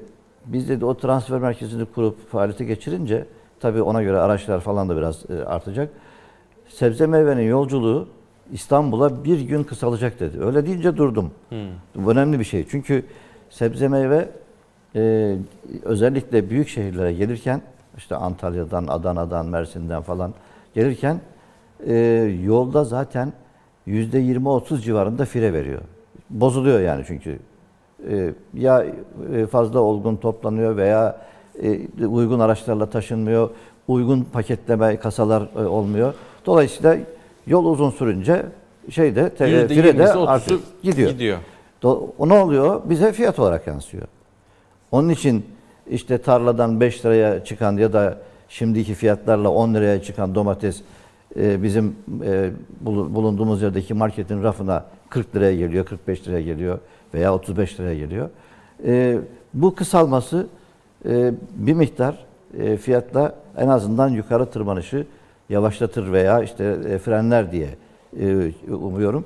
biz 0.46 0.68
dedi 0.68 0.84
o 0.84 0.96
transfer 0.96 1.38
merkezini 1.38 1.84
kurup 1.84 2.30
faaliyete 2.30 2.64
geçirince 2.64 3.26
tabii 3.60 3.82
ona 3.82 4.02
göre 4.02 4.18
araçlar 4.18 4.60
falan 4.60 4.88
da 4.88 4.96
biraz 4.96 5.30
e, 5.30 5.44
artacak. 5.44 5.90
Sebze 6.68 7.06
meyvenin 7.06 7.42
yolculuğu 7.42 8.08
İstanbul'a 8.52 9.24
bir 9.24 9.40
gün 9.40 9.64
kısalacak 9.64 10.20
dedi. 10.20 10.44
Öyle 10.44 10.66
deyince 10.66 10.96
durdum. 10.96 11.30
Bu 11.94 12.10
önemli 12.10 12.38
bir 12.38 12.44
şey. 12.44 12.66
Çünkü 12.70 13.04
sebze 13.50 13.88
meyve 13.88 14.28
e, 14.96 15.36
özellikle 15.82 16.50
büyük 16.50 16.68
şehirlere 16.68 17.12
gelirken 17.12 17.62
işte 17.96 18.16
Antalya'dan, 18.16 18.86
Adana'dan, 18.86 19.46
Mersin'den 19.46 20.02
falan 20.02 20.34
gelirken 20.74 21.20
e, 21.86 21.94
yolda 22.44 22.84
zaten 22.84 23.32
%20-30 23.86 24.80
civarında 24.80 25.24
fire 25.24 25.52
veriyor. 25.52 25.80
Bozuluyor 26.30 26.80
yani 26.80 27.04
çünkü. 27.06 27.38
Ee, 28.10 28.34
ya 28.54 28.84
e, 29.34 29.46
fazla 29.46 29.80
olgun 29.80 30.16
toplanıyor 30.16 30.76
veya 30.76 31.20
e, 31.62 32.06
uygun 32.06 32.40
araçlarla 32.40 32.86
taşınmıyor, 32.90 33.50
uygun 33.88 34.20
paketleme 34.32 34.96
kasalar 34.96 35.48
e, 35.56 35.58
olmuyor. 35.66 36.14
Dolayısıyla 36.46 36.96
yol 37.46 37.64
uzun 37.64 37.90
sürünce 37.90 38.42
şeyde 38.90 39.28
te- 39.30 39.66
fire 39.68 39.98
de 39.98 40.02
%20'si 40.02 40.26
artıyor, 40.26 40.58
30'u 40.60 40.62
gidiyor. 40.82 41.10
gidiyor. 41.10 41.38
Do- 41.82 42.06
O 42.18 42.28
ne 42.28 42.34
oluyor? 42.34 42.80
Bize 42.84 43.12
fiyat 43.12 43.38
olarak 43.38 43.66
yansıyor. 43.66 44.04
Onun 44.92 45.08
için 45.08 45.46
işte 45.90 46.18
tarladan 46.18 46.80
5 46.80 47.04
liraya 47.04 47.44
çıkan 47.44 47.76
ya 47.76 47.92
da 47.92 48.18
şimdiki 48.48 48.94
fiyatlarla 48.94 49.48
10 49.48 49.74
liraya 49.74 50.02
çıkan 50.02 50.34
domates 50.34 50.82
e, 51.36 51.62
bizim 51.62 51.96
e, 52.24 52.50
bulu- 52.84 53.14
bulunduğumuz 53.14 53.62
yerdeki 53.62 53.94
marketin 53.94 54.42
rafına 54.42 54.84
40 55.08 55.36
liraya 55.36 55.56
geliyor, 55.56 55.84
45 55.86 56.28
liraya 56.28 56.42
geliyor 56.42 56.78
veya 57.14 57.34
35 57.34 57.80
liraya 57.80 57.94
geliyor. 57.94 58.30
E, 58.86 59.18
bu 59.54 59.74
kısalması 59.74 60.46
e, 61.08 61.32
bir 61.54 61.72
miktar 61.74 62.18
e, 62.58 62.76
fiyatla 62.76 63.34
en 63.58 63.68
azından 63.68 64.08
yukarı 64.08 64.46
tırmanışı 64.46 65.06
yavaşlatır 65.48 66.12
veya 66.12 66.42
işte 66.42 66.76
e, 66.88 66.98
frenler 66.98 67.52
diye 67.52 67.68
e, 68.20 68.52
umuyorum. 68.74 69.24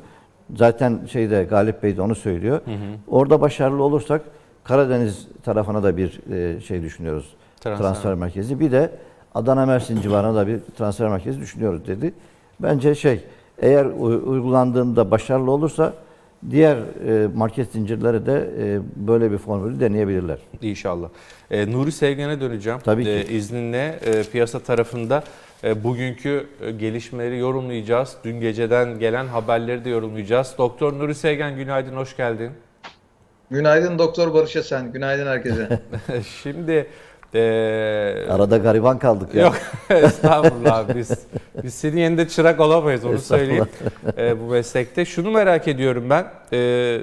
Zaten 0.57 0.99
şeyde 1.11 1.45
Galip 1.45 1.83
Bey 1.83 1.97
de 1.97 2.03
onu 2.03 2.15
söylüyor. 2.15 2.61
Orada 3.09 3.41
başarılı 3.41 3.83
olursak 3.83 4.23
Karadeniz 4.65 5.28
tarafına 5.45 5.83
da 5.83 5.97
bir 5.97 6.20
e, 6.33 6.61
şey 6.61 6.83
düşünüyoruz. 6.83 7.35
Transfer. 7.61 7.85
Transfer, 7.85 8.15
merkezi. 8.15 8.61
Bir 8.61 8.73
de 8.73 8.91
Adana 9.36 9.66
Mersin 9.66 10.00
civarına 10.00 10.34
da 10.34 10.46
bir 10.46 10.60
transfer 10.78 11.08
merkezi 11.08 11.40
düşünüyoruz 11.40 11.86
dedi. 11.86 12.14
Bence 12.60 12.94
şey 12.94 13.20
eğer 13.58 13.84
uygulandığında 14.26 15.10
başarılı 15.10 15.50
olursa 15.50 15.92
diğer 16.50 16.76
e, 16.76 17.26
market 17.34 17.72
zincirleri 17.72 18.26
de 18.26 18.50
e, 18.58 18.80
böyle 18.96 19.30
bir 19.30 19.38
formülü 19.38 19.80
deneyebilirler. 19.80 20.38
İnşallah. 20.62 21.08
E, 21.50 21.72
Nuri 21.72 21.92
Sevgen'e 21.92 22.40
döneceğim. 22.40 22.78
Tabii 22.84 23.04
ki. 23.04 23.10
E, 23.10 23.24
izninle 23.26 23.98
e, 24.04 24.22
piyasa 24.22 24.58
tarafında 24.58 25.24
e, 25.64 25.84
bugünkü 25.84 26.46
e, 26.60 26.70
gelişmeleri 26.70 27.38
yorumlayacağız. 27.38 28.16
Dün 28.24 28.40
geceden 28.40 28.98
gelen 28.98 29.26
haberleri 29.26 29.84
de 29.84 29.90
yorumlayacağız. 29.90 30.54
Doktor 30.58 30.92
Nuri 30.92 31.14
Sevgen 31.14 31.56
günaydın, 31.56 31.96
hoş 31.96 32.16
geldin. 32.16 32.50
Günaydın 33.50 33.98
Doktor 33.98 34.34
Barış 34.34 34.56
Esen. 34.56 34.92
Günaydın 34.92 35.26
herkese. 35.26 35.80
Şimdi 36.42 36.86
e, 37.35 38.27
Arada 38.31 38.57
gariban 38.57 38.98
kaldık 38.98 39.35
ya. 39.35 39.43
Yok 39.43 39.57
estağfurullah 39.90 40.94
biz 40.94 41.11
biz 41.62 41.74
senin 41.74 41.97
yerinde 41.97 42.28
çırak 42.28 42.61
olamayız 42.61 43.05
onu 43.05 43.19
söyleyeyim 43.19 43.69
e, 44.19 44.40
bu 44.40 44.44
meslekte. 44.44 45.05
Şunu 45.05 45.31
merak 45.31 45.69
ediyorum 45.69 46.11
ben. 46.11 46.27
E, 46.53 47.01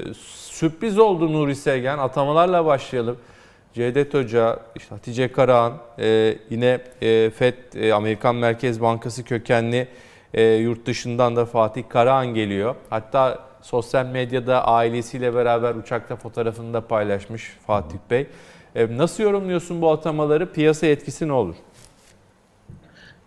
sürpriz 0.49 0.99
oldu 0.99 1.33
Nuri 1.33 1.55
Sevgen. 1.55 1.97
Atamalarla 1.97 2.65
başlayalım. 2.65 3.17
Cevdet 3.73 4.13
Hoca, 4.13 4.59
işte 4.75 4.95
Hatice 4.95 5.31
Karahan, 5.31 5.73
e, 5.99 6.37
yine 6.49 6.79
e, 7.01 7.29
FED, 7.29 7.53
e, 7.75 7.93
Amerikan 7.93 8.35
Merkez 8.35 8.81
Bankası 8.81 9.23
kökenli 9.23 9.87
e, 10.33 10.43
yurt 10.43 10.85
dışından 10.85 11.35
da 11.35 11.45
Fatih 11.45 11.83
Karahan 11.89 12.27
geliyor. 12.27 12.75
Hatta 12.89 13.39
sosyal 13.61 14.05
medyada 14.05 14.67
ailesiyle 14.67 15.35
beraber 15.35 15.75
uçakta 15.75 16.15
fotoğrafını 16.15 16.73
da 16.73 16.87
paylaşmış 16.87 17.57
Fatih 17.67 17.97
Bey. 18.09 18.27
E, 18.75 18.97
nasıl 18.97 19.23
yorumluyorsun 19.23 19.81
bu 19.81 19.91
atamaları? 19.91 20.53
Piyasa 20.53 20.87
etkisi 20.87 21.27
ne 21.27 21.31
olur? 21.31 21.55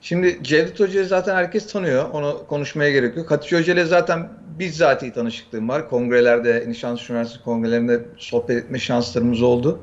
Şimdi 0.01 0.39
Cevdet 0.43 0.81
Hoca'yı 0.81 1.07
zaten 1.07 1.35
herkes 1.35 1.73
tanıyor. 1.73 2.11
Onu 2.11 2.45
konuşmaya 2.49 2.91
gerek 2.91 3.17
yok. 3.17 3.31
Hatice 3.31 3.59
Hoca 3.59 3.73
ile 3.73 3.85
zaten 3.85 4.29
bizzati 4.59 5.13
tanışıklığım 5.13 5.69
var. 5.69 5.89
Kongrelerde, 5.91 6.65
Nişantaşı 6.69 7.13
Üniversitesi 7.13 7.45
kongrelerinde 7.45 8.01
sohbet 8.19 8.65
etme 8.65 8.79
şanslarımız 8.79 9.43
oldu. 9.43 9.81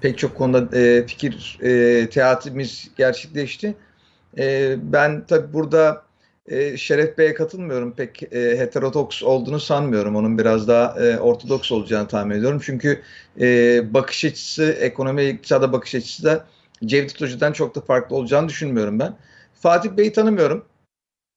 Pek 0.00 0.18
çok 0.18 0.36
konuda 0.36 0.78
e, 0.78 1.06
fikir 1.06 1.58
e, 1.62 2.08
teatimiz 2.10 2.90
gerçekleşti. 2.96 3.74
E, 4.38 4.76
ben 4.92 5.24
tabii 5.26 5.52
burada 5.52 6.03
e, 6.48 6.76
Şeref 6.76 7.18
Bey'e 7.18 7.34
katılmıyorum. 7.34 7.94
Pek 7.96 8.22
e, 8.22 8.58
heterodoks 8.58 9.22
olduğunu 9.22 9.60
sanmıyorum. 9.60 10.16
Onun 10.16 10.38
biraz 10.38 10.68
daha 10.68 11.04
e, 11.04 11.18
ortodoks 11.18 11.72
olacağını 11.72 12.08
tahmin 12.08 12.36
ediyorum. 12.36 12.60
Çünkü 12.64 13.02
e, 13.40 13.94
bakış 13.94 14.24
açısı, 14.24 14.72
ekonomi 14.72 15.24
iktisada 15.24 15.72
bakış 15.72 15.94
açısı 15.94 16.24
da 16.24 16.46
Cevdet 16.84 17.20
Hoca'dan 17.20 17.52
çok 17.52 17.74
da 17.74 17.80
farklı 17.80 18.16
olacağını 18.16 18.48
düşünmüyorum 18.48 18.98
ben. 18.98 19.16
Fatih 19.54 19.90
Bey'i 19.90 20.12
tanımıyorum. 20.12 20.64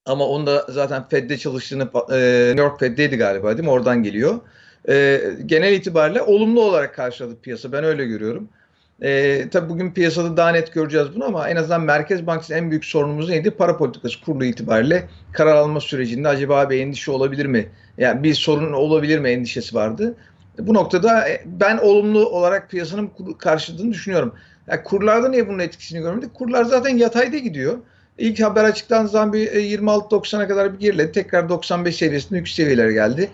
Ama 0.06 0.28
onun 0.28 0.48
da 0.48 0.66
zaten 0.70 1.10
Fed'de 1.10 1.38
çalıştığını, 1.38 1.84
e, 2.12 2.48
New 2.48 2.62
York 2.62 2.80
Fed'deydi 2.80 3.18
galiba 3.18 3.58
değil 3.58 3.64
mi? 3.64 3.72
Oradan 3.72 4.04
geliyor. 4.04 4.40
E, 4.90 5.22
genel 5.46 5.74
itibariyle 5.74 6.22
olumlu 6.22 6.62
olarak 6.62 6.96
karşıladı 6.96 7.42
piyasa. 7.42 7.72
Ben 7.72 7.84
öyle 7.84 8.06
görüyorum. 8.06 8.50
E, 9.02 9.44
tabii 9.52 9.69
bugün 9.69 9.91
piyasada 9.91 10.38
daha 10.38 10.49
net 10.49 10.74
göreceğiz 10.74 11.07
bunu 11.15 11.26
ama 11.26 11.49
en 11.49 11.56
azından 11.56 11.82
Merkez 11.82 12.28
Bankası'nın 12.28 12.57
en 12.57 12.69
büyük 12.69 12.86
sorunumuz 12.86 13.30
neydi? 13.30 13.52
Para 13.52 13.78
politikası 13.78 14.22
kurulu 14.22 14.45
itibariyle 14.45 15.07
karar 15.34 15.56
alma 15.56 15.80
sürecinde 15.80 16.28
acaba 16.28 16.69
bir 16.69 16.82
endişe 16.82 17.11
olabilir 17.11 17.45
mi? 17.45 17.69
Yani 17.98 18.24
bir 18.24 18.34
sorun 18.34 18.74
olabilir 18.74 19.19
mi 19.19 19.30
endişesi 19.30 19.76
vardı. 19.76 20.15
Bu 20.60 20.74
noktada 20.74 21.30
e, 21.30 21.41
ben 21.45 21.78
olumlu 21.78 22.30
olarak 22.30 22.69
piyasanın 22.69 23.11
karşıladığını 23.38 23.91
düşünüyorum. 23.91 24.34
Yani 24.68 24.84
kurlarda 24.84 25.30
niye 25.30 25.48
bunun 25.48 25.60
etkisini 25.60 26.02
görmedik? 26.02 26.34
Kurlar 26.34 26.64
zaten 26.64 26.98
yatayda 26.98 27.38
gidiyor. 27.38 27.78
İlk 28.18 28.44
haber 28.44 28.64
açıklandığı 28.64 29.10
zaman 29.10 29.34
bir 29.34 29.48
e, 29.48 29.61
26-90'a 29.61 30.48
kadar 30.48 30.74
bir 30.74 30.80
geriledi. 30.80 31.11
Tekrar 31.11 31.49
95 31.49 31.95
seviyesinde 31.95 32.38
yüksek 32.38 32.56
seviyelere 32.56 32.94
geldi. 32.94 33.30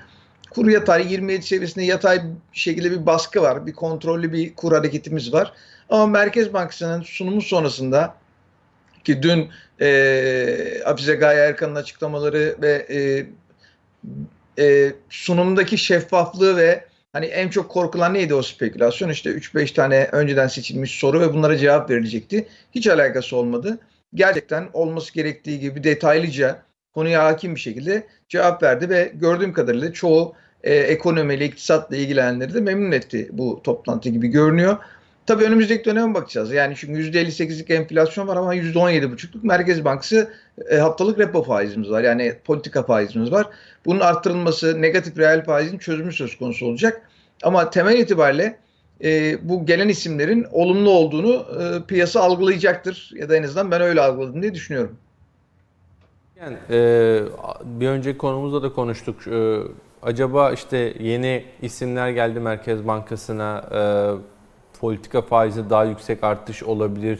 Kur 0.55 0.67
yatay 0.67 1.11
27 1.11 1.45
seviyesinde 1.45 1.85
yatay 1.85 2.23
bir 2.23 2.59
şekilde 2.59 2.91
bir 2.91 3.05
baskı 3.05 3.41
var. 3.41 3.65
Bir 3.65 3.73
kontrollü 3.73 4.33
bir 4.33 4.55
kur 4.55 4.71
hareketimiz 4.71 5.33
var. 5.33 5.53
Ama 5.89 6.07
Merkez 6.07 6.53
Bankası'nın 6.53 7.01
sunumu 7.01 7.41
sonrasında 7.41 8.15
ki 9.03 9.23
dün 9.23 9.49
e, 9.81 10.81
Hafize 10.85 11.15
Gaye 11.15 11.39
Erkan'ın 11.39 11.75
açıklamaları 11.75 12.55
ve 12.61 12.85
e, 12.89 13.25
e, 14.63 14.93
sunumdaki 15.09 15.77
şeffaflığı 15.77 16.57
ve 16.57 16.85
hani 17.13 17.25
en 17.25 17.49
çok 17.49 17.71
korkulan 17.71 18.13
neydi 18.13 18.33
o 18.33 18.41
spekülasyon? 18.41 19.09
İşte 19.09 19.29
3-5 19.29 19.73
tane 19.73 20.09
önceden 20.11 20.47
seçilmiş 20.47 20.91
soru 20.91 21.19
ve 21.19 21.33
bunlara 21.33 21.57
cevap 21.57 21.89
verilecekti. 21.89 22.47
Hiç 22.75 22.87
alakası 22.87 23.35
olmadı. 23.37 23.79
Gerçekten 24.15 24.69
olması 24.73 25.13
gerektiği 25.13 25.59
gibi 25.59 25.83
detaylıca 25.83 26.63
konuya 26.93 27.25
hakim 27.25 27.55
bir 27.55 27.59
şekilde 27.59 28.07
cevap 28.29 28.63
verdi 28.63 28.89
ve 28.89 29.11
gördüğüm 29.15 29.53
kadarıyla 29.53 29.93
çoğu 29.93 30.35
e, 30.63 30.75
ekonomiyle, 30.75 31.45
iktisatla 31.45 31.95
ilgilenenleri 31.95 32.53
de 32.53 32.61
memnun 32.61 32.91
etti 32.91 33.29
bu 33.31 33.61
toplantı 33.63 34.09
gibi 34.09 34.27
görünüyor. 34.27 34.77
Tabii 35.25 35.43
önümüzdeki 35.43 35.85
döneme 35.85 36.13
bakacağız. 36.13 36.51
Yani 36.51 36.73
çünkü 36.77 37.11
%58'lik 37.11 37.69
enflasyon 37.69 38.27
var 38.27 38.37
ama 38.37 38.55
%17,5'luk 38.55 39.43
Merkez 39.43 39.85
Bankası 39.85 40.33
e, 40.69 40.77
haftalık 40.77 41.19
repo 41.19 41.43
faizimiz 41.43 41.89
var. 41.89 42.03
Yani 42.03 42.35
politika 42.45 42.83
faizimiz 42.83 43.31
var. 43.31 43.47
Bunun 43.85 43.99
arttırılması, 43.99 44.81
negatif 44.81 45.17
reel 45.17 45.45
faizin 45.45 45.77
çözümü 45.77 46.13
söz 46.13 46.37
konusu 46.37 46.65
olacak. 46.65 47.01
Ama 47.43 47.69
temel 47.69 47.99
itibariyle 47.99 48.57
e, 49.03 49.37
bu 49.49 49.65
gelen 49.65 49.89
isimlerin 49.89 50.45
olumlu 50.51 50.89
olduğunu 50.89 51.45
e, 51.61 51.87
piyasa 51.87 52.21
algılayacaktır. 52.21 53.11
Ya 53.15 53.29
da 53.29 53.37
en 53.37 53.43
azından 53.43 53.71
ben 53.71 53.81
öyle 53.81 54.01
algıladım 54.01 54.41
diye 54.41 54.53
düşünüyorum. 54.53 54.97
Yani, 56.43 56.57
e, 56.69 57.21
bir 57.63 57.87
önceki 57.87 58.17
konumuzda 58.17 58.63
da 58.63 58.73
konuştuk. 58.73 59.27
E, 59.27 59.59
acaba 60.01 60.51
işte 60.51 60.93
yeni 60.99 61.45
isimler 61.61 62.09
geldi 62.09 62.39
Merkez 62.39 62.87
Bankası'na. 62.87 63.63
E, 63.71 63.81
politika 64.79 65.21
faizi 65.21 65.69
daha 65.69 65.83
yüksek 65.83 66.23
artış 66.23 66.63
olabilir. 66.63 67.19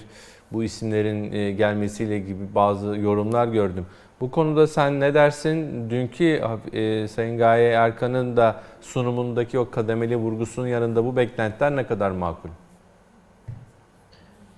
Bu 0.52 0.64
isimlerin 0.64 1.32
e, 1.32 1.52
gelmesiyle 1.52 2.20
gibi 2.20 2.56
bazı 2.56 2.98
yorumlar 2.98 3.48
gördüm. 3.48 3.86
Bu 4.22 4.32
konuda 4.32 4.68
sen 4.68 5.00
ne 5.00 5.14
dersin? 5.14 5.90
Dünkü 5.90 6.41
e, 6.74 7.08
Sayın 7.08 7.38
Gaye 7.38 7.70
Erkan'ın 7.72 8.38
da 8.38 8.56
sunumundaki 8.82 9.60
o 9.60 9.70
kademeli 9.70 10.16
vurgusunun 10.16 10.68
yanında 10.68 11.06
bu 11.06 11.16
beklentiler 11.16 11.76
ne 11.76 11.88
kadar 11.88 12.12
makul? 12.12 12.50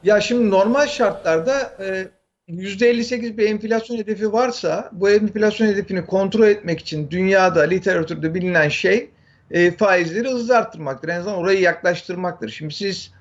Ya 0.04 0.22
şimdi 0.22 0.52
normal 0.52 0.88
şartlarda 0.88 1.60
e, 1.80 2.08
%58 2.50 3.38
bir 3.38 3.50
enflasyon 3.50 3.98
hedefi 3.98 4.34
varsa 4.34 4.90
bu 4.92 5.10
enflasyon 5.10 5.68
hedefini 5.68 6.06
kontrol 6.06 6.48
etmek 6.48 6.80
için 6.80 7.12
dünyada 7.12 7.62
literatürde 7.62 8.34
bilinen 8.34 8.70
şey 8.70 9.10
e, 9.52 9.72
faizleri 9.72 10.30
hızlı 10.30 10.58
arttırmaktır. 10.58 11.10
En 11.10 11.20
azından 11.20 11.38
orayı 11.38 11.62
yaklaştırmaktır. 11.62 12.50
Şimdi 12.50 12.74
siz 12.74 13.12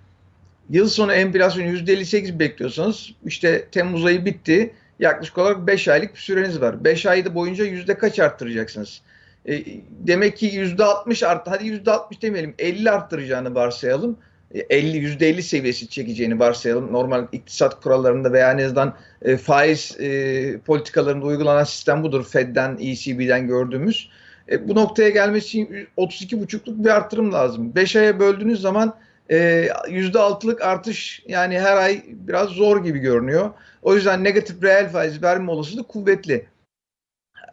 yıl 0.70 0.88
sonu 0.88 1.12
enflasyon 1.12 1.64
%58 1.64 2.38
bekliyorsanız 2.38 3.10
işte 3.26 3.68
Temmuz 3.72 4.04
ayı 4.04 4.24
bitti. 4.24 4.74
Yaklaşık 4.98 5.38
olarak 5.38 5.66
5 5.66 5.88
aylık 5.88 6.14
bir 6.14 6.20
süreniz 6.20 6.60
var. 6.60 6.84
5 6.84 7.06
ayda 7.06 7.34
boyunca 7.34 7.64
yüzde 7.64 7.98
kaç 7.98 8.18
arttıracaksınız? 8.18 9.00
E, 9.46 9.64
demek 9.90 10.36
ki 10.36 10.46
%60 10.46 11.26
arttı. 11.26 11.50
Hadi 11.50 11.64
%60 11.64 12.22
demeyelim 12.22 12.54
50 12.58 12.90
arttıracağını 12.90 13.54
varsayalım. 13.54 14.18
50 14.54 14.98
%50 14.98 15.42
seviyesi 15.42 15.88
çekeceğini 15.88 16.38
varsayalım. 16.38 16.92
Normal 16.92 17.26
iktisat 17.32 17.80
kurallarında 17.80 18.32
veya 18.32 18.52
en 18.52 18.58
azından 18.58 18.94
e, 19.22 19.36
faiz 19.36 20.00
e, 20.00 20.58
politikalarında 20.58 21.26
uygulanan 21.26 21.64
sistem 21.64 22.02
budur. 22.02 22.24
Fed'den, 22.24 22.78
ECB'den 22.80 23.46
gördüğümüz. 23.46 24.08
E, 24.50 24.68
bu 24.68 24.74
noktaya 24.74 25.10
gelmesi 25.10 25.46
için 25.46 25.88
32,5'luk 25.96 26.84
bir 26.84 26.90
artırım 26.90 27.32
lazım. 27.32 27.74
5 27.74 27.96
aya 27.96 28.20
böldüğünüz 28.20 28.60
zaman 28.60 28.94
e, 29.30 29.68
%6'lık 29.86 30.62
artış 30.62 31.22
yani 31.28 31.60
her 31.60 31.76
ay 31.76 32.02
biraz 32.08 32.48
zor 32.48 32.84
gibi 32.84 32.98
görünüyor. 32.98 33.50
O 33.82 33.94
yüzden 33.94 34.24
negatif 34.24 34.62
reel 34.62 34.88
faiz 34.88 35.22
verme 35.22 35.50
olasılığı 35.50 35.84
kuvvetli. 35.84 36.46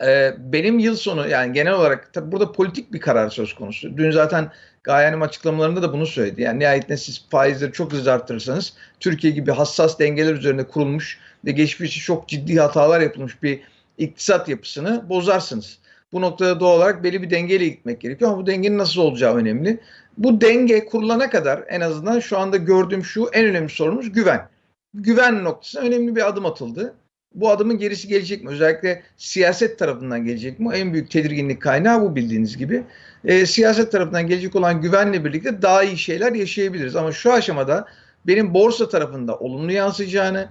E, 0.05 0.33
benim 0.37 0.79
yıl 0.79 0.95
sonu 0.95 1.27
yani 1.27 1.53
genel 1.53 1.73
olarak 1.73 2.13
tabi 2.13 2.31
burada 2.31 2.51
politik 2.51 2.93
bir 2.93 2.99
karar 2.99 3.29
söz 3.29 3.55
konusu. 3.55 3.97
Dün 3.97 4.11
zaten 4.11 4.51
Gaye 4.83 5.15
açıklamalarında 5.15 5.81
da 5.81 5.93
bunu 5.93 6.05
söyledi. 6.05 6.41
Yani 6.41 6.59
nihayetinde 6.59 6.97
siz 6.97 7.25
faizleri 7.29 7.71
çok 7.71 7.93
hızlı 7.93 8.13
arttırırsanız 8.13 8.73
Türkiye 8.99 9.33
gibi 9.33 9.51
hassas 9.51 9.99
dengeler 9.99 10.33
üzerine 10.33 10.63
kurulmuş 10.63 11.19
ve 11.45 11.51
geçmişte 11.51 11.99
çok 12.01 12.27
ciddi 12.27 12.59
hatalar 12.59 13.01
yapılmış 13.01 13.43
bir 13.43 13.59
iktisat 13.97 14.49
yapısını 14.49 15.09
bozarsınız. 15.09 15.79
Bu 16.13 16.21
noktada 16.21 16.59
doğal 16.59 16.77
olarak 16.77 17.03
belli 17.03 17.21
bir 17.21 17.29
dengeyle 17.29 17.67
gitmek 17.67 18.01
gerekiyor 18.01 18.31
ama 18.31 18.41
bu 18.41 18.47
dengenin 18.47 18.77
nasıl 18.77 19.01
olacağı 19.01 19.35
önemli. 19.35 19.79
Bu 20.17 20.41
denge 20.41 20.85
kurulana 20.85 21.29
kadar 21.29 21.63
en 21.67 21.81
azından 21.81 22.19
şu 22.19 22.37
anda 22.37 22.57
gördüğüm 22.57 23.05
şu 23.05 23.29
en 23.33 23.45
önemli 23.45 23.69
sorunumuz 23.69 24.11
güven. 24.11 24.47
Güven 24.93 25.43
noktasına 25.43 25.81
önemli 25.81 26.15
bir 26.15 26.27
adım 26.27 26.45
atıldı. 26.45 26.93
Bu 27.35 27.49
adımın 27.49 27.77
gerisi 27.77 28.07
gelecek 28.07 28.43
mi? 28.43 28.49
Özellikle 28.49 29.03
siyaset 29.17 29.79
tarafından 29.79 30.25
gelecek 30.25 30.59
mi? 30.59 30.75
En 30.75 30.93
büyük 30.93 31.11
tedirginlik 31.11 31.61
kaynağı 31.61 32.01
bu 32.01 32.15
bildiğiniz 32.15 32.57
gibi. 32.57 32.83
E, 33.26 33.45
siyaset 33.45 33.91
tarafından 33.91 34.27
gelecek 34.27 34.56
olan 34.56 34.81
güvenle 34.81 35.26
birlikte 35.26 35.61
daha 35.61 35.84
iyi 35.84 35.98
şeyler 35.98 36.31
yaşayabiliriz. 36.34 36.95
Ama 36.95 37.11
şu 37.11 37.34
aşamada 37.34 37.85
benim 38.27 38.53
borsa 38.53 38.89
tarafında 38.89 39.38
olumlu 39.38 39.72
yansıyacağını, 39.72 40.48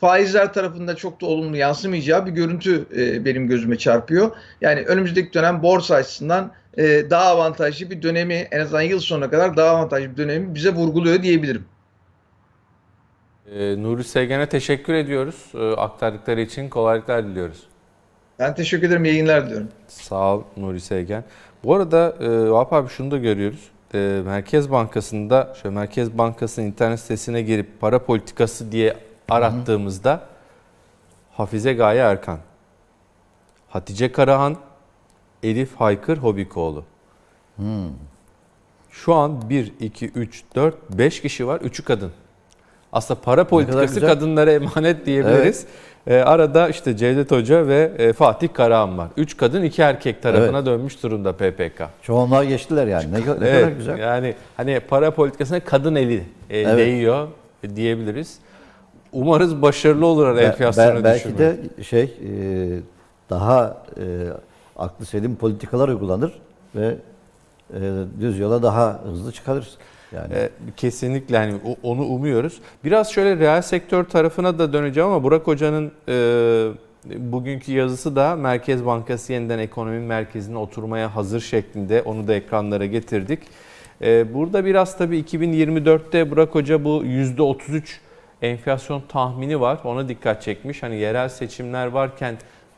faizler 0.00 0.52
tarafında 0.52 0.96
çok 0.96 1.20
da 1.20 1.26
olumlu 1.26 1.56
yansımayacağı 1.56 2.26
bir 2.26 2.30
görüntü 2.30 2.86
e, 2.96 3.24
benim 3.24 3.48
gözüme 3.48 3.78
çarpıyor. 3.78 4.30
Yani 4.60 4.80
önümüzdeki 4.82 5.32
dönem 5.32 5.62
borsa 5.62 5.94
açısından 5.94 6.52
e, 6.78 7.10
daha 7.10 7.24
avantajlı 7.24 7.90
bir 7.90 8.02
dönemi 8.02 8.34
en 8.34 8.60
azından 8.60 8.82
yıl 8.82 9.00
sonuna 9.00 9.30
kadar 9.30 9.56
daha 9.56 9.76
avantajlı 9.76 10.12
bir 10.12 10.16
dönemi 10.16 10.54
bize 10.54 10.70
vurguluyor 10.70 11.22
diyebilirim. 11.22 11.64
Ee, 13.54 13.82
Nuri 13.82 14.04
Sevgen'e 14.04 14.48
teşekkür 14.48 14.94
ediyoruz. 14.94 15.52
Ee, 15.54 15.70
aktardıkları 15.70 16.40
için 16.40 16.68
kolaylıklar 16.68 17.24
diliyoruz. 17.24 17.64
Ben 18.38 18.54
teşekkür 18.54 18.86
ederim. 18.86 19.04
Yayınlar 19.04 19.46
diliyorum. 19.46 19.68
Sağ 19.88 20.34
ol 20.34 20.42
Nuri 20.56 20.80
Sevgen. 20.80 21.24
Bu 21.64 21.74
arada 21.74 22.16
e, 22.20 22.50
Vahap 22.50 22.72
abi 22.72 22.88
şunu 22.88 23.10
da 23.10 23.18
görüyoruz. 23.18 23.70
E, 23.94 24.22
Merkez 24.24 24.70
Bankası'nda, 24.70 25.54
şöyle 25.62 25.74
Merkez 25.74 26.18
Bankası'nın 26.18 26.66
internet 26.66 27.00
sitesine 27.00 27.42
girip 27.42 27.80
para 27.80 28.04
politikası 28.04 28.72
diye 28.72 28.96
arattığımızda 29.28 30.20
Hafize 31.32 31.72
Gaye 31.72 32.00
Erkan, 32.00 32.38
Hatice 33.68 34.12
Karahan, 34.12 34.56
Elif 35.42 35.74
Haykır 35.76 36.18
Hobikoğlu. 36.18 36.84
Şu 38.90 39.14
an 39.14 39.50
1, 39.50 39.72
2, 39.80 40.08
3, 40.08 40.44
4, 40.54 40.74
5 40.98 41.22
kişi 41.22 41.46
var. 41.46 41.60
3'ü 41.60 41.84
kadın. 41.84 42.12
Aslında 42.92 43.20
para 43.20 43.44
politikası 43.46 44.00
kadınlara 44.00 44.52
emanet 44.52 45.06
diyebiliriz. 45.06 45.66
E, 46.06 46.16
arada 46.16 46.68
işte 46.68 46.96
Cevdet 46.96 47.30
Hoca 47.30 47.66
ve 47.66 47.92
e, 47.98 48.12
Fatih 48.12 48.48
Karahan 48.52 48.98
var. 48.98 49.08
3 49.16 49.36
kadın 49.36 49.62
2 49.62 49.82
erkek 49.82 50.22
tarafına 50.22 50.66
dönmüş 50.66 51.02
durumda 51.02 51.32
PPK. 51.32 51.82
Çoğunluğa 52.02 52.44
geçtiler 52.44 52.86
yani. 52.86 53.12
Ne, 53.12 53.20
ne 53.20 53.24
kadar 53.24 53.46
Evet, 53.46 53.76
güzel. 53.78 53.98
Yani 53.98 54.34
hani 54.56 54.80
para 54.80 55.10
politikasına 55.10 55.60
kadın 55.60 55.94
eli 55.94 56.22
e, 56.50 56.58
Evet. 56.60 56.78
değiyor 56.78 57.28
diyebiliriz. 57.76 58.38
Umarız 59.12 59.62
başarılı 59.62 60.06
olur 60.06 60.36
Be- 60.36 60.40
enflasyonu 60.40 60.98
be- 60.98 61.04
belki 61.04 61.38
de 61.38 61.56
şey 61.82 62.02
e, 62.02 62.30
daha 63.30 63.76
e, 63.96 64.04
aklı 64.78 65.06
selim 65.06 65.36
politikalar 65.36 65.88
uygulanır 65.88 66.32
ve 66.76 66.96
e, 67.74 67.80
düz 68.20 68.38
yola 68.38 68.62
daha 68.62 69.00
hızlı 69.04 69.32
çıkarır. 69.32 69.68
Yani 70.12 70.34
E, 70.34 70.50
kesinlikle 70.76 71.36
hani 71.36 71.54
onu 71.82 72.02
umuyoruz. 72.02 72.60
Biraz 72.84 73.10
şöyle 73.10 73.36
reel 73.36 73.62
sektör 73.62 74.04
tarafına 74.04 74.58
da 74.58 74.72
döneceğim 74.72 75.08
ama 75.08 75.22
Burak 75.22 75.46
Hoca'nın 75.46 75.92
e, 76.08 76.68
bugünkü 77.16 77.72
yazısı 77.72 78.16
da 78.16 78.36
Merkez 78.36 78.86
Bankası 78.86 79.32
yeniden 79.32 79.58
ekonomi 79.58 80.00
merkezine 80.00 80.58
oturmaya 80.58 81.16
hazır 81.16 81.40
şeklinde 81.40 82.02
onu 82.02 82.28
da 82.28 82.34
ekranlara 82.34 82.86
getirdik. 82.86 83.38
E, 84.02 84.34
burada 84.34 84.64
biraz 84.64 84.98
tabii 84.98 85.20
2024'te 85.20 86.30
Burak 86.30 86.54
Hoca 86.54 86.84
bu 86.84 87.04
%33 87.04 87.82
enflasyon 88.42 89.02
tahmini 89.08 89.60
var. 89.60 89.78
Ona 89.84 90.08
dikkat 90.08 90.42
çekmiş. 90.42 90.82
Hani 90.82 90.96
yerel 90.96 91.28
seçimler 91.28 91.86
varken 91.86 92.36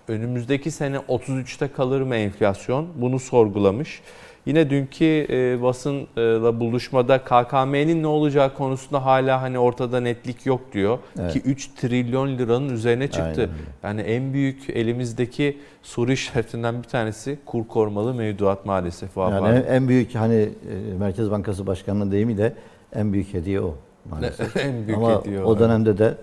önümüzdeki 0.08 0.70
sene 0.70 0.96
33'te 0.96 1.68
kalır 1.68 2.00
mı 2.00 2.16
enflasyon? 2.16 2.88
Bunu 2.94 3.18
sorgulamış. 3.18 4.02
Yine 4.46 4.70
dünkü 4.70 5.26
e, 5.30 5.62
basınla 5.62 6.60
buluşmada 6.60 7.18
KKM'nin 7.18 8.02
ne 8.02 8.06
olacağı 8.06 8.54
konusunda 8.54 9.04
hala 9.04 9.42
hani 9.42 9.58
ortada 9.58 10.00
netlik 10.00 10.46
yok 10.46 10.60
diyor. 10.72 10.98
Evet. 11.20 11.32
Ki 11.32 11.40
3 11.40 11.68
trilyon 11.74 12.38
liranın 12.38 12.68
üzerine 12.68 13.08
çıktı. 13.08 13.40
Aynen. 13.40 13.50
Yani 13.82 14.00
en 14.00 14.32
büyük 14.32 14.70
elimizdeki 14.70 15.58
soru 15.82 16.12
işaretinden 16.12 16.82
bir 16.82 16.88
tanesi 16.88 17.38
kur 17.46 17.68
korumalı 17.68 18.14
mevduat 18.14 18.66
maalesef. 18.66 19.16
Yani 19.16 19.48
en, 19.48 19.74
en 19.74 19.88
büyük 19.88 20.14
hani 20.14 20.34
e, 20.34 20.98
Merkez 20.98 21.30
Bankası 21.30 21.66
Başkanı'nın 21.66 22.12
deyimiyle 22.12 22.54
en 22.94 23.12
büyük 23.12 23.34
hediye 23.34 23.60
o 23.60 23.74
maalesef. 24.10 24.56
en 24.64 24.86
büyük 24.86 24.98
Ama 24.98 25.20
hediye 25.20 25.44
o 25.44 25.58
dönemde 25.58 25.98
de 25.98 26.14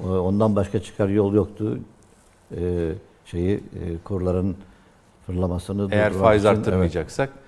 e, 0.00 0.06
ondan 0.06 0.56
başka 0.56 0.82
çıkar 0.82 1.08
yol 1.08 1.34
yoktu. 1.34 1.78
Şeyi 3.24 3.60
kurların 4.04 4.56
fırlamasını 5.26 5.88
Eğer 5.90 6.12
faiz 6.12 6.42
için, 6.42 6.50
arttırmayacaksak 6.50 7.28
evet. 7.32 7.45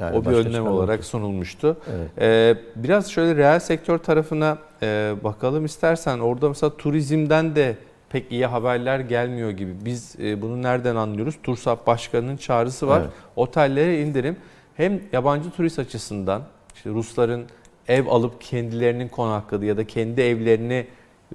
Yani 0.00 0.16
o 0.16 0.24
bir 0.24 0.30
önlem 0.30 0.66
olarak 0.66 1.04
sunulmuştu. 1.04 1.76
Evet. 1.96 2.08
Ee, 2.18 2.56
biraz 2.76 3.10
şöyle 3.10 3.36
reel 3.36 3.60
sektör 3.60 3.98
tarafına 3.98 4.58
e, 4.82 5.14
bakalım 5.24 5.64
istersen. 5.64 6.18
Orada 6.18 6.48
mesela 6.48 6.76
turizmden 6.76 7.56
de 7.56 7.76
pek 8.10 8.32
iyi 8.32 8.46
haberler 8.46 9.00
gelmiyor 9.00 9.50
gibi. 9.50 9.72
Biz 9.84 10.16
e, 10.20 10.42
bunu 10.42 10.62
nereden 10.62 10.96
anlıyoruz? 10.96 11.34
Tursap 11.42 11.86
Başkanı'nın 11.86 12.36
çağrısı 12.36 12.88
var. 12.88 13.00
Evet. 13.00 13.10
Otellere 13.36 14.02
indirim. 14.02 14.36
Hem 14.76 15.00
yabancı 15.12 15.50
turist 15.50 15.78
açısından 15.78 16.42
işte 16.74 16.90
Rusların 16.90 17.44
ev 17.88 18.06
alıp 18.06 18.40
kendilerinin 18.40 19.08
konakladığı 19.08 19.64
ya 19.64 19.76
da 19.76 19.86
kendi 19.86 20.20
evlerini 20.20 20.86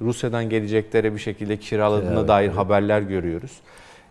Rusya'dan 0.01 0.49
geleceklere 0.49 1.13
bir 1.13 1.19
şekilde 1.19 1.57
kiraladığına 1.57 2.19
Evet, 2.19 2.27
dair 2.27 2.47
evet. 2.47 2.57
haberler 2.57 3.01
görüyoruz. 3.01 3.51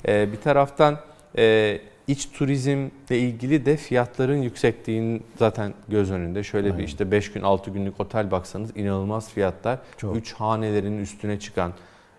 Ee, 0.09 0.33
bir 0.33 0.37
taraftan 0.37 0.99
e, 1.39 1.79
iç 2.09 2.29
turizmle 2.33 2.91
ilgili 3.19 3.67
de 3.67 3.77
fiyatların 3.77 4.37
yüksekliğinin 4.37 5.23
zaten 5.39 5.75
göz 5.89 6.11
önünde. 6.11 6.43
Şöyle 6.43 6.69
bir 6.69 6.73
Aynen. 6.73 6.85
işte 6.85 7.11
5 7.11 7.33
gün 7.33 7.43
6 7.43 7.71
günlük 7.71 8.01
otel 8.01 8.31
baksanız 8.31 8.77
inanılmaz 8.77 9.31
fiyatlar. 9.31 9.79
Çok. 9.97 10.17
3 10.17 10.33
hanelerin 10.33 10.99
üstüne 10.99 11.41
çıkan. 11.41 11.73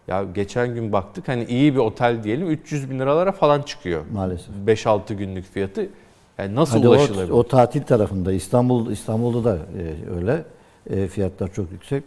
Ya 0.07 0.23
geçen 0.23 0.73
gün 0.73 0.91
baktık 0.91 1.27
hani 1.27 1.43
iyi 1.45 1.73
bir 1.73 1.79
otel 1.79 2.23
diyelim 2.23 2.49
300 2.49 2.89
bin 2.89 2.99
liralara 2.99 3.31
falan 3.31 3.61
çıkıyor. 3.61 4.01
Maalesef. 4.13 4.55
5-6 4.67 5.13
günlük 5.13 5.45
fiyatı. 5.53 5.89
Yani 6.37 6.55
nasıl 6.55 6.77
Hadi 6.77 6.87
o, 6.87 6.91
ulaşılabilir? 6.91 7.29
o 7.29 7.47
tatil 7.47 7.81
tarafında 7.81 8.33
İstanbul 8.33 8.91
İstanbul'da 8.91 9.43
da 9.43 9.57
e, 9.57 10.15
öyle. 10.15 10.43
E, 10.89 11.07
fiyatlar 11.07 11.53
çok 11.53 11.71
yüksek. 11.71 12.03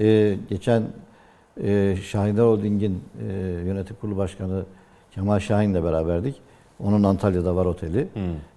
E, 0.00 0.36
geçen 0.50 0.82
e, 1.62 1.96
Şahinler 2.04 2.42
Holding'in 2.42 3.02
e, 3.28 3.32
yönetim 3.66 3.96
kurulu 4.00 4.16
başkanı 4.16 4.64
Kemal 5.14 5.38
Şahin'le 5.38 5.84
beraberdik. 5.84 6.34
Onun 6.84 7.02
Antalya'da 7.02 7.56
var 7.56 7.66
oteli. 7.66 8.08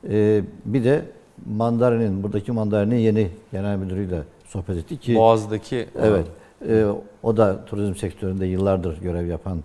E, 0.10 0.42
bir 0.66 0.84
de 0.84 1.06
Mandarin'in, 1.46 2.24
buradaki 2.24 2.52
Mandarin'in 2.52 2.96
yeni 2.96 3.28
genel 3.52 3.78
müdürüyle 3.78 4.22
sohbet 4.46 4.78
ettik 4.78 5.02
ki 5.02 5.16
Boğaz'daki 5.16 5.88
Evet. 6.02 6.26
Ee, 6.68 6.86
o 7.24 7.38
da 7.38 7.66
turizm 7.66 7.96
sektöründe 7.96 8.46
yıllardır 8.46 9.02
görev 9.02 9.28
yapan 9.28 9.64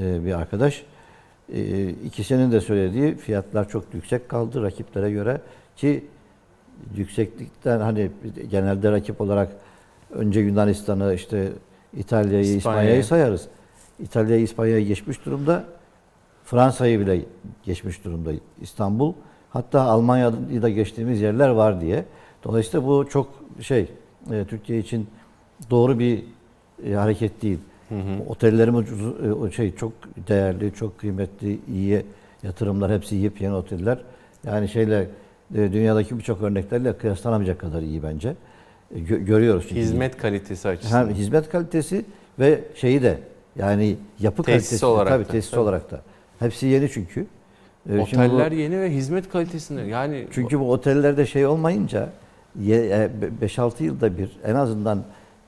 e, 0.00 0.24
bir 0.24 0.32
arkadaş. 0.32 0.82
E, 1.52 1.88
ikisinin 1.88 2.52
de 2.52 2.60
söylediği 2.60 3.16
fiyatlar 3.16 3.68
çok 3.68 3.84
yüksek 3.94 4.28
kaldı 4.28 4.62
rakiplere 4.62 5.10
göre 5.10 5.40
ki 5.76 6.04
yükseklikten 6.96 7.80
hani 7.80 8.10
genelde 8.50 8.92
rakip 8.92 9.20
olarak 9.20 9.48
önce 10.10 10.40
Yunanistan'ı 10.40 11.14
işte 11.14 11.48
İtalya'yı, 11.96 12.44
İspanya'yı. 12.44 12.58
İspanya'yı 12.58 13.04
sayarız. 13.04 13.48
İtalya'yı, 14.00 14.42
İspanya'yı 14.42 14.86
geçmiş 14.86 15.26
durumda. 15.26 15.64
Fransa'yı 16.50 17.00
bile 17.00 17.20
geçmiş 17.64 18.04
durumda 18.04 18.30
İstanbul. 18.60 19.12
Hatta 19.50 19.80
Almanya'yı 19.82 20.62
da 20.62 20.68
geçtiğimiz 20.68 21.20
yerler 21.20 21.48
var 21.48 21.80
diye. 21.80 22.04
Dolayısıyla 22.44 22.86
bu 22.86 23.08
çok 23.08 23.28
şey 23.60 23.88
e, 24.32 24.44
Türkiye 24.44 24.78
için 24.78 25.06
doğru 25.70 25.98
bir 25.98 26.24
e, 26.86 26.92
hareket 26.92 27.42
değil. 27.42 27.58
Otellerimiz 28.28 28.80
ucuz- 28.92 29.26
e, 29.28 29.32
o 29.32 29.50
şey 29.50 29.74
çok 29.74 29.92
değerli, 30.28 30.74
çok 30.74 30.98
kıymetli, 30.98 31.58
iyi 31.72 32.02
yatırımlar 32.42 32.92
hepsi 32.92 33.16
yepyeni 33.16 33.54
oteller. 33.54 33.98
Yani 34.44 34.68
şeyle 34.68 35.08
e, 35.54 35.72
dünyadaki 35.72 36.18
birçok 36.18 36.42
örneklerle 36.42 36.92
kıyaslanamayacak 36.98 37.58
kadar 37.58 37.82
iyi 37.82 38.02
bence. 38.02 38.34
e, 38.94 38.98
gö- 38.98 39.24
görüyoruz. 39.24 39.64
Çünkü. 39.68 39.80
Hizmet 39.80 40.16
kalitesi 40.16 40.68
açısından. 40.68 41.00
Hem 41.08 41.14
hizmet 41.14 41.48
kalitesi 41.50 42.04
ve 42.38 42.60
şeyi 42.74 43.02
de 43.02 43.18
yani 43.56 43.96
yapı 44.20 44.42
Tesis 44.42 44.60
kalitesi 44.70 44.86
olarak 44.86 45.08
tabii 45.12 45.24
da, 45.24 45.28
tesis 45.28 45.50
tabii. 45.50 45.60
olarak 45.60 45.90
da. 45.90 46.00
Hepsi 46.38 46.66
yeni 46.66 46.88
çünkü. 46.90 47.26
Ee, 47.90 48.06
şimdi 48.06 48.22
bu- 48.30 48.34
Oteller 48.34 48.52
yeni 48.52 48.80
ve 48.80 48.90
hizmet 48.90 49.28
kalitesinde 49.30 49.80
yani 49.82 50.26
çünkü 50.30 50.60
bu 50.60 50.72
otellerde 50.72 51.26
şey 51.26 51.46
olmayınca 51.46 52.08
ye- 52.60 52.86
e, 52.86 53.10
be- 53.22 53.46
5-6 53.46 53.84
yılda 53.84 54.18
bir 54.18 54.30
en 54.44 54.54
azından 54.54 55.02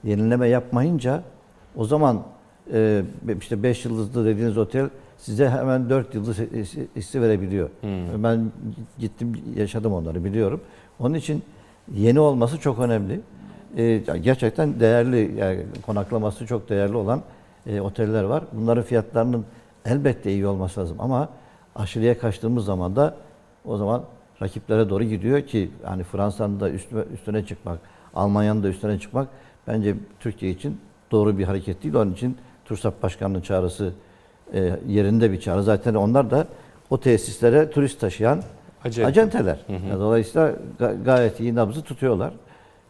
yenileme 0.04 0.48
yapmayınca 0.48 1.22
o 1.76 1.84
zaman 1.84 2.22
e, 2.72 3.02
işte 3.40 3.62
5 3.62 3.84
yıldızlı 3.84 4.24
dediğiniz 4.26 4.58
otel 4.58 4.88
size 5.18 5.48
hemen 5.50 5.90
4 5.90 6.14
yıldız 6.14 6.38
hissi- 6.38 6.86
hissi 6.96 7.22
verebiliyor. 7.22 7.68
Hmm. 7.80 8.22
Ben 8.24 8.52
gittim 8.98 9.32
yaşadım 9.56 9.92
onları 9.92 10.24
biliyorum. 10.24 10.60
Onun 10.98 11.14
için 11.14 11.42
yeni 11.94 12.20
olması 12.20 12.58
çok 12.58 12.78
önemli. 12.78 13.20
E, 13.76 14.02
gerçekten 14.22 14.80
değerli 14.80 15.34
yani 15.38 15.60
konaklaması 15.86 16.46
çok 16.46 16.68
değerli 16.68 16.96
olan 16.96 17.22
e, 17.66 17.80
oteller 17.80 18.22
var. 18.24 18.44
Bunların 18.52 18.84
fiyatlarının 18.84 19.44
elbette 19.92 20.32
iyi 20.32 20.46
olması 20.46 20.80
lazım 20.80 20.96
ama 21.00 21.28
aşırıya 21.76 22.18
kaçtığımız 22.18 22.64
zaman 22.64 22.96
da 22.96 23.14
o 23.64 23.76
zaman 23.76 24.04
rakiplere 24.42 24.88
doğru 24.90 25.04
gidiyor 25.04 25.40
ki 25.42 25.70
hani 25.84 26.02
Fransa'nın 26.02 26.60
da 26.60 26.70
üstüne, 26.70 27.02
üstüne 27.14 27.46
çıkmak, 27.46 27.78
Almanya'nın 28.14 28.62
da 28.62 28.68
üstüne 28.68 28.98
çıkmak 28.98 29.28
bence 29.66 29.94
Türkiye 30.20 30.50
için 30.52 30.80
doğru 31.10 31.38
bir 31.38 31.44
hareket 31.44 31.82
değil. 31.82 31.94
Onun 31.94 32.12
için 32.12 32.36
TURSAP 32.64 33.02
Başkanı'nın 33.02 33.40
çağrısı 33.40 33.92
e, 34.52 34.72
yerinde 34.88 35.32
bir 35.32 35.40
çağrı. 35.40 35.62
Zaten 35.62 35.94
onlar 35.94 36.30
da 36.30 36.46
o 36.90 37.00
tesislere 37.00 37.70
turist 37.70 38.00
taşıyan 38.00 38.42
Acente. 38.84 39.06
acenteler. 39.08 39.58
Yani 39.68 40.00
Dolayısıyla 40.00 40.52
ga- 40.80 41.04
gayet 41.04 41.40
iyi 41.40 41.54
nabzı 41.54 41.82
tutuyorlar. 41.82 42.32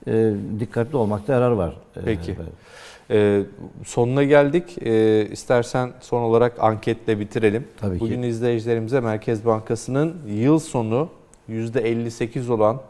E, 0.07 0.33
dikkatli 0.61 0.97
olmakta 0.97 1.33
yarar 1.33 1.51
var. 1.51 1.75
E, 1.97 2.01
Peki. 2.05 2.33
evet. 2.39 2.49
Ee, 3.11 3.43
sonuna 3.85 4.25
geldik. 4.25 4.79
Ee, 4.83 5.27
istersen 5.33 5.93
son 6.01 6.23
olarak 6.23 6.53
anketle 6.59 7.21
bitirelim. 7.21 7.69
Tabii 7.81 7.99
ki. 7.99 8.01
Bugün 8.01 8.23
izleyicilerimize 8.23 9.01
Merkez 9.01 9.47
Bankası'nın 9.47 10.17
yıl 10.27 10.59
sonu 10.59 11.09
%58 11.49 12.53
olan 12.53 12.81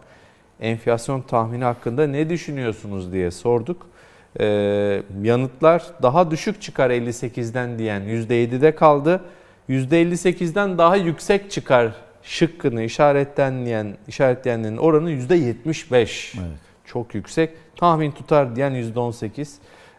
enflasyon 0.61 1.21
tahmini 1.21 1.65
hakkında 1.65 2.07
ne 2.07 2.31
düşünüyorsunuz 2.31 3.13
diye 3.13 3.31
sorduk. 3.31 3.87
Ee, 4.41 5.03
yanıtlar 5.23 5.87
daha 6.03 6.31
düşük 6.31 6.63
çıkar 6.63 6.91
58'den 6.91 7.79
diyen 7.79 8.03
%7'de 8.03 8.75
kaldı. 8.75 9.21
%58'den 9.69 10.79
daha 10.79 10.97
yüksek 10.97 11.51
çıkar 11.51 11.93
şıkkını 12.23 12.83
işaretleyen, 12.83 13.97
işaretleyenlerin 14.09 14.77
oranı 14.77 15.11
%75. 15.11 16.35
Evet. 16.39 16.59
Çok 16.85 17.15
yüksek. 17.15 17.51
Tahmin 17.77 18.11
tutar 18.11 18.57
diyen 18.57 18.73
%18. 18.73 19.49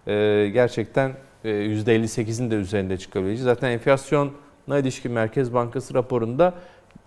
Ee, 0.10 0.50
gerçekten 0.54 1.12
e, 1.44 1.50
%58'in 1.50 2.52
de 2.52 2.56
üzerinde 2.56 2.98
çıkabileceği. 2.98 3.44
Zaten 3.44 3.72
enflasyona 3.72 4.78
ilişkin 4.80 5.12
Merkez 5.12 5.54
Bankası 5.54 5.94
raporunda 5.94 6.54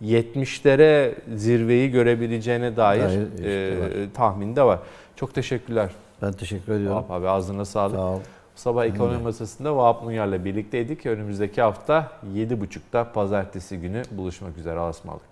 70'lere 0.02 1.14
zirveyi 1.34 1.90
görebileceğine 1.90 2.76
dair 2.76 3.00
Dair 3.02 3.28
işte 3.34 3.48
e, 3.48 3.80
var. 3.80 3.90
tahminde 4.14 4.62
var. 4.62 4.78
Çok 5.16 5.34
teşekkürler. 5.34 5.90
Ben 6.22 6.32
teşekkür 6.32 6.72
ediyorum. 6.72 6.96
Vahap 6.96 7.10
abi 7.10 7.28
ağzına 7.28 7.64
sağlık. 7.64 7.96
Sağ 7.96 8.06
ol. 8.06 8.20
Bu 8.56 8.60
sabah 8.60 8.84
ekonomi 8.84 9.22
masasında 9.22 9.76
Vahap 9.76 10.02
Munyar'la 10.02 10.44
birlikteydik. 10.44 11.06
Önümüzdeki 11.06 11.62
hafta 11.62 12.12
7.30'da 12.34 13.12
pazartesi 13.12 13.78
günü 13.78 14.02
buluşmak 14.10 14.58
üzere. 14.58 14.78
Allah'a 14.78 14.90
ısmarladık. 14.90 15.31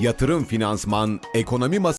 Yatırım 0.00 0.44
Finansman 0.44 1.20
Ekonomi 1.34 1.78
Masası 1.78 1.86